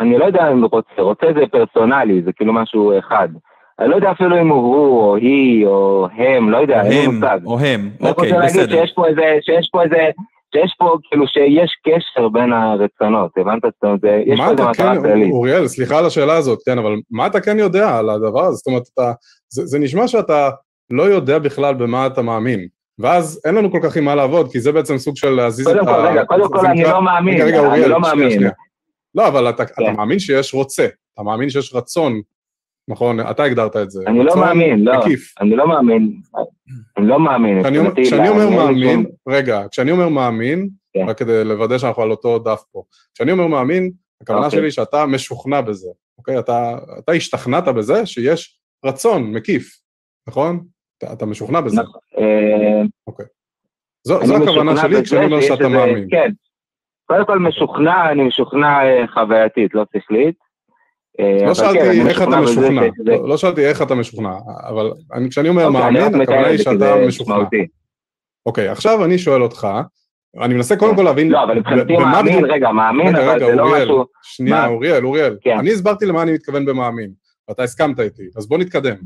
אני 0.00 0.18
לא 0.18 0.24
יודע 0.24 0.52
אם 0.52 0.64
רוצה, 0.64 1.02
רוצה 1.02 1.26
זה 1.34 1.46
פרסונלי, 1.50 2.22
זה 2.22 2.32
כאילו 2.32 2.52
משהו 2.52 2.98
אחד. 2.98 3.28
אני 3.78 3.88
לא 3.88 3.96
יודע 3.96 4.10
אפילו 4.10 4.40
אם 4.40 4.48
הוא 4.48 4.76
הוא, 4.76 5.02
או 5.02 5.16
היא, 5.16 5.66
או 5.66 6.08
הם, 6.12 6.50
לא 6.50 6.56
יודע, 6.56 6.82
אין 6.82 6.92
לי 6.92 7.06
מושג. 7.06 7.40
או 7.46 7.58
הם, 7.58 7.90
אוקיי, 8.00 8.32
בסדר. 8.32 8.38
אני 8.38 8.46
רוצה 8.46 8.60
להגיד 8.60 8.76
שיש 8.76 8.92
פה 8.94 9.06
איזה, 9.06 9.38
שיש 9.42 9.68
פה 9.72 9.82
איזה, 9.82 10.10
שיש 10.54 10.74
פה, 10.78 10.96
כאילו, 11.08 11.26
שיש 11.28 11.70
קשר 11.84 12.28
בין 12.28 12.52
הרצונות, 12.52 13.30
הבנת? 13.36 13.62
זאת 13.62 13.84
אומרת, 13.84 14.00
יש 14.26 14.40
פה 14.40 14.50
איזה 14.50 14.62
מטרה 14.64 14.94
כן, 14.94 15.02
כללית. 15.02 15.32
אוריאל, 15.32 15.68
סליחה 15.68 15.98
על 15.98 16.06
השאלה 16.06 16.36
הזאת, 16.36 16.58
כן, 16.64 16.78
אבל 16.78 16.92
מה 17.10 17.26
אתה 17.26 17.40
כן 17.40 17.58
יודע 17.58 17.98
על 17.98 18.10
הדבר 18.10 18.44
הזה? 18.44 18.56
זאת 18.56 18.66
אומרת, 18.66 18.82
אתה, 18.94 19.12
זה, 19.48 19.66
זה 19.66 19.78
נשמע 19.78 20.08
שאתה 20.08 20.50
לא 20.90 21.02
יודע 21.02 21.38
בכלל 21.38 21.74
במה 21.74 22.06
אתה 22.06 22.22
מאמין. 22.22 22.68
ואז 22.98 23.40
אין 23.44 23.54
לנו 23.54 23.72
כל 23.72 23.78
כך 23.82 23.96
עם 23.96 24.04
מה 24.04 24.14
לעבוד, 24.14 24.52
כי 24.52 24.60
זה 24.60 24.72
בעצם 24.72 24.98
סוג 24.98 25.16
של 25.16 25.30
להזיז 25.30 25.68
את 25.68 25.76
ה... 25.76 25.78
קודם 25.78 25.86
כל, 25.86 26.06
רגע, 26.06 26.24
קודם 26.24 26.48
כל 26.48 26.66
אני 26.66 26.82
לא 26.82 27.02
מאמין, 27.02 27.42
אני 27.42 27.88
לא 27.88 28.00
מאמין. 28.00 28.42
לא, 29.14 29.28
אבל 29.28 29.48
אתה, 29.48 29.62
אתה 29.62 29.74
כן. 29.74 29.96
מאמין 29.96 30.18
שיש 30.18 30.54
רוצה, 30.54 30.86
אתה 31.14 31.22
מאמין 31.22 31.50
שיש 31.50 31.74
רצון, 31.74 32.20
נכון? 32.88 33.20
אתה 33.20 33.42
הגדרת 33.42 33.76
את 33.76 33.90
זה. 33.90 34.04
אני 34.06 34.24
לא 34.24 34.36
מאמין, 34.36 34.84
לא. 34.84 34.98
מקיף. 34.98 35.34
אני 35.40 35.56
לא 35.56 35.68
מאמין. 35.68 36.20
אני 36.96 37.06
לא 37.06 37.20
מאמין. 37.20 37.62
כשאני 38.04 38.28
אומר 38.28 38.50
מאמין, 38.50 39.06
רגע, 39.28 39.62
כשאני 39.70 39.90
אומר 39.90 40.08
מאמין, 40.08 40.68
כן. 40.92 41.08
רק 41.08 41.18
כדי 41.18 41.44
לוודא 41.44 41.78
שאנחנו 41.78 42.02
על 42.02 42.10
אותו 42.10 42.38
דף 42.38 42.62
פה, 42.72 42.82
כשאני 43.14 43.32
אומר 43.32 43.46
מאמין, 43.46 43.90
הכוונה 44.22 44.46
אוקיי. 44.46 44.60
שלי 44.60 44.70
שאתה 44.70 45.06
משוכנע 45.06 45.60
בזה, 45.60 45.88
אוקיי? 46.18 46.38
אתה, 46.38 46.78
אתה 46.98 47.12
השתכנעת 47.12 47.68
בזה 47.68 48.06
שיש 48.06 48.60
רצון 48.84 49.32
מקיף, 49.32 49.80
נכון? 50.28 50.64
אתה, 50.98 51.12
אתה 51.12 51.26
משוכנע 51.26 51.60
בזה. 51.60 51.82
נכון. 51.82 52.00
אה, 52.18 52.82
אוקיי. 53.06 53.26
זו, 54.06 54.26
זו 54.26 54.36
הכוונה 54.36 54.76
שלי 54.76 55.04
כשאני 55.04 55.24
אומר 55.24 55.40
שאתה 55.40 55.68
מאמין. 55.68 56.08
כן. 56.10 56.30
קודם 57.06 57.26
כל 57.26 57.38
משוכנע, 57.38 58.12
אני 58.12 58.22
משוכנע 58.22 58.84
אה, 58.84 59.06
חווייתית, 59.14 59.74
לא 59.74 59.84
שכלית. 59.96 60.47
אה, 61.20 61.46
לא 61.46 61.54
שאלתי 61.54 61.78
כן, 61.78 62.06
איך 62.06 62.22
אתה 62.22 62.40
משוכנע, 62.40 62.82
לא, 62.98 63.28
לא 63.28 63.36
שאלתי 63.36 63.66
איך 63.66 63.82
אתה 63.82 63.94
משוכנע, 63.94 64.34
אבל 64.68 64.92
כשאני 65.30 65.48
אומר 65.48 65.66
אוקיי, 65.66 65.80
מאמין, 65.80 66.20
הכוונה 66.20 66.46
היא 66.46 66.58
שאתה 66.58 66.94
משוכנע. 67.06 67.36
אוקיי, 68.46 68.68
עכשיו 68.68 69.04
אני 69.04 69.18
שואל 69.18 69.42
אותך, 69.42 69.68
אני 70.40 70.54
מנסה 70.54 70.76
קודם 70.76 70.96
כל 70.96 71.02
להבין... 71.02 71.28
לא, 71.28 71.44
אבל 71.44 71.58
מבחינתי 71.58 71.96
מאמין, 71.96 72.44
רגע, 72.44 72.72
מאמין, 72.72 73.16
אבל 73.16 73.38
זה 73.38 73.54
לא 73.54 73.72
משהו... 73.72 74.04
שנייה, 74.22 74.66
אוריאל, 74.66 75.04
אוריאל, 75.04 75.36
כן. 75.40 75.58
אני 75.58 75.70
הסברתי 75.70 76.06
למה 76.06 76.22
אני 76.22 76.32
מתכוון 76.32 76.64
במאמין, 76.64 77.10
ואתה 77.48 77.62
הסכמת 77.62 78.00
איתי, 78.00 78.22
אז 78.36 78.48
בוא 78.48 78.58
נתקדם. 78.58 78.96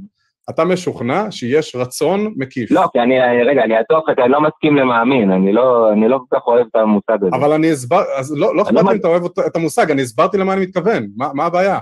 אתה 0.51 0.65
משוכנע 0.65 1.31
שיש 1.31 1.77
רצון 1.77 2.35
מקיף. 2.37 2.71
לא, 2.71 2.83
כי 2.93 3.01
אני, 3.01 3.15
רגע, 3.47 3.65
אני 3.65 3.79
אעצור 3.79 3.97
אותך, 3.97 4.19
אני 4.19 4.33
לא 4.33 4.41
מסכים 4.41 4.77
למאמין, 4.77 5.31
אני 5.31 5.53
לא, 5.53 5.93
אני 5.93 6.09
לא 6.09 6.19
כל 6.29 6.37
כך 6.37 6.47
אוהב 6.47 6.67
את 6.71 6.77
המושג 6.77 7.17
הזה. 7.21 7.37
אבל 7.37 7.53
אני 7.53 7.71
הסבר, 7.71 8.03
אז 8.19 8.37
לא, 8.37 8.57
לא 8.57 8.63
אכפת 8.63 8.75
לי 8.75 8.81
אם 8.81 8.97
אתה 8.97 9.09
אוהב 9.09 9.23
את 9.47 9.57
המושג, 9.57 9.91
אני 9.91 10.03
הסברתי 10.03 10.39
למה 10.39 10.53
אני 10.53 10.63
מתכוון, 10.63 11.07
מה, 11.17 11.29
מה 11.35 11.45
הבעיה? 11.45 11.79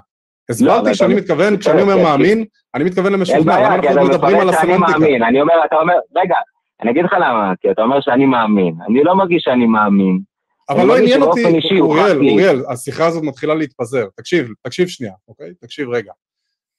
הסברתי 0.51 0.88
לא, 0.88 0.94
שאני 0.94 1.14
מתכוון, 1.14 1.57
כשאני 1.57 1.82
אומר 1.82 1.96
מאמין, 1.96 2.44
אני 2.74 2.84
מתכוון 2.84 3.12
למשוכנע, 3.12 3.40
למה 3.42 3.74
אנחנו 3.74 4.05
מדברים 4.05 4.40
על 4.40 4.48
הסמנטיקה? 4.48 4.96
אני 5.28 5.40
אומר, 5.40 5.55
אתה 5.64 5.76
אומר, 5.76 5.94
רגע, 6.16 6.34
אני 6.82 6.90
אגיד 6.90 7.05
לך 7.05 7.12
למה, 7.12 7.53
כי 7.61 7.70
אתה 7.70 7.82
אומר 7.82 8.01
שאני 8.01 8.26
מאמין, 8.26 8.74
אני 8.88 9.05
לא 9.05 9.14
מרגיש 9.14 9.42
שאני 9.42 9.66
מאמין. 9.66 10.20
אבל 10.68 10.86
לא 10.86 10.96
עניין 10.96 11.22
אותי, 11.22 11.44
אוריאל, 11.80 12.16
אוריאל, 12.30 12.62
השיחה 12.68 13.07
הזאת 13.07 13.22
מתחילה 13.22 13.55
להתפזר, 13.55 14.07
תקשיב, 14.16 14.48
תקשיב 14.62 14.88
שנייה, 14.88 15.12
אוקיי? 15.29 15.50
תקשיב 15.61 15.88
רגע. 15.88 16.12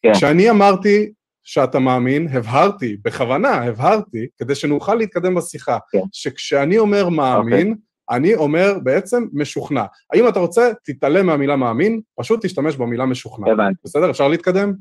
כן. 0.01 0.13
כשאני 0.13 0.49
אמרתי 0.49 1.11
שאתה 1.43 1.79
מאמין, 1.79 2.27
הבהרתי, 2.31 2.97
בכוונה 3.05 3.49
הבהרתי, 3.49 4.27
כדי 4.37 4.55
שנוכל 4.55 4.95
להתקדם 4.95 5.35
בשיחה, 5.35 5.77
כן. 5.91 5.99
שכשאני 6.11 6.77
אומר 6.77 7.09
מאמין. 7.09 7.67
אוקיי. 7.67 7.90
אני 8.11 8.35
אומר 8.35 8.73
בעצם 8.83 9.23
משוכנע. 9.33 9.83
האם 10.13 10.27
אתה 10.27 10.39
רוצה, 10.39 10.71
תתעלם 10.83 11.25
מהמילה 11.25 11.55
מאמין, 11.55 12.01
פשוט 12.19 12.45
תשתמש 12.45 12.75
במילה 12.75 13.05
משוכנע. 13.05 13.51
הבנתי. 13.51 13.79
בסדר? 13.83 14.09
אפשר 14.09 14.27
להתקדם? 14.27 14.73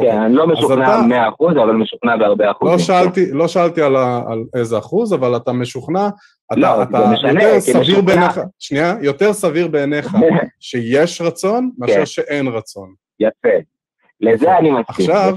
כן, 0.00 0.04
okay. 0.04 0.06
אוקיי. 0.06 0.26
אני 0.26 0.34
לא 0.34 0.46
משוכנע 0.46 0.84
אתה... 0.84 1.28
100%, 1.40 1.62
אבל 1.62 1.72
משוכנע 1.72 2.16
בהרבה 2.16 2.50
אחוזים. 2.50 2.72
לא 2.72 2.78
שאלתי, 2.78 3.30
לא 3.32 3.48
שאלתי 3.48 3.82
על, 3.82 3.96
ה, 3.96 4.22
על 4.28 4.44
איזה 4.54 4.78
אחוז, 4.78 5.14
אבל 5.14 5.36
אתה 5.36 5.52
משוכנע, 5.52 6.08
אתה, 6.52 6.60
לא, 6.60 6.82
אתה 6.82 7.10
משנה, 7.12 7.42
יותר 7.42 7.60
סביר 7.60 7.80
משוכנע... 7.80 8.02
בעיניך, 8.02 8.40
שנייה, 8.58 8.94
יותר 9.02 9.32
סביר 9.32 9.68
בעיניך 9.68 10.06
שיש 10.60 11.20
רצון 11.20 11.70
מאשר 11.78 11.94
כן. 11.94 12.06
שאין 12.06 12.48
רצון. 12.48 12.94
יפה, 13.20 13.48
לזה 14.20 14.58
אני 14.58 14.70
מסכים, 14.70 14.84
עכשיו... 14.88 15.34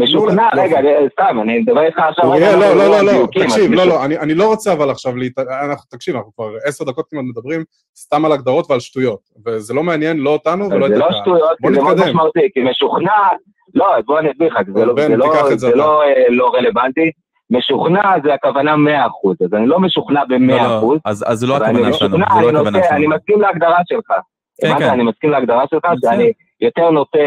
משוכנע, 0.00 0.48
רגע, 0.56 0.78
סתם, 1.12 1.40
אני 1.42 1.58
מדבר 1.58 1.82
איתך 1.82 1.98
עכשיו... 1.98 2.24
אוריאל, 2.24 2.58
לא, 2.58 2.76
לא, 2.76 2.88
לא, 2.88 3.02
לא, 3.02 3.26
תקשיב, 3.26 3.72
לא, 3.72 3.84
לא, 3.84 4.04
אני 4.04 4.34
לא 4.34 4.48
רוצה 4.48 4.72
אבל 4.72 4.90
עכשיו, 4.90 5.12
תקשיב, 5.90 6.16
אנחנו 6.16 6.32
כבר 6.34 6.50
עשר 6.64 6.84
דקות 6.84 7.06
כמעט 7.10 7.24
מדברים 7.24 7.64
סתם 7.96 8.24
על 8.24 8.32
הגדרות 8.32 8.70
ועל 8.70 8.80
שטויות, 8.80 9.20
וזה 9.46 9.74
לא 9.74 9.82
מעניין 9.82 10.16
לא 10.16 10.30
אותנו 10.30 10.70
ולא 10.70 10.86
את. 10.86 10.90
זה 10.90 10.98
לא 10.98 11.08
שטויות, 11.20 11.56
זה 11.74 11.82
מאוד 11.82 12.00
משמעותי, 12.00 12.48
כי 12.54 12.60
משוכנע, 12.70 13.12
לא, 13.74 13.86
בוא 14.06 14.18
אני 14.18 14.30
אסביר 14.30 14.48
לך, 14.48 14.58
זה 15.56 15.74
לא, 15.74 16.02
לא 16.30 16.52
רלוונטי. 16.54 17.10
משוכנע 17.50 18.14
זה 18.24 18.34
הכוונה 18.34 18.74
100%, 18.74 18.76
אז 19.44 19.54
אני 19.54 19.66
לא 19.66 19.80
משוכנע 19.80 20.24
ב-100%. 20.24 21.00
אז 21.04 21.24
זה 21.32 21.46
לא 21.46 21.56
הכוונה 21.56 21.92
שלנו, 21.92 22.12
זה 22.12 22.18
לא 22.18 22.48
הכוונה 22.48 22.78
שלנו. 22.82 22.96
אני 22.96 23.06
מסכים 23.06 23.40
להגדרה 23.40 23.78
שלך. 23.88 24.12
כן, 24.60 24.78
כן. 24.78 24.90
אני 24.90 25.02
מסכים 25.02 25.30
להגדרה 25.30 25.64
שלך, 25.70 25.82
שאני 26.04 26.32
יותר 26.60 26.90
נוטה 26.90 27.18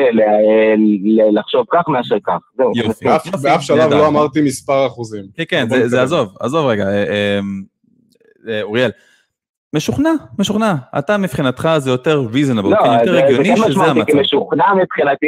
לחשוב 1.32 1.66
כך 1.72 1.88
מאשר 1.88 2.16
כך. 2.28 2.38
זהו. 2.58 2.72
יופי. 2.76 3.06
באף 3.44 3.62
שלב 3.62 3.94
לא 3.94 4.08
אמרתי 4.08 4.42
מספר 4.42 4.88
אחוזים. 4.88 5.24
כן, 5.38 5.44
כן, 5.70 5.88
זה 5.88 6.02
עזוב, 6.02 6.36
עזוב 6.40 6.66
רגע. 6.66 6.84
אה, 6.84 7.04
אה, 7.04 7.40
אה, 8.50 8.62
אוריאל, 8.62 8.92
משוכנע, 9.76 10.10
משוכנע. 10.40 10.74
אתה 11.00 11.18
מבחינתך 11.18 11.70
זה 11.78 11.90
יותר 11.90 12.22
reasonable, 12.34 12.68
לא, 12.70 12.78
כן, 12.84 12.92
יותר 13.00 13.12
זה- 13.12 13.24
הגיוני 13.24 13.44
זה 13.44 13.50
כן 13.50 13.56
שזה 13.58 13.70
משמעותי, 13.70 13.94
כי 13.94 14.12
המצב. 14.12 14.20
משוכנע 14.20 14.66
מבחינתי, 14.84 15.28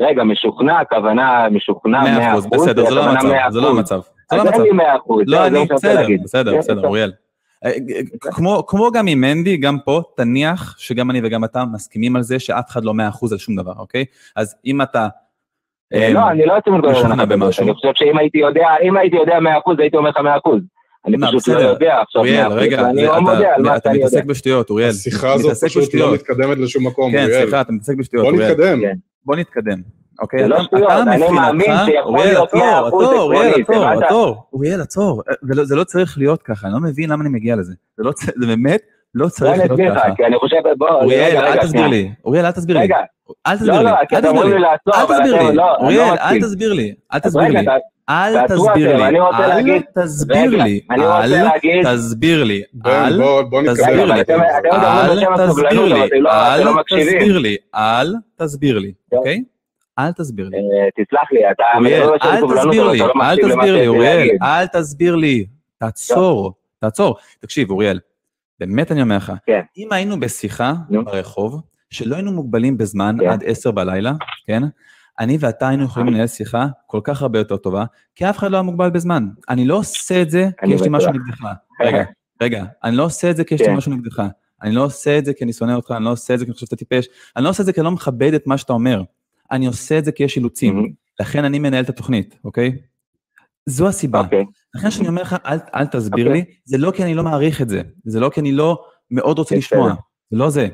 רגע, 0.00 0.24
משוכנע, 0.24 0.80
הכוונה 0.80 1.46
משוכנע 1.50 2.00
100%, 2.02 2.46
100%, 2.46 2.48
בסדר, 2.50 2.84
זה 2.88 2.94
לא 2.94 3.00
הכוונה 3.00 3.20
המצב, 3.20 3.50
זה 3.52 3.60
לא 3.60 3.68
100%. 3.72 3.76
המצב. 3.78 4.00
זה 4.30 4.36
לא 4.36 4.42
אז 4.42 4.46
אין 4.46 4.54
המצב. 4.54 4.62
לי 4.62 4.70
100%, 4.70 5.24
לא, 5.26 5.46
אני, 5.46 5.66
בסדר, 5.74 6.06
בסדר, 6.24 6.58
בסדר. 6.58 6.86
אוריאל. 6.86 7.12
אה, 7.64 7.70
כמו, 8.20 8.66
כמו 8.66 8.90
גם 8.92 9.06
עם 9.06 9.20
מנדי, 9.20 9.56
גם 9.56 9.78
פה, 9.84 10.02
תניח 10.16 10.74
שגם 10.78 11.10
אני 11.10 11.20
וגם 11.24 11.44
אתה 11.44 11.64
מסכימים 11.72 12.16
על 12.16 12.22
זה 12.22 12.38
שאף 12.38 12.70
אחד 12.70 12.84
לא 12.84 12.92
100% 12.92 13.32
על 13.32 13.38
שום 13.38 13.56
דבר, 13.56 13.72
אוקיי? 13.78 14.04
אז 14.36 14.54
אם 14.66 14.82
אתה... 14.82 15.08
אה, 15.94 16.12
לא, 16.12 16.30
אני 16.30 16.46
לא 16.46 16.54
מנקודת 16.66 16.92
משוכנע. 16.92 17.24
במשהו. 17.24 17.64
אני 17.64 17.74
חושב 17.74 17.88
שאם 17.94 18.18
הייתי 18.18 18.38
יודע, 18.38 18.66
אם 18.82 18.96
הייתי 18.96 19.16
יודע 19.16 19.38
100% 19.38 19.42
הייתי 19.78 19.96
אומר 19.96 20.10
לך 20.10 20.16
100%. 20.16 20.20
אני 21.06 21.16
מה, 21.16 21.26
פשוט 21.28 21.48
לא. 21.48 21.60
יודע 21.60 21.96
עכשיו 22.02 22.22
100%, 22.22 22.24
אוריאל, 22.26 22.52
רגע, 22.52 22.82
לא 22.92 23.12
אתה- 23.12 23.20
מודה 23.20 23.54
על 23.54 23.62
מה 23.62 23.76
אתה 23.76 23.88
שאני 23.88 23.94
יודע. 23.94 24.06
מתעסק 24.06 24.24
בשטויות, 24.24 24.70
אוריאל. 24.70 24.90
השיחה 24.90 25.32
הזאת 25.32 25.64
פשוט 25.64 25.94
לא. 25.94 26.14
מתקדמת 26.14 26.58
לשום 26.58 26.86
מקום, 26.86 27.12
כן, 27.12 27.22
אוריאל. 27.24 27.42
סליחה, 27.42 27.60
אתה 27.60 27.72
מתעסק 27.72 27.96
בשטויות, 27.96 28.24
בוא 28.26 28.32
אוריאל. 28.32 28.50
נתקדם. 28.50 28.80
כן. 28.80 28.94
בוא 29.24 29.36
נתקדם, 29.36 29.78
אוקיי? 30.20 30.40
זה 30.42 30.48
לא 30.48 30.54
אתה- 30.56 30.64
שטויות, 30.64 30.86
אתה 30.92 31.02
אני 31.02 31.16
מבחינתך- 31.16 31.32
מאמין 31.32 31.70
שיכול 31.84 32.02
אוריאל, 32.12 32.26
להיות 32.32 32.48
עצור, 32.48 32.60
100% 32.60 32.86
עצור, 32.86 33.14
אוריאל, 33.20 33.60
עקרונית, 33.60 33.68
עצור? 33.70 34.04
עצור, 34.04 34.44
אוריאל, 34.52 34.80
עצור. 34.80 35.22
זה 35.42 35.54
לא- 35.54 35.64
זה 35.64 35.76
לא 35.76 35.84
צריך 35.84 36.18
להיות 36.18 36.42
ככה, 36.42 36.66
אני 36.66 36.74
לא 36.74 36.80
מבין 36.80 37.10
למה 37.10 37.22
אני 37.22 37.30
מגיע 37.32 37.56
לזה. 37.56 37.72
זה 37.96 38.02
לא 38.04 38.12
באמת 38.46 38.80
לא 39.14 39.28
צריך 39.28 39.58
להיות 39.58 39.80
ככה. 39.96 40.14
כי 40.16 40.24
אני 40.26 40.36
חושב, 40.38 40.56
בוא, 40.78 40.88
אוריאל, 40.90 41.28
רגע, 41.36 41.52
אל 41.52 41.60
תסביר. 41.62 41.86
לי. 41.86 42.10
אוריאל, 42.24 42.46
אל 42.46 42.50
תסביר 42.50 42.76
לי. 42.76 42.82
רגע, 42.82 42.96
אל 43.46 43.56
תסביר 43.56 43.78
לי. 43.78 43.84
לא, 43.84 43.90
כי 44.08 44.14
אל 44.16 44.20
אתם 44.20 44.28
תסביר 44.28 44.42
אומרים 44.42 44.58
לי 44.62 44.66
אל 44.68 44.74
אבל 44.94 45.14
תסביר 45.14 45.36
אתם 45.36 45.46
לי. 45.48 45.54
לא, 45.54 45.76
אני 45.76 45.96
לא 45.96 46.02
אוריאל, 46.02 46.16
אל. 46.18 46.40
תסביר 46.40 46.72
לי. 46.72 46.94
אל 47.14 47.18
תסביר 47.18 47.48
לי. 47.48 47.66
אל 48.08 48.46
תסביר 48.46 48.96
לי. 48.96 49.18
אל 49.18 49.84
תסביר 49.94 50.56
לי. 50.56 50.72
אל 51.86 51.96
תסביר 51.96 52.44
לי. 52.44 52.62
אל. 52.86 53.22
תסביר 53.74 54.04
לי. 54.04 54.22
אל 54.22 55.46
תסביר 55.46 55.84
לי. 55.84 56.02
אל. 56.06 56.68
תסביר 56.86 57.38
לי. 57.38 57.56
אל 57.74 58.14
תסביר 58.36 58.78
לי. 58.78 58.92
אוקיי? 59.12 59.42
אל 59.98 60.12
תסביר 60.12 60.48
לי. 60.48 60.56
אה, 60.56 61.04
תסלח 61.04 61.32
לי, 61.32 61.50
אתה 61.50 61.64
אוריאל, 61.76 62.02
בשם 62.02 62.28
אל 62.28 62.40
סובלנות, 62.40 62.64
תסביר 62.64 62.90
לי, 62.90 62.98
לא 62.98 63.12
אל 63.22 63.36
תסביר 63.36 63.76
לי, 63.76 63.86
אוריאל. 63.86 64.28
אל 64.42 64.66
תסביר 64.66 65.16
לי. 65.16 65.46
תעצור, 65.78 66.52
תעצור. 66.80 67.16
תקשיב, 67.40 67.70
אוריאל, 67.70 68.00
באמת 68.60 68.92
אני 68.92 69.02
אומר 69.02 69.16
לך, 69.16 69.32
כן. 69.46 69.60
אם 69.76 69.92
היינו 69.92 70.20
בשיחה. 70.20 70.72
ברחוב, 70.90 71.60
שלא 71.90 72.14
היינו 72.14 72.32
מוגבלים 72.32 72.78
בזמן 72.78 73.16
כן. 73.20 73.28
עד 73.28 73.42
עשר 73.46 73.70
בלילה, 73.70 74.12
כן? 74.46 74.62
אני 75.20 75.36
ואתה 75.40 75.68
היינו 75.68 75.84
יכולים 75.84 76.08
לנהל 76.08 76.26
שיחה 76.26 76.66
כל 76.86 77.00
כך 77.04 77.22
הרבה 77.22 77.38
יותר 77.38 77.56
טובה, 77.56 77.84
כי 78.14 78.30
אף 78.30 78.38
אחד 78.38 78.50
לא 78.50 78.56
היה 78.56 78.62
מוגבל 78.62 78.90
בזמן. 78.90 79.28
אני 79.48 79.64
לא 79.64 79.76
עושה 79.76 80.22
את 80.22 80.30
זה 80.30 80.48
כי 80.64 80.74
יש 80.74 80.82
לי. 80.82 80.88
משהו 80.90 81.12
נגדך. 81.12 81.44
רגע, 81.80 82.04
רגע, 82.42 82.64
אני 82.84 82.96
לא 82.96 83.04
עושה 83.04 83.30
את 83.30 83.36
זה 83.36 83.44
כי 83.44 83.54
יש 83.54 83.60
לי 83.60 83.66
כן. 83.66 83.74
משהו 83.74 83.92
נגדך. 83.92 84.22
אני 84.62 84.74
לא 84.74 84.84
עושה 84.84 85.18
את 85.18 85.24
זה 85.24 85.34
כי 85.34 85.44
אני 85.44 85.52
שונא 85.52 85.72
אותך, 85.72 85.90
אני 85.96 86.04
לא 86.04 86.10
עושה 86.10 86.34
את 86.34 86.38
זה 86.38 86.44
כי 86.44 86.50
אני 86.50 86.54
חושב 86.54 86.66
שאתה 86.66 86.76
טיפש, 86.76 87.06
אני 87.36 87.44
לא 87.44 87.48
עושה 87.48 87.60
את 87.60 87.66
זה 87.66 87.72
כי 87.72 87.80
אני 87.80 87.84
לא 87.84 87.90
מכבד 87.90 88.34
את 88.34 88.46
מה 88.46 88.58
שאתה 88.58 88.72
אומר. 88.72 89.02
אני 89.52 89.66
עושה 89.66 89.98
את 89.98 90.04
זה 90.04 90.12
כי 90.12 90.24
יש 90.24 90.36
אילוצים. 90.36 90.74
מהמם. 90.76 90.88
לכן 91.20 91.44
אני 91.44 91.58
מנהל 91.58 91.84
את 91.84 91.88
התוכנית, 91.88 92.38
אוקיי? 92.44 92.72
זו 93.66 93.88
הסיבה. 93.88 94.20
אוקיי, 94.20 94.44
לכן 94.74 94.90
שאני 94.90 95.08
אומר 95.08 95.22
לך, 95.22 95.36
אל, 95.46 95.58
אל 95.74 95.86
תסביר 95.86 96.26
אוקיי. 96.26 96.40
לי, 96.40 96.54
זה 96.64 96.78
לא 96.78 96.90
כי 96.90 97.02
אני 97.02 97.14
לא 97.14 97.22
מעריך 97.22 97.62
את 97.62 97.68
זה, 97.68 97.82
זה 98.04 98.20
לא 98.20 98.28
כי 98.28 98.40
אני 98.40 98.52
לא 98.52 98.84
מאוד 99.10 99.38
רוצה. 99.38 99.56
לשמוע, 99.56 99.92
זה 100.30 100.38
לא 100.38 100.50
זה. 100.50 100.68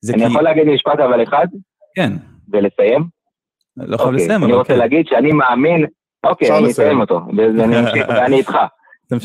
זה 0.00 0.12
אני 0.14 0.22
כי, 0.22 0.30
יכול 0.30 0.42
להגיד 0.42 0.64
משפט 0.64 0.98
אבל 0.98 1.22
אחד, 1.22 1.46
כן, 1.96 2.12
ולסיים? 2.52 3.04
לא 3.76 3.94
יכול 3.94 4.06
אוקיי, 4.06 4.24
לסיים, 4.24 4.44
אני 4.44 4.52
אבל 4.52 4.58
רוצה 4.58 4.72
כן, 4.72 4.78
להגיד 4.78 5.06
שאני 5.06 5.32
מאמין, 5.32 5.86
אוקיי, 6.26 6.48
אפשר 6.48 6.58
אני 6.58 6.68
לסיים. 6.68 6.88
אסיים 6.88 7.00
אותו, 7.00 7.20
ואני 8.08 8.36
איתך. 8.36 8.58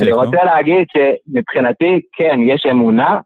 אני. 0.02 0.12
רוצה 0.12 0.44
להגיד 0.44 0.88
שמבחינתי, 0.94 2.02
כן, 2.14 2.40
יש 2.48 2.66
אמונה 2.72 3.20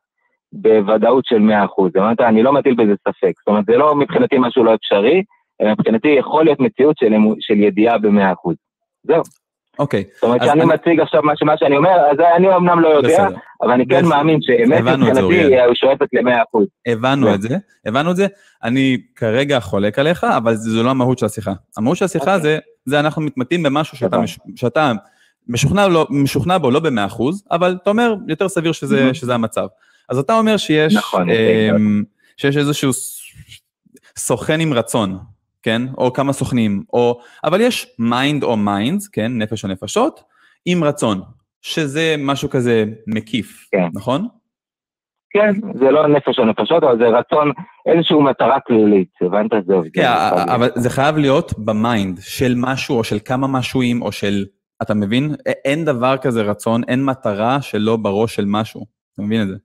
בוודאות 0.53 1.25
של 1.25 1.35
100%. 1.35 1.41
זאת 1.77 1.95
אומרת, 1.95 2.21
אני 2.21 2.43
לא 2.43 2.53
מטיל 2.53 2.73
בזה 2.73 2.93
ספק. 3.07 3.33
זאת 3.39 3.47
אומרת, 3.47 3.65
זה 3.65 3.77
לא 3.77 3.95
מבחינתי 3.95 4.35
משהו 4.39 4.63
לא 4.63 4.75
אפשרי, 4.75 5.23
מבחינתי 5.61 6.07
יכול 6.07 6.43
להיות 6.45 6.59
מציאות 6.59 6.95
של, 6.99 7.13
אמו- 7.13 7.35
של 7.39 7.53
ידיעה 7.53 7.97
ב-100%. 7.97 8.51
זהו. 9.03 9.21
אוקיי, 9.79 10.03
זאת 10.13 10.23
אומרת, 10.23 10.41
שאני 10.43 10.61
אני- 10.61 10.73
מציג 10.73 10.99
עכשיו 10.99 11.21
מה 11.23 11.57
שאני 11.57 11.77
אומר, 11.77 11.89
אז 12.11 12.17
אני 12.37 12.55
אמנם 12.55 12.79
לא 12.79 12.87
יודע, 12.87 13.09
בסדר, 13.09 13.37
אבל 13.61 13.71
אני 13.71 13.87
כן 13.87 13.95
בסדר. 14.01 14.09
מאמין 14.09 14.39
שאמת 14.41 14.81
מבחינתי. 14.81 15.33
היא 15.35 15.73
שואפת 15.73 16.07
ל-100%. 16.13 16.59
הבנו 16.87 17.25
לא. 17.25 17.35
את 17.35 17.41
זה, 17.41 17.57
הבנו 17.85 18.11
את 18.11 18.15
זה, 18.15 18.27
אני 18.63 18.97
כרגע 19.15 19.59
חולק 19.59 19.99
עליך, 19.99 20.23
אבל 20.23 20.55
זו 20.55 20.83
לא 20.83 20.89
המהות 20.89 21.19
של 21.19 21.25
השיחה. 21.25 21.51
המהות 21.77 21.97
של 21.97 22.05
השיחה 22.05 22.35
אוקיי. 22.35 22.41
זה, 22.51 22.59
זה 22.85 22.99
אנחנו 22.99 23.21
מתמתים 23.21 23.63
במשהו 23.63 23.97
שאתה, 23.97 24.15
הבנתי. 24.15 24.23
מש, 24.23 24.39
שאתה 24.55 24.91
משוכנע, 25.47 25.87
לא, 25.87 26.07
משוכנע 26.09 26.57
בו 26.57 26.71
לא 26.71 26.79
במאה 26.79 27.05
אחוז, 27.05 27.43
אבל 27.51 27.77
אתה 27.83 27.89
אומר, 27.89 28.15
יותר 28.27 28.49
סביר 28.49 28.71
שזה, 28.71 28.99
מהמם. 29.01 29.13
שזה 29.13 29.33
המצב. 29.35 29.67
אז 30.09 30.17
אתה 30.17 30.37
אומר 30.37 30.57
שיש, 30.57 30.95
נכון, 30.95 31.27
אמ, 31.29 32.03
שיש 32.37 32.57
איזשהו 32.57 32.91
סוכן 34.17 34.59
עם 34.59 34.73
רצון, 34.73 35.17
כן? 35.63 35.81
או 35.97 36.13
כמה 36.13 36.33
סוכנים, 36.33 36.83
או, 36.93 37.19
אבל 37.43 37.61
יש 37.61 37.95
mind 37.99 38.43
או 38.43 38.57
minds, 38.57 39.07
כן? 39.07 39.31
נפש 39.37 39.63
או 39.63 39.69
נפשות, 39.69 40.23
עם 40.65 40.83
רצון, 40.83 41.21
שזה 41.61 42.15
משהו 42.19 42.49
כזה 42.49 42.85
מקיף, 43.07 43.67
כן. 43.71 43.87
נכון? 43.93 44.27
כן, 45.31 45.53
זה 45.79 45.91
לא 45.91 46.07
נפש 46.07 46.39
או 46.39 46.45
נפשות, 46.45 46.83
אבל 46.83 46.97
זה 46.97 47.07
רצון, 47.07 47.51
איזושהי 47.85 48.17
מטרה 48.17 48.59
כללית, 48.59 49.09
הבנת? 49.21 49.51
זהו. 49.67 49.81
כן, 49.93 50.01
זה- 50.01 50.55
אבל 50.55 50.69
זה 50.75 50.89
חייב 50.89 51.17
להיות 51.17 51.59
ב 51.59 51.71
mind 51.71 52.17
של 52.21 52.53
משהו, 52.57 52.97
או 52.97 53.03
של 53.03 53.17
כמה 53.25 53.47
משהוים, 53.47 54.01
או 54.01 54.11
של, 54.11 54.45
אתה 54.81 54.93
מבין? 54.93 55.35
אין 55.65 55.85
דבר 55.85 56.17
כזה 56.17 56.41
רצון, 56.41 56.81
אין 56.87 57.05
מטרה 57.05 57.61
שלא 57.61 57.97
בראש 57.97 58.35
של 58.35 58.45
משהו. 58.47 58.85
אתה 59.13 59.21
מבין 59.21 59.41
את 59.41 59.47
זה? 59.47 59.55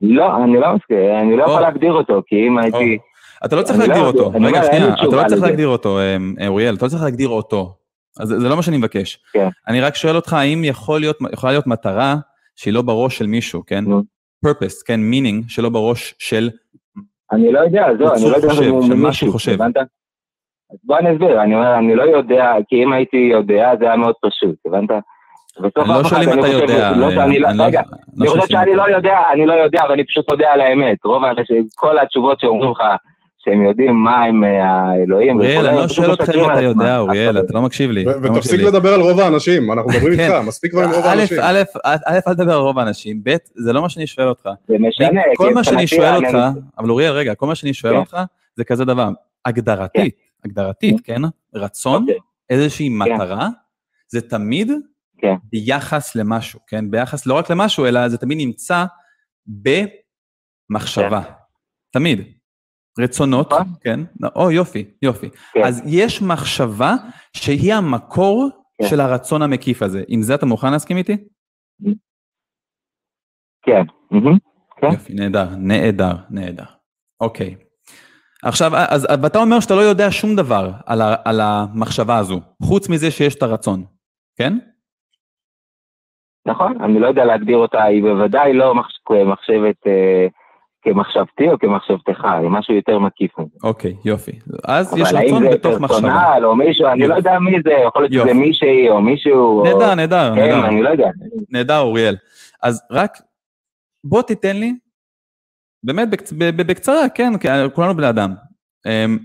לא, 0.00 0.44
אני 0.44 0.60
לא 0.60 0.74
מסכים, 0.74 0.96
אני 1.22 1.36
לא. 1.36 1.42
יכול 1.44 1.60
להגדיר 1.60 1.92
אותו, 1.92 2.22
כי 2.26 2.36
אם 2.46 2.58
הייתי... 2.58 2.98
אתה 3.44 3.56
לא 3.56 3.62
צריך 3.62 3.78
להגדיר 3.78 4.02
אותו. 4.04 4.30
רגע, 4.42 4.62
שנייה, 4.64 4.94
אתה 4.94 5.16
לא 5.16 5.24
צריך. 5.28 5.42
להגדיר 5.42 5.68
אותו, 5.68 5.98
אמ, 6.00 6.34
אוריאל, 6.46 6.74
אתה 6.74 6.84
לא 6.84 6.90
צריך 6.90 7.02
להגדיר 7.02 7.28
אותו. 7.28 7.74
אז 8.20 8.28
זה 8.28 8.48
לא 8.48 8.56
מה 8.56 8.62
שאני 8.62 8.78
מבקש. 8.78 9.18
כן. 9.32 9.48
אני 9.68 9.80
רק 9.80 9.94
שואל 9.94 10.16
אותך, 10.16 10.32
האם 10.32 10.64
יכול 10.64 11.00
להיות, 11.00 11.18
יכולה 11.32 11.52
להיות 11.52 11.66
מטרה 11.66 12.16
שהיא 12.56 12.74
לא 12.74 12.82
בראש 12.82 13.18
של 13.18 13.26
מישהו, 13.26 13.62
כן? 13.66 13.84
purpose, 14.46 14.84
כן? 14.86 15.00
meaning, 15.12 15.44
שלא 15.48 15.68
בראש 15.68 16.14
של... 16.18 16.50
אני 17.32 17.52
לא 17.52 17.58
יודע, 17.60 17.86
זהו, 17.98 18.14
אני 18.14 18.22
לא 18.30 18.36
יודע 18.36 18.48
חושב, 18.48 18.62
של 18.62 18.94
מה 18.94 19.12
שהוא 19.12 19.32
חושב. 19.32 19.52
הבנת? 19.52 19.76
אז 19.76 20.78
בוא 20.84 20.98
אני 20.98 21.12
אסביר, 21.12 21.42
אני 21.42 21.54
אומר, 21.54 21.78
אני 21.78 21.94
לא 21.94 22.02
יודע, 22.02 22.52
כי 22.68 22.84
אם 22.84 22.92
הייתי 22.92 23.16
יודע, 23.32 23.72
זה 23.78 23.84
היה 23.84 23.96
מאוד 23.96 24.14
פשוט, 24.22 24.56
הבנת? 24.66 24.90
בסוף 25.60 25.78
אני 25.78 25.88
לא 25.88 26.04
שואל 26.04 26.22
אם 26.22 26.38
אתה 26.38 26.48
יודע. 26.48 26.90
לא 26.90 27.14
לא, 27.14 27.22
אני 27.22 27.38
לא- 27.38 27.48
רגע, 27.64 27.82
אני 28.20 28.28
חושב 28.28 28.46
שאני 28.46 28.74
לא 28.74 28.82
יודע, 28.96 29.18
אני 29.32 29.46
לא 29.46 29.52
יודע, 29.52 29.82
אבל 29.82 29.92
אני 29.92 30.04
פשוט 30.06 30.30
יודע 30.32 30.48
על 30.52 30.60
האמת. 30.60 30.98
רוב 31.04 31.24
האנשים, 31.24 31.66
כל 31.74 31.98
התשובות 31.98 32.40
שאומרים 32.40 32.70
לך, 32.70 32.80
שהם 33.44 33.64
יודעים 33.64 33.94
מה 33.94 34.24
הם 34.24 34.44
אה, 34.44 34.70
האלוהים, 34.70 35.36
אוריאל, 35.36 35.66
אני 35.66 35.76
לא 35.76 35.88
שואל 35.88 36.10
אותך 36.10 36.30
אם 36.34 36.50
אתה. 36.52 36.62
יודע, 36.62 36.98
אוריאל, 36.98 37.38
אתה 37.38 37.52
לא 37.54 37.62
מקשיב 37.62 37.90
לי. 37.90 38.04
לא 38.04 38.12
ותפסיק. 38.22 38.60
לדבר 38.60 38.94
על 38.94 39.00
רוב 39.00 39.20
האנשים, 39.20 39.72
אנחנו 39.72 39.90
מדברים 39.90 40.16
כן. 40.16 40.32
איתך, 40.32 40.46
מספיק 40.46 40.70
כבר 40.70 40.82
עם 40.84 40.90
רוב 40.90 41.04
האנשים. 41.04 41.38
א', 41.42 41.62
אל 41.84 42.34
תדבר 42.34 42.52
על 42.52 42.60
רוב 42.60 42.78
האנשים, 42.78 43.20
ב', 43.24 43.36
זה 43.54 43.72
לא 43.72 43.82
מה 43.82 43.88
שאני 43.88 44.06
שואל 44.06 44.28
אותך. 44.28 44.48
זה 44.68 44.74
משנה, 44.78 45.20
כל 45.36 45.54
מה 45.54 45.64
שאני 45.64 45.86
שואל 45.86 46.16
אותך, 46.16 46.38
אבל 46.78 46.90
אוריאל, 46.90 47.12
רגע, 47.12 47.34
כל 47.34 47.46
מה 47.46 47.54
שאני 47.54 47.74
שואל 47.74 47.92
כן. 47.92 47.98
אותך, 47.98 48.16
זה 48.56 48.64
כזה 48.64 48.84
דבר, 48.84 49.08
הגדרתית, 49.44 50.16
הגדרתית, 50.44 51.00
כן? 51.04 51.22
רצון, 51.54 52.02
אוקיי. 52.02 52.18
איזושהי 52.50 52.88
מטרה, 52.88 53.48
זה 54.08 54.20
תמיד 54.20 54.72
כן. 55.18 55.34
ביחס 55.52 56.16
למשהו, 56.16 56.60
כן? 56.66 56.90
ביחס 56.90 57.26
לא 57.26 57.34
רק 57.34 57.50
למשהו, 57.50 57.86
אלא 57.86 58.08
זה 58.08 58.18
תמיד 58.18 58.38
נמצא 58.38 58.84
במחשבה. 60.70 61.20
תמיד. 61.90 62.39
רצונות, 63.02 63.52
נכון. 63.52 63.66
כן? 63.80 64.00
או, 64.36 64.50
יופי, 64.50 64.84
יופי. 65.02 65.28
כן. 65.52 65.60
אז 65.66 65.82
יש 65.86 66.22
מחשבה 66.22 66.94
שהיא 67.36 67.74
המקור 67.74 68.48
כן. 68.82 68.88
של 68.88 69.00
הרצון 69.00 69.42
המקיף 69.42 69.82
הזה. 69.82 70.02
עם 70.08 70.22
זה 70.22 70.34
אתה 70.34 70.46
מוכן 70.46 70.72
להסכים 70.72 70.96
איתי? 70.96 71.16
כן. 73.62 73.82
כן. 74.80 74.86
יופי, 74.92 75.14
נהדר, 75.14 75.48
נהדר, 75.58 76.12
נהדר. 76.30 76.64
אוקיי. 77.20 77.56
עכשיו, 78.42 78.70
אז 78.76 79.06
ואתה 79.22 79.38
אומר 79.38 79.60
שאתה 79.60 79.74
לא 79.74 79.80
יודע 79.80 80.10
שום 80.10 80.36
דבר 80.36 80.70
על, 80.86 81.00
ה, 81.00 81.14
על 81.24 81.40
המחשבה 81.40 82.18
הזו, 82.18 82.40
חוץ 82.62 82.88
מזה 82.88 83.10
שיש 83.10 83.34
את 83.34 83.42
הרצון, 83.42 83.84
כן? 84.38 84.52
נכון, 86.46 86.80
אני 86.84 87.00
לא 87.00 87.06
יודע 87.06 87.24
להגדיר 87.24 87.56
אותה, 87.56 87.82
היא 87.82 88.02
בוודאי 88.02 88.52
לא 88.52 88.74
מחש- 88.74 89.26
מחשבת 89.26 89.86
אה, 89.86 90.26
כמחשבתי 90.82 91.50
או 91.50 91.58
כמחשבתך, 91.58 92.24
משהו 92.50 92.74
יותר 92.74 92.98
מקיף 92.98 93.38
מזה. 93.38 93.50
אוקיי, 93.62 93.96
יופי. 94.04 94.32
אז 94.64 94.96
יש 94.98 95.08
רצון 95.12 95.50
בתוך 95.50 95.80
מחשבה. 95.80 95.98
אבל 95.98 96.08
האם 96.08 96.20
זה 96.20 96.38
פרסונל 96.38 96.44
או 96.44 96.56
מישהו, 96.56 96.86
אני 96.86 97.00
לא 97.00 97.04
יופי. 97.04 97.12
לא 97.12 97.16
יודע 97.16 97.38
מי 97.38 97.56
זה, 97.64 97.70
יכול 97.86 98.02
להיות 98.02 98.12
שזה 98.12 98.34
מישהי 98.34 98.90
או 98.90 99.00
מישהו. 99.02 99.64
נדע, 99.76 99.94
נדע. 99.94 100.32
כן, 100.36 100.58
נדע. 100.58 100.68
אני 100.68 100.82
לא 100.82 100.88
יודע. 100.88 101.08
נדע, 101.50 101.78
אוריאל. 101.78 102.16
אז 102.62 102.82
רק, 102.90 103.18
בוא 104.04 104.22
תיתן 104.22 104.56
לי, 104.56 104.74
באמת 105.82 106.10
בקצ... 106.10 106.32
בקצרה, 106.32 107.08
כן, 107.08 107.32
כולנו 107.74 107.96
בני 107.96 108.08
אדם. 108.08 108.34
אמ, 108.86 109.18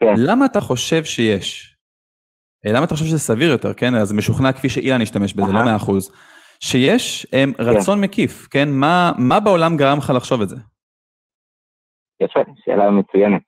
כן. 0.00 0.14
למה 0.16 0.44
אתה 0.44 0.60
חושב 0.60 1.04
שיש? 1.04 1.76
אה, 2.66 2.72
למה 2.72 2.84
אתה 2.84 2.94
חושב 2.94 3.06
שזה 3.06 3.18
סביר 3.18 3.50
יותר, 3.50 3.72
כן? 3.72 3.94
אז 3.94 4.12
משוכנע 4.12 4.52
כפי 4.52 4.68
שאילן 4.68 5.02
השתמש 5.02 5.34
בזה, 5.34 5.52
לא 5.52 5.60
100%. 5.60 6.10
שיש 6.60 7.26
הם, 7.32 7.52
רצון 7.58 8.00
מקיף, 8.00 8.46
כן? 8.50 8.68
מה, 8.70 9.12
מה 9.18 9.40
בעולם 9.40 9.76
גרם 9.76 9.98
לך 9.98 10.12
לחשוב 10.16 10.42
את 10.42 10.48
זה? 10.48 10.56
יפה, 12.20 12.40
שאלה 12.64 12.90
מצוינת. 12.90 13.42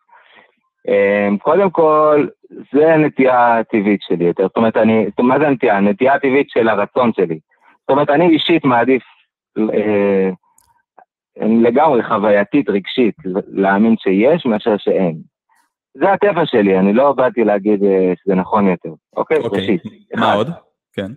אמ, 0.89 1.39
קודם 1.39 1.71
כל, 1.71 2.27
זה 2.73 2.97
נטייה 2.97 3.61
טבעית 3.71 4.01
שלי 4.03 4.25
יותר. 4.25 4.43
זאת 4.43 4.57
אומרת, 4.57 4.77
אני, 4.77 5.05
זאת 5.09 5.19
אומרת, 5.19 5.39
מה 5.39 5.45
זה 5.45 5.51
נטייה? 5.51 5.81
נטייה 5.81 6.19
טבעית 6.19 6.51
של 6.51 6.69
הרצון 6.69 7.11
שלי. 7.17 7.39
זאת 7.81 7.91
אומרת, 7.91 8.11
אני 8.11 8.29
אישית 8.29 8.65
מעדיף 8.65 9.03
אה, 9.59 10.31
לגמרי 11.41 12.03
חווייתית, 12.03 12.69
רגשית, 12.69 13.15
להאמין 13.49 13.95
שיש 13.99 14.47
מאשר 14.47 14.77
שאין. 14.79 15.19
זה 15.95 16.13
הטבע 16.13 16.47
שלי, 16.47 16.79
אני 16.79 16.93
לא 16.93 17.13
באתי 17.13 17.45
להגיד 17.45 17.85
אה, 17.85 18.13
שזה 18.23 18.35
נכון 18.35 18.69
יותר, 18.69 18.93
אוקיי? 19.17 19.39
אוקיי, 19.39 19.61
ראשית. 19.61 19.83
מה 20.17 20.29
אחד. 20.29 20.37
עוד? 20.37 20.51
כן, 20.93 21.13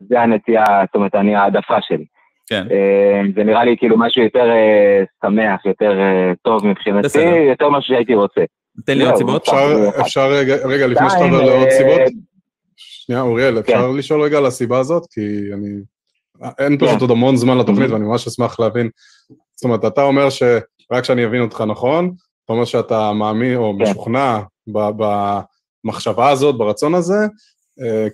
זה 0.00 0.20
הנטייה, 0.20 0.64
זאת 0.86 0.94
אומרת, 0.94 1.14
אני 1.14 1.36
העדפה 1.36 1.76
שלי. 1.80 2.04
כן. 2.46 2.66
אה, 2.70 3.20
זה 3.36 3.44
נראה 3.44 3.64
לי 3.64 3.76
כאילו 3.78 3.98
משהו 3.98 4.22
יותר 4.22 4.50
אה, 4.50 5.02
שמח, 5.24 5.66
יותר 5.66 6.00
אה, 6.00 6.32
טוב 6.42 6.66
מבחינתי, 6.66 7.04
בסדר. 7.08 7.36
יותר 7.36 7.68
מה 7.68 7.82
שהייתי 7.82 8.14
רוצה. 8.14 8.40
תן 8.86 8.98
לי 8.98 9.04
עוד 9.04 9.16
סיבות. 9.16 9.42
אפשר, 9.42 9.90
אפשר 10.00 10.30
רגע, 10.30 10.54
רגע, 10.66 10.86
לפני 10.86 11.10
שאתה 11.10 11.24
עובר 11.24 11.42
לעוד 11.44 11.68
סיבות, 11.70 12.00
שנייה, 12.76 13.20
אוריאל, 13.20 13.58
אפשר 13.58 13.90
כן. 13.92 13.96
לשאול 13.98 14.22
רגע 14.22 14.38
על 14.38 14.46
הסיבה 14.46 14.78
הזאת? 14.78 15.02
כי 15.10 15.20
אני... 15.52 15.68
אין 16.58 16.78
פשוט 16.78 16.94
כן. 16.94 17.00
עוד 17.00 17.10
המון 17.10 17.36
זמן 17.36 17.58
לתוכנית, 17.58 17.90
Mhm. 17.90 17.92
ואני 17.92 18.04
ממש 18.04 18.26
אשמח 18.26 18.60
להבין. 18.60 18.90
זאת 19.54 19.64
אומרת, 19.64 19.84
אתה 19.84 20.02
אומר 20.02 20.30
ש... 20.30 20.42
רק 20.92 21.04
שאני 21.04 21.24
אבין 21.24 21.40
אותך 21.40 21.64
נכון, 21.66 22.14
אתה 22.44 22.52
אומר 22.52 22.64
שאתה 22.64 23.12
מאמין 23.12 23.56
או 23.56 23.74
כן. 23.78 23.82
משוכנע 23.82 24.38
במחשבה 24.66 26.30
הזאת, 26.30 26.58
ברצון 26.58 26.94
הזה, 26.94 27.26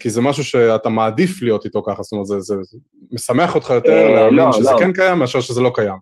כי 0.01 0.11
זה 0.11 0.21
משהו 0.21 0.45
שאתה 0.45 0.89
מעדיף 0.89 1.43
להיות 1.43 1.65
איתו 1.65 1.83
ככה, 1.83 2.03
זאת 2.03 2.13
אומרת, 2.13 2.27
זה, 2.27 2.41
זה, 2.41 2.79
משמח 3.13 3.55
אותך 3.55 3.71
יותר 3.71 3.93
אה, 3.93 4.15
להאמין 4.15 4.35
לא, 4.35 4.53
שזה 4.53 4.71
לא. 4.73 4.79
כן 4.79 4.93
קיים 4.93 5.19
מאשר 5.19 5.41
שזה 5.41 5.61
לא 5.61 5.71
קיים. 5.75 5.99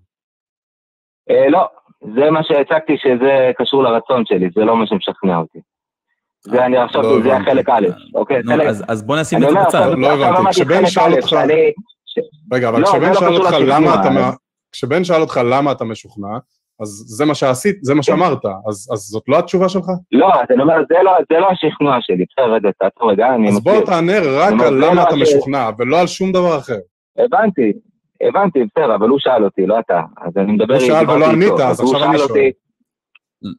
אה, 1.31 1.49
לא, 1.49 1.67
זה 2.15 2.31
מה 2.31 2.41
שהצגתי 2.43 2.93
שזה 2.99 3.51
קשור 3.59 3.83
לרצון 3.83 4.23
שלי, 4.27 4.49
זה 4.55 4.61
לא 4.61 4.77
מה 4.77 4.87
שמשכנע 4.87 5.37
אותי. 5.37 5.59
זה 6.41 6.67
אני 6.67 6.77
עכשיו, 6.79 7.03
לא 7.03 7.23
זה. 7.23 7.37
החלק 7.37 7.69
א', 7.69 7.87
אוקיי? 8.15 8.43
אז, 8.69 8.85
אז 8.89 9.03
בוא 9.03 9.21
נשים 9.21 9.45
את 9.45 9.49
זה 9.49 9.55
בצד. 9.67 9.91
לא 9.97 10.13
הבנתי. 10.13 10.51
כשבן 10.51 10.87
שאל 10.87 11.13
אותך- 11.13 11.37
רגע, 12.53 12.69
אבל 12.69 12.81
לא, 12.81 12.87
כשבן 12.87 13.09
לא 13.09 13.15
שאל 13.15 13.35
אותך 13.35 13.57
למה 13.61 13.95
אתה... 13.95 14.31
כשבן 14.73 15.05
שאל 15.05 15.21
אותך 15.21 15.41
למה 15.45 15.73
אתה 15.73 15.85
משוכנע, 15.85 16.39
אז 16.81 16.89
זה 17.07 17.25
מה 17.25 17.35
שעשית, 17.35 17.77
זה 17.83 17.95
מה. 17.95 18.03
שאמרת, 18.03 18.45
אז 18.69 18.89
אז 18.93 18.99
זאת 18.99 19.23
לא 19.29 19.39
התשובה 19.39 19.69
שלך? 19.69 19.85
לא, 20.13 20.35
אז 20.35 20.47
אני 20.51 20.63
אומר, 20.63 20.75
זה 20.89 20.95
לא- 21.05 21.13
זה 21.33 21.39
לא 21.39 21.49
השכנוע 21.51 21.97
שלי, 22.01 22.25
בסדר, 22.31 22.53
רגע, 22.53 22.69
תעצור 22.81 23.11
רגע, 23.11 23.35
אני 23.35 23.49
אז 23.49 23.61
בוא. 23.65 23.81
תענה 23.87 24.13
רק 24.21 24.53
על 24.67 24.75
למה 24.75 24.95
לא 24.95 25.03
אתה 25.03 25.17
ש- 25.17 25.21
משוכנע, 25.23 25.71
ולא 25.79 26.01
על 26.01 26.07
שום 26.07 26.33
דבר 26.33 26.59
אחר. 26.59 26.79
הבנתי, 27.19 27.73
הבנתי, 28.29 28.59
בסדר, 28.65 28.95
אבל 28.95 29.09
הוא 29.09 29.19
שאל 29.19 29.45
אותי, 29.45 29.67
לא 29.67 29.79
אתה. 29.79 30.01
אז 30.27 30.33
אני 30.37 30.53
מדבר... 30.53 30.75
הוא 30.75 30.81
שאל 30.83 31.11
ולא 31.11 31.25
איתו, 31.25 31.31
ענית, 31.33 31.53
אז 31.53 31.81
עכשיו 31.81 32.05
אני 32.05 32.19
שאל 32.19 32.27
שואל. 32.27 32.39
אותי, 32.39 32.51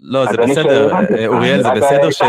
לא, 0.02 0.26
זה 0.26 0.38
בסדר. 0.38 0.94
אה, 0.96 1.28
אוריאל, 1.28 1.62
זה 1.64 1.72
אז 1.72 1.78
בסדר 1.78 2.10
ש- 2.12 2.22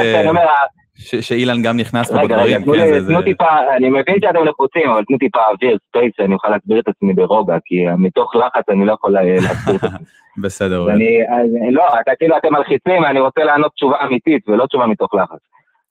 ש- 0.95 1.17
שאילן 1.17 1.63
גם 1.63 1.77
נכנס 1.77 2.11
פה 2.13 2.21
רגע, 2.21 2.37
רגע, 2.37 2.59
בדברים, 2.59 2.63
תנו 2.65 2.73
כן, 2.75 2.93
זה- 2.95 3.01
זה- 3.01 3.13
תנו 3.13 3.23
טיפה, 3.23 3.45
אני 3.77 3.89
מבין 3.91 4.17
שאתם 4.21 4.45
לחוצים, 4.45 4.91
אבל 4.91 5.05
תנו 5.09 5.19
טיפה 5.19 5.39
אוויר, 5.55 5.79
space, 5.89 6.13
שאני 6.17 6.35
אוכל 6.35 6.49
להסביר 6.49 6.79
את 6.81 6.89
עצמי 6.89 7.15
ברוגע, 7.15 7.57
כי 7.65 7.75
מתוך 7.99 8.37
לחץ 8.37 8.65
אני 8.69 8.87
לא 8.87 8.93
יכול 8.93 9.17
אה, 9.17 9.23
להסביר 9.35 9.77
את 9.77 9.85
עצמי. 9.85 9.99
בסדר, 10.41 10.75
אז 10.75 10.81
אוריאל. 10.81 10.97
אני, 10.97 11.23
אז, 11.29 11.73
לא, 11.73 12.01
אתה 12.01 12.13
כאילו 12.19 12.37
אתם 12.37 12.53
מלחיצים, 12.53 13.05
אני 13.05 13.21
רוצה 13.21 13.45
לענות 13.45 13.73
תשובה 13.73 13.97
אמיתית 14.07 14.49
ולא 14.49 14.67
תשובה 14.67 14.87
מתוך 14.87 15.15
לחץ. 15.15 15.39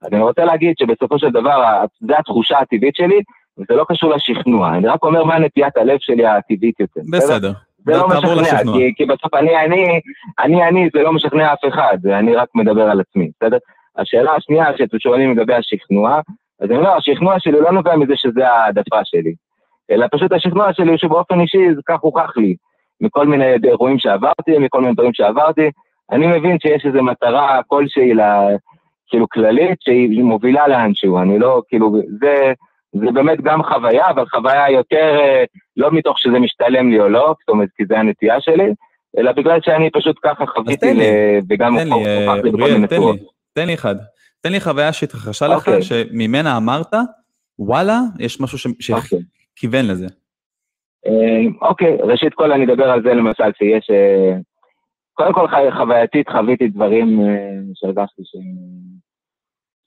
אז 0.01 0.13
אני 0.13 0.21
רוצה 0.21 0.45
להגיד 0.45 0.73
שבסופו 0.79 1.19
של 1.19 1.29
דבר, 1.29 1.83
זה 2.07 2.17
התחושה 2.19 2.59
הטבעית 2.59 2.95
שלי, 2.95 3.21
וזה 3.57 3.75
לא 3.75 3.85
קשור 3.89 4.13
לשכנוע, 4.13 4.69
אני 4.69 4.87
רק 4.87 5.03
אומר 5.03 5.23
מה 5.23 5.39
נטיית 5.39 5.77
הלב 5.77 5.97
שלי 5.99 6.25
הטבעית 6.27 6.79
יותר. 6.79 7.01
בסדר. 7.11 7.51
זה 7.85 7.97
לא 7.97 8.07
משכנע. 8.07 8.73
כי, 8.73 8.93
כי 8.95 9.05
בסוף 9.05 9.33
אני 9.33 9.65
אני, 9.65 9.99
אני 10.39 10.67
אני, 10.67 10.89
זה 10.93 11.01
לא 11.01 11.13
משכנע 11.13 11.53
אף 11.53 11.59
אחד, 11.67 11.97
אני 12.05 12.35
רק 12.35 12.49
מדבר 12.55 12.83
על 12.83 12.99
עצמי, 12.99 13.31
בסדר? 13.41 13.57
השאלה 13.97 14.35
השנייה 14.35 14.65
שאתם 14.77 14.99
שואלים 14.99 15.31
לגבי 15.31 15.53
השכנוע, 15.53 16.19
אז 16.59 16.69
אני 16.69 16.77
אומר, 16.77 16.89
השכנוע 16.89 17.39
שלי 17.39 17.61
לא 17.61 17.71
נובע 17.71 17.95
מזה 17.95 18.13
שזה 18.15 18.49
העדפה 18.49 18.99
שלי, 19.03 19.33
אלא 19.91 20.05
פשוט 20.11 20.31
השכנוע 20.31 20.73
שלי 20.73 20.97
שבאופן 20.97 21.39
אישי 21.39 21.67
כך 21.87 21.99
הוכח 22.01 22.37
לי, 22.37 22.55
מכל 23.01 23.27
מיני 23.27 23.45
אירועים 23.63 23.99
שעברתי, 23.99 24.57
מכל 24.57 24.81
מיני 24.81 24.93
דברים 24.93 25.13
שעברתי, 25.13 25.69
אני 26.11 26.27
מבין 26.27 26.57
שיש 26.59 26.85
איזו 26.85 27.03
מטרה 27.03 27.59
כלשהי, 27.67 28.13
לה, 28.13 28.47
כאילו 29.07 29.29
כללית, 29.29 29.81
שהיא 29.81 30.23
מובילה 30.23 30.67
לאנשהו, 30.67 31.19
אני 31.19 31.39
לא, 31.39 31.61
כאילו, 31.67 32.01
זה, 32.21 32.53
זה 32.93 33.11
באמת 33.13 33.41
גם 33.41 33.63
חוויה, 33.63 34.09
אבל 34.09 34.25
חוויה 34.25 34.71
יותר, 34.71 35.17
אה, 35.19 35.43
לא 35.77 35.91
מתוך 35.91 36.19
שזה 36.19 36.39
משתלם 36.39 36.89
לי 36.91 36.99
או 36.99 37.09
לא, 37.09 37.35
זאת 37.39 37.49
אומרת, 37.49 37.69
כי 37.77 37.83
זה 37.89 37.99
הנטייה 37.99 38.41
שלי, 38.41 38.73
אלא 39.17 39.31
בגלל 39.31 39.59
שאני 39.61 39.89
פשוט 39.91 40.15
ככה 40.23 40.45
חוויתי, 40.45 40.93
ל- 40.93 41.39
וגם 41.49 41.77
אה, 41.77 41.83
לי 42.43 42.51
בכל 42.51 42.71
מיני 42.71 42.87
צורות. 42.87 43.19
תן 43.53 43.67
לי 43.67 43.73
אחד. 43.73 43.95
תן 44.41 44.51
לי 44.51 44.59
חוויה 44.59 44.93
שהתרחשה 44.93 45.47
לך, 45.47 45.67
אוקיי. 45.67 45.81
שממנה 45.81 46.57
אמרת, 46.57 46.93
וואלה, 47.59 47.99
יש 48.19 48.41
משהו 48.41 48.57
ש- 48.57 48.91
אוקיי. 48.91 49.19
שכיוון 49.55 49.85
לזה. 49.87 50.07
אה, 51.05 51.67
אוקיי, 51.69 51.97
ראשית 52.01 52.33
כל 52.33 52.51
אני 52.51 52.65
אדבר 52.65 52.91
על 52.91 53.03
זה 53.03 53.13
למשל 53.13 53.51
שיש, 53.57 53.89
אה, 53.89 54.37
קודם 55.13 55.33
כל 55.33 55.47
חו- 55.47 55.77
חווייתית 55.77 56.29
חוויתי 56.29 56.67
דברים 56.67 57.21
אה, 57.21 57.59
שהרגשתי 57.73 58.21
ש... 58.25 58.35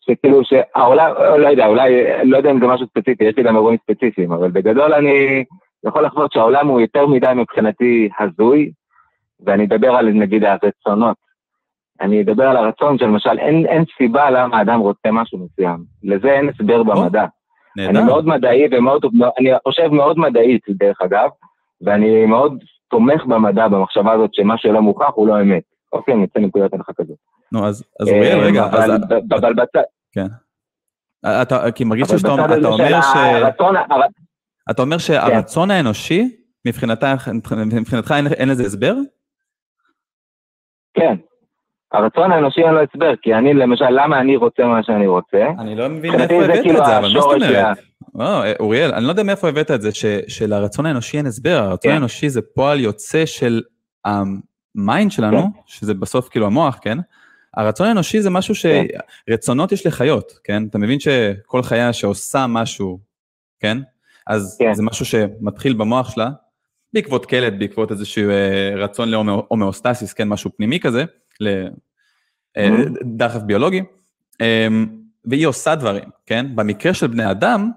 שכאילו 0.01 0.45
שהעולם, 0.45 1.11
לא 1.39 1.49
יודע, 1.49 1.67
אולי, 1.67 1.93
לא 2.25 2.37
יודע 2.37 2.51
אם 2.51 2.61
זה 2.61 2.67
משהו 2.67 2.87
ספציפי, 2.87 3.25
יש 3.25 3.37
לי 3.37 3.43
גם 3.43 3.57
אירועים 3.57 3.79
ספציפיים, 3.83 4.33
אבל 4.33 4.51
בגדול 4.51 4.95
אני 4.95 5.45
יכול 5.87 6.05
לחוות 6.05 6.33
שהעולם 6.33 6.69
הוא 6.69 6.81
יותר 6.81 7.07
מדי 7.07 7.33
מבחינתי 7.37 8.09
הזוי, 8.21 8.73
ואני 9.47 9.65
אדבר 9.65 9.91
על 9.91 10.09
נגיד 10.09 10.45
הרצונות. 10.45 11.17
אני 12.01 12.23
אדבר 12.23 12.45
על 12.45 12.57
הרצון 12.57 12.99
שלמשל 12.99 13.39
אין, 13.39 13.67
אין 13.67 13.85
סיבה 13.97 14.31
למה 14.31 14.59
האדם 14.59 14.81
רוצה 14.81 15.11
משהו 15.13 15.39
מסוים, 15.39 15.85
לזה 16.03 16.33
אין 16.33 16.49
הסבר 16.49 16.83
במדע. 16.83 17.27
אני 17.79 17.87
נהדר. 17.87 18.05
מאוד 18.05 18.27
מדעי 18.27 18.69
ומאוד, 18.71 19.05
אני 19.39 19.51
חושב 19.63 19.89
מאוד 19.89 20.19
מדעית 20.19 20.63
דרך 20.69 21.01
אגב, 21.03 21.29
ואני 21.81 22.27
מאוד 22.27 22.65
תומך 22.91 23.25
במדע, 23.25 23.69
במחשבה 23.69 24.13
הזאת 24.13 24.35
שמה 24.35 24.59
שלא 24.59 24.83
מוכח 24.83 25.11
הוא 25.15 25.29
לא 25.29 25.41
אמת. 25.41 25.63
אוקיי, 25.93 26.15
אני 26.15 26.23
יוצא 26.23 26.39
מנקודת 26.39 26.73
הנחה 26.73 26.93
כזאת. 26.93 27.17
נו, 27.53 27.67
אז 27.67 27.85
אוריאל, 28.01 28.39
אה, 28.39 28.47
רגע, 28.47 28.65
אבל 28.65 28.91
אז 28.93 29.01
אבל 29.31 29.55
בצד 29.55 29.83
אתה, 31.27 31.71
כי 31.71 31.85
מרגיש 31.85 32.09
שאתה 32.09 32.29
אומר 32.29 33.01
ש... 33.03 33.17
אתה 34.71 34.83
אומר 34.83 34.99
שהרצון 34.99 35.71
האנושי, 35.71 36.37
מבחינתך 36.67 38.15
אין 38.39 38.49
לזה 38.49 38.63
הסבר? 38.63 38.95
כן. 40.95 41.17
הרצון 41.93 42.33
האנושי 42.33 42.61
אין 42.63 42.75
לו 42.75 42.81
הסבר, 42.83 43.13
כי 43.23 43.35
אני 43.35 43.55
למשל, 43.55 43.91
למה 43.91 44.21
אני 44.21 44.37
רוצה 44.37 44.63
מה 44.63 44.83
שאני 44.83 45.07
רוצה? 45.07 45.47
אני 45.59 45.77
לא 45.77 45.89
מבין 45.89 46.17
מאיפה 46.17 46.45
הבאת 46.45 46.63
כאילו 46.63 46.81
את 46.81 46.87
זה, 46.87 46.99
אבל 46.99 47.13
מה 47.15 47.21
זאת 47.21 47.35
אומרת? 47.35 47.77
לא, 48.15 48.43
אה, 48.45 48.53
אוריאל, 48.61 48.93
אני 48.95 49.05
לא 49.05 49.11
יודע 49.11 49.23
מאיפה 49.23 49.49
הבאת 49.49 49.71
את 49.71 49.83
זה, 49.83 49.93
ש- 49.93 50.05
שלרצון 50.29 50.87
האנושי 50.87 51.17
אין 51.19 51.27
הסבר, 51.27 51.59
הרצון 51.63 51.91
כן. 51.91 51.95
האנושי 51.97 52.29
זה 52.29 52.41
פועל 52.55 52.81
יוצא 52.81 53.27
של 53.27 53.63
ה 54.05 54.26
mind 54.26 55.11
שלנו, 55.11 55.51
שזה 55.67 55.95
בסוף 55.95 56.29
כאילו 56.29 56.47
המוח, 56.47 56.79
כן? 56.83 56.99
הרצון 57.57 57.87
האנושי 57.87 58.21
זה 58.23 58.31
משהו 58.31 58.55
ש... 58.55 58.67
כן. 58.67 58.85
רצונות 59.31 59.73
יש 59.73 59.87
לחיות, 59.87 60.33
כן? 60.45 60.63
אתה 60.71 60.79
מבין 60.79 61.01
שכל 61.01 61.63
חיה 61.63 61.93
שעושה 61.93 62.47
משהו, 62.49 62.99
כן? 63.61 63.79
אז 64.27 64.57
כן. 64.59 64.75
זה 64.75 64.83
משהו 64.83 65.07
שמתחיל 65.07 65.73
במוח 65.73 66.11
שלה, 66.11 66.31
בעקבות 66.95 67.27
קלט, 67.27 67.53
בעקבות 67.59 67.91
איזשהו 67.91 68.31
אה, 68.31 68.73
רצון 68.77 69.09
להומאוסטסיס, 69.09 70.13
כן? 70.13 70.29
משהו 70.29 70.51
פנימי 70.57 70.81
כזה. 70.81 71.05
לדחף 72.57 73.43
ביולוגי, 73.43 73.83
אה, 74.41 74.69
והיא 75.25 75.47
עושה 75.47 75.75
דברים, 75.75 76.05
כן? 76.27 76.47
במקרה 76.55 76.95
של 76.95 77.07
בני 77.07 77.31
אדם, 77.31 77.71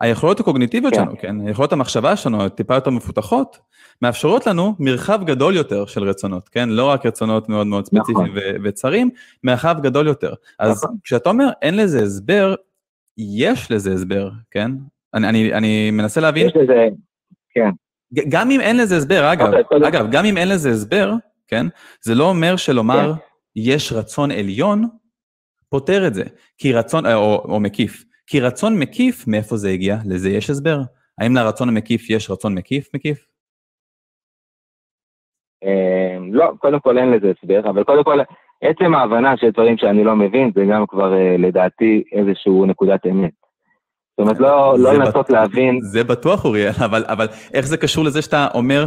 היכולות 0.00 0.40
הקוגניטיביות 0.40 0.94
כן. 0.94 1.00
שלנו, 1.00 1.18
כן? 1.18 1.46
היכולות 1.46 1.72
המחשבה 1.72 2.16
שלנו, 2.16 2.48
טיפה 2.48 2.74
יותר 2.74 2.90
מפותחות, 2.90 3.58
מאפשרות 4.02 4.46
לנו 4.46 4.74
מרחב 4.78 5.24
גדול 5.24 5.56
יותר 5.56 5.86
של 5.86 6.02
רצונות, 6.02 6.48
כן? 6.48 6.68
לא 6.68 6.84
רק 6.84 7.06
רצונות 7.06 7.48
מאוד 7.48 7.66
מאוד 7.66 7.86
ספציפיים 7.86 8.16
נכון. 8.16 8.30
ו- 8.36 8.56
וצרים, 8.64 9.10
מרחב 9.44 9.76
גדול 9.82 10.06
יותר. 10.06 10.34
אז 10.58 10.84
נכון. 10.84 10.96
כשאתה 11.04 11.30
אומר 11.30 11.48
אין 11.62 11.76
לזה 11.76 12.02
הסבר, 12.02 12.54
יש 13.18 13.70
לזה 13.70 13.92
הסבר, 13.92 14.30
כן? 14.50 14.70
אני, 15.14 15.28
אני, 15.28 15.54
אני 15.54 15.90
מנסה 15.90 16.20
להבין, 16.20 16.46
יש 16.46 16.56
לזה, 16.56 16.88
ג- 18.14 18.28
גם 18.28 18.50
אם 18.50 18.60
אין 18.60 18.76
לזה 18.76 18.96
הסבר, 18.96 19.32
אגב, 19.32 19.54
אוקיי, 19.54 19.88
אגב, 19.88 20.06
גם 20.10 20.24
אם 20.24 20.36
אין 20.36 20.48
לזה 20.48 20.70
הסבר, 20.70 21.12
כן? 21.48 21.66
זה 22.00 22.14
לא 22.14 22.24
אומר 22.24 22.56
שלומר 22.56 23.12
כן. 23.14 23.20
יש 23.56 23.92
רצון 23.92 24.30
עליון, 24.30 24.84
פותר 25.70 26.06
את 26.06 26.14
זה. 26.14 26.24
כי 26.58 26.72
רצון, 26.72 27.06
אה, 27.06 27.14
או, 27.14 27.44
או 27.48 27.60
מקיף. 27.60 28.04
כי 28.26 28.40
רצון 28.40 28.78
מקיף, 28.78 29.24
מאיפה 29.26 29.56
זה 29.56 29.68
הגיע? 29.68 29.96
לזה 30.06 30.30
יש 30.30 30.50
הסבר. 30.50 30.78
האם 31.20 31.36
לרצון 31.36 31.68
המקיף 31.68 32.10
יש 32.10 32.30
רצון 32.30 32.54
מקיף 32.54 32.88
מקיף? 32.94 33.26
אה, 35.64 36.18
לא, 36.32 36.52
קודם 36.58 36.80
כל 36.80 36.98
אין 36.98 37.10
לזה 37.10 37.32
הסבר, 37.38 37.70
אבל 37.70 37.84
קודם 37.84 38.04
כל, 38.04 38.18
עצם 38.60 38.94
ההבנה 38.94 39.36
של 39.36 39.50
דברים 39.50 39.78
שאני 39.78 40.04
לא 40.04 40.16
מבין, 40.16 40.50
זה 40.54 40.60
גם 40.72 40.84
כבר 40.88 41.12
אה, 41.14 41.36
לדעתי 41.38 42.02
איזשהו 42.12 42.66
נקודת 42.66 43.06
אמת. 43.06 43.30
זאת 44.10 44.18
אומרת, 44.18 44.38
לא, 44.40 44.78
לא 44.78 44.94
לנסות 44.94 45.26
בט- 45.26 45.30
להבין, 45.30 45.78
זה 45.82 46.04
בטוח, 46.04 46.44
אוריאל, 46.44 46.72
אבל, 46.84 47.04
אבל 47.06 47.26
איך 47.54 47.66
זה 47.66 47.76
קשור 47.76 48.04
לזה 48.04 48.22
שאתה 48.22 48.48
אומר, 48.54 48.86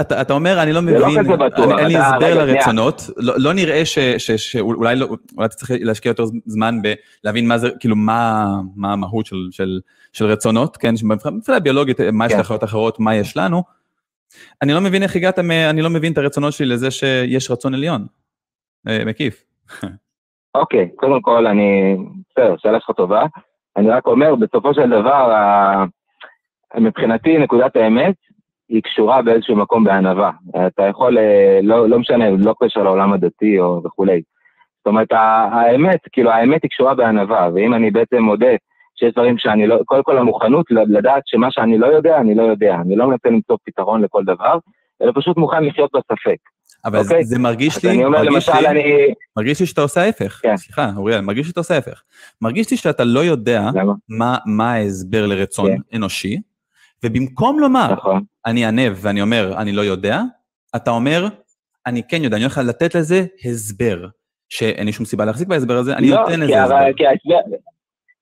אתה, 0.00 0.20
אתה 0.20 0.32
אומר, 0.32 0.62
אני 0.62 0.72
לא 0.72 0.80
לא 0.82 0.82
מבין, 0.82 1.24
כזה 1.24 1.36
בטוח, 1.36 1.70
אני, 1.70 1.82
אין 1.82 1.88
לי 1.88 1.96
הסבר. 1.96 2.44
לרצונות, 2.44 3.02
לא, 3.16 3.34
לא 3.36 3.52
נראה 3.52 3.84
ש, 3.84 3.98
ש, 3.98 4.30
שאולי 4.30 4.96
לא, 4.96 5.06
אולי 5.36 5.46
אתה 5.46 5.54
צריך 5.54 5.70
להשקיע 5.74 6.10
יותר 6.10 6.24
זמן 6.44 6.78
בלהבין 6.82 7.48
מה 7.48 7.58
זה, 7.58 7.68
כאילו, 7.80 7.96
מה, 7.96 8.46
מה 8.76 8.92
המהות 8.92 9.26
של, 9.26 9.48
של, 9.50 9.80
של 10.12 10.24
רצונות, 10.24 10.76
כן, 10.76 10.94
מבחינה 11.04 11.60
ביולוגית, 11.60 12.00
מה 12.12 12.26
יש 12.26 12.32
כן. 12.32 12.40
לחיות 12.40 12.64
אחרות, 12.64 13.00
מה 13.00 13.14
יש 13.14 13.36
לנו. 13.36 13.62
אני 14.62 14.72
לא 14.72 14.80
מבין 14.80 15.02
איך 15.02 15.16
הגעת, 15.16 15.38
אני 15.38 15.82
לא 15.82 15.90
מבין 15.90 16.12
את 16.12 16.18
הרצונות 16.18 16.52
שלי 16.52 16.66
לזה 16.66 16.90
שיש 16.90 17.50
רצון 17.50 17.74
עליון, 17.74 18.06
אה, 18.88 19.04
מקיף. 19.06 19.44
אוקיי, 20.54 20.88
קודם 20.96 21.22
כל, 21.22 21.46
אני, 21.46 21.96
בסדר, 22.30 22.54
שאלה 22.58 22.80
שלך 22.80 22.90
טובה. 22.96 23.22
אני 23.76 23.90
רק 23.90 24.06
אומר, 24.06 24.34
בסופו 24.34 24.74
של 24.74 24.90
דבר, 24.90 25.34
מבחינתי, 26.78 27.38
נקודת 27.38 27.76
האמת, 27.76 28.14
היא 28.68 28.82
קשורה 28.82 29.22
באיזשהו 29.22 29.56
מקום 29.56 29.84
בענווה. 29.84 30.30
אתה 30.66 30.82
יכול, 30.82 31.18
אה, 31.18 31.60
לא, 31.62 31.88
לא 31.88 31.98
משנה, 31.98 32.30
לא 32.30 32.54
קשר 32.62 32.82
לעולם 32.82 33.12
הדתי 33.12 33.60
או 33.60 33.82
וכולי. 33.84 34.22
זאת 34.78 34.86
אומרת, 34.86 35.08
האמת, 35.12 36.00
כאילו, 36.12 36.30
האמת 36.30 36.62
היא 36.62 36.70
קשורה 36.70 36.94
בענווה, 36.94 37.48
ואם 37.54 37.74
אני 37.74 37.90
בעצם 37.90 38.16
מודה 38.22 38.54
שיש 38.96 39.12
דברים 39.12 39.38
שאני 39.38 39.66
לא, 39.66 39.76
קודם 39.84 40.02
כל 40.02 40.18
המוכנות 40.18 40.66
לדעת 40.70 41.22
שמה 41.26 41.50
שאני 41.50 41.78
לא 41.78 41.86
יודע, 41.86 42.16
אני 42.16 42.34
לא 42.34 42.42
יודע. 42.42 42.76
אני 42.80 42.96
לא 42.96 43.06
מנסה 43.08 43.28
למצוא 43.28 43.56
פתרון 43.64 44.02
לכל 44.02 44.24
דבר, 44.24 44.58
אלא 45.02 45.12
פשוט 45.14 45.36
מוכן 45.36 45.64
לחיות 45.64 45.90
בספק. 45.94 46.36
אבל 46.84 46.98
אוקיי. 46.98 47.24
זה, 47.24 47.38
מרגיש 47.38 47.84
לי, 47.84 47.90
אני 47.90 48.04
אומר, 48.04 48.18
מרגיש 48.18 48.34
למשל, 48.34 48.60
לי, 48.60 48.68
אני... 48.68 49.14
מרגיש 49.36 49.60
לי 49.60 49.66
שאתה 49.66 49.80
עושה 49.80 50.02
ההפך. 50.02 50.40
כן. 50.42 50.56
סליחה, 50.56 50.90
אוריאל, 50.96 51.20
מרגיש 51.20 51.46
לי 51.46 51.48
שאתה 51.48 51.60
עושה 51.60 51.74
ההפך. 51.74 52.02
מרגיש 52.42 52.70
לי 52.70 52.76
שאתה 52.76 53.04
לא 53.04 53.20
יודע 53.20 53.62
למה? 53.74 53.92
מה, 54.08 54.36
מה 54.46 54.72
ההסבר 54.72 55.26
לרצון 55.26 55.70
כן. 55.70 55.96
אנושי, 55.96 56.40
ובמקום 57.04 57.60
לומר, 57.60 57.92
נכון. 57.92 58.22
אני 58.46 58.66
אענה 58.66 58.82
ואני 58.94 59.22
אומר, 59.22 59.54
אני 59.58 59.72
לא 59.72 59.82
יודע, 59.82 60.20
אתה 60.76 60.90
אומר, 60.90 61.28
אני 61.86 62.02
כן 62.08 62.24
יודע, 62.24 62.36
אני 62.36 62.44
הולך 62.44 62.58
לתת 62.58 62.94
לזה 62.94 63.24
הסבר, 63.44 64.06
שאין 64.48 64.86
לי 64.86 64.92
שום 64.92 65.06
סיבה 65.06 65.24
להחזיק 65.24 65.48
בהסבר 65.48 65.76
הזה, 65.76 65.96
אני 65.96 66.10
לא, 66.10 66.20
נותן 66.20 66.40
לזה 66.40 66.62
הסבר. 66.62 66.92
כי 66.96 67.06
ההסבר... 67.06 67.56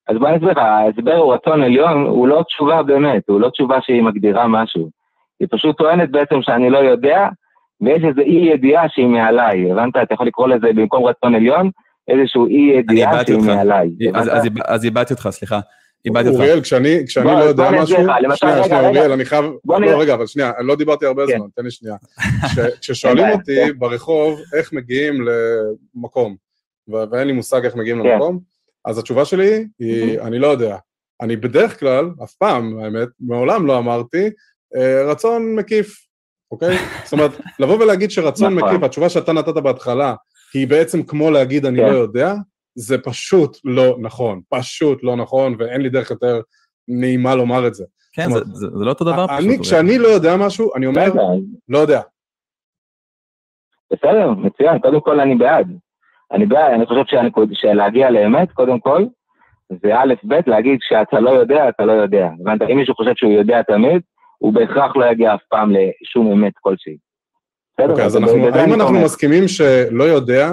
אז 0.08 0.16
בוא 0.18 0.28
אני 0.28 0.36
אסביר 0.36 0.50
לך, 0.50 0.58
ההסבר 0.58 1.14
הוא 1.16 1.34
רצון 1.34 1.62
עליון, 1.62 2.06
הוא 2.06 2.28
לא 2.28 2.42
תשובה 2.46 2.82
באמת, 2.82 3.22
הוא 3.28 3.40
לא 3.40 3.50
תשובה 3.50 3.78
שהיא 3.82 4.02
מגדירה 4.02 4.48
משהו. 4.48 4.90
היא 5.40 5.48
פשוט 5.50 5.78
טוענת 5.78 6.10
בעצם 6.10 6.42
שאני 6.42 6.70
לא 6.70 6.78
יודע, 6.78 7.28
ויש 7.80 8.04
איזו 8.04 8.20
אי 8.20 8.50
ידיעה 8.54 8.88
שהיא 8.88 9.06
מעליי, 9.06 9.72
הבנת? 9.72 9.96
אתה 9.96 10.14
יכול 10.14 10.26
לקרוא 10.26 10.48
לזה 10.48 10.66
במקום 10.74 11.04
רצון 11.04 11.34
עליון, 11.34 11.70
איזשהו 12.08 12.46
אי 12.46 12.72
ידיעה 12.78 13.24
שהיא 13.24 13.36
אותך. 13.36 13.46
מעליי. 13.46 13.90
אז 14.64 14.84
איבדתי 14.84 15.12
אותך, 15.12 15.28
סליחה. 15.30 15.60
איבדתי 16.04 16.28
אותך. 16.28 16.38
אוריאל, 16.40 16.60
כשאני, 16.60 16.98
כשאני 17.06 17.26
בוא- 17.26 17.38
לא 17.38 17.44
יודע 17.44 17.62
בוא 17.62 17.70
אני 17.72 17.82
משהו, 17.82 17.96
למשל, 18.22 18.36
שנייה, 18.36 18.54
רגע, 18.56 18.64
שנייה, 18.64 18.80
רגע. 18.80 18.88
אוריאל, 18.88 19.12
אני 19.12 19.24
חייב, 19.24 19.44
בוא 19.64 19.74
לא, 19.80 19.86
נראה. 19.86 19.98
רגע, 19.98 20.14
אבל 20.14 20.26
שנייה, 20.26 20.52
לא 20.60 20.76
דיברתי 20.76 21.06
הרבה 21.06 21.26
כן. 21.26 21.38
זמן, 21.38 21.46
תן 21.56 21.64
לי 21.64 21.70
שנייה. 21.70 21.96
כש- 22.54 22.78
כששואלים 22.80 23.24
אין 23.24 23.32
אותי 23.32 23.72
ברחוב 23.78 24.40
איך 24.56 24.72
מגיעים 24.72 25.14
למקום, 25.94 26.36
ו- 26.88 27.10
ואין 27.10 27.26
לי 27.26 27.32
מושג 27.32 27.64
איך 27.64 27.76
מגיעים 27.76 28.02
כן. 28.02 28.08
למקום, 28.08 28.38
אז 28.84 28.98
התשובה 28.98 29.24
שלי 29.24 29.66
היא, 29.78 30.20
אני 30.20 30.38
לא 30.38 30.46
יודע. 30.46 30.76
אני 31.20 31.36
בדרך 31.36 31.80
כלל, 31.80 32.10
אף 32.24 32.32
פעם, 32.34 32.78
האמת, 32.78 33.08
מעולם 33.20 33.66
לא 33.66 33.78
אמרתי, 33.78 34.30
אה, 34.76 35.04
רצון 35.04 35.54
מקיף, 35.54 35.96
אוקיי? 36.50 36.76
זאת 37.04 37.12
אומרת, 37.12 37.30
לבוא 37.58 37.78
ולהגיד 37.82 38.10
שרצון 38.10 38.54
נכון. 38.54 38.68
מקיף, 38.68 38.82
התשובה 38.82 39.08
שאתה 39.08 39.32
נתת 39.32 39.48
בהתחלה, 39.54 40.14
היא 40.54 40.68
בעצם 40.68 41.02
כמו 41.02 41.30
להגיד 41.30 41.66
אני 41.66 41.78
כן. 41.78 41.84
לא 41.92 41.96
יודע, 41.96 42.34
זה 42.74 42.98
פשוט 42.98 43.56
לא 43.64 43.96
נכון, 44.00 44.40
פשוט 44.48 44.98
לא 45.02 45.16
נכון, 45.16 45.54
ואין 45.58 45.80
לי 45.80 45.88
דרך 45.88 46.10
יותר 46.10 46.40
נעימה 46.88 47.34
לומר 47.34 47.66
את 47.66 47.74
זה. 47.74 47.84
כן, 48.12 48.30
זה- 48.30 48.44
זה 48.44 48.66
זה 48.78 48.84
לא 48.84 48.90
אותו 48.90 49.04
דבר 49.04 49.26
פשוט. 49.26 49.38
אני, 49.38 49.46
אוריאל. 49.46 49.62
כשאני 49.62 49.98
לא 49.98 50.08
יודע 50.08 50.36
משהו, 50.36 50.74
אני 50.76 50.86
אומר, 50.86 51.04
בסדר, 51.10 51.22
לא 51.68 51.78
יודע. 51.78 52.00
בסדר, 53.92 54.30
מצוין, 54.30 54.78
קודם 54.78 55.00
כל 55.00 55.20
אני 55.20 55.34
בעד. 55.34 55.68
אני 56.32 56.46
בעד, 56.46 56.72
אני 56.74 56.86
חושב 56.86 57.02
שהנקוד- 57.06 57.48
שלהגיע 57.52 58.10
לאמת, 58.10 58.52
קודם 58.52 58.80
כל, 58.80 59.04
זה 59.82 59.94
א', 59.98 60.14
ב', 60.24 60.40
להגיד 60.46 60.78
שאתה 60.80 61.20
לא 61.20 61.30
יודע, 61.30 61.68
אתה 61.68 61.84
לא 61.84 61.92
יודע. 61.92 62.28
הבנת? 62.40 62.62
אם 62.70 62.76
מישהו 62.76 62.94
חושב 62.94 63.12
שהוא 63.16 63.32
יודע 63.32 63.62
תמיד, 63.62 64.02
הוא 64.38 64.52
בהכרח 64.54 64.96
לא 64.96 65.04
יגיע 65.10 65.34
אף 65.34 65.40
פעם 65.50 65.70
לשום 65.72 66.32
אמת 66.32 66.52
כלשהי. 66.60 66.96
בסדר? 67.74 67.90
אוקיי, 67.90 68.04
אז 68.04 68.16
אנחנו, 68.16 68.34
האם 68.46 68.72
אנחנו 68.74 68.88
אומר. 68.94 69.04
מסכימים 69.04 69.48
שלא 69.48 70.04
יודע 70.04 70.52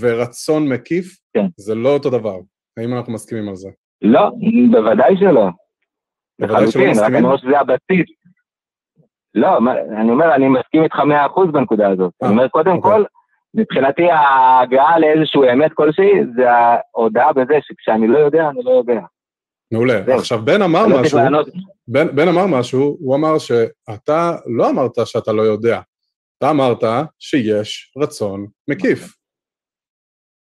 ורצון 0.00 0.68
מקיף, 0.68 1.16
כן. 1.34 1.46
זה 1.56 1.74
לא 1.74 1.88
אותו 1.88 2.10
דבר? 2.10 2.36
האם 2.76 2.94
אנחנו 2.94 3.12
מסכימים 3.12 3.48
על 3.48 3.56
זה? 3.56 3.68
לא, 4.02 4.30
בוודאי 4.70 5.16
שלא. 5.16 5.48
בוודאי 6.40 6.70
שלא 6.70 6.82
לחלוטין, 6.82 6.90
רק 6.90 6.90
מסכימים? 6.90 7.16
אני 7.16 7.24
אומר 7.24 7.36
שזה 7.36 7.60
הבסיס. 7.60 8.16
לא, 9.34 9.60
מה- 9.60 9.80
אני 10.00 10.10
אומר, 10.10 10.34
אני 10.34 10.48
מסכים 10.48 10.82
איתך 10.84 10.96
מאה 10.98 11.26
אחוז 11.26 11.48
בנקודה 11.52 11.90
הזאת. 11.90 12.12
אה, 12.22 12.28
אני 12.28 12.36
אומר, 12.36 12.48
קודם 12.48 12.72
אוקיי. 12.72 12.90
כל, 12.90 13.04
מבחינתי 13.54 14.10
ההגעה 14.10 14.98
לאיזשהו 14.98 15.44
אמת 15.52 15.72
כלשהי, 15.74 16.10
זה 16.36 16.44
ההודעה 16.50 17.32
בזה 17.32 17.54
שכשאני 17.62 18.08
לא 18.08 18.18
יודע, 18.18 18.48
אני 18.50 18.64
לא 18.64 18.70
יודע. 18.70 19.00
מעולה. 19.72 20.14
עכשיו, 20.18 20.38
בן 20.44 20.62
אמר 20.62 20.86
לא 20.86 21.02
משהו. 21.02 21.18
בן, 21.88 22.16
בן 22.16 22.28
אמר 22.28 22.46
משהו, 22.46 22.96
הוא 23.00 23.16
אמר 23.16 23.38
שאתה 23.38 24.32
לא 24.58 24.70
אמרת 24.70 24.92
שאתה 25.04 25.32
לא 25.32 25.42
יודע, 25.42 25.80
אתה 26.38 26.50
אמרת 26.50 26.82
שיש 27.18 27.92
רצון 27.98 28.46
מקיף. 28.70 29.14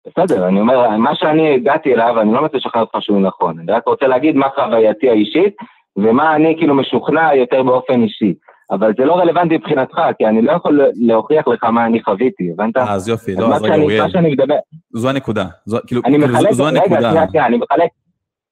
בסדר, 0.08 0.48
אני 0.48 0.60
אומר, 0.60 0.90
מה 0.90 1.16
שאני 1.16 1.56
הגעתי 1.56 1.94
אליו, 1.94 2.22
אני 2.22 2.34
לא 2.34 2.42
מנסה 2.42 2.58
לשכנע 2.58 2.82
אותך 2.82 2.96
שהוא 3.00 3.22
נכון. 3.22 3.60
אני 3.60 3.72
רק 3.72 3.88
רוצה 3.88 4.08
להגיד 4.08 4.36
מה 4.36 4.48
חווייתי 4.56 5.10
האישית, 5.10 5.56
ומה 5.98 6.36
אני 6.36 6.56
כאילו 6.58 6.76
משוכנע 6.76 7.36
יותר 7.36 7.64
באופן 7.64 8.02
אישי. 8.04 8.34
אבל 8.72 8.94
זה 8.98 9.06
לא 9.06 9.14
רלוונטי 9.16 9.58
מבחינתך, 9.58 10.02
כי 10.18 10.26
אני 10.26 10.42
לא 10.42 10.52
יכול 10.52 10.82
להוכיח 10.96 11.48
לך 11.48 11.64
מה 11.64 11.86
אני 11.86 12.04
חוויתי, 12.04 12.52
הבנת? 12.54 12.78
אה, 12.78 12.94
אז 12.94 13.08
יופי, 13.10 13.36
לא, 13.36 13.56
אז 13.56 13.64
רגע, 13.64 13.76
אוריאל, 13.76 14.02
מה 14.04 14.10
שאני 14.10 14.32
מדבר, 14.32 14.56
זו 14.94 15.10
הנקודה. 15.10 15.46
זו- 15.66 15.78
כאילו, 15.88 16.02
אני 16.06 16.18
כאילו, 16.20 16.34
מחלק, 16.34 16.50
זו- 16.52 16.56
זו 16.56 16.64
רגע, 16.64 16.80
הנקודה. 16.82 17.10
שנייה, 17.12 17.28
שנייה, 17.32 17.46
אני 17.46 17.58
מחלק, 17.58 17.90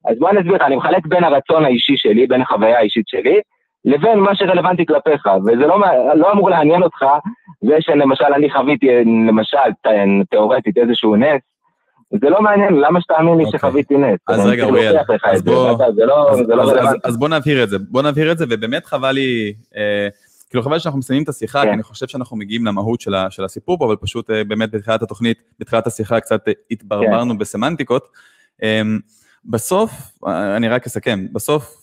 אז 0.10 0.20
בוא 0.20 0.30
אני 0.30 0.40
אסביר 0.40 0.54
לך, 0.56 0.62
אני 0.62 0.76
מחלק 0.76 1.06
בין 1.08 1.24
הרצון 1.24 1.66
האישי 1.66 1.98
שלי, 1.98 2.28
בין 2.28 2.42
החוויה 2.42 2.78
האישית 2.78 3.08
שלי, 3.08 3.40
לבין 3.86 4.20
מה 4.20 4.36
שרלוונטי 4.36 4.86
כלפיך, 4.86 5.26
וזה 5.42 5.56
לא, 5.68 5.78
לא 6.16 6.32
אמור 6.32 6.50
לעניין 6.50 6.84
אותך, 6.84 7.06
זה 7.66 7.76
שלמשל 7.80 8.34
אני 8.36 8.52
חוויתי, 8.52 8.88
למשל, 9.28 9.58
ת- 9.58 9.90
תיאורטית 10.30 10.78
איזשהו 10.78 11.16
נס, 11.16 11.42
זה 12.22 12.30
לא 12.30 12.42
מעניין, 12.42 12.74
למה 12.74 13.02
שתאמין 13.02 13.38
לי 13.38 13.44
אוקיי. 13.46 13.60
שחוויתי 13.60 13.98
נס? 13.98 14.20
אז 14.28 14.40
רגע, 14.40 14.64
צריך 14.64 14.64
אוריאל, 14.64 14.96
אז 15.24 15.42
בוא- 15.44 15.78
זה 15.96 16.06
לא 16.06 16.32
אז- 16.32 16.38
זה 16.48 16.56
לא 16.56 16.64
אז- 16.64 16.88
אז-. 16.90 16.96
אז 17.04 17.18
בוא 17.18 17.30
נבהיר 17.30 17.64
את 17.64 17.70
זה, 17.70 17.78
בוא 17.80 18.02
נבהיר 18.02 18.32
את 18.32 18.38
זה, 18.38 18.46
ובאמת 18.50 18.86
חבל 18.86 19.12
לי, 19.12 19.54
אה, 19.78 20.08
כאילו 20.50 20.64
חבל 20.64 20.80
שאנחנו 20.80 21.00
מסיימים 21.00 21.24
את 21.24 21.30
השיחה, 21.30 21.62
כן. 21.62 21.68
כי 21.68 21.74
אני 21.74 21.84
חושב 21.84 22.08
שאנחנו 22.08 22.38
מגיעים 22.38 22.66
למהות 22.66 23.02
של 23.02 23.16
ה- 23.16 23.30
של 23.32 23.44
הסיפור 23.44 23.78
פה, 23.78 23.86
אבל 23.86 23.96
פשוט 23.96 24.30
אה, 24.30 24.44
באמת 24.44 24.72
בתחילת 24.72 25.02
התוכנית, 25.02 25.38
בתחילת 25.60 25.88
השיחה 25.88 26.20
קצת 26.20 26.48
אה, 26.48 26.54
התברברנו 26.72 27.38
בסמנטיקות. 27.38 28.08
אה, 28.64 28.82
בסוף, 29.46 29.92
אני 30.56 30.68
רק 30.70 30.86
אסכם, 30.86 31.20
בסוף 31.34 31.76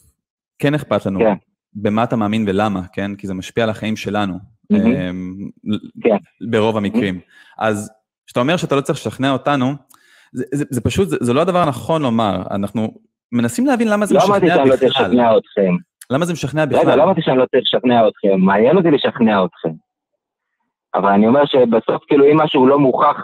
כן 0.58 0.74
אכפת 0.74 1.06
לנו 1.06 1.18
כן. 1.20 1.34
במה 1.76 2.04
אתה 2.04 2.16
מאמין 2.16 2.44
ולמה, 2.48 2.80
כן? 2.92 3.14
כי 3.14 3.26
זה 3.26 3.34
משפיע 3.34 3.64
על 3.64 3.70
החיים 3.70 3.96
שלנו, 3.96 4.34
מהמם. 4.70 4.94
אה, 5.72 5.78
כן. 6.02 6.16
ברוב 6.50 6.76
המקרים. 6.76 7.20
אז 7.58 7.90
כשאתה 8.26 8.40
אומר 8.40 8.56
שאתה 8.56 8.76
לא 8.76 8.80
צריך 8.80 8.98
לשכנע 8.98 9.32
אותנו, 9.32 9.74
זה, 10.32 10.44
זה, 10.52 10.64
זה 10.70 10.80
פשוט, 10.80 11.08
זה, 11.08 11.16
זה 11.20 11.32
לא 11.32 11.40
הדבר 11.40 11.58
הנכון 11.58 12.02
לומר, 12.02 12.42
אנחנו 12.50 12.88
מנסים 13.32 13.66
להבין 13.66 13.88
למה 13.88 14.06
זה 14.06 14.14
לא 14.14 14.20
אמרתי 14.26 14.46
משכנע 14.46 14.56
שאני 14.56 14.70
לא 14.70 14.76
צריך 14.76 14.92
בכלל. 14.92 15.06
לשכנע 15.06 15.36
אתכם. 15.36 15.76
למה 16.10 16.24
זה 16.24 16.32
משכנע 16.32 16.64
בכלל? 16.64 16.80
רגע, 16.80 16.96
לא 16.96 17.02
אמרתי 17.02 17.22
שאני 17.22 17.38
לא 17.38 17.46
צריך 17.50 17.62
לשכנע 17.62 18.08
אתכם, 18.08 18.40
מעניין 18.40 18.76
אותי 18.76 18.90
לשכנע 18.90 19.44
אתכם. 19.44 19.72
אבל 20.94 21.08
אני 21.08 21.26
אומר 21.26 21.44
שבסוף, 21.46 22.04
כאילו, 22.08 22.24
אם 22.32 22.40
משהו 22.40 22.66
לא 22.66 22.78
מוכח, 22.78 23.16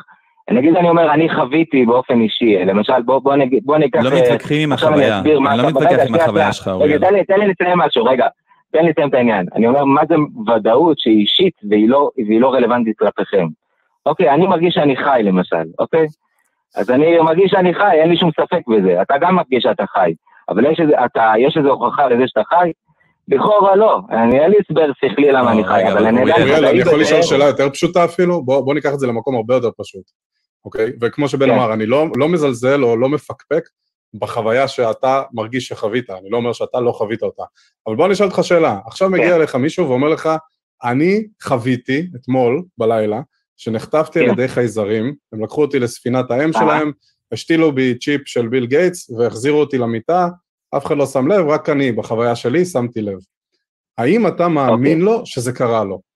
נגיד 0.50 0.76
אני 0.76 0.88
אומר, 0.88 1.12
אני 1.14 1.28
חוויתי 1.34 1.86
באופן 1.86 2.20
אישי, 2.20 2.64
למשל, 2.64 3.02
בוא, 3.04 3.18
בוא, 3.18 3.36
נגיד, 3.36 3.62
בוא 3.64 3.78
ניקח... 3.78 4.00
לא 4.02 4.10
אה, 4.10 4.22
מתווכחים 4.22 4.62
עם 4.62 4.72
החוויה, 4.72 5.20
אני 5.20 5.58
לא 5.58 5.68
מתווכח 5.68 5.86
רגע, 5.86 6.04
עם 6.08 6.14
החוויה. 6.14 6.52
שלך, 6.52 6.68
רגע, 6.68 6.74
אוריאל. 6.74 7.14
לי, 7.14 7.24
תן 7.24 7.40
לי 7.40 7.48
לציין 7.48 7.74
משהו, 7.78 8.04
רגע. 8.04 8.26
תן 8.72 8.84
לי 8.84 8.90
לציין 8.90 9.08
את 9.08 9.14
העניין. 9.14 9.46
אני 9.54 9.66
אומר, 9.66 9.84
מה 9.84 10.00
זה 10.08 10.14
ודאות 10.52 10.98
שהיא 10.98 11.20
אישית 11.20 11.54
והיא 11.70 11.88
לא, 11.88 12.10
והיא 12.16 12.40
לא 12.40 12.54
רלוונטית 12.54 12.98
כלפיכם? 12.98 13.46
אוקיי, 14.06 14.30
אני 14.30 14.46
מרגיש 14.46 14.74
שאני 14.74 14.96
חי, 14.96 15.20
למשל, 15.24 15.64
אוקיי? 15.78 16.06
אז 16.76 16.90
אני 16.90 17.18
מרגיש 17.18 17.50
שאני 17.50 17.74
חי, 17.74 18.00
אין 18.00 18.10
לי 18.10 18.16
שום 18.16 18.30
ספק 18.40 18.60
בזה. 18.68 19.02
אתה 19.02 19.14
גם 19.20 19.34
מרגיש 19.34 19.62
שאתה 19.62 19.84
חי. 19.86 20.14
אבל 20.48 20.72
יש 20.72 20.80
איזה, 20.80 21.04
אתה, 21.04 21.32
יש 21.38 21.56
איזו 21.56 21.68
הוכחה 21.68 22.08
לזה 22.08 22.22
שאתה 22.26 22.42
חי? 22.48 22.72
לכאורה 23.28 23.76
לא. 23.76 24.00
אני, 24.10 24.40
אין 24.40 24.50
לי 24.50 24.56
הסבר 24.60 24.92
שכלי 25.00 25.32
למה 25.32 25.52
אני 25.52 25.64
חי, 25.64 25.74
רגע, 25.74 25.92
אבל 25.92 26.06
אני 26.06 26.20
יודע... 26.20 26.32
אוריאל, 26.32 26.48
אוריאל, 26.48 26.66
אני 26.66 26.78
יכול 26.78 27.00
לשאול 27.00 27.22
שאלה 27.22 27.44
יותר 27.44 27.70
פשוטה 27.70 28.04
אפילו? 28.04 28.44
בוא 28.44 28.60
בוא 28.60 28.74
ניקח 28.74 28.94
את 28.94 28.98
זה 28.98 29.06
למקום 29.06 29.36
הרבה 29.36 29.54
יותר 29.54 29.70
פשוט, 29.78 30.02
אוקיי? 30.64 30.92
וכמו 31.00 31.28
שבן 31.28 31.46
כן. 31.46 31.54
אמר, 31.54 31.72
אני 31.72 31.86
לא 31.86 32.06
לא 32.16 32.28
מזלזל 32.28 32.84
או 32.84 32.96
לא 32.96 33.08
מפקפק 33.08 33.62
בחוויה 34.14 34.68
שאתה 34.68 35.22
מרגיש 35.32 35.68
שחווית, 35.68 36.10
אני 36.10 36.30
לא 36.30 36.36
אומר 36.36 36.52
שאתה 36.52 36.80
לא 36.80 36.92
חווית 36.92 37.22
אותה. 37.22 37.42
אבל 37.86 37.96
בוא 37.96 38.06
אני 38.06 38.14
אשאל 38.14 38.26
אותך 38.26 38.38
שאלה, 38.42 38.78
עכשיו 38.86 39.10
מגיע 39.10 39.28
כן. 39.28 39.34
אליך 39.34 39.54
מישהו 39.54 39.88
ואומר 39.88 40.08
לך, 40.08 40.28
אני 40.84 41.26
חוויתי 41.42 42.06
אתמול 42.16 42.62
בלילה, 42.78 43.20
שנחטפתי 43.56 44.18
על 44.20 44.26
כן. 44.26 44.32
ידי 44.32 44.48
חייזרים, 44.48 45.14
הם 45.32 45.42
לקחו 45.42 45.62
אותי 45.62 45.78
לספינת 45.78 46.30
האם 46.30 46.50
אה. 46.54 46.60
שלהם, 46.60 46.92
השתילו 47.32 47.74
בי 47.74 47.98
צ'יפ 47.98 48.20
של 48.24 48.48
ביל 48.48 48.66
גייטס 48.66 49.10
והחזירו 49.10 49.60
אותי 49.60 49.78
למיטה, 49.78 50.28
אף 50.76 50.86
אחד 50.86 50.96
לא 50.96 51.06
שם 51.06 51.28
לב, 51.28 51.48
רק 51.48 51.68
אני, 51.68 51.92
בחוויה 51.92 52.36
שלי, 52.36 52.64
שמתי 52.64 53.02
לב. 53.02 53.18
האם 53.98 54.26
אתה 54.26 54.48
מאמין 54.48 55.02
אוקיי. 55.02 55.16
לו 55.16 55.26
שזה 55.26 55.52
קרה 55.52 55.84
לו? 55.84 56.11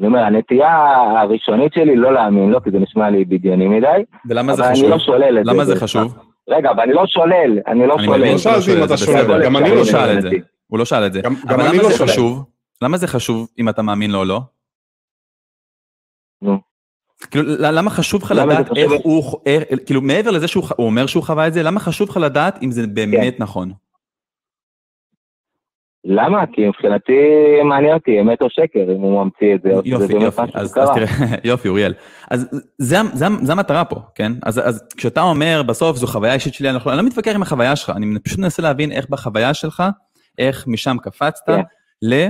אני 0.00 0.06
אומר, 0.06 0.18
הנטייה 0.18 0.76
הראשונית 1.20 1.72
שלי 1.72 1.96
לא 1.96 2.12
להאמין 2.12 2.50
לו, 2.50 2.62
כי 2.62 2.70
זה 2.70 2.78
נשמע 2.78 3.10
לי 3.10 3.24
בדיוני 3.24 3.68
מדי, 3.68 3.86
ולמה 4.28 4.54
זה 4.54 4.62
אבל 4.62 4.72
חשוב? 4.72 4.84
אני 4.84 4.90
לא 4.90 4.98
שולל 4.98 5.38
את 5.38 5.44
זה. 5.44 5.52
למה 5.52 5.64
זה 5.64 5.76
חשוב? 5.76 6.16
רגע, 6.50 6.70
אבל 6.70 6.80
אני 6.82 6.92
לא 6.92 7.06
שולל, 7.06 7.58
אני 7.66 7.86
לא 7.86 7.94
אני 7.94 8.04
שולל. 8.04 8.18
מבין 8.18 8.26
לא 8.28 8.32
לא 8.32 8.38
שאלתי 8.38 8.56
אם 8.58 8.62
שואל 8.62 8.78
את 8.84 8.88
אתה 8.88 8.96
שולל. 8.96 9.44
גם 9.44 9.56
אני 9.56 9.70
לא 9.70 9.76
לא 9.76 9.84
שאל 9.84 10.16
את 10.18 10.22
זה. 10.22 10.30
הוא 10.66 10.78
לא 10.78 10.84
שאל 10.84 11.06
את 11.06 11.12
זה. 11.12 11.20
גם 11.20 11.34
גם 11.46 11.60
אבל 11.60 11.68
אני 11.68 11.78
למה 11.78 11.88
לא 11.88 11.96
זה. 11.96 12.04
חשוב? 12.06 12.44
למה 12.82 12.96
זה 12.96 13.06
חשוב 13.06 13.48
אם 13.58 13.68
אתה 13.68 13.82
מאמין 13.82 14.10
לו 14.10 14.18
או 14.18 14.24
לא? 14.24 14.40
נו. 16.42 16.58
כאילו, 17.30 17.44
למה 17.58 17.90
חשוב 17.90 18.22
לך 18.22 18.30
לדעת? 18.36 18.76
איך 18.76 18.92
הוא, 19.02 19.40
כאילו 19.86 20.00
מעבר 20.02 20.30
לזה 20.30 20.48
שהוא 20.48 20.64
אומר 20.78 21.06
שהוא 21.06 21.22
חווה 21.22 21.46
את 21.46 21.52
זה, 21.54 21.62
למה 21.62 21.80
חשוב 21.80 22.08
לך 22.10 22.16
לדעת 22.16 22.62
אם 22.62 22.70
זה 22.70 22.86
באמת 22.86 23.36
כן. 23.36 23.42
נכון? 23.42 23.72
למה? 26.04 26.44
כי 26.52 26.68
מבחינתי 26.68 27.12
מעניין 27.64 27.94
אותי, 27.94 28.20
אמת 28.20 28.42
או 28.42 28.50
שקר, 28.50 28.92
אם 28.96 29.00
הוא 29.00 29.24
ממציא 29.24 29.54
את 29.54 29.62
זה, 29.62 29.70
או 29.70 29.80
שזה 29.80 29.90
יופי, 29.90 30.12
באמת 30.12 30.22
יופי, 30.22 30.42
משהו 30.42 30.60
אז, 30.60 30.66
אז 30.66 30.70
שקרה. 30.70 30.94
תראה, 30.94 31.06
יופי, 31.50 31.68
אוריאל. 31.68 31.94
אז 32.30 32.48
זה, 32.78 32.96
זה, 33.12 33.26
זה 33.42 33.52
המטרה 33.52 33.84
פה, 33.84 34.00
כן? 34.14 34.32
אז, 34.42 34.68
אז 34.68 34.84
כשאתה 34.96 35.22
אומר, 35.22 35.62
בסוף 35.66 35.96
זו 35.96 36.06
חוויה 36.06 36.34
אישית 36.34 36.54
שלי, 36.54 36.70
אני 36.70 36.78
לא, 36.86 36.96
לא 36.96 37.02
מתווכח 37.02 37.34
עם 37.34 37.42
החוויה 37.42 37.76
שלך, 37.76 37.92
אני 37.96 38.18
פשוט 38.18 38.38
מנסה 38.38 38.62
להבין 38.62 38.92
איך 38.92 39.06
בחוויה 39.10 39.54
שלך, 39.54 39.82
איך 40.38 40.66
משם 40.66 40.96
קפצת 41.02 41.46
כן. 41.46 41.60
ל, 42.02 42.26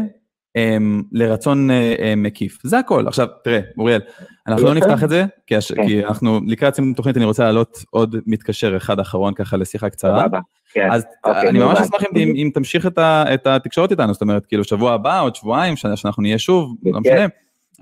אמ, 0.57 1.03
לרצון 1.13 1.71
אה, 1.71 1.95
אה, 1.99 2.15
מקיף. 2.17 2.59
זה 2.65 2.79
הכל. 2.79 3.07
עכשיו, 3.07 3.27
תראה, 3.45 3.61
אוריאל, 3.79 4.01
אנחנו 4.47 4.67
לא. 4.67 4.75
נפתח 4.75 5.05
את 5.05 5.09
זה, 5.09 5.25
כי, 5.47 5.55
כן. 5.75 5.87
כי 5.87 6.05
אנחנו 6.05 6.41
לקראת 6.47 6.75
סיום 6.75 6.95
תוכנית, 6.95 7.17
אני 7.17 7.25
רוצה 7.25 7.43
להעלות 7.43 7.79
עוד 7.91 8.17
מתקשר 8.27 8.77
אחד 8.77 9.01
אחרון 9.01 9.35
ככה 9.35 9.57
לשיחה 9.57 9.91
קצרה. 9.91 10.27
כן. 10.73 10.89
אז 10.91 11.07
אוקיי, 11.25 11.49
אני 11.49 11.59
ממש. 11.59 11.79
אשמח 11.79 12.03
אם, 12.17 12.51
תמשיך 12.55 12.87
את, 12.87 12.99
ה, 12.99 13.25
את 13.35 13.47
התקשורת 13.47 13.91
איתנו, 13.91 14.13
זאת 14.13 14.23
אומרת, 14.23 14.47
כאילו 14.47 14.65
שבוע 14.65 14.93
הבא, 14.93 15.21
עוד 15.23 15.35
שבועיים, 15.35 15.77
שאנחנו 15.77 16.23
נהיה 16.23 16.39
שוב, 16.39 16.75
לא 16.85 17.01
בכיף. 17.01 17.13
משנה. 17.13 17.27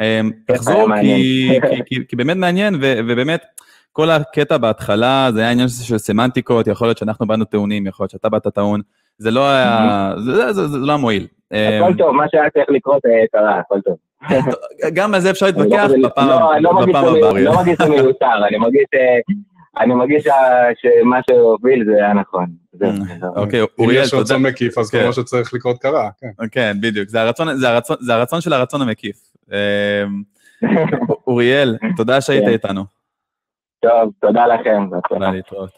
אמ, 0.01 0.31
תחזור, 0.47 0.75
היה 0.75 0.83
כי, 0.85 0.89
מעניין. 0.89 1.61
כי, 1.61 1.83
כי, 2.01 2.07
כי 2.09 2.17
באמת 2.17 2.37
מעניין, 2.37 2.75
ו, 2.75 2.95
ובאמת, 3.09 3.45
כל 3.93 4.11
הקטע 4.11 4.57
בהתחלה, 4.57 5.29
זה 5.35 5.41
היה 5.41 5.51
עניין 5.51 5.69
של 5.69 5.99
סמנטיקות, 5.99 6.67
יכול 6.67 6.87
להיות 6.89 6.99
שאנחנו 6.99 7.27
באנו 7.27 7.45
טעונים, 7.45 7.87
יכול 7.87 8.05
להיות 8.05 8.11
שאתה 8.11 8.29
באת 8.29 8.47
טעון, 8.55 8.81
זה 9.19 9.31
לא 9.31 9.49
היה, 9.51 10.13
זה, 10.25 10.53
זה, 10.53 10.79
לא 10.79 10.93
היה 10.93 10.97
מועיל. 11.01 11.27
הכל 11.51 11.89
אמ, 11.91 11.97
טוב, 11.99 12.11
מה 12.11 12.25
שהיה 12.31 12.51
צריך 12.51 12.67
לקרות 12.69 13.03
אה, 13.07 13.25
קרה, 13.33 13.59
הכל 13.59 13.81
טוב. 13.85 13.97
גם 14.97 15.15
על 15.15 15.21
זה 15.21 15.31
אפשר 15.31 15.47
לא- 15.47 15.53
להתווכח 15.53 15.89
בפעם 16.05 16.29
לא- 16.29 16.35
לא 16.35 16.41
הבאה. 16.41 16.61
לא 16.61 17.53
מרגיש 17.55 17.81
מיותר, 17.89 18.27
אני 18.49 18.59
מרגיש 18.59 18.85
אה, 18.95 19.35
אני 19.77 19.95
מרגיש 19.95 20.25
שמה 20.79 21.21
שהוביל 21.31 21.85
זה 21.85 21.97
היה 21.97 22.15
נכון. 22.15 22.47
אוקיי, 23.37 23.61
אם 23.61 23.67
אוריאל, 23.79 24.05
יש. 24.05 24.15
רצון 24.15 24.43
מקיף, 24.43 24.79
אז 24.79 24.91
כל 24.91 24.99
כן. 24.99 25.07
מה 25.07 25.13
שצריך 25.13 25.55
לקרות 25.55 25.79
קרה, 25.79 26.11
כן. 26.21 26.49
כן, 26.51 26.77
בדיוק, 26.81 27.09
זה 27.09 27.21
הרצון, 27.21 27.57
זה 27.57 27.69
הרצון, 27.69 27.97
זה 28.01 28.15
הרצון 28.15 28.41
של 28.41 28.53
הרצון 28.53 28.83
המקיף. 28.83 29.17
אמ, 29.53 30.23
אוריאל, 31.27 31.77
תודה 31.97 32.21
שהיית 32.21 32.45
כן. 32.45 32.51
איתנו. 32.51 32.85
טוב, 33.81 34.13
תודה 34.21 34.47
לכם. 34.47 34.89
תודה 35.09 35.31
להתראות. 35.31 35.71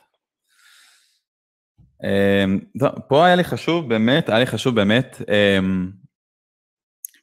אמ, 2.04 2.58
טוב, 2.78 2.88
פה 3.08 3.26
היה 3.26 3.36
לי 3.36 3.44
חשוב 3.44 3.88
באמת, 3.88 4.28
היה 4.28 4.38
לי 4.38 4.46
חשוב 4.46 4.74
באמת, 4.74 5.22
אמ, 5.28 5.90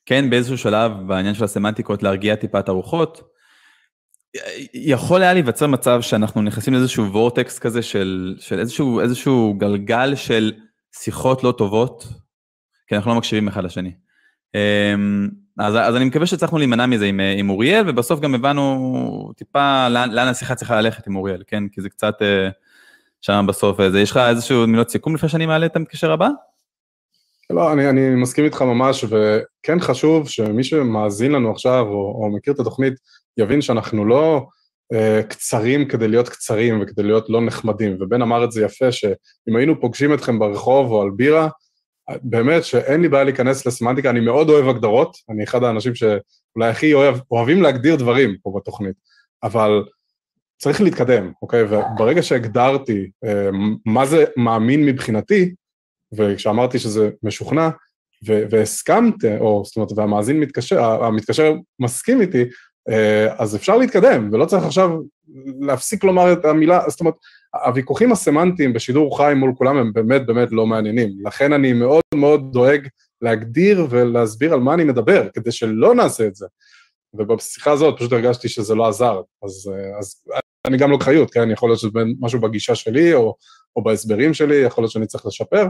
כן 0.06 0.30
באיזשהו 0.30 0.58
שלב 0.58 0.92
בעניין 1.08 1.34
של 1.34 1.44
הסמנטיקות 1.44 2.04
להרגיע 2.04 2.36
טיפה 2.36 2.60
את 2.60 2.70
הרוחות. 2.70 3.37
יכול 4.74 5.22
היה 5.22 5.34
להיווצר 5.34 5.68
מצב 5.68 6.02
שאנחנו 6.02 6.42
נכנסים 6.42 6.74
לאיזשהו 6.74 7.12
וורטקס 7.12 7.60
כזה 7.60 7.82
של, 7.82 8.36
של 8.40 8.60
איזשהו, 8.60 9.00
איזשהו 9.00 9.54
גלגל 9.58 10.16
של 10.16 10.54
שיחות 10.96 11.44
לא 11.44 11.52
טובות, 11.52 12.08
כי 12.88 12.96
אנחנו 12.96 13.12
לא 13.12 13.18
מקשיבים 13.18 13.48
אחד 13.48 13.64
לשני. 13.64 13.92
אמ, 14.56 15.30
אז, 15.60 15.76
אז 15.76 15.96
אני 15.96 16.06
מקווה 16.06 16.26
שהצלחנו 16.26 16.58
להימנע 16.58 16.86
מזה 16.86 17.06
עם, 17.06 17.20
אה, 17.20 17.34
עם 17.38 17.50
אוריאל, 17.50 17.84
ובסוף 17.88 18.20
גם 18.20 18.36
הבנו 18.36 19.32
טיפה 19.38 19.90
לאן, 19.90 20.12
לאן 20.12 20.28
השיחה 20.28 20.56
צריכה 20.56 20.82
ללכת 20.82 21.08
עם 21.08 21.16
אוריאל, 21.16 21.44
כן? 21.48 21.64
כי 21.72 21.82
זה 21.82 21.90
קצת 21.90 22.22
אה, 22.22 22.50
שם 23.22 23.46
בסוף 23.48 23.80
איזה, 23.80 24.02
יש 24.02 24.12
לך 24.12 24.18
איזשהו 24.18 24.68
מילות 24.68 24.90
סיכום 24.90 25.16
לפני 25.16 25.30
שאני 25.30 25.46
מעלה 25.46 25.66
את 25.66 25.76
המתקשר 25.76 26.12
הבא? 26.12 26.28
לא, 27.50 27.74
אני, 27.74 27.90
אני 27.90 28.16
מסכים 28.16 28.46
איתך 28.46 28.62
ממש, 28.62 29.04
וכן 29.04 29.80
חשוב 29.80 30.30
שמי 30.30 30.64
שמאזין 30.64 31.32
לנו 31.32 31.52
עכשיו, 31.52 31.86
או, 31.88 32.22
או 32.24 32.30
מכיר 32.30 32.54
את 32.54 32.60
התוכנית, 32.60 32.94
יבין 33.38 33.62
שאנחנו 33.62 34.06
לא 34.06 34.48
אה, 34.94 35.24
קצרים 35.24 35.88
כדי 35.88 36.08
להיות 36.08 36.30
קצרים 36.30 36.82
וכדי 36.82 37.04
להיות 37.04 37.30
לא 37.30 37.42
נחמדים, 37.42 37.98
ובן 38.00 38.22
אמר 38.22 38.44
את 38.44 38.52
זה 38.52 38.62
יפה, 38.62 38.92
שאם 38.92 39.56
היינו 39.56 39.82
פוגשים 39.82 40.14
אתכם 40.14 40.40
ברחוב 40.40 40.92
או 40.92 41.02
על 41.02 41.10
בירה, 41.10 41.50
באמת 42.22 42.64
שאין 42.64 43.02
לי 43.02 43.10
בעיה 43.10 43.24
להיכנס 43.24 43.66
לסמנטיקה, 43.66 44.10
אני 44.10 44.20
מאוד 44.20 44.50
אוהב 44.50 44.68
הגדרות, 44.68 45.18
אני 45.30 45.44
אחד 45.44 45.64
האנשים 45.64 45.96
שאולי 45.96 46.70
הכי 46.70 46.94
אוהב, 46.94 47.16
אוהבים 47.32 47.62
להגדיר 47.62 47.96
דברים 47.96 48.36
פה 48.44 48.54
בתוכנית, 48.56 48.96
אבל 49.44 49.84
צריך 50.58 50.82
להתקדם, 50.82 51.32
אוקיי? 51.42 51.64
וברגע 51.64 52.24
שהגדרתי 52.24 53.10
אה, 53.26 53.50
מה 53.86 54.06
זה 54.06 54.26
מאמין 54.38 54.86
מבחינתי, 54.86 55.56
וכשאמרתי 56.18 56.80
שזה 56.80 57.10
משוכנע, 57.24 57.70
והסכמת, 58.24 59.14
או 59.40 59.64
זאת 59.66 59.76
אומרת, 59.76 59.92
והמאזין 59.96 60.40
מתקשר, 60.40 61.04
המתקשר 61.04 61.54
מסכים 61.80 62.22
איתי, 62.22 62.44
אז 63.38 63.56
אפשר 63.56 63.78
להתקדם, 63.78 64.30
ולא 64.34 64.46
צריך 64.46 64.64
עכשיו 64.64 64.90
להפסיק 65.60 66.04
לומר 66.04 66.34
את 66.34 66.46
המילה, 66.46 66.82
זאת 66.88 67.00
אומרת, 67.00 67.16
הוויכוחים 67.66 68.12
הסמנטיים 68.12 68.74
בשידור 68.74 69.18
חי 69.18 69.34
מול 69.36 69.54
כולם 69.58 69.78
הם 69.78 69.94
באמת 69.94 70.26
באמת 70.26 70.52
לא 70.52 70.66
מעניינים. 70.66 71.10
לכן 71.26 71.54
אני 71.54 71.74
מאוד 71.74 72.02
מאוד 72.16 72.54
דואג 72.54 72.88
להגדיר 73.22 73.88
ולהסביר 73.90 74.54
על 74.54 74.60
מה 74.60 74.74
אני 74.74 74.84
מדבר, 74.84 75.28
כדי 75.34 75.52
שלא 75.52 75.96
נעשה 75.96 76.28
את 76.28 76.36
זה. 76.36 76.46
ובשיחה 77.14 77.72
הזאת 77.72 77.98
פשוט 77.98 78.14
הרגשתי 78.14 78.50
שזה 78.50 78.76
לא 78.76 78.88
עזר, 78.88 79.22
אז, 79.44 79.72
אה, 79.74 80.00
אז 80.00 80.16
אני 80.68 80.78
גם 80.78 80.92
לא 80.92 80.98
אחריות, 81.02 81.32
כן? 81.32 81.52
יכול 81.52 81.70
להיות 81.70 81.80
שזה 81.80 81.90
משהו 82.20 82.42
בגישה 82.42 82.76
שלי 82.76 83.14
או, 83.14 83.36
או 83.76 83.84
בהסברים 83.84 84.34
שלי, 84.34 84.56
יכול 84.56 84.82
להיות 84.82 84.92
שאני 84.92 85.08
צריך 85.08 85.26
לשפר, 85.26 85.68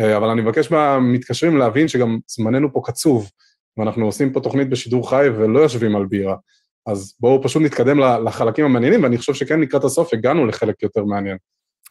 אה, 0.00 0.16
אבל 0.16 0.28
אני 0.28 0.42
מבקש 0.42 0.70
מהמתקשרים 0.70 1.56
להבין 1.56 1.88
שגם 1.88 2.18
זמננו 2.26 2.72
פה 2.72 2.80
קצוב, 2.84 3.30
ואנחנו 3.76 4.06
עושים 4.06 4.32
פה 4.32 4.40
תוכנית 4.40 4.70
בשידור 4.70 5.10
חי 5.10 5.26
ולא 5.36 5.60
יושבים 5.60 5.96
על 5.96 6.06
בירה. 6.06 6.36
אז 6.86 7.14
בואו 7.20 7.42
פשוט 7.42 7.62
נתקדם 7.62 7.98
לחלקים 7.98 8.64
המעניינים, 8.64 9.02
ואני 9.02 9.18
חושב 9.18 9.34
שכן 9.34 9.60
לקראת 9.60 9.84
הסוף 9.84 10.14
הגענו 10.14 10.46
לחלק 10.46 10.82
יותר 10.82 11.04
מעניין. 11.04 11.36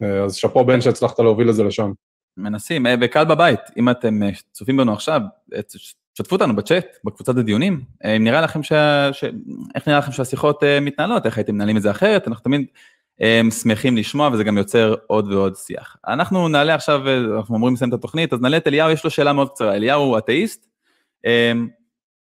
אה, 0.02 0.24
אז 0.24 0.34
שאפו 0.34 0.64
בן 0.64 0.80
שהצלחת 0.80 1.18
להוביל 1.18 1.50
את 1.50 1.54
זה 1.54 1.64
לשם. 1.64 1.92
מנסים, 2.36 2.86
אה, 2.86 2.96
בקהל 2.96 3.24
בבית, 3.24 3.60
אם 3.76 3.90
אתם 3.90 4.22
אה, 4.22 4.30
צופים 4.52 4.76
בנו 4.76 4.92
עכשיו, 4.92 5.20
אה, 5.54 5.60
שתפו 6.14 6.36
אותנו 6.36 6.56
בצ'אט, 6.56 6.86
בקבוצת 7.04 7.36
הדיונים, 7.36 7.80
אה, 8.04 8.16
אם 8.16 8.24
נראה 8.24 8.40
לכם 8.40 8.62
ש... 8.62 8.72
ש... 9.12 9.24
איך 9.74 9.88
נראה 9.88 9.98
לכם 9.98 10.12
שהשיחות 10.12 10.62
אה, 10.62 10.80
מתנהלות, 10.80 11.26
איך 11.26 11.38
הייתם 11.38 11.54
מנהלים 11.54 11.76
את 11.76 11.82
זה 11.82 11.90
אחרת, 11.90 12.28
אנחנו 12.28 12.44
תמיד 12.44 12.66
אה, 13.22 13.40
שמחים 13.62 13.96
לשמוע 13.96 14.28
וזה 14.32 14.44
גם 14.44 14.58
יוצר 14.58 14.94
עוד 15.06 15.32
ועוד 15.32 15.56
שיח. 15.56 15.96
אנחנו 16.08 16.48
נעלה 16.48 16.74
עכשיו, 16.74 17.08
אה, 17.08 17.16
אנחנו 17.36 17.56
אמורים 17.56 17.74
לסיים 17.74 17.88
את 17.88 17.94
התוכנית, 17.94 18.32
אז 18.32 18.40
נעלה 18.40 18.56
את 18.56 18.66
אליהו, 18.66 18.90
יש 18.90 19.04
לו 19.04 19.10
שאלה 19.10 19.32
מאוד 19.32 19.50
קצרה, 19.50 19.74
אליהו 19.74 20.02
הוא 20.02 20.18
אתאיסט, 20.18 20.66
אה, 20.66 20.71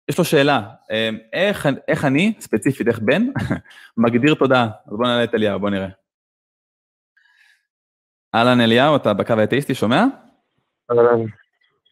יש 0.09 0.17
לו 0.17 0.25
שאלה, 0.25 0.61
אה, 0.91 1.09
איך, 1.33 1.67
איך 1.87 2.05
אני, 2.05 2.33
ספציפית, 2.39 2.87
איך 2.87 2.99
בן, 2.99 3.23
מגדיר 3.97 4.35
תודעה, 4.35 4.63
אז 4.63 4.97
בוא 4.97 5.05
נעלה 5.07 5.23
את 5.23 5.35
אליהו, 5.35 5.59
בוא 5.59 5.69
נראה. 5.69 5.89
אהלן 8.35 8.61
אליהו, 8.61 8.95
אתה 8.95 9.13
בקו 9.13 9.33
האתאיסטי, 9.33 9.75
שומע? 9.75 10.03
אהלן, 10.91 11.25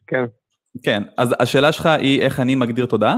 כן. 0.07 0.23
כן, 0.84 1.03
אז 1.18 1.36
השאלה 1.40 1.72
שלך 1.72 1.86
היא 1.86 2.22
איך 2.22 2.40
אני 2.40 2.56
מגדיר 2.56 2.86
תודעה? 2.86 3.15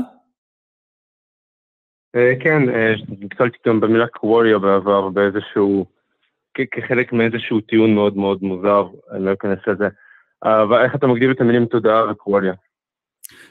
אה, 2.15 2.34
כן, 2.43 2.69
אה, 2.69 2.93
נתקלתי 3.19 3.57
גם 3.68 3.80
במילה 3.80 4.07
קווריו 4.07 4.60
בעבר 4.60 5.10
באיזשהו, 5.10 5.85
כחלק 6.53 7.14
מאיזשהו 7.14 7.61
טיעון 7.61 7.95
מאוד 7.95 8.18
מאוד 8.18 8.43
מוזר, 8.43 8.88
אני 9.11 9.26
לא 9.26 9.34
אכנס 9.34 9.60
לזה. 9.68 9.88
אבל 10.43 10.84
איך 10.85 10.95
אתה 10.95 11.07
מגדיר 11.07 11.31
את 11.31 11.41
המילים 11.41 11.65
תודעה 11.65 12.11
וקווריו? 12.11 12.53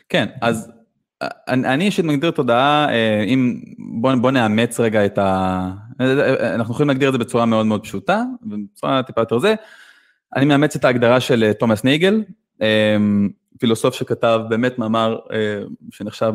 כן, 0.09 0.27
אז 0.41 0.71
אה, 1.23 1.29
אני 1.49 1.69
אני 1.69 1.85
אישית 1.85 2.05
מגדיר 2.05 2.31
תודעה, 2.31 2.89
אה, 2.91 3.23
אם, 3.23 3.61
בוא, 3.79 4.15
בוא 4.15 4.31
נאמץ 4.31 4.81
רגע 4.81 5.07
את 5.07 5.19
ה... 5.19 5.71
אה, 6.01 6.55
אנחנו 6.55 6.75
יכולים 6.75 6.89
להגדיר 6.89 7.09
את 7.09 7.13
זה 7.13 7.19
בצורה 7.19 7.47
מאוד 7.47 7.67
מאוד 7.67 7.83
פשוטה, 7.83 8.23
ובצורה 8.43 9.03
טיפה 9.03 9.21
יותר 9.21 9.39
זה. 9.39 9.55
אני 10.37 10.45
מאמץ 10.45 10.77
את 10.77 10.85
ההגדרה 10.85 11.21
של 11.21 11.53
תומאס 11.53 11.85
נייגל, 11.85 12.23
פילוסוף 13.59 13.95
שכתב 13.95 14.41
באמת 14.49 14.79
מאמר 14.79 15.19
שנחשב 15.91 16.33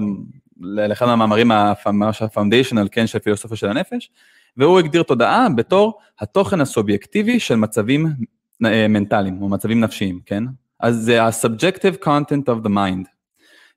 לאחד 0.59 1.05
מהמאמרים 1.05 1.51
ממש 1.85 2.21
הפאונדיישנל, 2.21 2.87
כן, 2.91 3.07
של 3.07 3.19
פילוסופיה 3.19 3.57
של 3.57 3.69
הנפש, 3.69 4.11
והוא 4.57 4.79
הגדיר 4.79 5.03
תודעה 5.03 5.47
בתור 5.49 5.99
התוכן 6.19 6.61
הסובייקטיבי 6.61 7.39
של 7.39 7.55
מצבים 7.55 8.07
מנטליים, 8.89 9.41
או 9.41 9.49
מצבים 9.49 9.79
נפשיים, 9.79 10.19
כן? 10.25 10.43
אז 10.79 10.95
זה 10.95 11.23
ה-subjective 11.23 12.03
content 12.05 12.45
of 12.49 12.65
the 12.65 12.69
mind. 12.69 13.16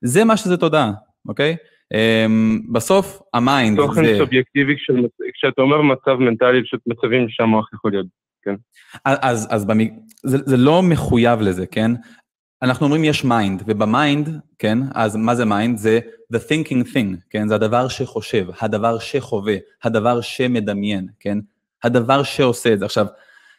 זה 0.05 0.25
מה 0.25 0.37
שזה 0.37 0.57
תודעה, 0.57 0.93
אוקיי? 1.29 1.57
Um, 1.95 2.73
בסוף 2.73 3.23
ה 3.35 3.44
mind 3.44 3.79
תוכן 3.79 4.05
זה... 4.05 4.15
סובייקטיבי, 4.19 4.77
כשאתה 5.35 5.63
אומר 5.63 5.83
מצב 5.83 6.15
מנטלי, 6.15 6.63
פשוט 6.65 6.81
מצבים 6.87 7.27
שהמוח 7.29 7.73
יכול 7.75 7.91
להיות 7.91 8.07
כן. 8.43 8.55
אז, 9.05 9.49
אז 9.51 9.65
במ... 9.65 9.79
זה, 10.23 10.39
זה 10.45 10.57
לא 10.57 10.83
מחויב 10.83 11.41
לזה, 11.41 11.67
כן? 11.67 11.91
אנחנו 12.63 12.87
אומרים 12.87 13.05
יש 13.05 13.25
mind, 13.25 13.63
וב 13.67 13.85
mind, 13.85 14.29
כן, 14.59 14.79
אז 14.95 15.17
מה 15.17 15.35
זה 15.35 15.45
mind? 15.45 15.79
זה 15.79 16.01
the 16.35 16.37
thinking 16.37 16.95
thing, 16.95 17.17
כן? 17.31 17.49
זה 17.49 17.55
הדבר 17.55 17.89
שחושב, 17.89 18.47
הדבר 18.61 18.99
שחווה, 18.99 19.57
הדבר 19.85 20.21
שמדמיין, 20.21 21.09
כן? 21.21 21.39
הדבר 21.85 22.23
שעושה 22.23 22.73
את 22.73 22.79
זה. 22.79 22.85
עכשיו, 22.85 23.07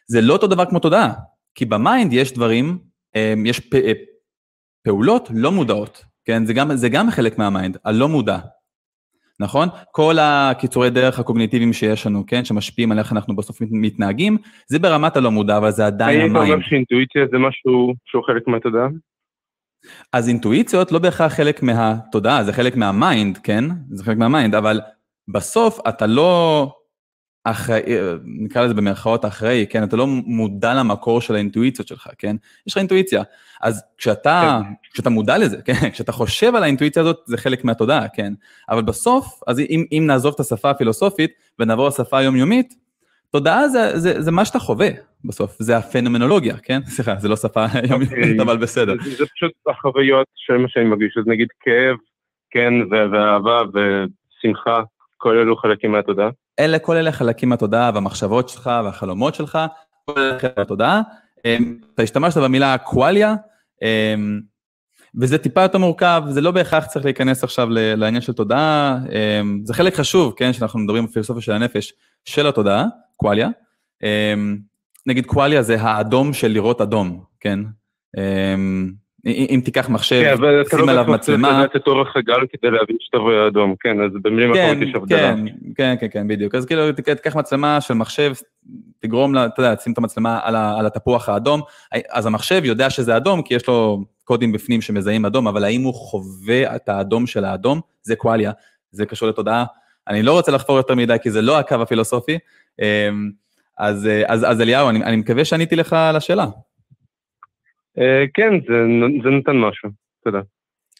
זה 0.06 0.20
לא 0.20 0.32
אותו 0.32 0.46
דבר 0.46 0.64
כמו 0.64 0.78
תודעה, 0.78 1.12
כי 1.54 1.64
ב 1.64 1.74
mind 1.74 2.12
יש 2.12 2.32
דברים, 2.32 2.78
אמ, 3.16 3.46
יש 3.46 3.60
פ, 3.60 3.74
אה, 3.74 3.92
פעולות 4.84 5.28
לא 5.34 5.52
מודעות, 5.52 6.04
כן? 6.24 6.46
זה 6.46 6.54
גם, 6.54 6.76
זה 6.76 6.88
גם 6.88 7.10
חלק 7.10 7.38
מה 7.38 7.49
mind, 7.49 7.76
הלא 7.84 8.08
מודע, 8.08 8.38
נכון? 9.40 9.68
כל 9.92 10.16
הקיצורי 10.20 10.90
דרך 10.90 11.18
הקוגניטיביים 11.18 11.72
שיש 11.72 12.06
לנו, 12.06 12.26
כן? 12.26 12.44
שמשפיעים 12.44 12.92
על 12.92 12.98
איך 12.98 13.12
אנחנו 13.12 13.36
בסוף 13.36 13.58
מתנהגים, 13.60 14.38
זה 14.66 14.78
ברמת 14.78 15.16
הלא 15.16 15.30
מודע, 15.30 15.56
אבל 15.56 15.70
זה 15.70 15.86
עדיין 15.86 16.20
ה 16.20 16.23
mind. 16.23 16.36
האם 16.36 16.44
אתה 16.44 16.52
אומר 16.52 16.64
שאינטואיציה 16.68 17.22
זה 17.30 17.38
משהו 17.38 17.94
שהוא 18.04 18.24
חלק 18.26 18.48
מהתודעה? 18.48 18.88
אז 20.12 20.28
אינטואיציות 20.28 20.92
לא 20.92 20.98
בהכרח 20.98 21.32
חלק 21.32 21.62
מהתודעה, 21.62 22.44
זה 22.44 22.52
חלק 22.52 22.76
מה 22.76 22.94
mind, 22.94 23.38
כן? 23.38 23.64
זה 23.90 24.04
חלק 24.04 24.16
מה 24.16 24.27
mind, 24.27 24.54
אבל 24.54 24.80
בסוף 25.28 25.80
אתה 25.88 26.06
לא 26.06 26.72
אחראי, 27.44 27.82
נקרא 28.24 28.64
לזה 28.64 28.74
במרכאות 28.74 29.24
אחראי, 29.24 29.66
כן? 29.70 29.84
אתה 29.84 29.96
לא 29.96 30.06
מודע 30.06 30.74
למקור 30.74 31.20
של 31.20 31.34
האינטואיציות 31.34 31.88
שלך, 31.88 32.08
כן? 32.18 32.36
יש 32.66 32.72
לך 32.72 32.78
אינטואיציה. 32.78 33.22
אז 33.62 33.84
כשאתה, 33.98 34.60
כן. 34.62 34.72
כשאתה 34.92 35.10
מודע 35.10 35.38
לזה, 35.38 35.62
כן? 35.62 35.72
כשאתה 35.92 36.12
חושב 36.12 36.54
על 36.54 36.62
האינטואיציה 36.62 37.02
הזאת, 37.02 37.20
זה 37.24 37.36
חלק 37.36 37.64
מהתודעה, 37.64 38.08
כן? 38.08 38.32
אבל 38.68 38.82
בסוף, 38.82 39.40
אז 39.46 39.60
אם, 39.60 39.84
אם 39.92 40.04
נעזוב 40.06 40.34
את 40.34 40.40
השפה 40.40 40.70
הפילוסופית 40.70 41.30
ונעבור 41.58 41.88
לשפה 41.88 42.18
היומיומית, 42.18 42.74
תודעה 43.30 43.68
זה, 43.68 43.98
זה, 43.98 44.22
זה 44.22 44.30
מה 44.30 44.44
שאתה 44.44 44.58
חווה 44.58 44.88
בסוף, 45.24 45.56
זה 45.58 45.76
הפנומנולוגיה, 45.76 46.56
כן? 46.56 46.80
סליחה, 46.94 47.14
זה 47.16 47.28
לא 47.28 47.36
שפה 47.36 47.64
יומיומית, 47.82 48.10
אוקיי. 48.10 48.40
אבל 48.40 48.56
בסדר. 48.56 48.94
זה, 49.04 49.10
זה 49.10 49.24
פשוט 49.34 49.52
החוויות 49.66 50.26
של 50.34 50.56
מה 50.56 50.68
שאני 50.68 50.84
מרגיש, 50.84 51.16
אז 51.18 51.24
נגיד 51.26 51.48
כאב, 51.60 51.96
כן, 52.50 52.74
ואהבה 52.90 53.62
ושמחה, 53.68 54.82
כל 55.16 55.38
אלו 55.38 55.56
חלקים 55.56 55.92
מהתודעה. 55.92 56.30
אלה, 56.58 56.78
כל 56.78 56.96
אלה 56.96 57.12
חלקים 57.12 57.48
מהתודעה 57.48 57.90
והמחשבות 57.94 58.48
שלך 58.48 58.70
והחלומות 58.84 59.34
שלך, 59.34 59.58
כל 60.04 60.20
אלה 60.20 60.38
חלקים 60.38 60.50
מהתודעה. 60.56 61.00
אמ, 61.44 61.76
אתה 61.94 62.02
השתמשת 62.02 62.36
במילה 62.36 62.78
קואליה, 62.78 63.34
אמ, 63.82 64.40
וזה 65.20 65.38
טיפה 65.38 65.62
יותר 65.62 65.78
מורכב, 65.78 66.22
זה 66.28 66.40
לא 66.40 66.50
בהכרח 66.50 66.86
צריך 66.86 67.04
להיכנס 67.04 67.44
עכשיו 67.44 67.66
לעניין 67.70 68.22
של 68.22 68.32
תודעה, 68.32 68.98
אמ, 69.40 69.60
זה 69.64 69.74
חלק 69.74 69.94
חשוב, 69.94 70.34
כן, 70.36 70.52
שאנחנו 70.52 70.78
מדברים 70.78 71.06
בפילוסופיה 71.06 71.42
של 71.42 71.52
הנפש, 71.52 71.92
של 72.24 72.46
התודעה, 72.46 72.86
קואליה. 73.16 73.48
נגיד 75.06 75.26
קואליה 75.26 75.62
זה 75.62 75.80
האדום 75.80 76.32
של 76.32 76.48
לראות 76.48 76.80
אדום, 76.80 77.24
כן? 77.40 77.60
אם 79.26 79.60
תיקח 79.64 79.88
מחשב, 79.88 80.22
כן, 80.22 80.76
שים 80.76 80.88
עליו 80.88 81.04
מצלמה. 81.08 81.48
כן, 81.48 81.54
אבל 81.54 81.64
אתה 81.64 81.76
לא 81.76 81.76
צריך 81.76 81.76
לדעת 81.76 81.76
את 81.76 81.86
אורך 81.86 82.16
הגל 82.16 82.46
כדי 82.52 82.70
להבין 82.70 82.96
שאתה 83.00 83.18
רואה 83.18 83.46
אדום, 83.46 83.74
כן, 83.80 84.00
אז 84.00 84.10
במילים 84.22 84.52
אחרות 84.52 84.88
יש 84.88 84.94
הבדלה. 84.94 85.18
כן, 85.18 85.44
כן, 85.76 85.94
כן, 86.00 86.06
כן, 86.10 86.28
בדיוק. 86.28 86.54
אז 86.54 86.66
כאילו, 86.66 86.92
תיקח 86.92 87.36
מצלמה 87.36 87.80
של 87.80 87.94
מחשב, 87.94 88.32
תגרום 88.98 89.34
לה, 89.34 89.46
אתה 89.46 89.62
יודע, 89.62 89.74
שים 89.82 89.92
את 89.92 89.98
המצלמה 89.98 90.40
על, 90.42 90.86
התפוח 90.86 91.28
האדום, 91.28 91.60
אז 92.10 92.26
המחשב 92.26 92.60
יודע 92.64 92.90
שזה 92.90 93.16
אדום, 93.16 93.42
כי 93.42 93.54
יש 93.54 93.68
לו 93.68 94.04
קודים 94.24 94.52
בפנים 94.52 94.80
שמזהים 94.80 95.24
אדום, 95.24 95.48
אבל 95.48 95.64
האם 95.64 95.82
הוא 95.82 95.94
חווה 95.94 96.76
את 96.76 96.88
האדום 96.88 97.26
של 97.26 97.44
האדום? 97.44 97.80
זה 98.02 98.16
קואליה, 98.16 98.52
זה 98.90 99.06
קשור 99.06 99.28
לתודעה. 99.28 99.64
אני 100.08 100.22
לא 100.22 100.32
רוצה 100.32 100.52
לחפור 100.52 100.76
יותר 100.76 100.94
מדי, 100.94 101.16
כי 101.22 101.30
זה 101.30 101.42
לא 101.42 101.58
הקו 101.58 101.74
הפילוסופי. 101.74 102.38
אמ, 102.80 103.30
אז, 103.78 104.08
אז, 104.26 104.44
אז 104.50 104.60
אליהו, 104.60 104.88
אני, 104.88 105.04
אני 105.04 105.16
מקווה 105.16 105.44
שעניתי 105.44 105.76
לך 105.76 105.92
על 105.92 106.16
השאלה. 106.16 106.46
אה, 107.98 108.24
כן, 108.34 108.52
זה, 108.68 108.74
זה 109.22 109.30
נותן 109.30 109.56
משהו, 109.56 109.88
תודה. 110.24 110.40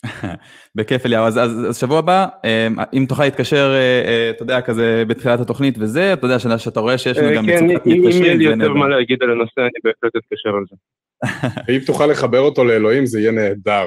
בכיף 0.75 1.07
אליהו, 1.07 1.27
אז, 1.27 1.39
אז, 1.39 1.67
אז 1.69 1.79
שבוע 1.79 1.99
הבא, 1.99 2.27
אה, 2.45 2.69
אם 2.93 3.07
תוכל 3.09 3.25
להתקשר, 3.25 3.73
אה, 3.75 4.31
אתה 4.31 4.43
יודע, 4.43 4.61
כזה 4.61 5.05
בתחילת 5.09 5.41
התוכנית 5.41 5.79
וזה, 5.79 6.13
אתה 6.13 6.27
יודע 6.27 6.39
שאתה 6.59 6.81
רואה 6.81 6.99
שיש 6.99 7.19
לנו 7.19 7.37
גם 7.37 7.47
מצוקת 7.47 7.63
מתקשרים. 7.63 8.03
כן, 8.03 8.19
אם 8.19 8.23
יהיה 8.23 8.35
לי 8.35 8.45
יותר 8.45 8.73
מה 8.73 8.89
להגיד 8.89 9.23
על 9.23 9.31
הנושא, 9.31 9.61
אני 9.61 9.71
בהחלט 9.85 10.17
אתקשר 10.17 10.49
על 10.49 10.65
זה. 10.71 10.77
ואם 11.69 11.79
תוכל 11.87 12.07
לחבר 12.07 12.41
אותו 12.41 12.65
לאלוהים, 12.65 13.07
זה 13.07 13.21
יהיה 13.21 13.33
נהדר. 13.33 13.87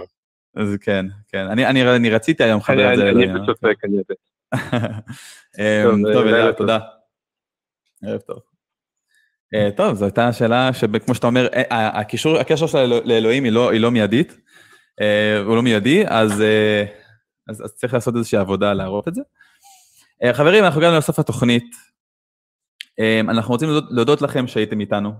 אז 0.55 0.77
כן, 0.81 1.05
כן, 1.27 1.47
אני, 1.47 1.65
אני, 1.65 1.95
אני 1.95 2.09
רציתי 2.09 2.43
היום 2.43 2.59
לחבר 2.59 2.93
את 2.93 2.97
זה 2.97 3.03
לאלוהים. 3.03 3.29
אני 3.29 3.39
בצופק, 3.39 3.75
אני 3.83 3.97
יודע. 3.97 4.15
טוב, 6.13 6.27
אליהו, 6.27 6.53
תודה. 6.53 6.79
ערב 8.03 8.21
טוב. 8.21 8.54
אה, 9.55 9.71
טוב, 9.71 9.95
זו 9.95 10.05
הייתה 10.05 10.33
שאלה 10.33 10.73
שכמו 10.73 11.15
שאתה 11.15 11.27
אומר, 11.27 11.47
אה, 11.47 11.99
הקישור, 11.99 12.37
הקשר 12.37 12.67
שלה 12.67 12.85
לאלוהים 12.85 13.43
היא 13.43 13.51
לא, 13.51 13.73
לא 13.73 13.91
מיידית, 13.91 14.37
אה, 15.01 15.39
הוא 15.45 15.55
לא 15.55 15.61
מיידי, 15.61 16.03
אז, 16.07 16.43
צריך 17.75 17.93
לעשות 17.93 18.15
איזושהי 18.15 18.37
עבודה 18.37 18.73
להראות 18.73 19.07
את 19.07 19.15
זה. 19.15 19.21
חברים, 20.33 20.63
אנחנו 20.63 20.81
הגענו 20.81 20.97
לסוף 20.97 21.19
התוכנית. 21.19 21.75
אנחנו 23.29 23.53
רוצים 23.53 23.69
להודות 23.89 24.21
לכם 24.21 24.47
שהייתם 24.47 24.79
איתנו. 24.79 25.11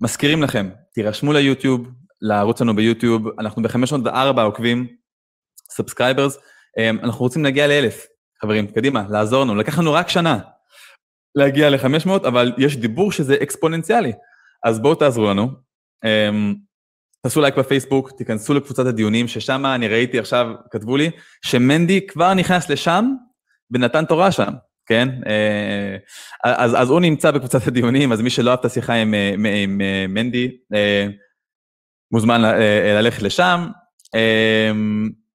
מזכירים 0.00 0.42
לכם, 0.42 0.70
תירשמו 0.94 1.32
ליוטיוב, 1.32 1.88
לערוץ 2.20 2.60
לנו 2.60 2.76
ביוטיוב, 2.76 3.40
אנחנו 3.40 3.62
ב-504 3.62 4.40
עוקבים, 4.40 4.86
subscribers, 5.70 6.38
אנחנו 7.02 7.20
רוצים 7.20 7.44
להגיע 7.44 7.66
לאלף, 7.66 8.06
חברים, 8.42 8.66
קדימה, 8.66 9.04
לעזור 9.08 9.44
לנו, 9.44 9.54
לקח 9.54 9.78
לנו 9.78 9.92
רק 9.92 10.08
שנה, 10.08 10.38
להגיע 11.34 11.70
ל-500, 11.70 12.28
אבל 12.28 12.52
יש 12.58 12.76
דיבור 12.76 13.12
שזה 13.12 13.36
אקספוננציאלי. 13.42 14.12
אז 14.64 14.80
בואו 14.80 14.94
תעזרו 14.94 15.24
לנו. 15.24 15.48
Um, 16.06 16.08
תעשו 17.22 17.40
לייק 17.40 17.58
בפייסבוק, 17.58 18.10
תיכנסו 18.10 18.54
לקבוצת 18.54 18.86
הדיונים, 18.86 19.28
ששם 19.28 19.66
אני 19.66 19.88
ראיתי 19.88 20.18
עכשיו, 20.18 20.46
כתבו 20.70 20.96
לי, 20.96 21.10
שמנדי 21.44 22.06
כבר 22.06 22.34
נכנס 22.34 22.70
לשם 22.70 23.14
ונתן 23.70 24.04
תורה 24.04 24.32
שם, 24.32 24.52
כן? 24.86 25.08
Uh, 25.22 25.28
אז, 26.44 26.74
אז 26.74 26.90
הוא 26.90 27.00
נמצא 27.00 27.30
בקבוצת 27.30 27.66
הדיונים, 27.66 28.12
אז 28.12 28.20
מי 28.20 28.30
שלא 28.30 28.50
אהב 28.50 28.58
את 28.58 28.64
השיחה 28.64 28.92
עם, 28.92 29.14
עם, 29.14 29.46
עם, 29.46 29.80
עם 30.06 30.14
מנדי, 30.14 30.56
מוזמן 32.12 32.40
ללכת 32.94 33.22
לשם. 33.22 33.66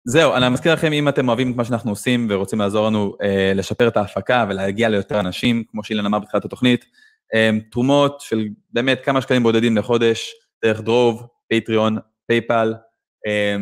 זהו, 0.08 0.34
אני 0.34 0.50
מזכיר 0.50 0.74
לכם, 0.74 0.94
אם 0.94 1.10
אתם 1.10 1.28
אוהבים 1.28 1.52
את 1.52 1.56
מה 1.56 1.66
שאנחנו 1.66 1.92
עושים 1.92 2.28
ורוצים 2.30 2.60
לעזור 2.60 2.88
לנו 2.88 3.16
אה, 3.24 3.52
לשפר 3.56 3.88
את 3.88 3.98
ההפקה 3.98 4.46
ולהגיע 4.50 4.90
ליותר 4.90 5.20
אנשים, 5.20 5.64
כמו 5.72 5.84
שאילן 5.84 6.06
אמר 6.06 6.20
בתחילת 6.20 6.46
התוכנית, 6.46 6.86
אה, 7.36 7.50
תרומות 7.72 8.22
של 8.22 8.48
באמת 8.74 9.02
כמה 9.06 9.22
שקלים 9.22 9.44
בודדים 9.44 9.78
לחודש, 9.78 10.34
דרך 10.66 10.82
דרוב, 10.82 11.28
פטריון, 11.50 11.98
פייפל. 12.28 12.74
אה, 13.28 13.56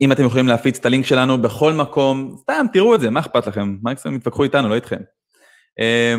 אם 0.00 0.12
אתם 0.12 0.24
יכולים 0.24 0.48
להפיץ 0.48 0.78
את 0.78 0.86
הלינק 0.86 1.06
שלנו 1.06 1.42
בכל 1.42 1.72
מקום, 1.72 2.36
סתם, 2.40 2.66
תראו 2.72 2.94
את 2.94 3.00
זה, 3.00 3.10
מה 3.10 3.20
אכפת 3.20 3.46
לכם? 3.46 3.76
מה 3.82 3.92
מקסימום 3.92 4.16
יתווכחו 4.16 4.44
איתנו, 4.44 4.68
לא 4.68 4.74
איתכם. 4.74 5.00
אה, 5.80 6.14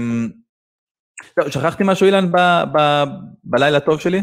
טוב, 1.39 1.49
שכחתי 1.49 1.84
משהו, 1.85 2.05
אילן, 2.05 2.31
בלילה 3.43 3.80
טוב 3.80 3.99
שלי? 3.99 4.22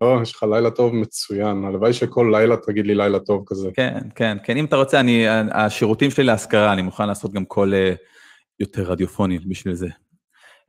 לא, 0.00 0.18
יש 0.22 0.34
לך 0.34 0.42
לילה 0.42 0.70
טוב 0.70 0.94
מצוין, 0.94 1.64
הלוואי 1.64 1.92
שכל 1.92 2.30
לילה 2.32 2.56
תגיד 2.56 2.86
לי 2.86 2.94
לילה 2.94 3.18
טוב 3.18 3.44
כזה. 3.46 3.70
כן, 3.74 3.98
כן, 4.14 4.36
כן, 4.44 4.56
אם 4.56 4.64
אתה 4.64 4.76
רוצה, 4.76 5.00
אני, 5.00 5.28
השירותים 5.52 6.10
שלי 6.10 6.24
להשכרה, 6.24 6.72
אני 6.72 6.82
מוכן 6.82 7.08
לעשות 7.08 7.32
גם 7.32 7.44
קול 7.44 7.74
uh, 7.74 7.96
יותר 8.60 8.82
רדיופוני 8.82 9.38
בשביל 9.38 9.74
זה. 9.74 9.88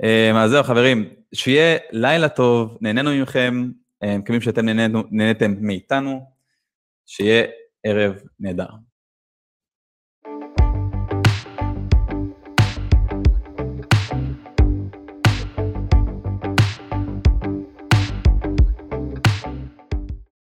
Um, 0.03 0.35
אז 0.35 0.51
זהו, 0.51 0.63
חברים, 0.63 1.09
שיהיה 1.33 1.77
לילה 1.91 2.29
טוב, 2.29 2.77
נהנינו 2.81 3.11
ממכם, 3.11 3.69
מקווים 4.03 4.41
שאתם 4.41 4.65
נהניתם 5.11 5.53
מאיתנו, 5.59 6.25
שיהיה 7.05 7.45
ערב 7.83 8.15
נהדר. 8.39 8.67